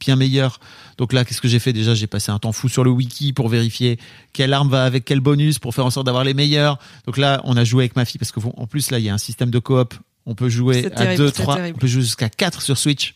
[0.01, 0.59] bien meilleure.
[0.97, 1.95] Donc là, qu'est-ce que j'ai fait déjà?
[1.95, 3.99] J'ai passé un temps fou sur le wiki pour vérifier
[4.33, 6.79] quelle arme va avec quel bonus pour faire en sorte d'avoir les meilleurs.
[7.07, 9.11] Donc là, on a joué avec ma fille parce que en plus là, il y
[9.11, 9.95] a un système de coop.
[10.27, 11.77] On peut jouer à terrible, 2, c'est 3, terrible.
[11.77, 13.15] on peut jouer jusqu'à 4 sur Switch.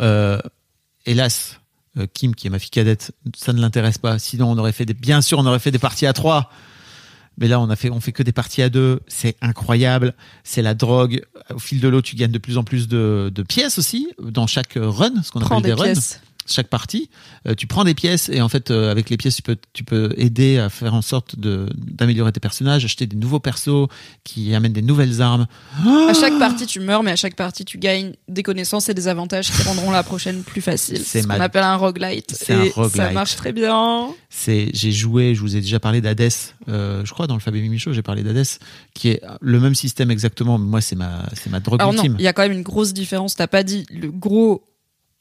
[0.00, 0.38] Euh,
[1.06, 1.60] hélas,
[1.98, 4.18] euh, Kim, qui est ma fille cadette, ça ne l'intéresse pas.
[4.18, 6.50] Sinon, on aurait fait des, bien sûr, on aurait fait des parties à trois.
[7.38, 9.00] Mais là, on a fait, on fait que des parties à deux.
[9.08, 10.14] C'est incroyable.
[10.44, 11.22] C'est la drogue.
[11.52, 14.46] Au fil de l'eau, tu gagnes de plus en plus de, de pièces aussi dans
[14.46, 15.84] chaque run, ce qu'on appelle des, des runs.
[15.84, 16.20] pièces.
[16.46, 17.08] Chaque partie,
[17.46, 19.84] euh, tu prends des pièces et en fait, euh, avec les pièces, tu peux, tu
[19.84, 23.88] peux aider à faire en sorte de d'améliorer tes personnages, acheter des nouveaux persos
[24.24, 25.46] qui amènent des nouvelles armes.
[26.08, 29.08] À chaque partie, tu meurs, mais à chaque partie, tu gagnes des connaissances et des
[29.08, 31.02] avantages qui rendront la prochaine plus facile.
[31.04, 32.34] C'est ce qu'on appelle un roguelite.
[32.36, 32.96] C'est un roguelite.
[32.96, 34.08] Ça marche très bien.
[34.28, 36.30] c'est j'ai joué, je vous ai déjà parlé d'Hades,
[36.68, 38.46] euh, je crois dans le Fabien Show, j'ai parlé d'Hades,
[38.94, 40.58] qui est le même système exactement.
[40.58, 42.16] mais Moi, c'est ma c'est ma drogue Alors non, ultime.
[42.18, 43.36] il y a quand même une grosse différence.
[43.36, 44.64] T'as pas dit le gros,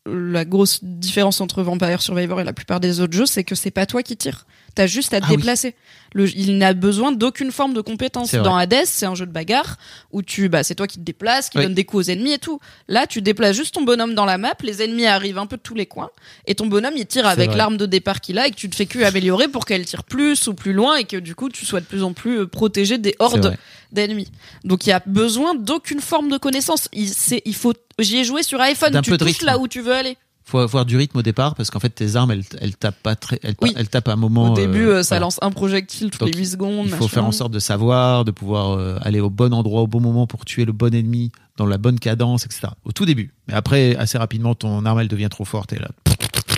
[0.07, 3.72] la grosse différence entre Vampire Survivor et la plupart des autres jeux, c'est que c'est
[3.72, 4.45] pas toi qui tires.
[4.73, 5.36] T'as juste à te Ah oui.
[5.38, 5.76] déplacer.
[6.14, 8.34] Le, il n'a besoin d'aucune forme de compétence.
[8.34, 9.78] Dans Hades, c'est un jeu de bagarre
[10.14, 11.65] où tu, bah, c'est toi qui te déplaces, qui Oui.
[11.65, 12.60] donne des coups aux ennemis et tout.
[12.88, 15.61] Là, tu déplaces juste ton bonhomme dans la map, les ennemis arrivent un peu de
[15.61, 16.10] tous les coins,
[16.48, 18.76] et ton bonhomme, il tire avec l'arme de départ qu'il a et que tu te
[18.76, 21.65] fais que améliorer pour qu'elle tire plus ou plus loin et que du coup, tu
[21.65, 23.57] sois de plus en plus euh, protégé des hordes
[23.91, 24.32] d'ennemis.
[24.64, 26.88] Donc il y a besoin d'aucune forme de connaissance.
[26.94, 29.00] Il faut, j'y ai joué sur iPhone.
[29.02, 29.46] Tu peu de touches rythme.
[29.46, 30.18] là où tu veux aller.
[30.44, 33.16] Faut avoir du rythme au départ parce qu'en fait tes armes elles, elles tapent pas
[33.16, 33.74] très, elles, Oui.
[33.78, 34.52] elles tapent à un moment.
[34.52, 35.26] Au début, euh, euh, ça voilà.
[35.26, 36.86] lance un projectile toutes Donc, les 8 secondes.
[36.88, 37.08] Il faut machin.
[37.08, 40.26] faire en sorte de savoir, de pouvoir euh, aller au bon endroit au bon moment
[40.28, 42.70] pour tuer le bon ennemi dans la bonne cadence, etc.
[42.86, 43.34] Au tout début.
[43.48, 45.90] Mais après, assez rapidement, ton arme elle devient trop forte et là.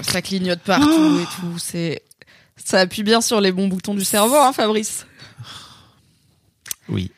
[0.01, 1.57] Ça clignote partout et tout.
[1.59, 2.01] C'est,
[2.55, 5.05] ça appuie bien sur les bons boutons du cerveau, hein, Fabrice.
[6.89, 7.11] Oui.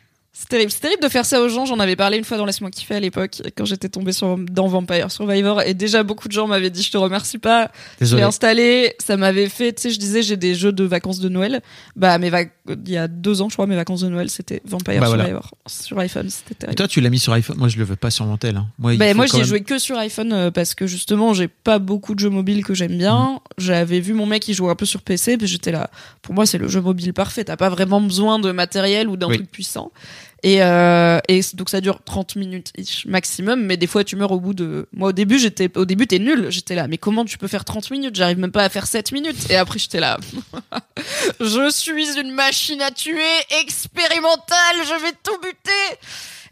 [0.46, 0.70] C'est terrible.
[0.72, 1.66] C'est terrible de faire ça aux gens.
[1.66, 4.68] J'en avais parlé une fois dans Laisse-moi kiffer à l'époque, quand j'étais tombée sur, dans
[4.68, 5.64] Vampire Survivor.
[5.64, 7.72] Et déjà, beaucoup de gens m'avaient dit, je te remercie pas.
[8.00, 11.20] Je l'ai installé, ça m'avait fait, tu sais, je disais j'ai des jeux de vacances
[11.20, 11.62] de Noël.
[11.96, 14.62] Bah, mes vac- il y a deux ans, je crois, mes vacances de Noël, c'était
[14.66, 15.24] Vampire Bah, voilà.
[15.26, 16.76] Survivor sur iPhone, c'était Et terrible.
[16.76, 17.58] toi, tu l'as mis sur iPhone?
[17.58, 18.58] Moi, je le veux pas sur mon tel.
[18.58, 18.68] hein.
[18.80, 20.88] Moi, il faut moi, quand j'y ai même- joué que sur iPhone euh, parce que
[20.88, 23.40] justement, j'ai pas beaucoup de jeux mobiles que j'aime bien.
[23.58, 25.90] J'avais vu mon mec qui jouait un peu sur PC, puis j'étais là.
[26.22, 27.44] Pour moi, c'est le jeu mobile parfait.
[27.44, 29.36] T'as pas vraiment besoin de matériel ou d'un Oui.
[29.38, 29.92] truc puissant.
[30.44, 32.72] Et, euh, et donc ça dure 30 minutes
[33.08, 34.88] maximum, mais des fois tu meurs au bout de.
[34.94, 36.48] Moi au début j'étais, au début t'es nul.
[36.52, 38.16] J'étais là, mais comment tu peux faire 30 minutes?
[38.16, 39.50] J'arrive même pas à faire 7 minutes.
[39.50, 40.20] Et après j'étais là,
[41.40, 43.22] je suis une machine à tuer
[43.62, 44.78] expérimentale.
[44.84, 45.98] Je vais tout buter.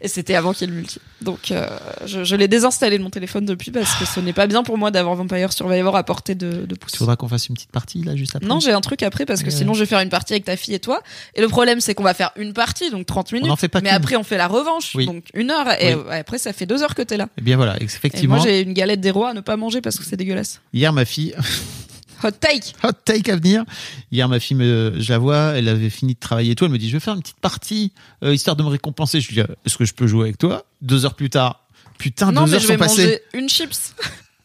[0.00, 0.98] Et c'était avant qu'il y ait le multi.
[1.22, 1.66] Donc euh,
[2.04, 4.76] je, je l'ai désinstallé de mon téléphone depuis parce que ce n'est pas bien pour
[4.76, 6.92] moi d'avoir Vampire Survivor à portée de, de pouce.
[6.92, 8.46] Il faudra qu'on fasse une petite partie là juste après.
[8.46, 10.56] Non, j'ai un truc après parce que sinon je vais faire une partie avec ta
[10.56, 11.00] fille et toi.
[11.36, 13.50] Et le problème c'est qu'on va faire une partie, donc 30 minutes.
[13.50, 13.96] en fait pas mais qu'une.
[13.96, 15.06] après on fait la revanche, Oui.
[15.06, 15.68] donc une heure.
[15.80, 16.02] Et Oui.
[16.10, 17.28] après ça fait deux heures que t'es là.
[17.38, 18.34] Eh bien voilà, Et effectivement.
[18.36, 20.60] moi j'ai une galette des rois à ne pas manger parce que c'est dégueulasse.
[20.74, 21.34] Hier, ma fille,
[22.24, 23.64] Hot take hot take à venir.
[24.10, 26.64] Hier, ma fille, me, je la vois, elle avait fini de travailler et tout.
[26.64, 27.92] Elle me dit, je vais faire une petite partie,
[28.22, 29.20] euh, histoire de me récompenser.
[29.20, 30.64] Je lui dis, euh, est-ce que je peux jouer avec toi?
[30.82, 31.66] Deux heures plus tard.
[31.98, 33.02] Putain, Non deux mais heures je vais sont passées.
[33.04, 33.94] manger une chips.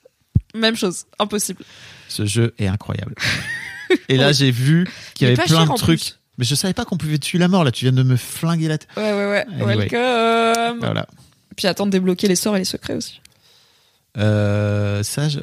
[0.56, 1.64] Même chose, impossible.
[2.10, 3.16] Ce jeu est incroyable.
[4.10, 6.00] et là, j'ai vu qu'il y avait plein de trucs.
[6.00, 6.20] plus.
[6.38, 7.64] Mais je savais pas qu'on pouvait tuer la mort.
[7.64, 8.90] Là, tu viens de me flinguer la tête.
[8.98, 9.46] Ouais ouais ouais.
[9.54, 9.76] Anyway.
[9.90, 10.80] Welcome.
[10.80, 11.08] Voilà.
[11.56, 13.20] Puis attends de débloquer les sorts et les secrets aussi.
[14.18, 15.40] Euh, ça, je-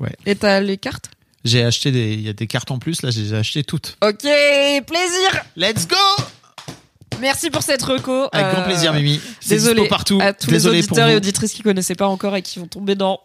[0.00, 0.16] ouais.
[0.26, 1.10] Et t'as les cartes?
[1.46, 3.02] J'ai acheté des, il y a des cartes en plus.
[3.02, 3.96] Là, j'ai acheté toutes.
[4.04, 5.44] Ok, plaisir.
[5.56, 5.96] Let's go!
[7.20, 8.28] Merci pour cette reco.
[8.32, 9.20] Avec grand Euh, plaisir, Mimi.
[9.40, 10.18] C'est Désolé partout.
[10.20, 12.94] à tous Désolé les auditeurs et auditrices qui connaissaient pas encore et qui vont tomber
[12.94, 13.20] dans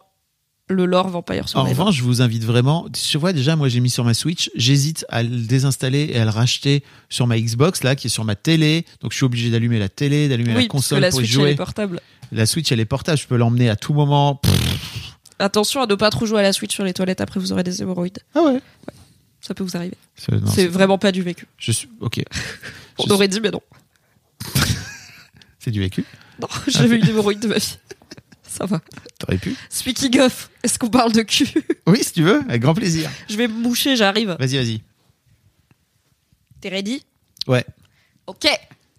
[0.69, 1.79] le lore Vampire En Survivor.
[1.87, 2.87] revanche, je vous invite vraiment.
[2.95, 4.49] Je vois déjà, moi, j'ai mis sur ma Switch.
[4.55, 8.23] J'hésite à le désinstaller et à le racheter sur ma Xbox, là, qui est sur
[8.23, 8.85] ma télé.
[9.01, 11.21] Donc, je suis obligé d'allumer la télé, d'allumer oui, la parce que console la pour
[11.21, 11.51] y Switch elle jouer.
[11.51, 11.99] est portable.
[12.31, 13.17] La Switch, elle est portable.
[13.17, 14.35] Je peux l'emmener à tout moment.
[14.35, 15.10] Pff,
[15.41, 17.63] Attention à ne pas trop jouer à la Switch sur les toilettes, après vous aurez
[17.63, 18.19] des hémorroïdes.
[18.35, 18.61] Ah ouais.
[19.41, 19.97] Ça peut vous arriver.
[20.15, 21.47] C'est- vraiment pas du vécu.
[21.57, 21.89] Je suis.
[21.99, 22.21] Ok.
[22.99, 23.61] On Je aurait dit, mais non.
[25.59, 26.05] C'est du vécu.
[26.39, 27.77] Non, j'ai jamais eu d'hémorroïdes de ma vie.
[28.47, 28.81] Ça va.
[29.19, 29.55] T'aurais pu.
[29.69, 31.47] Speaking of, est-ce qu'on parle de cul
[31.87, 33.09] Oui, si tu veux, avec grand plaisir.
[33.29, 34.35] Je vais me moucher, j'arrive.
[34.39, 34.81] Vas-y, vas-y.
[36.59, 37.03] T'es ready?
[37.47, 37.65] Ouais.
[38.27, 38.47] Ok.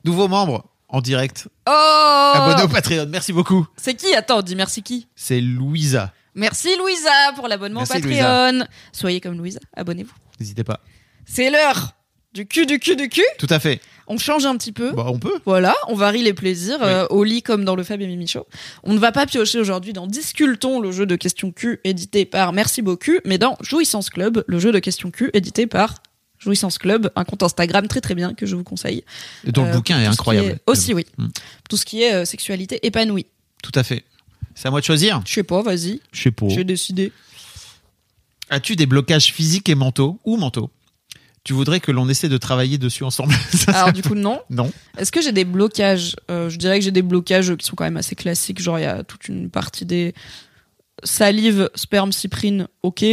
[0.05, 1.48] Nouveau membre en direct.
[1.69, 3.06] Oh Abonné au Patreon.
[3.09, 3.66] Merci beaucoup.
[3.77, 4.12] C'est qui?
[4.14, 5.06] Attends, dis merci qui?
[5.14, 6.12] C'est Louisa.
[6.34, 8.64] Merci Louisa pour l'abonnement Patreon.
[8.92, 10.14] Soyez comme Louisa, abonnez-vous.
[10.40, 10.80] N'hésitez pas.
[11.26, 11.94] C'est l'heure
[12.32, 13.24] du cul, du cul, du cul.
[13.38, 13.80] Tout à fait.
[14.06, 14.92] On change un petit peu.
[14.92, 15.38] Bah, on peut.
[15.44, 16.86] Voilà, on varie les plaisirs Oui.
[16.88, 18.46] euh, au lit comme dans le Fab et Mimi Show.
[18.82, 22.52] On ne va pas piocher aujourd'hui dans Discultons, le jeu de questions Q édité par
[22.52, 26.02] Merci beaucoup, mais dans Jouissance Club, le jeu de questions Q édité par
[26.38, 29.04] Jouissance Club, un compte Instagram très très bien que je vous conseille.
[29.46, 30.48] Et dont Euh, le bouquin est incroyable.
[30.48, 31.06] est- Aussi oui.
[31.18, 31.28] Mm.
[31.68, 33.26] Tout ce qui est euh, sexualité épanouie.
[33.62, 34.04] Tout à fait.
[34.54, 35.20] C'est à moi de choisir.
[35.26, 36.48] Je sais pas, vas-y, Je sais pas.
[36.48, 37.12] j'ai décidé.
[38.50, 40.70] As-tu des blocages physiques et mentaux ou mentaux?
[41.44, 44.40] Tu voudrais que l'on essaie de travailler dessus ensemble Ça, Alors du coup non.
[44.50, 44.70] Non.
[44.96, 46.14] Est-ce que j'ai des blocages?
[46.30, 48.60] Euh, Je dirais que j'ai des blocages qui sont quand même assez classiques.
[48.62, 50.14] Genre, il y a toute une partie des
[51.02, 53.04] salive, sperme, cyprine, ok.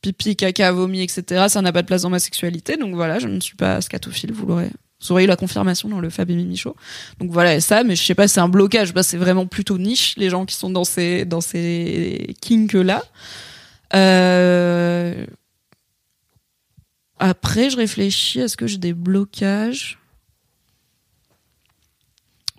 [0.00, 1.46] Pipi, caca, vomi, etc.
[1.48, 2.76] Ça n'a pas de place dans ma sexualité.
[2.76, 4.32] Donc voilà, je ne suis pas scatophile.
[4.32, 4.70] Vous l'aurez.
[5.00, 6.74] Vous aurez eu la confirmation dans le Fab et Mimi Show.
[7.20, 8.92] Donc voilà, ça, mais je sais pas, c'est un blocage.
[8.92, 13.04] Bah, c'est vraiment plutôt niche, les gens qui sont dans ces, dans ces kinks-là.
[13.94, 15.24] Euh...
[17.20, 19.98] Après, je réfléchis, est-ce que j'ai des blocages?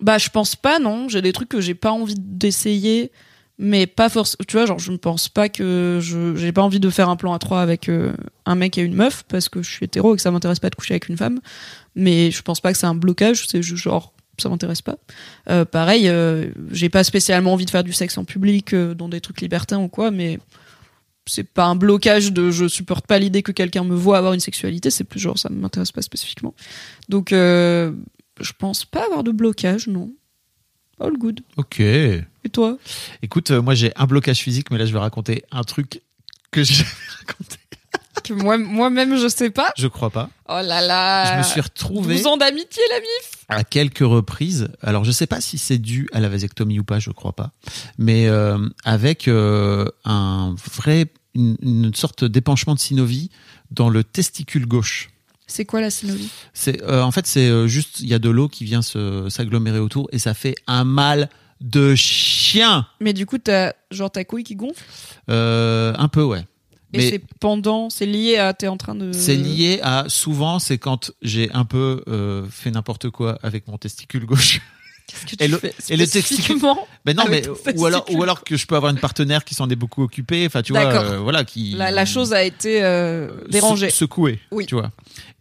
[0.00, 1.08] Bah, je pense pas, non.
[1.08, 3.10] J'ai des trucs que j'ai pas envie d'essayer,
[3.58, 4.44] mais pas forcément.
[4.46, 7.16] Tu vois, genre, je ne pense pas que je j'ai pas envie de faire un
[7.16, 8.14] plan à trois avec euh,
[8.46, 10.70] un mec et une meuf parce que je suis hétéro et que ça m'intéresse pas
[10.70, 11.40] de coucher avec une femme.
[11.94, 13.46] Mais je pense pas que c'est un blocage.
[13.48, 14.96] C'est juste genre ça m'intéresse pas.
[15.50, 19.10] Euh, pareil, euh, j'ai pas spécialement envie de faire du sexe en public euh, dans
[19.10, 20.38] des trucs libertins ou quoi, mais
[21.30, 24.40] c'est pas un blocage de je supporte pas l'idée que quelqu'un me voit avoir une
[24.40, 24.90] sexualité.
[24.90, 26.54] C'est plus genre ça m'intéresse pas spécifiquement.
[27.08, 27.92] Donc euh,
[28.40, 30.12] je pense pas avoir de blocage, non.
[30.98, 31.40] All good.
[31.56, 31.80] Ok.
[31.80, 32.78] Et toi?
[33.22, 36.02] Écoute, euh, moi j'ai un blocage physique, mais là je vais raconter un truc
[36.50, 36.84] que j'ai
[37.18, 37.56] raconté.
[38.30, 39.72] Que moi, moi-même, je sais pas.
[39.76, 40.30] Je crois pas.
[40.48, 41.32] Oh là là.
[41.34, 43.44] Je me suis retrouvé 12 ans d'amitié, la mif.
[43.48, 44.68] à quelques reprises.
[44.82, 47.50] Alors je sais pas si c'est dû à la vasectomie ou pas, je crois pas.
[47.98, 53.30] Mais euh, avec euh, un vrai une, une sorte d'épanchement de synovie
[53.72, 55.10] dans le testicule gauche.
[55.48, 56.30] C'est quoi la synovie?
[56.54, 60.08] C'est euh, en fait c'est juste il y a de l'eau qui vient s'agglomérer autour
[60.12, 61.28] et ça fait un mal
[61.60, 62.86] de chien.
[63.00, 64.82] Mais du coup, t'as genre ta couille qui gonfle?
[65.28, 66.44] Euh, un peu ouais.
[66.98, 69.12] Mais- c'est pendant, c'est lié à t'es en train de.
[69.12, 73.78] C'est lié à souvent c'est quand j'ai un peu euh, fait n'importe quoi avec mon
[73.78, 74.60] testicule gauche.
[75.06, 76.60] Qu'est-ce que tu et le- fais et le testicule-
[77.04, 77.42] Ben non mais
[77.76, 80.46] ou alors ou alors que je peux avoir une partenaire qui s'en est beaucoup occupée.
[80.46, 83.90] Enfin tu vois euh, voilà qui la, la chose a été euh, dérangée.
[83.90, 84.38] se- secouée.
[84.52, 84.66] Oui.
[84.66, 84.92] Tu vois.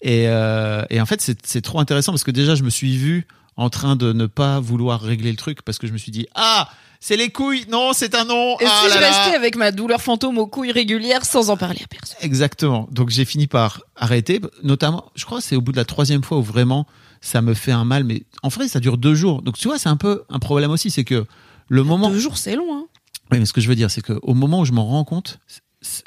[0.01, 3.27] Et et en fait c'est c'est trop intéressant parce que déjà je me suis vu
[3.57, 6.25] en train de ne pas vouloir régler le truc parce que je me suis dit
[6.33, 6.69] ah
[6.99, 9.71] c'est les couilles non c'est un non Et ah si là je restais avec ma
[9.71, 12.87] douleur fantôme aux couilles régulières sans en parler à personne Exactement.
[12.91, 14.41] Donc j'ai fini par arrêter.
[14.63, 16.85] Notamment, je crois que c'est au bout de la troisième fois où vraiment
[17.21, 18.03] ça me fait un mal.
[18.03, 19.41] Mais en vrai, ça dure deux jours.
[19.41, 20.89] Donc tu vois, c'est un peu un problème aussi.
[20.91, 21.25] C'est que
[21.69, 22.09] le moment.
[22.09, 22.85] Deux jours, c'est long, hein.
[23.31, 25.03] Oui, mais ce que je veux dire, c'est que au moment où je m'en rends
[25.03, 25.39] compte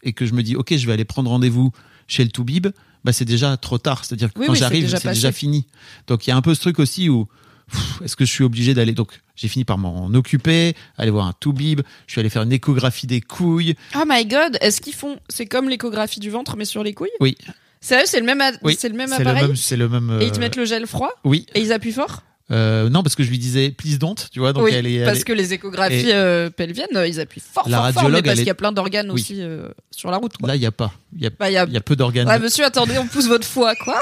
[0.02, 1.70] et que je me dis, ok, je vais aller prendre rendez-vous
[2.08, 2.66] chez le Toubib,
[3.04, 4.04] bah c'est déjà trop tard.
[4.04, 5.38] C'est-à-dire que Oui, quand oui, j'arrive, déjà c'est déjà, passé.
[5.38, 5.66] fini.
[6.08, 7.28] Donc il y a un peu ce truc aussi où
[8.04, 11.32] est-ce que je suis obligé d'aller donc j'ai fini par m'en occuper, aller voir un
[11.32, 13.74] Toubib, je suis allé faire une échographie des couilles.
[13.96, 15.18] Oh my god, est-ce qu'ils font.
[15.28, 17.10] C'est comme l'échographie du ventre, mais sur les couilles?
[17.20, 17.36] Oui,
[17.80, 19.56] Sérieux, c'est le même, a- oui, c'est le même appareil?
[19.56, 20.18] c'est le même.
[20.20, 21.10] Et ils te euh, mettent le gel froid?
[21.24, 22.22] Oui, Et ils appuient fort?
[22.50, 24.52] Euh, non, parce que je lui disais please don't, tu vois.
[24.52, 27.68] Donc Oui, elle est, elle parce est- que les échographies euh, pelviennes, ils appuient fort,
[27.68, 29.14] La fort, fort, mais parce est- qu'il y a plein d'organes Oui.
[29.20, 29.40] aussi
[29.90, 30.36] sur la route.
[30.36, 30.48] Quoi.
[30.48, 32.28] là il y a pas, il y a, Bah, a- peu d'organes.
[32.28, 34.00] Ouais, monsieur, attendez, on pousse votre foie, quoi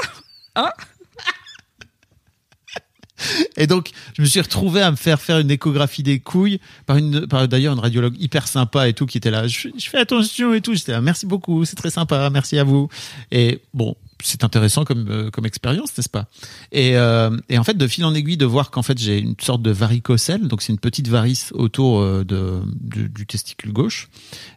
[3.57, 6.97] Et donc je me suis retrouvé à me faire faire une échographie des couilles par
[6.97, 9.47] une, par d'ailleurs une radiologue hyper sympa et tout qui était là.
[9.47, 10.73] Je, fais attention et tout.
[10.73, 12.89] J'étais là, merci beaucoup, c'est très sympa, merci à vous.
[13.31, 16.27] Et bon, c'est intéressant comme euh, comme expérience, n'est-ce pas?
[16.71, 19.35] Et, euh, et en fait, de fil en aiguille, de voir qu'en fait j'ai une
[19.39, 24.09] sorte de varicocèle, donc c'est une petite varice autour euh, de du, testicule gauche.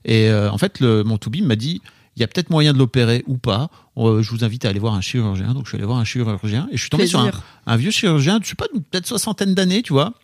[0.05, 1.81] Et en fait, le, mon toubib m'a dit,
[2.17, 3.71] il y a peut-être moyen de l'opérer ou pas.
[3.97, 5.53] Euh, je vous invite à aller voir un chirurgien.
[5.55, 7.31] Donc je suis allé voir un chirurgien et je suis tombé sur un,
[7.67, 10.15] un vieux chirurgien, je sais pas, peut-être soixantaine d'années, tu vois,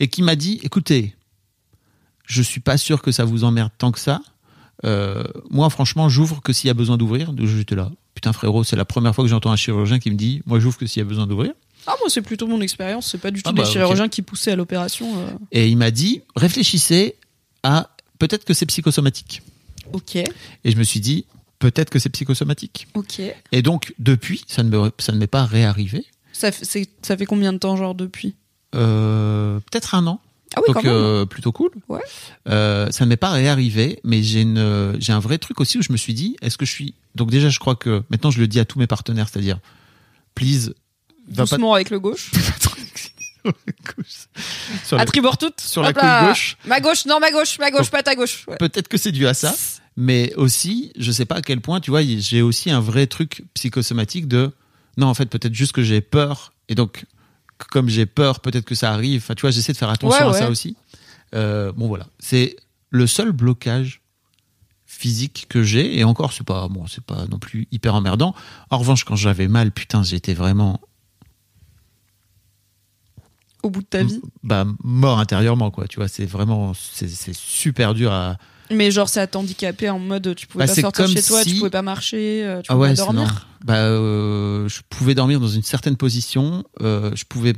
[0.00, 1.14] et qui m'a dit, écoutez,
[2.26, 4.20] je suis pas sûr que ça vous emmerde tant que ça.
[4.84, 7.32] Euh, moi, franchement, j'ouvre que s'il y a besoin d'ouvrir.
[7.32, 7.90] Donc, J'étais là.
[8.14, 10.76] Putain, frérot, c'est la première fois que j'entends un chirurgien qui me dit Moi, j'ouvre
[10.78, 11.52] que s'il y a besoin d'ouvrir.
[11.86, 13.08] Ah, moi, c'est plutôt mon expérience.
[13.10, 13.72] C'est pas du tout Ah des bah, ok.
[13.72, 15.06] chirurgiens qui poussaient à l'opération.
[15.18, 15.30] euh.
[15.52, 17.16] Et il m'a dit Réfléchissez
[17.62, 19.42] à peut-être que c'est psychosomatique.
[19.92, 20.26] Ok, Et
[20.64, 21.26] je me suis dit
[21.58, 22.86] Peut-être que c'est psychosomatique.
[22.94, 23.20] ok.
[23.52, 26.04] Et donc, depuis, ça ne me- ça ne m'est pas réarrivé.
[26.32, 28.34] Ça, ça fait combien de temps, genre, depuis?
[28.74, 30.20] Euh, peut-être un an.
[30.54, 30.92] Ah oui, donc quand même.
[30.92, 31.70] euh, plutôt cool.
[31.88, 32.00] Ouais.
[32.48, 35.82] Euh, ça ne m'est pas réarrivé, mais j'ai une j'ai un vrai truc aussi où
[35.82, 38.38] je me suis dit est-ce que je suis donc déjà je crois que maintenant je
[38.40, 39.58] le dis à tous mes partenaires, c'est-à-dire
[40.34, 40.72] please
[41.28, 42.30] va pas Doucement avec le gauche.
[44.84, 45.60] sur À la- tribord toute.
[45.60, 46.28] sur la là.
[46.28, 46.56] gauche.
[46.66, 48.44] Ma gauche, non, ma gauche, ma gauche, Donc, pas ta gauche.
[48.48, 48.56] Ouais.
[48.58, 49.54] Peut-être que c'est dû à ça,
[49.96, 53.44] mais aussi je sais pas à quel point tu vois j'ai aussi un vrai truc
[53.54, 54.52] psychosomatique de
[54.98, 57.04] non en fait peut-être juste que j'ai peur et donc
[57.70, 59.22] comme j'ai peur peut-être que ça arrive.
[59.22, 60.76] Enfin tu vois j'essaie de faire attention Ouais, à ça aussi.
[61.34, 62.56] Euh, bon voilà c'est
[62.90, 64.00] le seul blocage
[64.84, 68.34] physique que j'ai et encore c'est pas bon c'est pas non plus hyper emmerdant
[68.70, 70.80] en revanche quand j'avais mal putain j'étais vraiment
[73.66, 74.20] Au bout de ta vie?
[74.44, 78.36] bah mort intérieurement quoi tu vois c'est vraiment c'est super dur à
[78.70, 81.50] Mais genre, ça t'a handicapé en mode tu pouvais Bah, pas sortir chez toi, tu
[81.50, 83.48] si- pouvais pas marcher, euh, tu ah pouvais ouais pas dormir?
[83.64, 87.54] bah euh, je pouvais dormir dans une certaine position euh, je pouvais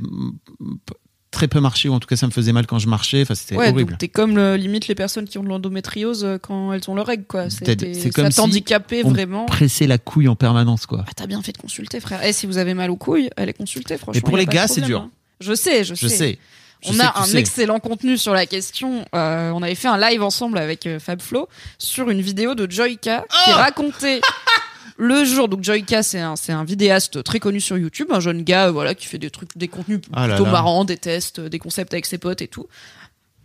[1.31, 3.35] très peu marcher ou en tout cas ça me faisait mal quand je marchais enfin
[3.35, 6.81] c'était Ouais, horrible t'es comme le- limite les personnes qui ont de l'endométriose quand elles
[6.89, 7.49] ont leur règle, quoi.
[7.51, 7.65] C'est
[8.13, 9.45] comme ça si t'handicapait on vraiment.
[9.45, 12.23] presser la couille en permanence quoi Ah, t'as bien fait de consulter, frère.
[12.23, 14.13] Et si vous avez mal aux couilles, allez consulter, franchement.
[14.15, 15.01] Mais pour les gars, c'est dur.
[15.01, 15.11] hein.
[15.39, 16.01] Je sais, je sais.
[16.01, 16.39] je sais
[16.83, 17.37] Je on sais a un sais.
[17.37, 19.05] excellent contenu sur la question.
[19.15, 21.47] Euh, on avait fait un live ensemble avec euh, Fab Flo
[21.77, 24.21] sur une vidéo de Joyka Oh qui racontait
[24.97, 25.47] le jour.
[25.47, 28.71] Donc Joyka, c'est un, c'est un vidéaste très connu sur YouTube, un jeune gars, euh,
[28.71, 30.51] voilà, qui fait des trucs, des contenus Ah plutôt là.
[30.51, 32.67] marrants, des tests, euh, des concepts avec ses potes et tout.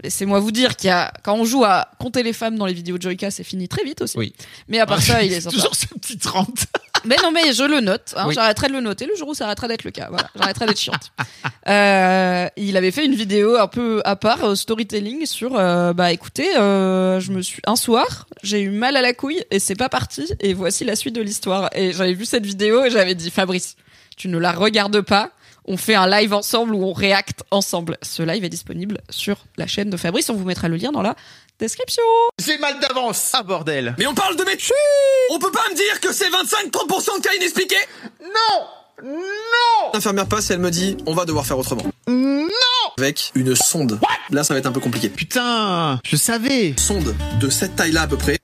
[0.02, 2.74] Laissez-moi vous dire qu'il y a, quand on joue à compter les femmes dans les
[2.74, 4.18] vidéos de Joyka, c'est fini très vite aussi.
[4.18, 4.34] Oui.
[4.68, 5.54] Mais à part ça, il est sympa.
[5.56, 6.66] toujours ce petit 30
[7.04, 8.14] Mais non, mais je le note.
[8.16, 8.34] Hein, Oui.
[8.34, 10.08] J'arrêterai de le noter le jour où ça arrêtera d'être le cas.
[10.10, 11.12] Voilà, j'arrêterai d'être chiante.
[11.66, 15.56] Euh, il avait fait une vidéo un peu à part euh, storytelling sur.
[15.56, 19.42] euh, bah écoutez, euh, je me suis un soir, j'ai eu mal à la couille
[19.50, 20.30] et c'est pas parti.
[20.40, 21.70] Et voici la suite de l'histoire.
[21.74, 23.76] Et j'avais vu cette vidéo et j'avais dit Fabrice,
[24.18, 25.30] tu ne la regardes pas.
[25.66, 27.96] On fait un live ensemble où on réacte ensemble.
[28.02, 30.28] Ce live est disponible sur la chaîne de Fabrice.
[30.28, 31.16] On vous mettra le lien dans la
[31.58, 32.02] description.
[32.44, 33.30] J'ai mal d'avance.
[33.32, 33.94] Ah bordel.
[33.98, 34.56] Mais on parle de mes...
[35.30, 37.76] On peut pas me dire que c'est 25-30% de cas inexpliqués
[38.22, 38.66] Non
[39.02, 41.84] Non L'infirmière passe et elle me dit on va devoir faire autrement.
[42.08, 42.48] Non
[42.98, 43.98] Avec une sonde.
[44.30, 45.08] Là ça va être un peu compliqué.
[45.08, 48.38] putain je savais Sonde de cette taille-là à peu près.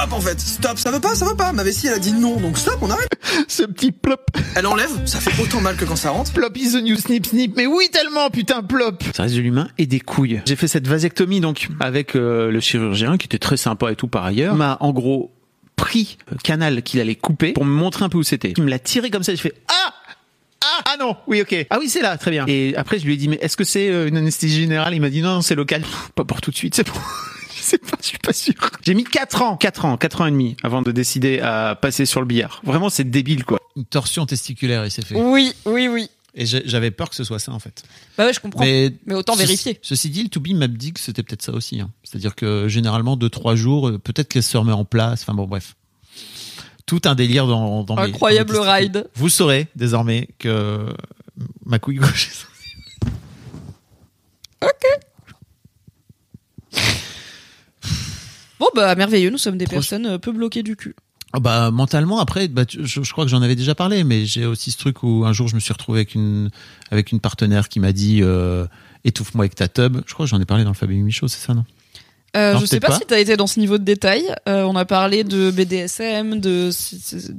[0.00, 1.52] Stop en fait, stop, ça veut pas, ça veut pas.
[1.52, 3.10] Ma vessie elle a dit non, donc stop, on arrête.
[3.48, 6.32] ce petit plop Elle enlève, ça fait autant mal que quand ça rentre.
[6.32, 7.52] Plop is the new snip snip.
[7.54, 9.04] Mais oui, tellement, putain, plop.
[9.14, 10.40] Ça reste de l'humain et des couilles.
[10.46, 14.08] J'ai fait cette vasectomie donc avec euh, le chirurgien qui était très sympa et tout
[14.08, 14.54] par ailleurs.
[14.54, 15.32] Il m'a en gros
[15.76, 18.54] pris le canal qu'il allait couper pour me montrer un peu où c'était.
[18.56, 19.32] Il me l'a tiré comme ça.
[19.32, 19.92] J'ai fait ah.
[20.62, 21.66] Ah, ah non, oui, ok.
[21.68, 22.46] Ah oui, c'est là, très bien.
[22.46, 24.94] Et après, je lui ai dit, mais est-ce que c'est euh, une anesthésie générale?
[24.94, 25.82] Il m'a dit, non, non, c'est local.
[25.82, 26.92] Pff, Pas pour tout de suite, c'est bon.
[27.70, 28.54] Je sais pas, je suis pas sûr.
[28.84, 32.06] J'ai mis 4 ans, 4 ans, 4 ans et demi avant de décider à passer
[32.06, 32.60] sur le billard.
[32.64, 33.58] Vraiment, c'est débile, quoi.
[33.76, 35.14] Une torsion testiculaire, il s'est fait.
[35.20, 36.08] Oui, oui, oui.
[36.34, 37.82] Et j'avais peur que ce soit ça, en fait.
[38.16, 38.60] Bah ouais, je comprends.
[38.64, 39.78] Mais, Mais, autant ceci- vérifier.
[39.82, 41.80] Ceci dit, le To Be m'a dit que c'était peut-être ça aussi.
[41.80, 41.90] hein.
[42.04, 45.22] C'est-à-dire que généralement, 2-3 jours, euh, peut-être qu'elle se remet en place.
[45.22, 45.74] Enfin bon, bref.
[46.86, 48.96] Tout un délire dans, dans mes- Incroyable dans mes testicules.
[48.98, 49.10] ride.
[49.16, 50.86] Vous saurez désormais que
[51.66, 52.46] ma couille gauche est
[58.60, 60.94] Bon bah merveilleux, nous sommes des personnes euh, peu bloquées du cul.
[61.32, 64.26] Ah bah mentalement après bah, tu- je, je crois que j'en avais déjà parlé mais
[64.26, 66.50] j'ai aussi ce truc où un jour je me suis retrouvé avec une
[66.90, 68.66] avec une partenaire qui m'a dit euh,
[69.04, 71.38] étouffe-moi avec ta tub je crois que j'en ai parlé dans le Fabien Michaud c'est
[71.44, 71.64] ça non?
[72.36, 72.94] Euh, Non, je sais pas, pas.
[72.98, 74.22] si t'as été dans ce niveau de détail.
[74.48, 76.70] Euh, on a parlé de BDSM, de,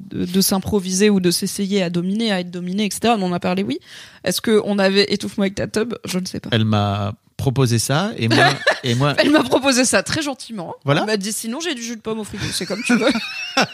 [0.10, 3.14] de, de s'improviser ou de s'essayer à dominer, à être dominé, etc.
[3.18, 3.80] On en a parlé, oui.
[4.26, 5.94] Est-ce que on avait étouffe-moi avec ta tub?
[6.04, 6.50] Je ne sais pas.
[6.52, 8.50] elle m'a proposé ça et moi
[8.84, 10.76] et moi Elle m'a proposé ça très gentiment.
[10.86, 11.02] Voilà.
[11.02, 13.10] Elle m'a dit sinon j'ai du jus de pomme au frigo, c'est comme tu veux.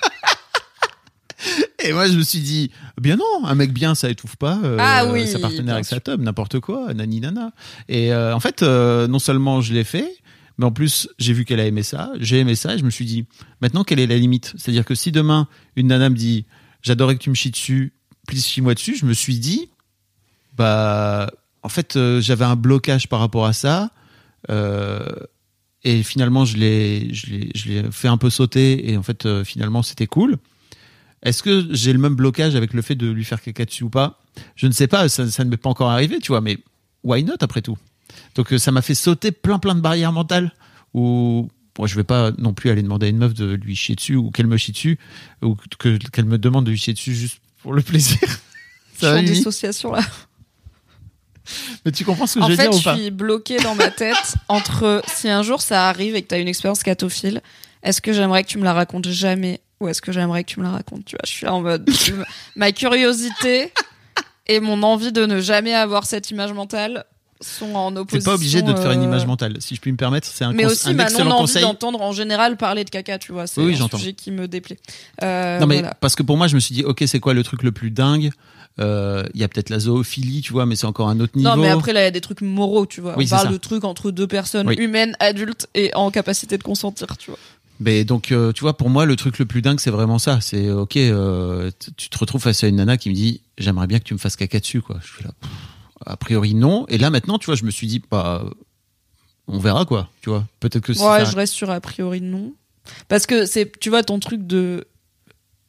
[1.84, 4.78] et moi je me suis dit bien non un mec bien ça étouffe pas euh,
[4.80, 7.52] Ah oui, sa partenaire avec sa tub n'importe quoi nani nana
[7.90, 10.10] et euh, en fait euh, non seulement je l'ai fait
[10.58, 12.90] mais en plus j'ai vu qu'elle a aimé ça j'ai aimé ça et je me
[12.90, 13.26] suis dit
[13.62, 14.54] maintenant quelle est la limite?
[14.58, 16.46] C'est à dire que si demain une nana me dit
[16.82, 17.94] j'adorais que tu me chies dessus
[18.28, 19.70] please chie-moi dessus je me suis dit
[20.56, 21.30] bah
[21.68, 23.92] en fait euh, j'avais un blocage par rapport à ça
[24.50, 25.06] euh,
[25.84, 30.08] et finalement je l'ai je fait un peu sauter et en fait euh, finalement c'était
[30.08, 30.38] cool
[31.24, 33.90] est-ce que j'ai le même blocage avec le fait de lui faire caca dessus ou
[33.90, 34.22] pas?
[34.56, 36.60] Je ne sais pas, ça, ça ne m'est pas encore arrivé, tu vois, mais
[37.04, 37.76] why not après tout?
[38.36, 40.54] Donc ça m'a fait sauter plein plein de barrières mentales
[40.94, 43.96] où moi, je vais pas non plus aller demander à une meuf de lui chier
[43.96, 44.98] dessus ou qu'elle me chie dessus
[45.42, 48.20] ou que qu'elle me demande de lui chier dessus juste pour le plaisir.
[49.02, 50.02] Je suis en dissociation là.
[51.86, 53.58] Mais tu comprends ce que En je veux fait, dire ou je pas suis bloquée
[53.58, 54.16] dans ma tête
[54.48, 57.42] entre si un jour ça arrive et que tu as une expérience catophile,
[57.84, 60.60] est-ce que j'aimerais que tu me la racontes jamais ou est-ce que j'aimerais que tu
[60.60, 61.90] me la racontes Tu vois, je suis là en mode
[62.56, 63.72] ma curiosité
[64.48, 67.06] et mon envie de ne jamais avoir cette image mentale
[67.40, 68.32] sont en T'es opposition.
[68.32, 70.28] pas obligé de te faire une euh, image mentale, si je puis me permettre.
[70.28, 71.62] C'est un, Mais conse- aussi un ma excellent non envie conseil.
[71.62, 73.46] d'entendre en général parler de caca, tu vois.
[73.46, 74.80] C'est Oui, un sujet qui me déplaît.
[75.22, 75.94] Euh, Non mais voilà.
[75.94, 77.92] parce que pour moi, je me suis dit, ok, c'est quoi le truc le plus
[77.92, 78.32] dingue?
[78.80, 81.50] Euh, Il y a peut-être la zoophilie, tu vois, mais c'est encore un autre niveau.
[81.50, 83.18] Non, mais après, là, il y a des trucs moraux, tu vois.
[83.18, 83.52] Oui, On parle ça.
[83.54, 84.76] de trucs entre deux personnes Oui.
[84.76, 87.40] humaines, adultes et en capacité de consentir, tu vois.
[87.80, 90.42] Mais donc, euh, tu vois, pour moi, le truc le plus dingue, c'est vraiment ça.
[90.42, 93.86] C'est ok, euh, t- tu te retrouves face à une nana qui me dit, j'aimerais
[93.88, 94.98] bien que tu me fasses caca dessus, quoi.
[95.04, 95.52] Je suis là, pff,
[96.06, 96.86] a priori non.
[96.88, 98.46] Et là, maintenant, tu vois, je me suis dit, bah,
[99.48, 100.10] on verra, quoi.
[100.22, 102.54] Tu vois, peut-être que Ouais, ça- je reste sur a priori non.
[103.10, 104.86] Parce que c'est, tu vois, ton truc de.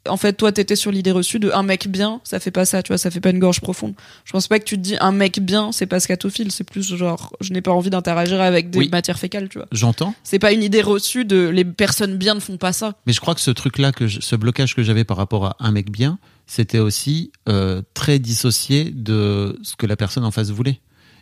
[0.08, 2.82] En fait, toi, t'étais sur l'idée reçue de un mec bien, ça fait pas ça,
[2.82, 3.94] tu vois, ça fait pas une gorge profonde.
[4.24, 6.94] Je pense pas que tu te dis un mec bien, c'est pas scatophile, c'est plus
[6.96, 8.88] genre, je n'ai pas envie d'interagir avec des Oui.
[8.90, 9.66] matières fécales, tu vois.
[9.72, 10.14] J'entends.
[10.24, 12.94] C'est pas une idée reçue de les personnes bien ne font pas ça.
[13.06, 15.56] Mais je crois que ce truc-là, que je- ce blocage que j'avais par rapport à
[15.60, 20.50] un mec bien, c'était aussi euh, très dissocié de ce que la personne en face
[20.50, 20.80] voulait.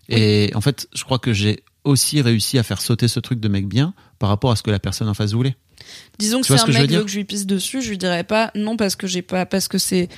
[0.09, 3.49] Et en fait, je crois que j'ai aussi réussi à faire sauter ce truc de
[3.49, 5.57] mec bien par rapport à ce que la personne en face voulait.
[6.19, 7.47] Disons que Tu vois si ce un que je mec veut que je lui pisse
[7.47, 10.09] dessus, je lui dirais pas non parce que j'ai pas parce que c'est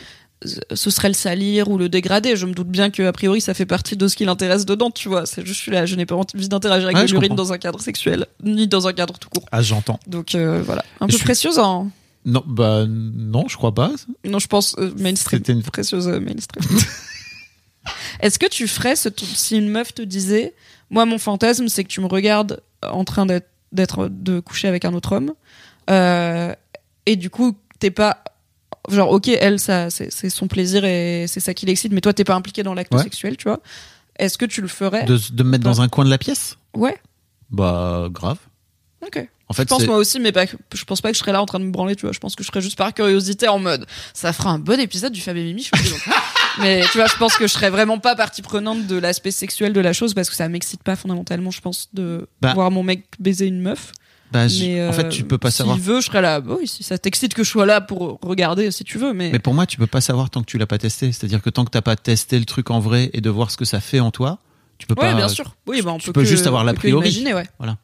[0.45, 2.37] ce serait le salir ou le dégrader.
[2.37, 4.91] Je me doute bien que a priori ça fait partie de ce qui l'intéresse dedans,
[4.93, 5.27] tu vois.
[5.27, 7.53] C'est juste je suis là, je n'ai pas envie d'interagir avec Ouais, je l'urine dans
[7.53, 9.45] un cadre sexuel, ni dans un cadre tout court.
[9.51, 9.99] Ah, j'entends.
[10.07, 11.91] Donc euh, voilà, un Je peu suis- précieuse hein.
[12.25, 13.91] Non, bah non, je crois pas.
[14.25, 15.41] Non, je pense euh, mainstream.
[15.41, 16.65] C'était une- précieuse euh, mainstream.
[18.21, 20.55] Est-ce que tu ferais ce si une meuf te disait,
[20.91, 24.95] moi mon fantasme c'est que tu me regardes en train d'être de coucher avec un
[24.95, 25.33] autre homme,
[25.91, 26.55] euh,
[27.07, 28.23] et du coup t'es pas
[28.89, 32.25] genre ok elle ça c'est son plaisir et c'est ça qui l'excite, mais toi t'es
[32.25, 33.03] pas impliqué dans l'acte Ouais.
[33.03, 33.61] sexuel, tu vois
[34.19, 36.57] Est-ce que tu le ferais De, de me mettre dans un coin de la pièce?
[36.75, 36.97] Ouais.
[37.51, 38.39] Bah, grave.
[39.07, 39.29] Ok.
[39.49, 41.41] En fait, je pense moi aussi, mais pas, je pense pas que je serais là
[41.41, 42.13] en train de me branler, tu vois.
[42.13, 45.13] Je pense que je serais juste par curiosité en mode, ça fera un bon épisode
[45.13, 45.63] du Fab et Mimi.
[45.63, 45.71] je.
[46.61, 49.73] mais tu vois, je pense que je serais vraiment pas partie prenante de l'aspect sexuel
[49.73, 52.55] de la chose parce que ça m'excite pas fondamentalement, je pense, de Bah.
[52.55, 53.93] voir mon mec baiser une meuf.
[54.31, 54.49] Bah, en
[54.93, 55.77] fait, euh, tu peux pas savoir.
[55.77, 56.41] S'il veut, je serais là.
[56.43, 59.31] Bah oui, si ça t'excite que je sois là pour regarder, si tu veux, mais.
[59.33, 61.13] Mais pour moi, tu peux pas savoir tant que tu l'as pas testé.
[61.13, 63.57] C'est-à-dire que tant que t'as pas testé le truc en vrai et de voir ce
[63.57, 64.39] que ça fait en toi,
[64.77, 65.15] tu peux ouais, pas.
[65.15, 65.55] bien sûr.
[65.67, 67.09] Oui, bah on tu peut peux que- juste avoir l'a priori.
[67.09, 67.47] imaginer, ouais.
[67.59, 67.79] Voilà.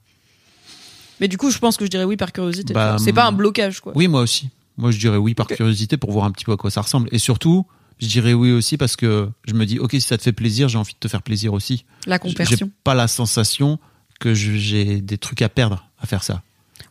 [1.21, 2.75] Mais du coup, je pense que je dirais oui par curiosité.
[2.75, 3.93] Bah, c'est pas un blocage, quoi.
[3.95, 4.51] Oui, moi aussi.
[4.77, 7.09] Moi, je dirais oui par curiosité pour voir un petit peu à quoi ça ressemble.
[7.13, 7.65] Et surtout,
[8.05, 10.69] je dirais oui aussi parce que je me dis, ok, si ça te fait plaisir,
[10.69, 11.85] j'ai envie de te faire plaisir aussi.
[12.07, 12.71] La J'ai compersion.
[12.85, 13.79] pas la sensation
[14.21, 16.43] que j'ai des trucs à perdre à faire ça.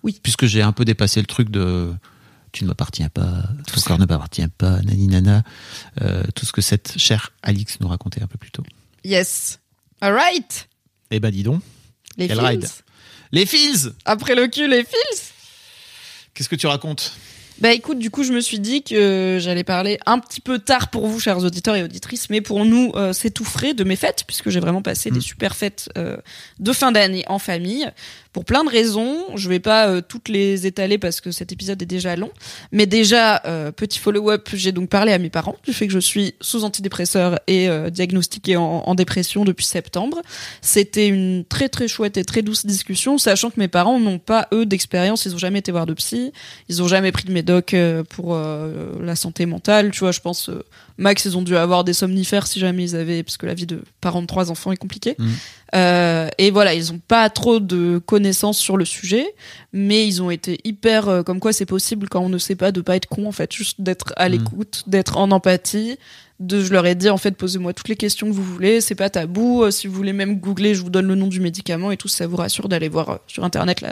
[0.04, 0.20] Oui.
[0.24, 1.94] Puisque j'ai un peu dépassé le truc de
[2.52, 5.44] tu ne m'appartiens pas, ton corps ne m'appartient pas, nani nana,
[6.02, 8.64] euh, tout ce que cette chère Alix nous racontait un peu plus tôt.
[9.04, 9.60] Yes.
[10.02, 10.68] Alright.
[11.10, 11.62] Eh ben dis donc,
[12.18, 12.68] Les Quel ride.
[13.32, 15.32] les fils Après le cul, les fils.
[16.34, 17.16] Qu'est-ce que tu racontes?
[17.60, 20.90] Bah écoute, du coup, je me suis dit que j'allais parler un petit peu tard
[20.90, 23.96] pour vous, chers auditeurs et auditrices, mais pour nous, euh, c'est tout frais de mes
[23.96, 26.18] fêtes, puisque j'ai vraiment passé des super fêtes euh,
[26.60, 27.90] de fin d'année en famille,
[28.34, 29.24] pour plein de raisons.
[29.36, 32.32] Je vais pas euh, toutes les étaler parce que cet épisode est déjà long,
[32.72, 36.00] mais déjà, euh, petit follow-up, j'ai donc parlé à mes parents du fait que je
[36.00, 40.22] suis sous antidépresseur et euh, diagnostiquée en, en dépression depuis septembre.
[40.62, 44.48] C'était une très très chouette et très douce discussion, sachant que mes parents n'ont pas,
[44.52, 46.34] eux, d'expérience, ils ont jamais été voir de psy,
[46.70, 47.76] ils ont jamais pris de médoc
[48.10, 49.92] pour la santé mentale.
[49.92, 50.50] Tu vois, je pense,
[50.98, 53.66] max, ils ont dû avoir des somnifères si jamais ils avaient, parce que la vie
[53.66, 55.16] de parents de trois enfants est compliquée.
[55.18, 55.32] Mhm.
[55.76, 59.26] Euh, et voilà, ils ont pas trop de connaissances sur le sujet,
[59.74, 62.72] mais ils ont été hyper, euh, comme quoi c'est possible quand on ne sait pas
[62.72, 64.32] de pas être con en fait, juste d'être à Mhm.
[64.34, 65.98] l'écoute, d'être en empathie.
[66.40, 69.10] Je leur ai dit en fait posez-moi toutes les questions que vous voulez, c'est pas
[69.10, 69.64] tabou.
[69.64, 72.08] Euh, si vous voulez même googler, je vous donne le nom du médicament et tout,
[72.08, 73.84] ça vous rassure d'aller voir euh, sur internet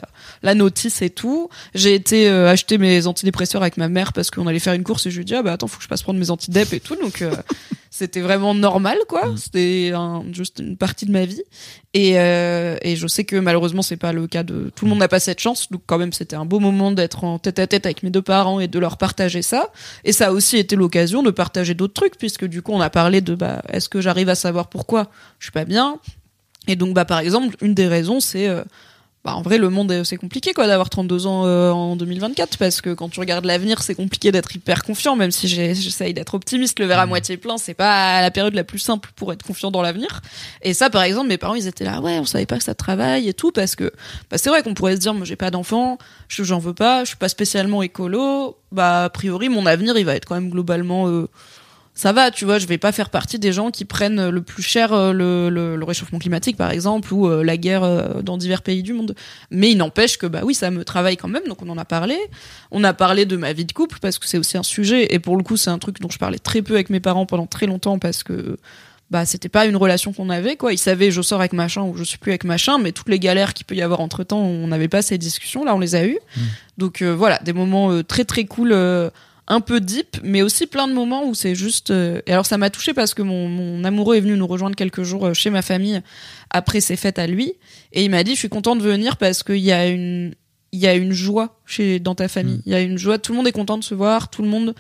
[0.42, 1.50] la, notice et tout.
[1.76, 5.06] J'ai été euh, acheter mes antidépresseurs avec ma mère parce qu'on allait faire une course
[5.06, 6.74] et je lui ai dit ah bah attends faut que je passe prendre mes antidép
[6.74, 7.24] et tout donc
[7.94, 9.34] c'était vraiment normal quoi.
[9.38, 11.44] C'était un- juste une partie de ma vie.
[11.94, 15.00] Et, euh, et je sais que malheureusement c'est pas le cas de tout le monde
[15.00, 15.70] n'a pas cette chance.
[15.70, 18.22] Donc quand même c'était un beau moment d'être en tête à tête avec mes deux
[18.22, 19.72] parents et de leur partager ça.
[20.06, 22.90] Et ça a aussi été l'occasion de partager d'autres trucs puisque du coup on a
[22.90, 26.00] parlé de bah est-ce que j'arrive à savoir pourquoi je suis pas bien?
[26.68, 28.64] Et donc bah par exemple une des raisons c'est euh,
[29.24, 32.58] bah en vrai le monde est- c'est compliqué quoi d'avoir 32 ans euh, en 2024
[32.58, 36.34] parce que quand tu regardes l'avenir c'est compliqué d'être hyper confiant même si j'essaye d'être
[36.34, 36.80] optimiste.
[36.80, 39.70] Le verre à moitié plein c'est pas la période la plus simple pour être confiant
[39.70, 40.22] dans l'avenir.
[40.64, 42.74] Et ça par exemple mes parents ils étaient là ouais on savait pas que ça
[42.74, 43.92] travaille et tout parce que
[44.32, 47.04] bah c'est vrai qu'on pourrait se dire moi j'ai pas d'enfant je j'en veux pas
[47.04, 48.58] je suis pas spécialement écolo.
[48.72, 51.28] Bah a priori mon avenir il va être quand même globalement euh,
[51.94, 54.64] ça va, tu vois, je vais pas faire partie des gens qui prennent le plus
[54.64, 58.38] cher euh, le, le, le réchauffement climatique, par exemple, ou euh, la guerre euh, dans
[58.38, 59.14] divers pays du monde.
[59.52, 61.86] Mais il n'empêche que, bah oui, ça me travaille quand même, donc on en a
[61.86, 62.18] parlé.
[62.72, 65.20] On a parlé de ma vie de couple, parce que c'est aussi un sujet, et
[65.20, 67.46] pour le coup, c'est un truc dont je parlais très peu avec mes parents pendant
[67.46, 68.58] très longtemps, parce que
[69.12, 71.98] bah c'était pas une relation qu'on avait quoi ils savaient je sors avec machin ou
[71.98, 74.40] je suis plus avec machin mais toutes les galères qu'il peut y avoir entre temps
[74.40, 76.18] on n'avait pas ces discussions là on les a eues
[76.78, 79.10] donc euh, voilà des moments euh, très très cool euh,
[79.52, 82.58] un peu deep mais aussi plein de moments où c'est juste euh, et alors ça
[82.58, 85.50] m'a touché parce que mon, mon amoureux est venu nous rejoindre quelques jours euh, chez
[85.50, 86.02] ma famille
[86.50, 87.56] après ses fêtes à lui
[87.92, 90.34] et il m'a dit je suis content de venir parce qu'il y a une
[90.72, 92.62] il y a une joie chez dans ta famille.
[92.66, 94.48] Il y a une joie tout le monde est content de se voir tout le
[94.48, 94.74] monde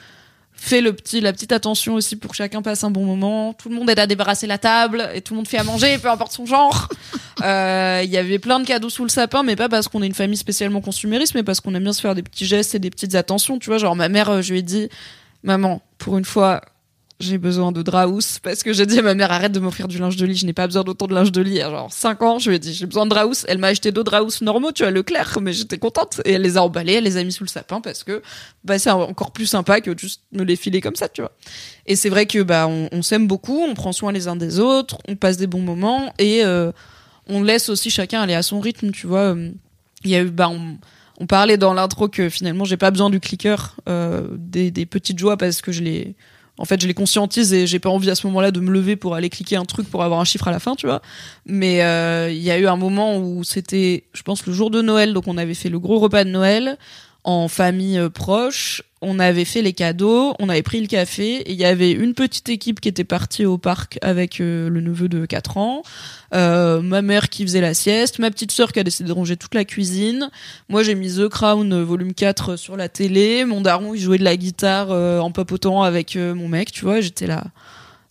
[0.63, 3.53] fait le petit, la petite attention aussi pour que chacun passe un bon moment.
[3.53, 5.97] Tout le monde aide à débarrasser la table et tout le monde fait à manger,
[5.97, 6.87] peu importe son genre.
[7.43, 10.05] Euh, Il y avait plein de cadeaux sous le sapin, mais pas parce qu'on est
[10.05, 12.79] une famille spécialement consumériste, mais parce qu'on aime bien se faire des petits gestes et
[12.79, 13.57] des petites attentions.
[13.57, 14.89] Tu vois, genre ma mère, euh, je lui ai dit,
[15.41, 16.61] maman, pour une fois,
[17.21, 19.97] j'ai besoin de draus parce que j'ai dit à ma mère arrête de m'offrir du
[19.97, 21.59] linge de lit, je n'ai pas besoin d'autant de linge de lit.
[21.59, 23.45] Genre 5 ans, je lui ai dit j'ai besoin de draus.
[23.47, 26.57] Elle m'a acheté deux draus normaux, tu vois, Leclerc, mais j'étais contente et elle les
[26.57, 28.21] a emballés, elle les a mis sous le sapin parce que
[28.63, 31.31] bah c'est encore plus sympa que juste me les filer comme ça, tu vois.
[31.85, 34.97] Et c'est vrai que bah on, s'aime beaucoup, on prend soin les uns des autres,
[35.07, 36.71] on passe des bons moments et euh,
[37.27, 39.35] on laisse aussi chacun aller à son rythme, tu vois.
[40.03, 40.77] Il y a eu bah on
[41.21, 45.19] on parlait dans l'intro que finalement j'ai pas besoin du clicker euh, des, des petites
[45.19, 46.15] joies parce que je les
[46.57, 48.95] en fait je les conscientise et j'ai pas envie à ce moment-là de me lever
[48.95, 51.01] pour aller cliquer un truc pour avoir un chiffre à la fin tu vois.
[51.45, 54.81] Mais euh, il y a eu un moment où c'était je pense le jour de
[54.81, 55.13] Noël.
[55.13, 56.77] Donc on avait fait le gros repas de Noël
[57.23, 61.51] en famille euh, proche on avait fait les cadeaux on avait pris le café et
[61.51, 65.07] il y avait une petite équipe qui était partie au parc avec euh, le neveu
[65.07, 65.83] de 4 ans
[66.33, 69.35] euh, ma mère qui faisait la sieste, ma petite sœur qui a décidé de ranger
[69.35, 70.29] toute la cuisine.
[70.69, 73.43] Moi, j'ai mis The Crown volume 4 sur la télé.
[73.43, 77.01] Mon daron, il jouait de la guitare en papotant avec mon mec, tu vois.
[77.01, 77.43] J'étais là.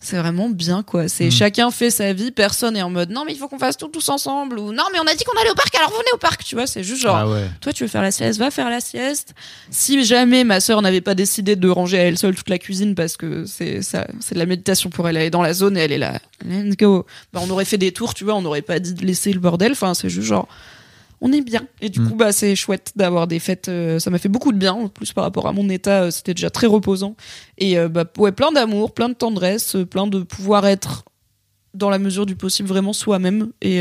[0.03, 1.07] C'est vraiment bien, quoi.
[1.07, 1.31] C'est Mhm.
[1.31, 3.87] chacun fait sa vie, personne est en mode non, mais il faut qu'on fasse tout
[3.87, 6.17] tous ensemble ou non, mais on a dit qu'on allait au parc, alors venez au
[6.17, 6.65] parc, tu vois.
[6.65, 7.45] C'est juste genre Ah ouais.
[7.61, 9.35] toi tu veux faire la sieste, va faire la sieste.
[9.69, 12.95] Si jamais ma sœur n'avait pas décidé de ranger à elle seule toute la cuisine
[12.95, 15.77] parce que c'est ça, c'est de la méditation pour elle, elle est dans la zone
[15.77, 17.05] et elle est là, let's go.
[17.31, 19.39] Bah, on aurait fait des tours, tu vois, on n'aurait pas dit de laisser le
[19.39, 19.73] bordel.
[19.73, 20.47] Enfin, c'est juste genre,
[21.21, 21.61] on est bien.
[21.81, 22.09] Et du Mm.
[22.09, 23.69] coup, bah c'est chouette d'avoir des fêtes.
[23.69, 24.73] euh, ça m'a fait beaucoup de bien.
[24.73, 27.15] En plus par rapport à mon état, euh, c'était déjà très reposant.
[27.57, 31.05] Et euh, bah ouais, plein d'amour, plein de tendresse, plein de pouvoir être
[31.73, 33.79] dans la mesure du possible vraiment soi-même et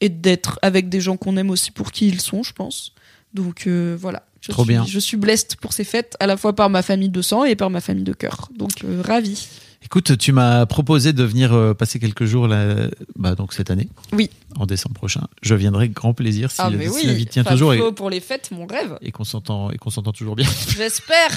[0.00, 2.92] et d'être avec des gens qu'on aime aussi pour qui ils sont, je pense.
[3.34, 4.24] Donc voilà.
[4.40, 4.84] Je Trop suis, bien.
[4.86, 7.56] Je suis blessed pour ces fêtes, à la fois par ma famille de sang et
[7.56, 8.48] par ma famille de cœur.
[8.56, 9.48] Donc ravi.
[9.84, 13.88] Écoute, tu m'as proposé de venir euh, passer quelques jours là, bah, donc cette année.
[14.12, 14.28] Oui.
[14.56, 15.28] En décembre prochain.
[15.40, 17.06] Je viendrai avec grand plaisir si, ah le- mais si oui.
[17.06, 18.98] la vie tient toujours et, pour les fêtes, mon rêve.
[19.00, 20.48] et qu'on s'entend et qu'on s'entend toujours bien.
[20.76, 21.30] J'espère.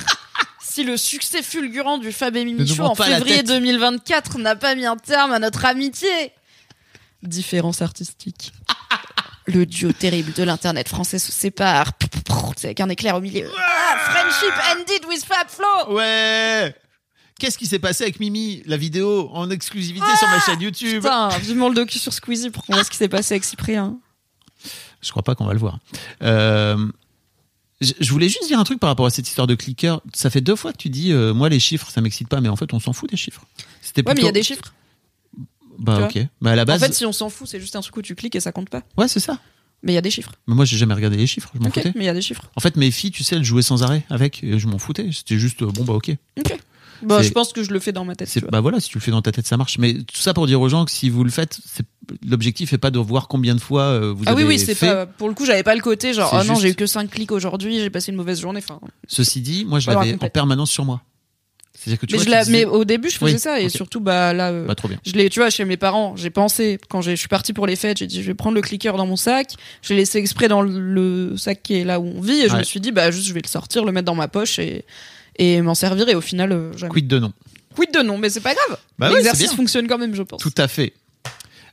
[0.64, 3.48] Si le succès fulgurant du Fab nous Show en février tête.
[3.48, 6.10] 2024 n'a pas mis un terme à notre amitié.
[7.24, 8.54] Différence artistique.
[9.46, 11.92] Le duo terrible de l'internet français se sépare.
[12.58, 13.50] C'est avec un éclair au milieu.
[13.58, 15.96] Ah, friendship ended with Fab Flo.
[15.96, 16.74] Ouais.
[17.42, 21.02] Qu'est-ce qui s'est passé avec Mimi La vidéo en exclusivité sur ma chaîne YouTube.
[21.02, 23.98] Putain, vivement le docu sur Squeezie pour qu'on voit ce qui s'est passé avec Cyprien?
[25.02, 25.80] Je crois pas qu'on va le voir.
[26.22, 26.88] Euh,
[27.82, 30.02] je voulais juste dire un truc par rapport à cette histoire de clicker.
[30.14, 32.50] Ça fait deux fois que tu dis, euh, moi les chiffres, ça m'excite pas, mais
[32.50, 33.42] en fait on s'en fout des chiffres.
[33.82, 34.74] C'était Ouais, mais il y a plutôt- des chiffres.
[35.80, 36.20] Bah ok.
[36.42, 38.02] Bah à la base, En fait, si on s'en fout, c'est juste un truc où
[38.04, 38.84] tu cliques et ça compte pas.
[38.98, 39.40] ouais c'est ça.
[39.82, 40.34] Mais il y a des chiffres.
[40.48, 41.92] Mais moi j'ai jamais regardé les chiffres, je m'en foutais.
[41.96, 42.44] mais il y a des chiffres.
[42.56, 45.10] En fait mes filles, tu sais, elles jouaient sans arrêt avec, et je m'en foutais.
[45.12, 46.12] C'était juste euh, bon bah ok.
[46.38, 46.56] Ok.
[47.04, 48.28] Bah, C'est- je pense que je le fais dans ma tête.
[48.28, 48.52] C'est tu vois.
[48.52, 49.78] bah voilà, si tu le fais dans ta tête, ça marche.
[49.78, 51.86] Mais tout ça pour dire aux gens que si vous le faites, c'est
[52.28, 54.76] l'objectif est pas de voir combien de fois euh, vous Ah oui, avez oui, c'est
[54.76, 54.88] fait.
[54.88, 55.06] pas.
[55.06, 57.10] Pour le coup, j'avais pas le côté genre, C'est oh non, j'ai eu que 5
[57.10, 58.62] clics aujourd'hui, j'ai passé une mauvaise journée.
[58.64, 61.02] Enfin, Ceci dit, moi je l'avais en permanence sur moi.
[61.74, 63.40] C'est-à-dire que tu mais, vois, je tu la- disais- mais au début, je faisais Oui,
[63.40, 65.00] ça et surtout, bah là, euh, Bah, trop bien.
[65.04, 67.76] je l'ai, tu vois, chez mes parents, j'ai pensé quand je suis partie pour les
[67.76, 70.48] fêtes, j'ai dit, je vais prendre le clicker dans mon sac, je l'ai laissé exprès
[70.48, 73.10] dans le sac qui est là où on vit et je me suis dit, bah
[73.10, 74.86] juste, je vais le sortir, le mettre dans ma poche et
[75.42, 76.92] et m'en servir et au final, euh, jamais.
[76.92, 77.34] Quid de non?
[77.76, 78.78] Quid de non, mais c'est pas grave.
[79.00, 79.56] Bah ouais, L'exercice bien.
[79.58, 80.42] fonctionne quand même, je pense.
[80.42, 80.94] Tout à fait.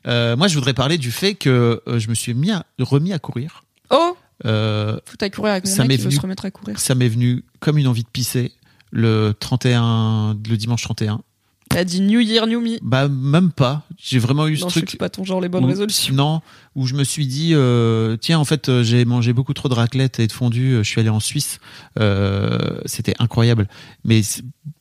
[0.07, 3.13] Euh, moi, je voudrais parler du fait que euh, je me suis mis à- remis
[3.13, 3.65] à courir.
[3.91, 4.17] Oh,
[4.47, 6.51] Euh, faut à courir avec mon Ça mec m'est qui veut venu- se remettre à
[6.53, 6.79] courir.
[6.79, 8.53] ça m'est venu comme une envie de pisser
[8.93, 11.21] le 31, le dimanche 31.
[11.69, 12.79] T'as dit New Year, New Me.
[12.83, 13.83] Bah même pas.
[13.99, 14.89] J'ai vraiment eu ce Non, truc.
[14.91, 16.15] c'est pas ton genre les bonnes où- résolutions.
[16.15, 16.41] Non,
[16.75, 19.75] où je me suis dit, euh, tiens, en fait, euh, j'ai mangé beaucoup trop de
[19.75, 20.75] raclette et de fondue.
[20.75, 21.59] euh, Je suis allé en Suisse,
[21.99, 23.69] euh, c'était incroyable.
[24.05, 24.23] Mais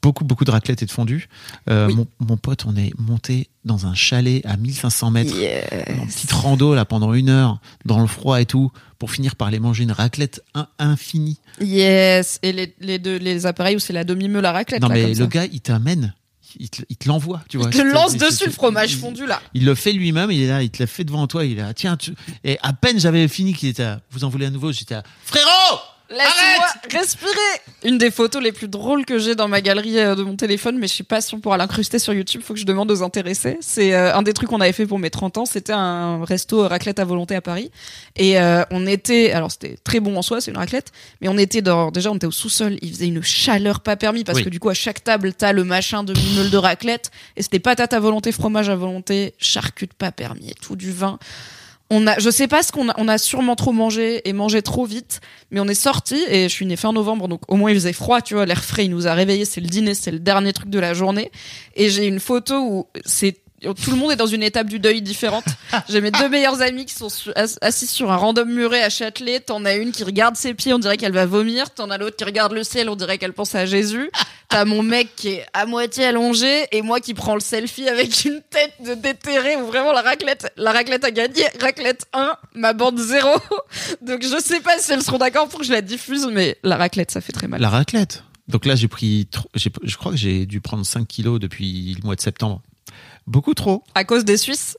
[0.02, 1.28] beaucoup, beaucoup de raclette et de fondue.
[1.70, 1.96] Euh, Oui.
[1.96, 5.66] mon, mon pote, on est monté dans un chalet à 1500 mètres, Yes.
[6.00, 9.50] en petite rando là pendant une heure, dans le froid et tout, pour finir par
[9.50, 11.38] aller manger une raclette in- infinie.
[11.60, 12.40] Yes.
[12.44, 14.82] Et les, les, deux, les appareils où c'est la demi-meule à raclette.
[14.82, 15.26] non là, mais comme le ça.
[15.28, 16.14] gars, il t'amène.
[16.60, 17.70] Il te, il te l'envoie, tu vois.
[17.72, 19.42] Il te lance dessus le fromage il- fondu là.
[19.54, 21.62] Il le fait lui-même, il est là, il te l'a fait devant toi, il est
[21.62, 22.14] là, tiens, tu...
[22.44, 25.04] et à peine j'avais fini qu'il était là, vous en voulez à nouveau, j'étais là,
[25.26, 25.80] frérot!
[26.10, 26.68] Laisse-moi
[27.02, 27.32] respirer
[27.84, 30.78] Une des photos les plus drôles que j'ai dans ma galerie euh, de mon téléphone,
[30.78, 33.58] mais je suis pas sûre pour l'incruster sur YouTube, faut que je demande aux intéressés.
[33.60, 36.64] C'est euh, un des trucs qu'on avait fait pour mes 30 ans, c'était un resto
[36.64, 37.72] euh, raclette à volonté à Paris.
[38.16, 41.38] Et euh, on était, alors c'était très bon en soi, c'est une raclette, mais on
[41.38, 44.46] était dans, déjà on était au sous-sol, il faisait une chaleur pas permis, parce Oui.
[44.46, 47.60] que du coup à chaque table t'as le machin de meule de raclette, et c'était
[47.60, 51.20] patate à volonté, fromage à volonté, charcutes pas permis et tout, du vin
[51.90, 54.62] on a, je sais pas ce qu'on a, on a sûrement trop mangé et mangé
[54.62, 57.72] trop vite, mais on est sorti et je suis née fin novembre, donc au moins
[57.72, 60.12] il faisait froid, tu vois, l'air frais, il nous a réveillés, c'est le dîner, c'est
[60.12, 61.32] le dernier truc de la journée,
[61.76, 65.02] et j'ai une photo où c'est tout le monde est dans une étape du deuil
[65.02, 65.44] différente.
[65.90, 68.90] J'ai mes deux meilleurs amis qui sont su- ass- assis sur un random muret à
[68.90, 69.40] Châtelet.
[69.40, 71.72] T'en as une qui regarde ses pieds, on dirait qu'elle va vomir.
[71.72, 74.12] T'en as l'autre qui regarde le ciel, on dirait qu'elle pense à Jésus.
[74.50, 78.26] T'as mon mec qui est à moitié allongé et moi qui prends le selfie avec
[78.26, 81.44] une tête de déterré où vraiment la raclette, la raclette a gagné.
[81.60, 83.28] Raclette 1, ma bande 0.
[84.02, 86.78] Donc je sais pas si elles seront d'accord pour que je la diffuse, mais la
[86.78, 87.60] raclette, ça fait très mal.
[87.62, 88.24] La raclette.
[88.48, 92.16] Donc là, j'ai pris, je crois que j'ai dû prendre 5 kilos depuis le mois
[92.16, 92.62] de septembre.
[93.26, 94.78] Beaucoup trop, À cause des Suisses.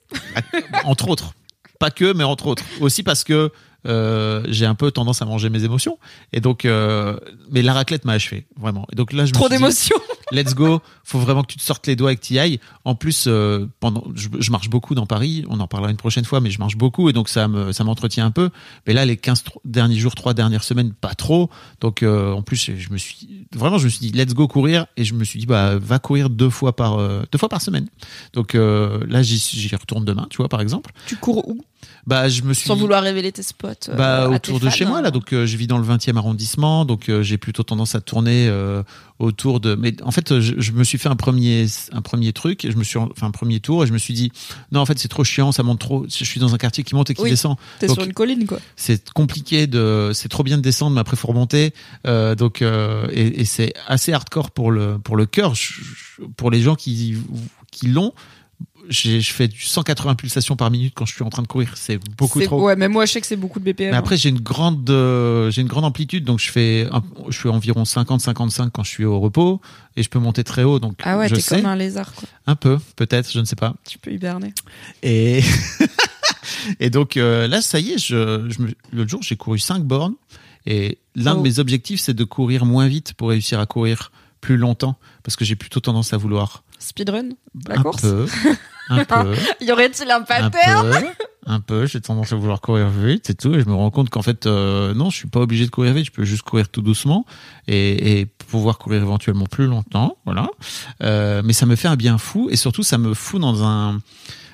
[0.84, 1.34] entre autres.
[1.78, 2.64] Pas que, mais entre autres.
[2.80, 3.52] Aussi parce que
[3.86, 5.98] euh, j'ai un peu tendance à manger mes émotions.
[6.32, 7.16] Et donc, euh,
[7.50, 8.86] mais la raclette m'a achevé, vraiment.
[8.92, 9.96] Et donc là, je Trop d'émotions.
[10.32, 10.80] let's go.
[11.04, 12.60] Faut vraiment que tu te sortes les doigts et que tu y ailles.
[12.84, 15.44] En plus, euh, pendant, je, je marche beaucoup dans Paris.
[15.48, 17.84] On en parlera une prochaine fois, mais je marche beaucoup et donc ça me, ça
[17.84, 18.50] m'entretient un peu.
[18.86, 21.48] Mais là, les 15 tro- derniers jours, trois dernières semaines, pas trop.
[21.80, 24.86] Donc, en plus, je me suis, vraiment, je me suis dit, let's go courir.
[24.96, 27.86] Et je me suis dit, bah, va courir deux fois par, deux fois par semaine.
[28.32, 30.90] Donc, là, j'y, j'y retourne demain, tu vois, par exemple.
[31.06, 31.64] Tu cours où?
[32.08, 33.68] Bah, je me suis Sans vouloir révéler tes spots.
[33.90, 35.10] euh, bah, autour de fans, chez moi là hein.
[35.10, 38.50] donc euh, je vis dans le 20e arrondissement donc euh, j'ai plutôt tendance à tourner
[39.18, 42.64] autour de mais en fait je, je me suis fait un premier un premier truc
[42.64, 44.32] et je me suis fait un premier tour et je me suis dit
[44.72, 46.94] non en fait c'est trop chiant ça monte trop je suis dans un quartier qui
[46.94, 48.58] monte et qui Oui, descend T'es sur une colline, quoi.
[48.76, 51.74] c'est compliqué de c'est trop bien de descendre mais après faut remonter
[52.38, 55.52] donc et, et c'est assez hardcore pour le pour le cœur
[56.38, 57.16] pour les gens qui
[57.70, 58.12] qui l'ont
[58.88, 61.98] je fais du 180 pulsations par minute quand je suis en train de courir c'est
[62.16, 63.90] beaucoup trop Ouais, mais moi, je sais que c'est beaucoup de BPM.
[63.90, 67.36] mais après, j'ai une grande, euh, j'ai une grande amplitude, donc je fais, un- je
[67.38, 69.60] fais environ 50-55 quand je suis au repos,
[69.96, 72.28] et je peux monter très haut, donc ah ouais, t'es comme un lézard, quoi.
[72.46, 73.74] un peu, peut-être, je ne sais pas.
[73.86, 74.54] Tu peux hiberner.
[75.02, 75.42] Et
[76.80, 79.82] et donc euh, là, ça y est, je, je me- l'autre jour, j'ai couru 5
[79.84, 80.14] bornes,
[80.66, 81.38] et l'un Oh.
[81.38, 85.36] de mes objectifs, c'est de courir moins vite pour réussir à courir plus longtemps, parce
[85.36, 87.30] que j'ai plutôt tendance à vouloir Speedrun
[87.68, 88.26] La un course peu,
[88.90, 89.34] un peu.
[89.60, 91.06] Y aurait-il un un pattern peu,
[91.46, 91.86] un peu.
[91.86, 93.54] J'ai tendance à vouloir courir vite et tout.
[93.54, 95.92] Et je me rends compte qu'en fait, euh, non, je suis pas obligé de courir
[95.94, 96.06] vite.
[96.06, 97.24] Je peux juste courir tout doucement
[97.66, 100.16] et, et pouvoir courir éventuellement plus longtemps.
[100.24, 100.48] Voilà.
[101.02, 104.00] Euh, mais ça me fait un bien fou et surtout, ça me fout dans un.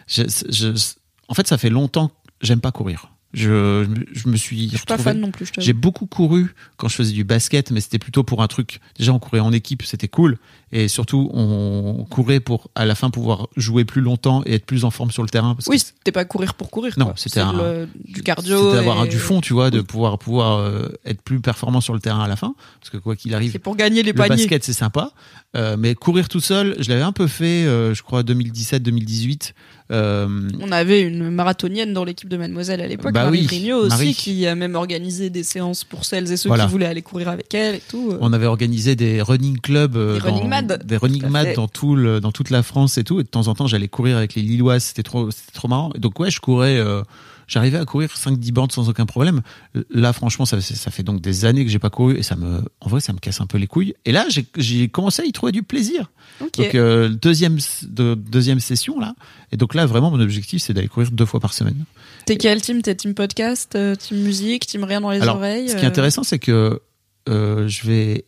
[0.06, 0.94] je- je-
[1.28, 3.08] en fait, ça fait longtemps que j'aime pas courir.
[3.34, 4.70] Je, je me suis.
[4.70, 7.80] Je suis pas fan non plus, j'ai beaucoup couru quand je faisais du basket, mais
[7.80, 8.80] c'était plutôt pour un truc.
[8.98, 10.38] Déjà, on courait en équipe, c'était cool,
[10.72, 14.84] et surtout, on courait pour à la fin pouvoir jouer plus longtemps et être plus
[14.84, 15.54] en forme sur le terrain.
[15.54, 16.94] Parce Oui, c'était pas courir pour courir.
[16.96, 18.72] Non, c'était le- du cardio.
[18.72, 22.00] c'était et- du fond, tu vois, de pouvoir pouvoir euh, être plus performant sur le
[22.00, 24.36] terrain à la fin, parce que quoi qu'il arrive, C'est pour gagner les le paniers.
[24.36, 25.10] basket c'est sympa,
[25.56, 29.54] euh, mais courir tout seul, je l'avais un peu fait, euh, je crois 2017-2018.
[29.92, 30.26] Euh,
[30.62, 34.14] On avait une marathonienne dans l'équipe de Mademoiselle à l'époque, Bah Marie oui, aussi, Marie.
[34.14, 36.64] qui a même organisé des séances pour celles et ceux Voilà.
[36.64, 38.14] qui voulaient aller courir avec elle et tout.
[38.20, 40.82] On avait organisé des running clubs, euh, Des dans- running mad.
[40.86, 43.20] des running mad dans tout le, dans toute la France et tout.
[43.20, 44.84] Et de temps en temps, j'allais courir avec les Lilloises.
[44.84, 45.92] C'était trop, c'était trop marrant.
[45.94, 46.78] Et donc ouais, je courais.
[46.78, 47.02] euh,
[47.46, 49.42] J'arrivais à courir 5-10 bandes sans aucun problème.
[49.90, 52.62] Là, franchement, ça, ça fait donc des années que j'ai pas couru et ça me,
[52.80, 53.94] en vrai, ça me casse un peu les couilles.
[54.04, 56.10] Et là, j'ai- commencé à y trouver du plaisir.
[56.40, 59.14] Donc euh, deuxième, de, deuxième session là.
[59.52, 61.84] Et donc là, vraiment, mon objectif, c'est d'aller courir deux fois par semaine.
[62.26, 62.82] T'es quel team?
[62.82, 65.84] T'es team podcast, euh, team musique, team rien dans les Alors, oreilles Ce qui est
[65.84, 66.80] euh, intéressant, c'est que
[67.28, 68.24] euh, je vais,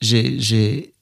[0.00, 0.92] j'ai,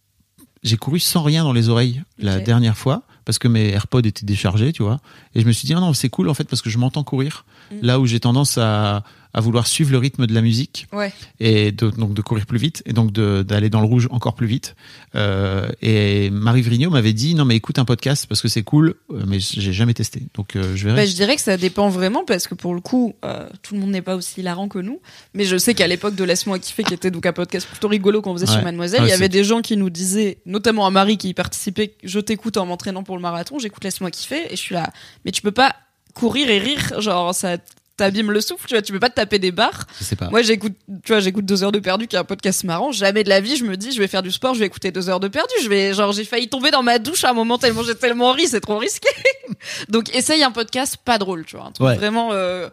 [0.78, 4.72] couru sans rien dans les oreilles la dernière fois parce que mes AirPods étaient déchargés,
[4.72, 5.00] tu vois.
[5.34, 7.04] Et je me suis dit ah non, c'est cool en fait parce que je m'entends
[7.04, 7.44] courir.
[7.82, 9.02] Là où j'ai tendance à,
[9.36, 11.12] à vouloir suivre le rythme de la musique Ouais.
[11.40, 14.46] et de, donc de courir plus vite et donc d'aller dans le rouge encore plus
[14.46, 14.76] vite.
[15.16, 18.94] Euh, et Marie Vrigno m'avait dit non mais écoute un podcast parce que c'est cool,
[19.10, 20.22] euh, mais j'ai jamais testé.
[20.34, 21.02] Donc euh, je verrai.
[21.02, 23.80] Bah, je dirais que ça dépend vraiment parce que pour le coup, euh, tout le
[23.80, 25.00] monde n'est pas aussi hilarant que nous.
[25.34, 28.22] Mais je sais qu'à l'époque de Laisse-moi kiffer, qui était donc un podcast plutôt rigolo
[28.22, 28.52] qu'on faisait Ouais.
[28.52, 31.34] sur Mademoiselle, il y avait des gens qui nous disaient, notamment à Marie qui y
[31.34, 34.92] participait, je t'écoute en m'entraînant pour le marathon, j'écoute Laisse-moi kiffer et je suis là.
[35.24, 35.74] Mais tu peux pas
[36.14, 37.56] courir et rire, genre ça
[37.96, 39.86] t'abîme le souffle, tu vois, tu peux pas te taper des barres.
[40.00, 40.28] Je sais pas.
[40.30, 40.72] Moi, j'écoute,
[41.04, 42.90] tu vois, j'écoute deux heures de perdu, qui est un podcast marrant.
[42.90, 44.90] Jamais de la vie, je me dis, je vais faire du sport, je vais écouter
[44.90, 45.54] deux heures de perdu.
[45.62, 48.32] Je vais, genre, j'ai failli tomber dans ma douche à un moment tellement j'ai tellement
[48.32, 49.08] ri, c'est trop risqué.
[49.88, 51.94] Donc, essaye un podcast pas drôle, tu vois, un truc Ouais.
[51.96, 52.68] vraiment euh,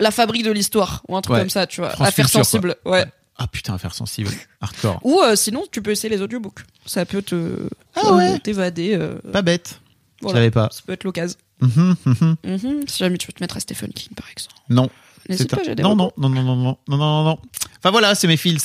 [0.00, 1.40] la fabrique de l'histoire ou un truc Ouais.
[1.40, 2.24] comme ça, tu vois, Culture, quoi.
[2.28, 3.04] sensible, ouais.
[3.36, 5.00] Ah putain, affaire sensible, hardcore.
[5.02, 6.60] Ou euh, sinon, tu peux essayer les audiobooks.
[6.86, 8.34] Ça peut te Ah ouais.
[8.34, 8.94] euh, t'évader.
[8.94, 9.80] euh, Pas bête.
[10.22, 10.36] voilà.
[10.38, 10.68] Je savais pas.
[10.70, 11.36] Ça peut être l'occasion.
[11.66, 12.36] Mhm, mhm.
[12.44, 12.82] Mhm.
[12.88, 14.54] Si jamais tu veux te mettre à Stephen King, par exemple.
[14.68, 14.90] Non.
[15.28, 17.38] N'hésite C'est pas, un- j'ai des non, non, non, non, non, non, non, non, non.
[17.78, 18.58] Enfin voilà, c'est mes feels.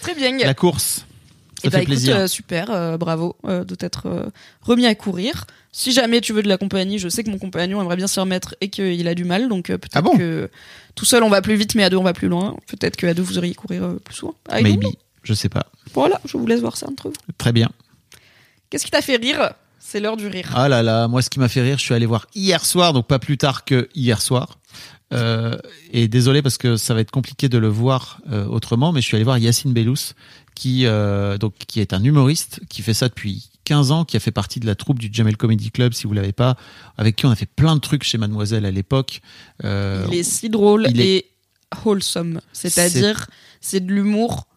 [0.00, 0.36] Très bien.
[0.38, 1.04] La course.
[1.60, 2.16] Ça Eh fait bah, écoute, plaisir.
[2.16, 4.30] euh, super, euh, bravo euh, de t'être
[4.62, 5.44] remis à courir.
[5.72, 8.20] Si jamais tu veux de la compagnie, je sais que mon compagnon aimerait bien s'y
[8.20, 10.50] remettre et qu'il a du mal, donc peut-être Ah bon que
[10.94, 12.56] tout seul on va plus vite, mais à deux on va plus loin.
[12.68, 14.34] Peut-être qu'à deux vous iriez courir plus souvent.
[14.48, 14.84] Don't Maybe.
[15.24, 15.66] Je sais pas.
[15.94, 17.14] Voilà, je vous laisse voir ça entre vous.
[17.36, 17.68] Très bien.
[18.70, 19.52] Qu'est-ce qui t'a fait rire?
[19.90, 20.50] C'est l'heure du rire.
[20.54, 22.92] Ah là là, moi ce qui m'a fait rire, je suis allé voir hier soir,
[22.92, 24.58] donc pas plus tard que hier soir.
[25.14, 25.56] Euh,
[25.94, 29.06] et désolé parce que ça va être compliqué de le voir euh, autrement, mais je
[29.06, 30.12] suis allé voir Yacine Bellous,
[30.54, 34.20] qui euh, donc qui est un humoriste, qui fait ça depuis 15 ans, qui a
[34.20, 36.58] fait partie de la troupe du Jamel Comedy Club, si vous l'avez pas,
[36.98, 39.22] avec qui on a fait plein de trucs chez Mademoiselle à l'époque.
[39.64, 39.68] Il
[40.12, 41.30] est si drôle il est- et
[41.86, 43.26] wholesome, c'est-à-dire
[43.62, 44.48] c'est de l'humour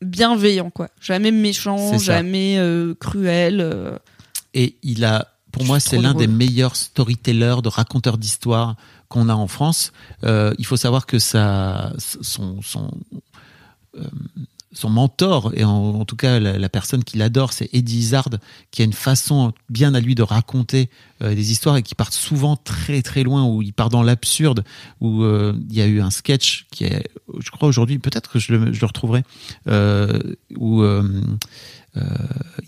[0.00, 0.88] bienveillant quoi.
[0.98, 2.58] Jamais méchant, jamais
[2.98, 4.00] cruel.
[4.54, 8.76] Et il a, pour moi, c'est l'un des meilleurs storytellers, de raconteurs d'histoires
[9.08, 9.92] qu'on a en France.
[10.24, 12.90] Euh, il faut savoir que ça, son, son,
[13.96, 14.04] euh,
[14.72, 18.28] son mentor, et en, en tout cas la, la personne qu'il adore, c'est Eddie Izzard,
[18.70, 20.90] qui a une façon bien à lui de raconter
[21.22, 24.62] euh, des histoires et qui part souvent très très loin, où il part dans l'absurde,
[25.00, 27.08] où euh, il y a eu un sketch qui est,
[27.40, 29.24] je crois aujourd'hui, peut-être que je le, je le retrouverai,
[29.66, 30.20] euh,
[30.56, 30.84] où
[31.96, 32.02] euh,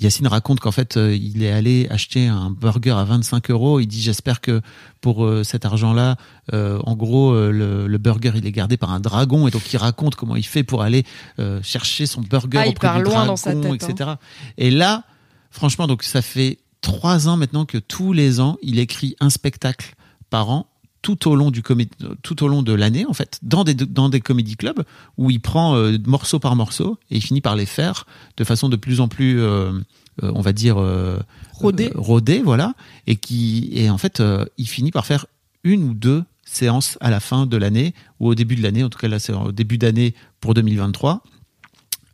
[0.00, 3.78] Yacine raconte qu'en fait, euh, il est allé acheter un burger à 25 euros.
[3.80, 4.60] Il dit J'espère que
[5.00, 6.16] pour euh, cet argent-là,
[6.52, 9.46] euh, en gros, euh, le, le burger il est gardé par un dragon.
[9.46, 11.04] Et donc, il raconte comment il fait pour aller
[11.38, 13.88] euh, chercher son burger Ah, il auprès part du loin dragon, dans sa tête, hein.
[13.90, 14.10] etc.
[14.58, 15.04] Et là,
[15.50, 19.94] franchement, donc ça fait trois ans maintenant que tous les ans, il écrit un spectacle
[20.30, 20.66] par an
[21.02, 21.62] tout au long du
[22.22, 24.84] tout au long de l'année en fait dans des dans des comédie clubs
[25.18, 28.06] où il prend euh, morceau par morceau et il finit par les faire
[28.36, 29.72] de façon de plus en plus euh,
[30.22, 31.18] euh, on va dire euh,
[31.54, 31.90] Rodé.
[31.94, 32.74] rodé voilà
[33.06, 34.22] et qui et en fait
[34.56, 35.26] il finit par faire
[35.64, 38.88] une ou deux séances à la fin de l'année ou au début de l'année en
[38.88, 41.22] tout cas là c'est au début d'année pour 2023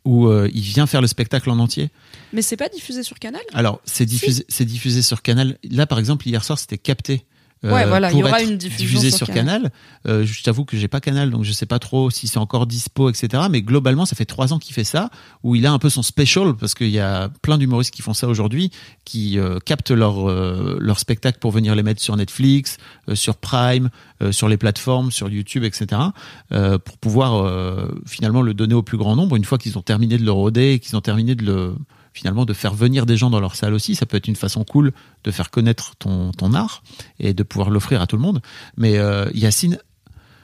[0.05, 1.89] où euh, il vient faire le spectacle en entier
[2.33, 3.41] Mais c'est pas diffusé sur Canal?
[3.53, 5.57] Alors, c'est diffusé, c'est diffusé sur Canal.
[5.69, 7.25] Là, par exemple, hier soir, c'était capté.
[7.65, 9.71] Euh, Ouais, voilà, il y aura être une diffusion diffusé sur sur Canal.
[10.07, 12.67] Euh, je t'avoue que j'ai pas Canal, donc je sais pas trop si c'est encore
[12.67, 13.43] dispo, etc.
[13.49, 15.09] Mais globalement, ça fait trois ans qu'il fait ça,
[15.43, 18.13] où il a un peu son special, parce qu'il y a plein d'humoristes qui font
[18.13, 18.71] ça aujourd'hui,
[19.03, 22.77] qui euh, captent leur leur spectacle pour venir les mettre sur Netflix,
[23.13, 23.89] sur Prime,
[24.31, 26.01] sur les plateformes, sur YouTube, etc.
[26.49, 30.23] pour pouvoir finalement le donner au plus grand nombre une fois qu'ils ont terminé de
[30.23, 31.75] le roder qu'ils ont terminé de le
[32.19, 33.95] finalement de faire venir des gens dans leur salle aussi.
[33.95, 34.91] Ça peut être une façon cool
[35.23, 36.83] de faire connaître ton, art
[37.19, 38.41] et de pouvoir l'offrir à tout le monde.
[38.75, 39.79] Mais euh, Yacine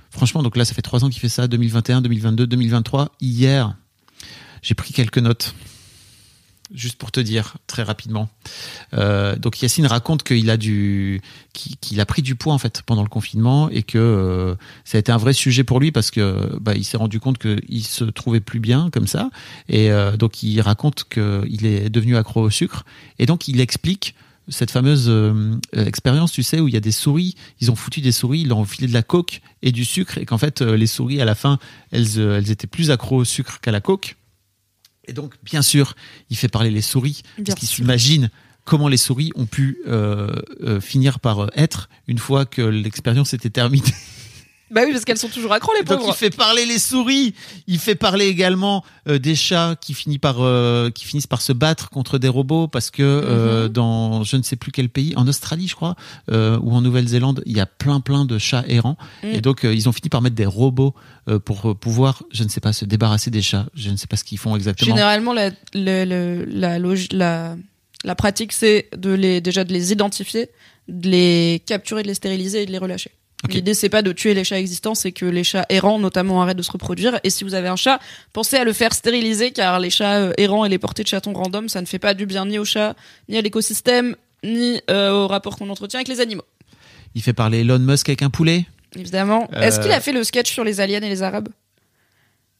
[0.09, 3.75] franchement donc là ça fait trois ans qu'il fait ça 2021 2022 2023 hier
[4.61, 5.53] j'ai pris quelques notes
[6.73, 8.29] juste pour te dire très rapidement.
[8.93, 11.21] Euh, donc Yacine raconte qu'il a du,
[11.53, 14.99] qu'il a pris du poids en fait pendant le confinement et que euh, ça a
[14.99, 18.03] été un vrai sujet pour lui parce que bah, il s'est rendu compte qu'il se
[18.03, 19.29] trouvait plus bien comme ça
[19.69, 22.83] et euh, donc il raconte qu'il est devenu accro au sucre
[23.19, 24.15] et donc il explique
[24.47, 25.11] cette fameuse
[25.73, 28.47] expérience, tu sais, où il y a des souris, ils ont foutu des souris, ils
[28.47, 31.25] leur ont filé de la coke et du sucre, et qu'en fait, les souris, à
[31.25, 31.57] la fin,
[31.91, 34.17] elles, elles étaient plus accro au sucre qu'à la coke.
[35.07, 35.95] Et donc, bien sûr,
[36.29, 38.29] il fait parler les souris, Bien parce qu'il s'imagine
[38.65, 43.33] comment les souris ont pu euh, euh, finir par euh, être une fois que l'expérience
[43.33, 43.83] était terminée.
[44.75, 46.13] Bah oui, parce qu'elles sont toujours accro, les Donc pauvres.
[46.13, 47.33] il fait parler les souris,
[47.65, 51.53] il fait parler également euh, des chats qui finissent par euh, qui finissent par se
[51.53, 55.27] battre contre des robots parce que euh, dans je ne sais plus quel pays, en
[55.29, 55.95] Australie je crois,
[56.29, 59.27] ou en Nouvelle-Zélande, il y a plein plein de chats errants Mm.
[59.27, 60.93] et donc ils ont fini par mettre des robots
[61.45, 63.65] pour pouvoir, je ne sais pas, se débarrasser des chats.
[63.75, 64.93] Je ne sais pas ce qu'ils font exactement.
[64.93, 67.55] Généralement, la, la,
[68.03, 70.49] la pratique, c'est de les, déjà de les identifier,
[70.87, 73.11] de les capturer, de les stériliser et de les relâcher.
[73.45, 73.53] Ok.
[73.53, 76.57] L'idée c'est pas de tuer les chats existants, c'est que les chats errants notamment arrêtent
[76.57, 77.19] de se reproduire.
[77.23, 77.99] Et si vous avez un chat,
[78.33, 81.33] pensez à le faire stériliser car les chats euh, errants et les portées de chatons
[81.33, 82.95] random, ça ne fait pas du bien ni aux chats,
[83.29, 86.45] ni à l'écosystème, ni euh, au rapport qu'on entretient avec les animaux.
[87.13, 88.65] Il fait parler Elon Musk avec un poulet?
[88.95, 89.47] Évidemment.
[89.53, 91.49] Euh, Est-ce qu'il a fait le sketch sur les aliens et les arabes?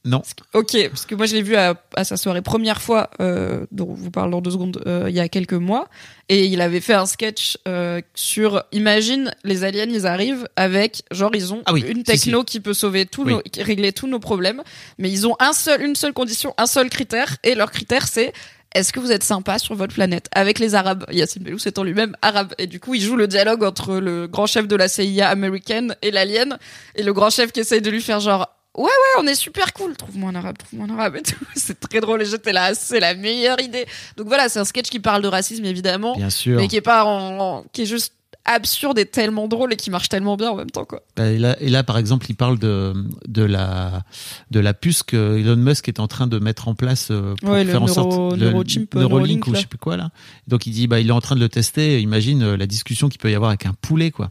[0.06, 0.22] Non.
[0.54, 3.88] Ok, parce que moi je l'ai vu à, à sa soirée première fois, euh, dont
[3.90, 5.90] on vous parle dans deux secondes, euh, il y a quelques mois,
[6.30, 11.32] et il avait fait un sketch euh, sur, imagine, les aliens, ils arrivent avec, genre,
[11.34, 13.34] ils ont Ah oui, une si, techno qui peut sauver tous Oui.
[13.34, 14.62] nos, qui- régler tous nos problèmes,
[15.00, 18.32] mais ils ont un seul, une seule condition, un seul critère, et leur critère c'est
[18.76, 21.06] est-ce que vous êtes sympa sur votre planète avec les Arabes?
[21.10, 22.54] Yacine Bellous étant lui-même arabe.
[22.58, 25.96] Et du coup il joue le dialogue entre le grand chef de la CIA américaine
[26.02, 26.58] et l'alien.
[26.96, 29.74] Et le grand chef qui essaye de lui faire genre ouais ouais on est super
[29.74, 32.74] cool trouve-moi un arabe trouve-moi un arabe et tout c'est très drôle et j'étais là
[32.76, 33.86] c'est la meilleure idée
[34.18, 36.58] donc voilà c'est un sketch qui parle de racisme évidemment Bien sûr.
[36.58, 38.14] mais qui est pas en, en- qui est juste
[38.48, 41.40] absurde et tellement drôle et qui marche tellement bien en même temps quoi Bah, Et
[41.40, 42.94] là, et là, par exemple, il parle de,
[43.28, 44.04] de, la,
[44.52, 47.50] de la puce que Elon Musk est en train de mettre en place euh, pour
[47.50, 48.52] Ouais, le faire en neuro- sorte le
[49.00, 50.12] Neuralink, ou je sais plus quoi là.
[50.48, 52.00] Donc il dit bah il est en train de le tester.
[52.02, 54.30] Imagine euh, la discussion qu'il peut y avoir avec un poulet quoi.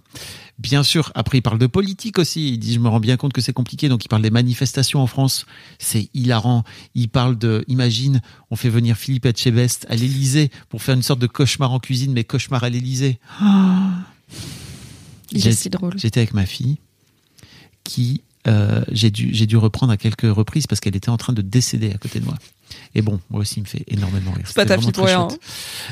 [0.59, 1.11] Bien sûr.
[1.17, 2.51] Après il parle de politique aussi.
[2.53, 3.89] Il dit je me rends bien compte que c'est compliqué.
[3.89, 5.47] Donc il parle des manifestations en France.
[5.79, 6.63] C'est hilarant.
[6.95, 11.19] Il parle de imagine on fait venir Philippe Etchebest à l'Élysée pour faire une sorte
[11.21, 13.19] de cauchemar en cuisine mais cauchemar à l'Élysée.
[15.33, 16.79] il J'ai- est si drôle J'étais avec ma fille
[17.83, 21.33] qui euh, j'ai dû j'ai dû reprendre à quelques reprises parce qu'elle était en train
[21.33, 22.37] de décéder à côté de moi.
[22.95, 24.45] Et bon, moi aussi, il me fait énormément rire.
[24.47, 25.29] C'est pas ta pour rien.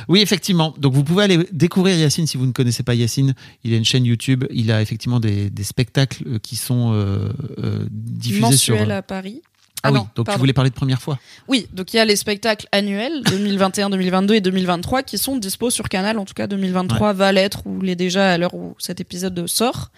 [0.08, 0.74] Oui, effectivement.
[0.78, 3.34] Donc vous pouvez aller découvrir Yacine si vous ne connaissez pas Yacine.
[3.64, 4.44] Il a une chaîne YouTube.
[4.50, 7.28] Il a effectivement des, des spectacles euh, qui sont euh,
[7.58, 8.74] euh, diffusés sur.
[8.74, 9.42] mensuel à Paris
[9.82, 9.98] Ah, oui.
[9.98, 10.38] non, Donc tu pardon.
[10.40, 11.18] voulais parler de première fois.
[11.48, 15.70] Oui, donc il y a les spectacles annuels 2021, 2022 et 2023 qui sont dispo
[15.70, 16.18] sur Canal.
[16.18, 19.90] En tout cas, 2023 va l'être ou l'est déjà à l'heure où cet épisode sort.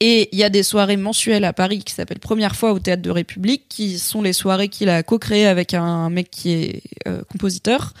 [0.00, 3.02] Et il y a des soirées mensuelles à Paris qui s'appellent Première fois au Théâtre
[3.02, 7.22] de République, qui sont les soirées qu'il a co-créées avec un mec qui est euh,
[7.30, 7.94] compositeur.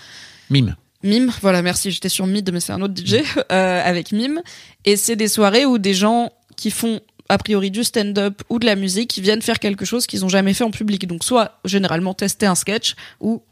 [0.50, 0.76] Mime.
[1.02, 4.42] Mime, voilà, merci, j'étais sur Mid, mais c'est un autre DJ, euh, avec Mime.
[4.84, 8.66] Et c'est des soirées où des gens qui font a priori du stand-up ou de
[8.66, 11.06] la musique qui viennent faire quelque chose qu'ils ont jamais fait en public.
[11.06, 13.42] Donc soit généralement tester un sketch ou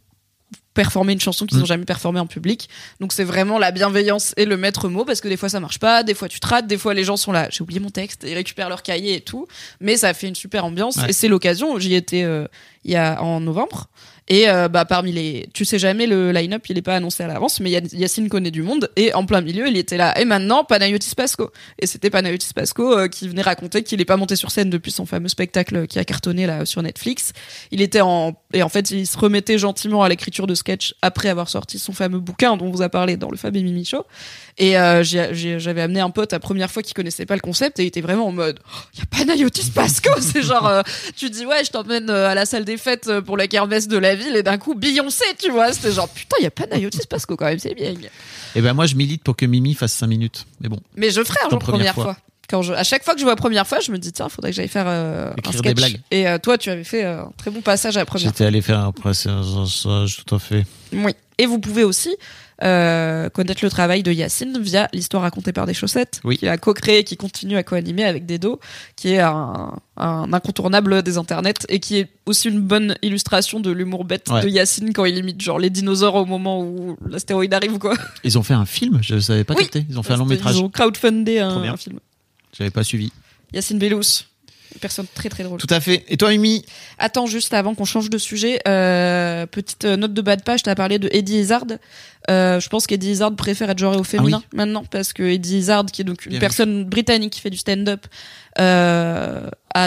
[0.74, 1.62] performer une chanson qu'ils Mm.
[1.62, 2.68] ont jamais performée en public.
[3.00, 5.78] Donc c'est vraiment la bienveillance et le maître mot parce que des fois ça marche
[5.78, 7.90] pas, des fois tu te rates, des fois les gens sont là, j'ai oublié mon
[7.90, 9.46] texte, ils récupèrent leur cahier et tout,
[9.80, 11.10] mais ça fait une super ambiance Ouais.
[11.10, 11.78] et c'est l'occasion.
[11.78, 12.46] J'y étais euh,
[12.84, 13.86] il y a en novembre
[14.28, 17.26] et euh, bah parmi les, tu sais jamais le line-up, il est pas annoncé à
[17.26, 20.18] l'avance, mais Yacine connaît du monde et en plein milieu il était là.
[20.18, 24.16] Et maintenant Panayotis Pasco et c'était Panayotis Pasco euh, qui venait raconter qu'il est pas
[24.16, 27.32] monté sur scène depuis son fameux spectacle qui a cartonné là sur Netflix.
[27.70, 31.28] Il était en et en fait il se remettait gentiment à l'écriture de sketch après
[31.28, 33.84] avoir sorti son fameux bouquin dont on vous a parlé dans le Fab et Mimi
[33.84, 34.04] Show.
[34.56, 37.82] Et euh, j'avais amené un pote la première fois qui connaissait pas le concept et
[37.82, 38.60] il était vraiment en mode
[38.94, 40.82] il y a Panayotis Pasco c'est genre euh,
[41.16, 43.98] tu dis ouais je t'emmène euh, à la salle des fêtes pour la kermesse de
[43.98, 47.08] la ville et d'un coup Beyoncé tu vois c'était genre putain il y a Panayotis
[47.10, 47.94] Pasco quand même c'est bien
[48.54, 50.46] Et ben moi je milite pour que Mimi fasse 5 minutes.
[50.60, 52.04] Mais bon, mais je ferai un jour première, première fois.
[52.04, 52.16] fois.
[52.48, 54.50] Quand je, à chaque fois que je vois première fois, je me dis tiens, faudrait
[54.50, 55.62] que j'aille faire euh, un sketch.
[55.62, 56.00] des blagues.
[56.10, 58.28] Et euh, toi, tu avais fait euh, un très bon passage à la première.
[58.28, 60.64] j'étais allé faire un passage tout à fait.
[60.92, 61.12] Oui.
[61.38, 62.14] Et vous pouvez aussi
[62.62, 66.38] euh, connaître le travail de Yacine via l'histoire racontée par des chaussettes, Oui.
[66.38, 68.60] qu'il a co-créé et qui continue à co-animer avec Dedo,
[68.96, 73.70] qui est un, un incontournable des internets et qui est aussi une bonne illustration de
[73.70, 74.42] l'humour bête Ouais.
[74.42, 77.94] de Yacine quand il imite genre les dinosaures au moment où l'astéroïde arrive quoi.
[78.22, 78.98] Ils ont fait un film.
[79.02, 79.62] Je savais pas Oui.
[79.64, 79.84] capté.
[79.90, 80.56] Ils ont fait un long métrage.
[80.56, 81.98] Ils ont crowdfundé un, un film.
[82.56, 83.10] J'avais pas suivi.
[83.52, 84.02] Yacine Bellous,
[84.80, 85.58] personne très très drôle.
[85.60, 86.04] Tout à fait.
[86.08, 86.64] Et toi Mimi
[86.98, 90.62] Attends, juste avant qu'on change de sujet, euh, petite euh, note de bas de page,
[90.62, 91.64] t'as parlé de Eddie Izzard.
[92.30, 95.84] Euh, je pense qu'Eddie Izzard préfère être genré au féminin maintenant, parce que Eddie Izzard,
[95.86, 96.40] qui est donc une Bien vu.
[96.40, 98.06] personne britannique qui fait du stand-up,
[98.58, 99.84] euh, a,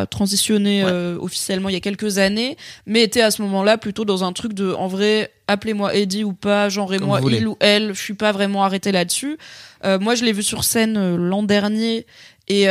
[0.00, 0.90] a transitionné Ouais.
[0.90, 4.32] euh, officiellement il y a quelques années, mais était à ce moment-là plutôt dans un
[4.32, 8.32] truc de, en vrai, appelez-moi Eddie ou pas, genrez-moi il ou elle, je suis pas
[8.32, 9.38] vraiment arrêté là-dessus.
[9.84, 12.06] Euh, moi, je l'ai vu sur scène euh, l'an dernier,
[12.48, 12.66] et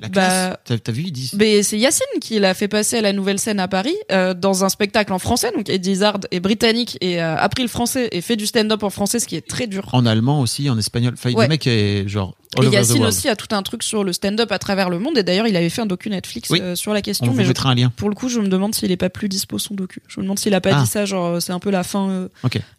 [0.00, 0.58] euh, La Bah.
[0.64, 1.34] T'as- T'as vu ils disent.
[1.34, 4.64] mais c'est Yacine qui l'a fait passer à la nouvelle scène à Paris euh, dans
[4.64, 5.52] un spectacle en français.
[5.56, 8.90] Donc Eddie Izzard est britannique et a appris le français et fait du stand-up en
[8.90, 9.88] français, ce qui est très dur.
[9.92, 11.14] En allemand aussi, en espagnol.
[11.16, 11.44] Enfin, Ouais.
[11.44, 14.58] le mec est genre Et Yacine aussi a tout un truc sur le stand-up à
[14.58, 15.18] travers le monde.
[15.18, 16.60] Et d'ailleurs, il avait fait un docu Netflix Oui.
[16.60, 17.26] euh, sur la On question.
[17.26, 17.92] vous mais je- mettra un lien.
[17.96, 20.00] pour le coup, je me demande s'il est pas plus dispo son docu.
[20.08, 20.82] Je me demande s'il a pas Ah.
[20.82, 22.28] dit ça, genre euh, c'est un peu la fin, euh,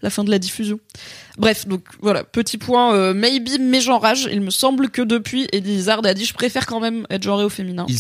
[0.02, 0.80] la fin de la diffusion.
[1.38, 4.30] Bref, donc voilà, petit point, euh, maybe mais genrage.
[4.32, 7.44] Il me semble que depuis, Eddie Izzard a dit je préfère quand même être genré
[7.44, 7.86] au féminin.
[7.90, 7.98] Il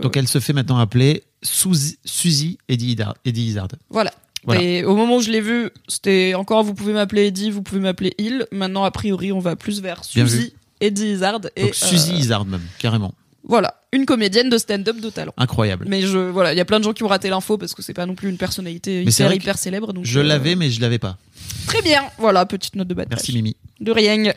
[0.00, 3.14] Donc, elle se fait maintenant appeler Suzy, Suzy Eddie Izzard.
[3.24, 3.68] Eddie Izzard.
[3.90, 4.10] Voilà.
[4.46, 4.60] Voilà.
[4.62, 7.80] Et au moment où je l'ai vu, c'était encore vous pouvez m'appeler Eddie, vous pouvez
[7.80, 8.46] m'appeler Il.
[8.52, 11.40] Maintenant, a priori, on va plus vers Suzy Eddie Izzard.
[11.56, 13.14] Et, Donc Suzy euh, Izzard même, carrément.
[13.46, 15.34] Voilà, une comédienne de stand-up de talent.
[15.36, 15.84] Incroyable.
[15.88, 17.82] Mais je voilà, il y a plein de gens qui ont raté l'info parce que
[17.82, 19.92] c'est pas non plus une personnalité hyper hyper célèbre.
[19.92, 21.18] Donc Je euh, l'avais, mais je l'avais pas.
[21.66, 22.02] Très bien.
[22.18, 23.32] Voilà, petite note de de Merci.
[23.34, 23.56] Mimi.
[23.80, 24.32] De rien.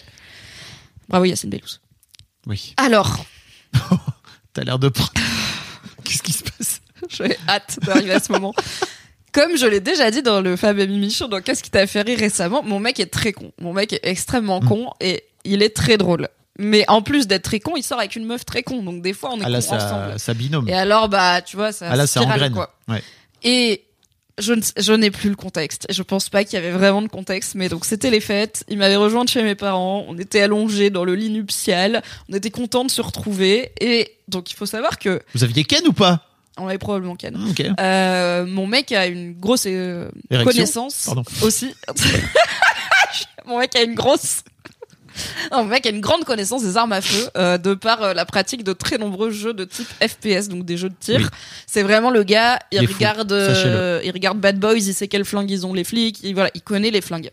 [1.08, 1.80] Bravo Yacine Bellous.
[2.48, 2.74] Oui.
[2.78, 3.26] Alors,
[4.54, 4.90] T'as l'air de.
[6.04, 6.82] Qu'est-ce qui se passe?
[7.10, 8.54] J'ai hâte d'arriver à ce moment.
[9.32, 11.86] Comme je l'ai déjà dit dans le Fab et Mimi Show, donc qu'est-ce qui t'a
[11.86, 12.64] fait rire récemment?
[12.64, 13.52] Mon mec est très con.
[13.62, 14.68] Mon mec est extrêmement Mm.
[14.68, 16.28] con et il est très drôle.
[16.60, 18.82] Mais en plus d'être très con, il sort avec une meuf très con.
[18.84, 20.12] Donc des fois, on est Ah là, con ensemble.
[20.14, 20.68] ça, ça binôme.
[20.68, 22.54] Et alors, bah, tu vois, ça Ah là, c'est en spirale, graine.
[22.54, 22.74] quoi.
[22.88, 23.04] Ouais.
[23.44, 23.84] Et
[24.40, 25.88] je, n'ai plus le contexte.
[25.90, 28.64] Je pense pas qu'il y avait vraiment de contexte, mais donc c'était les fêtes.
[28.68, 30.06] Il m'avait rejoint chez mes parents.
[30.08, 32.04] On était allongés dans le lit nuptial.
[32.30, 33.72] On était contents de se retrouver.
[33.80, 36.24] Et donc il faut savoir que Vous aviez Ken ou pas?
[36.60, 37.36] On avait probablement Ken.
[37.50, 37.64] Ok.
[37.80, 40.10] Euh, mon mec a une grosse euh,
[40.44, 41.24] connaissance Pardon.
[41.42, 41.74] aussi.
[43.46, 44.42] mon mec a une grosse.
[45.52, 48.26] Non, mec a une grande connaissance des armes à feu euh, de par euh, la
[48.26, 51.20] pratique de très nombreux jeux de type FPS, donc des jeux de tir.
[51.20, 51.28] Oui.
[51.66, 55.52] C'est vraiment le gars, il regarde, euh, il regarde Bad Boys, il sait quels flingues
[55.52, 57.32] ils ont les flics, il, voilà, il connaît les flingues.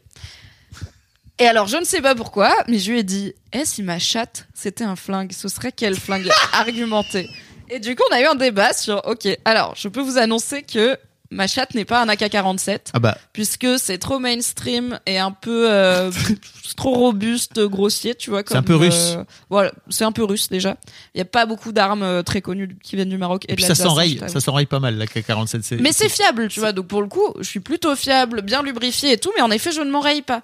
[1.39, 3.99] Et alors, je ne sais pas pourquoi, mais je lui ai dit, eh, si ma
[3.99, 6.29] chatte, c'était un flingue, ce serait quel flingue?
[6.53, 7.29] Argumenté
[7.71, 10.63] Et du coup, on a eu un débat sur, ok, alors, je peux vous annoncer
[10.63, 10.97] que
[11.31, 15.71] ma chatte n'est pas un AK-47, Ah bah, puisque c'est trop mainstream et un peu
[15.71, 16.11] euh,
[16.77, 18.43] trop robuste, grossier, tu vois.
[18.47, 19.17] C'est un peu euh, russe.
[19.51, 20.77] voilà, c'est un peu russe déjà.
[21.15, 23.55] Il y a pas beaucoup d'armes euh, très connues qui viennent du Maroc et, et
[23.55, 25.63] de puis ça s'enraye, ça s'enraye pas mal, la K47.
[25.63, 26.73] c'est- Mais c'est fiable, tu vois.
[26.73, 29.73] Donc pour le coup, je suis plutôt fiable, bien lubrifié et tout, mais en effet,
[29.73, 30.43] je ne m'enraye pas.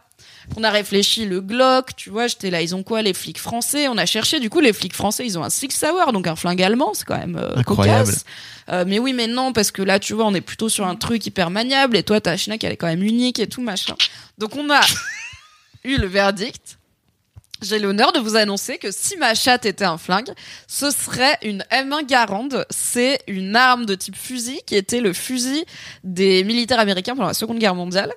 [0.56, 3.88] On a réfléchi le Glock, tu vois, j'étais là, ils ont quoi les flics français?
[3.88, 6.36] On a cherché, du coup, les flics français, ils ont un Six Sauer, donc un
[6.36, 8.06] flingue allemand, c'est quand même euh, Incroyable.
[8.06, 8.24] cocasse.
[8.70, 10.96] Euh, mais oui, mais non, parce que là, tu vois, on est plutôt sur un
[10.96, 13.94] truc hyper maniable, et toi, ta Schneck, elle est quand même unique et tout, machin.
[14.38, 14.80] Donc on a
[15.84, 16.78] eu le verdict.
[17.62, 20.32] J'ai l'honneur de vous annoncer que si ma chatte était un flingue,
[20.66, 22.48] ce serait une M1 Garand.
[22.70, 25.64] C'est une arme de type fusil qui était le fusil
[26.02, 28.12] des militaires américains pendant la Seconde Guerre mondiale.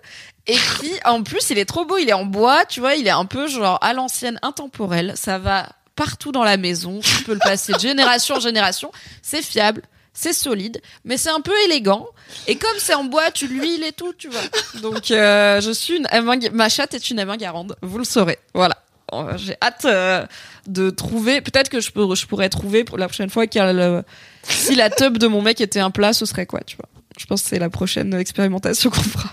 [0.48, 3.08] Et qui, en plus, il est trop beau, il est en bois, tu vois, il
[3.08, 5.14] est un peu genre à l'ancienne, intemporel.
[5.16, 8.92] Ça va partout dans la maison, tu peux le passer de génération en génération.
[9.22, 12.08] C'est fiable, c'est solide, mais c'est un peu élégant.
[12.48, 14.42] Et comme c'est en bois, tu l'huiles et tout, tu vois.
[14.82, 18.04] Donc, euh, je suis une M1, Ga- ma chatte est une M1 Garande, vous le
[18.04, 18.40] saurez.
[18.54, 18.76] Voilà.
[19.14, 20.26] Euh, J'ai hâte euh,
[20.68, 21.40] de trouver.
[21.42, 24.04] Peut-être que je, peux, je pourrais trouver pour la prochaine fois le-
[24.44, 26.90] si la tub de mon mec était un plat, ce serait quoi, tu vois.
[27.18, 29.30] Je pense que c'est la prochaine expérimentation qu'on fera.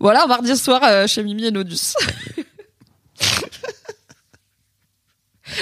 [0.00, 1.94] Voilà, un mardi soir euh, chez Mimi et Nodus.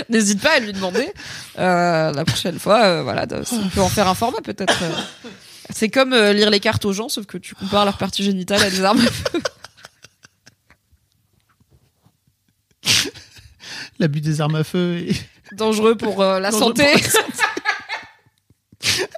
[0.09, 1.13] N'hésite pas à lui demander
[1.59, 4.83] euh, la prochaine fois, euh, voilà, de, si on peut en faire un format peut-être.
[4.83, 4.93] euh.
[5.71, 8.63] C'est comme euh, lire les cartes aux gens, sauf que tu compares leur partie génitale
[8.63, 9.01] à des armes.
[9.01, 9.41] à feu.
[13.99, 15.17] L'abus des armes à feu et...
[15.57, 16.85] Dangereux pour euh, la Dangereux santé,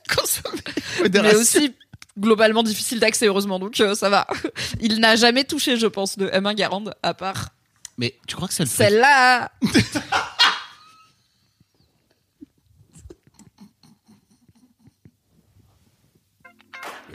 [0.08, 1.74] pour mais aussi
[2.18, 3.58] globalement difficile d'accès, heureusement.
[3.58, 4.26] Donc euh, ça va.
[4.80, 7.48] Il n'a jamais touché, je pense, de M1 Garande, à part
[7.98, 9.50] Mais tu crois que c'est le celle-là.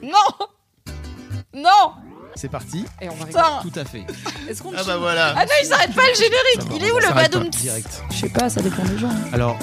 [0.01, 0.48] non
[1.58, 1.94] Non
[2.36, 2.86] C'est parti.
[3.02, 4.06] Et on va Putain Tout à fait.
[4.50, 5.34] Est-ce qu'on Ah bah voilà.
[5.38, 7.58] Ah non, il s'arrête pas le générique Il est où le Ça arrête badoum pas,
[7.58, 8.03] direct.
[8.11, 9.10] Je sais pas, ça dépend des gens.
[9.10, 9.30] hein.
[9.34, 9.58] Alors,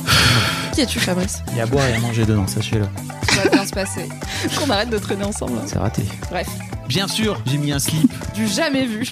[0.75, 2.87] Qui es-tu, Fabrice il y a à boire et à manger dedans, sachez-le.
[3.33, 4.09] Ça va bien se passer.
[4.59, 5.59] Qu'on arrête de traîner ensemble.
[5.59, 5.67] hein.
[5.67, 6.03] C'est raté.
[6.31, 6.49] Bref,
[6.89, 8.13] Bien sûr, j'ai mis un slip.
[8.35, 9.09] du jamais vu.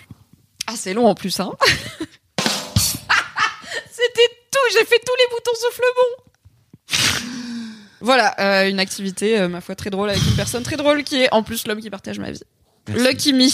[0.67, 1.51] Ah, c'est long en plus, hein
[3.91, 6.99] C'était tout J'ai fait tous les boutons sauf le bon
[8.01, 11.23] Voilà, euh, une activité, euh, ma foi, très drôle avec une personne très drôle qui
[11.23, 12.43] est en plus l'homme qui partage ma vie.
[12.89, 13.05] Merci.
[13.05, 13.49] Lucky Me.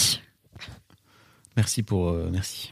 [1.55, 2.09] Merci pour.
[2.09, 2.71] euh, merci.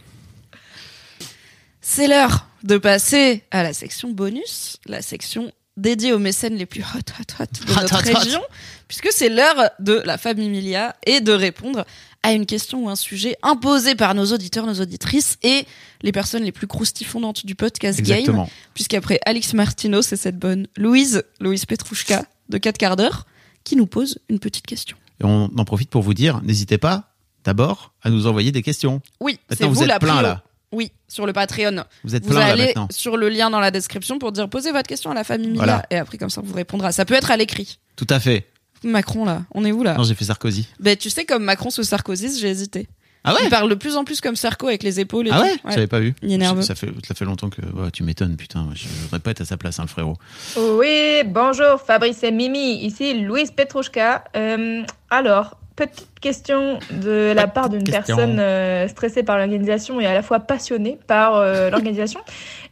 [1.82, 6.82] C'est l'heure de passer à la section bonus, la section dédiée aux mécènes les plus
[6.82, 8.20] hot, hot, hot de Hot, notre hot, hot.
[8.20, 8.42] région,
[8.88, 11.86] puisque c'est l'heure de la famille Milia et de répondre
[12.24, 15.66] à une question ou un sujet imposé par nos auditeurs, nos auditrices et
[16.02, 18.50] les personnes les plus croustifondantes du podcast Game, Exactement.
[18.74, 23.28] puisqu'après Alix Martino, c'est cette bonne Louise, Louise Petrouchka de 4 quarts d'heure,
[23.64, 24.98] qui nous pose une petite question.
[25.22, 27.10] Et on en profite pour vous dire, n'hésitez pas,
[27.44, 29.02] d'abord, à nous envoyer des questions.
[29.20, 30.22] Oui, c'est Maintenant, vous, vous êtes la plein, prio.
[30.24, 30.44] là.
[30.74, 31.86] Oui, sur le Patreon.
[32.04, 32.88] Vous êtes Vous plein là allez maintenant.
[32.92, 35.64] sur le lien dans la description pour dire posez votre question à la famille Mila
[35.64, 35.86] Voilà.
[35.90, 36.92] et après comme ça on vous répondra.
[36.92, 37.80] Ça peut être à l'écrit.
[37.96, 38.48] Tout à fait.
[38.84, 39.96] Macron là, on est où là?
[39.98, 40.68] Non, j'ai fait Sarkozy.
[40.82, 42.88] Ben tu sais comme Macron se Sarkozy, j'ai hésité.
[43.28, 45.38] Ah ouais Il parle de plus en plus comme Sarko avec les épaules et Ah
[45.40, 45.44] tout.
[45.68, 46.16] ouais, J'avais pas vu.
[46.22, 46.62] Il est nerveux.
[46.62, 47.62] Ça fait, ça fait longtemps que.
[47.62, 48.68] ouais, tu m'étonnes, putain.
[48.74, 50.18] Je je voudrais pas être à sa place, hein, le frérot.
[50.58, 54.24] Oui, bonjour Fabrice et Mimi, ici Louise Petrouchka.
[54.36, 60.14] Euh, alors, petite question de la part d'une personne euh, stressée par l'organisation et à
[60.16, 62.20] la fois passionnée par euh, l'organisation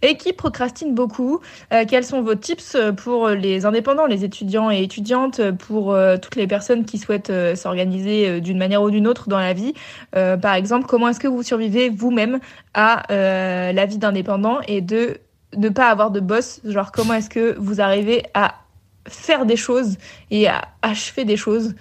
[0.01, 1.39] et qui procrastine beaucoup.
[1.71, 6.47] Euh, quels sont vos tips pour les indépendants, les étudiants et étudiantes, pour toutes les
[6.47, 9.73] personnes qui souhaitent s'organiser d'une manière ou d'une autre dans la vie?
[10.11, 12.39] Par exemple, comment est-ce que vous survivez vous-même
[12.73, 15.17] à la vie d'indépendant et de
[15.55, 16.61] ne pas avoir de boss?
[16.65, 18.55] Genre, comment est-ce que vous arrivez à
[19.07, 19.97] faire des choses
[20.31, 21.75] et à achever des choses?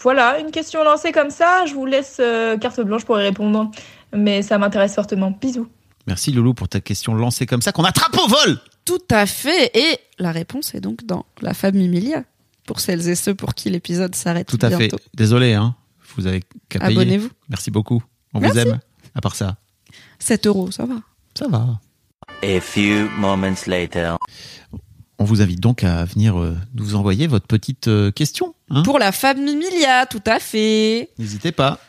[0.00, 1.66] Voilà, une question lancée comme ça.
[1.66, 3.70] Je vous laisse euh, carte blanche pour y répondre.
[4.14, 5.30] Mais ça m'intéresse fortement.
[5.30, 5.68] Bisous.
[6.06, 8.58] Merci Loulou pour ta question lancée comme ça qu'on attrape au vol.
[8.84, 9.70] Tout à fait.
[9.76, 12.24] Et la réponse est donc dans La femme Emilia.
[12.66, 14.96] Pour celles et ceux pour qui l'épisode s'arrête Tout à bientôt.
[14.98, 15.04] fait.
[15.14, 15.74] Désolé, hein.
[16.16, 16.92] Vous avez qu'à payer.
[16.92, 17.30] Abonnez-vous.
[17.48, 18.02] Merci beaucoup.
[18.34, 18.58] On Merci.
[18.60, 18.80] vous aime.
[19.14, 19.56] À part ça,
[20.18, 20.96] 7 euros, ça va.
[21.34, 21.80] ça va.
[22.42, 24.16] A few moments later.
[25.18, 28.54] On vous invite donc à venir euh, nous envoyer votre petite euh, question.
[28.70, 28.82] hein.
[28.84, 31.10] Pour la femme Emilia, tout à fait.
[31.18, 31.80] N'hésitez pas.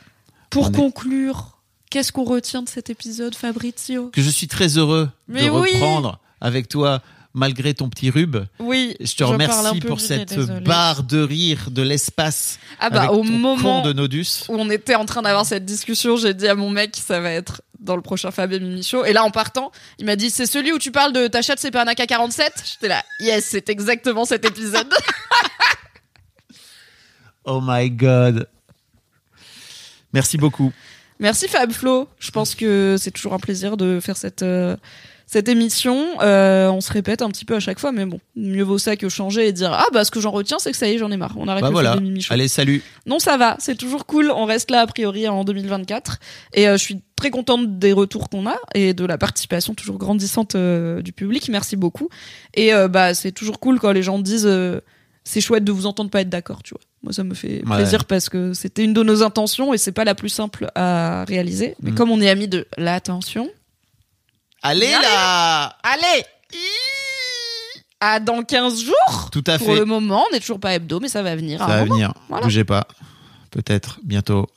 [0.49, 1.59] Pour On est- conclure,
[1.91, 4.09] qu'est-ce qu'on retient de cet épisode, Fabrizio?
[4.11, 5.69] Que je suis très heureux Mais de oui.
[5.73, 7.01] reprendre avec toi
[7.35, 8.37] malgré ton petit rub.
[8.59, 8.95] Oui.
[8.99, 10.61] Je te parle un remercie peu pour vite, cette désolée.
[10.61, 12.57] barre de rire de l'espace.
[12.79, 14.45] Ah bah, avec au ton moment con de Nodus.
[14.49, 17.29] où on était en train d'avoir cette discussion, j'ai dit à mon mec, ça va
[17.29, 19.05] être dans le prochain Fab et Mimi Show.
[19.05, 21.83] Et là, en partant, il m'a dit, c'est celui où tu parles de c'est pas
[21.83, 24.93] un AK-47 J'étais là, yes, c'est exactement cet épisode.
[27.45, 28.47] Oh my god.
[30.13, 30.71] Merci beaucoup.
[31.19, 32.07] Merci Fab Flo.
[32.19, 34.77] Je pense que c'est toujours un plaisir de faire cette euh,
[35.31, 36.07] cette émission.
[36.21, 38.95] Euh, on se répète un petit peu à chaque fois, mais bon, mieux vaut ça
[38.95, 40.97] que changer et dire ah bah ce que j'en retiens c'est que ça y est
[40.97, 41.33] j'en ai marre.
[41.37, 41.95] On arrête Bah le voilà.
[41.97, 42.25] Mimi.
[42.31, 42.81] Allez, salut.
[43.05, 44.31] Non, ça va, c'est toujours cool.
[44.35, 46.17] On reste là a priori en 2024
[46.55, 49.97] et euh, je suis très contente des retours qu'on a et de la participation toujours
[49.99, 51.47] grandissante euh, du public.
[51.49, 52.09] Merci beaucoup.
[52.55, 54.79] Et euh, bah c'est toujours cool quand les gens disent euh,
[55.25, 56.81] c'est chouette de vous entendre pas être d'accord, tu vois.
[57.03, 57.75] Moi ça me fait Ouais.
[57.75, 61.23] plaisir parce que c'était une de nos intentions et c'est pas la plus simple à
[61.27, 61.75] réaliser.
[61.83, 61.95] Mais Mm.
[61.95, 63.47] comme on est amis de l'attention,
[64.61, 66.23] Allez là allez.
[68.01, 69.29] À dans 15 jours.
[69.31, 69.75] Tout à Pour fait.
[69.75, 71.59] le moment, on n'est toujours pas hebdo, mais ça va venir.
[71.59, 71.93] Ça va moment.
[71.95, 72.13] venir.
[72.29, 72.45] Voilà.
[72.45, 72.87] Bougez pas.
[73.51, 74.47] Peut-être bientôt.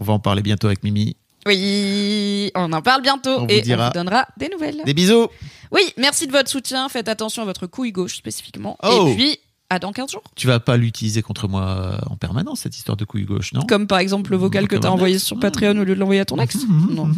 [0.00, 1.16] On va en parler bientôt avec Mimi.
[1.46, 3.84] Oui, on en parle bientôt On vous et dira.
[3.84, 4.82] on vous donnera des nouvelles.
[4.84, 5.28] Des bisous.
[5.70, 6.88] Oui, merci de votre soutien.
[6.88, 8.76] Faites attention à votre couille gauche spécifiquement.
[8.82, 9.06] Oh.
[9.08, 9.38] Et puis,
[9.70, 10.22] à dans 15 jours.
[10.34, 13.62] Tu vas pas l'utiliser contre moi euh, en permanence, cette histoire de couille gauche, non?
[13.62, 16.20] Comme par exemple le vocal que t'as un envoyé sur Patreon au lieu de l'envoyer
[16.20, 16.56] à ton ex.
[16.68, 17.10] Mhm, Non.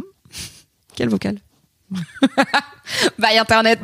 [0.94, 1.38] Quel vocal?
[3.18, 3.80] Bye Internet.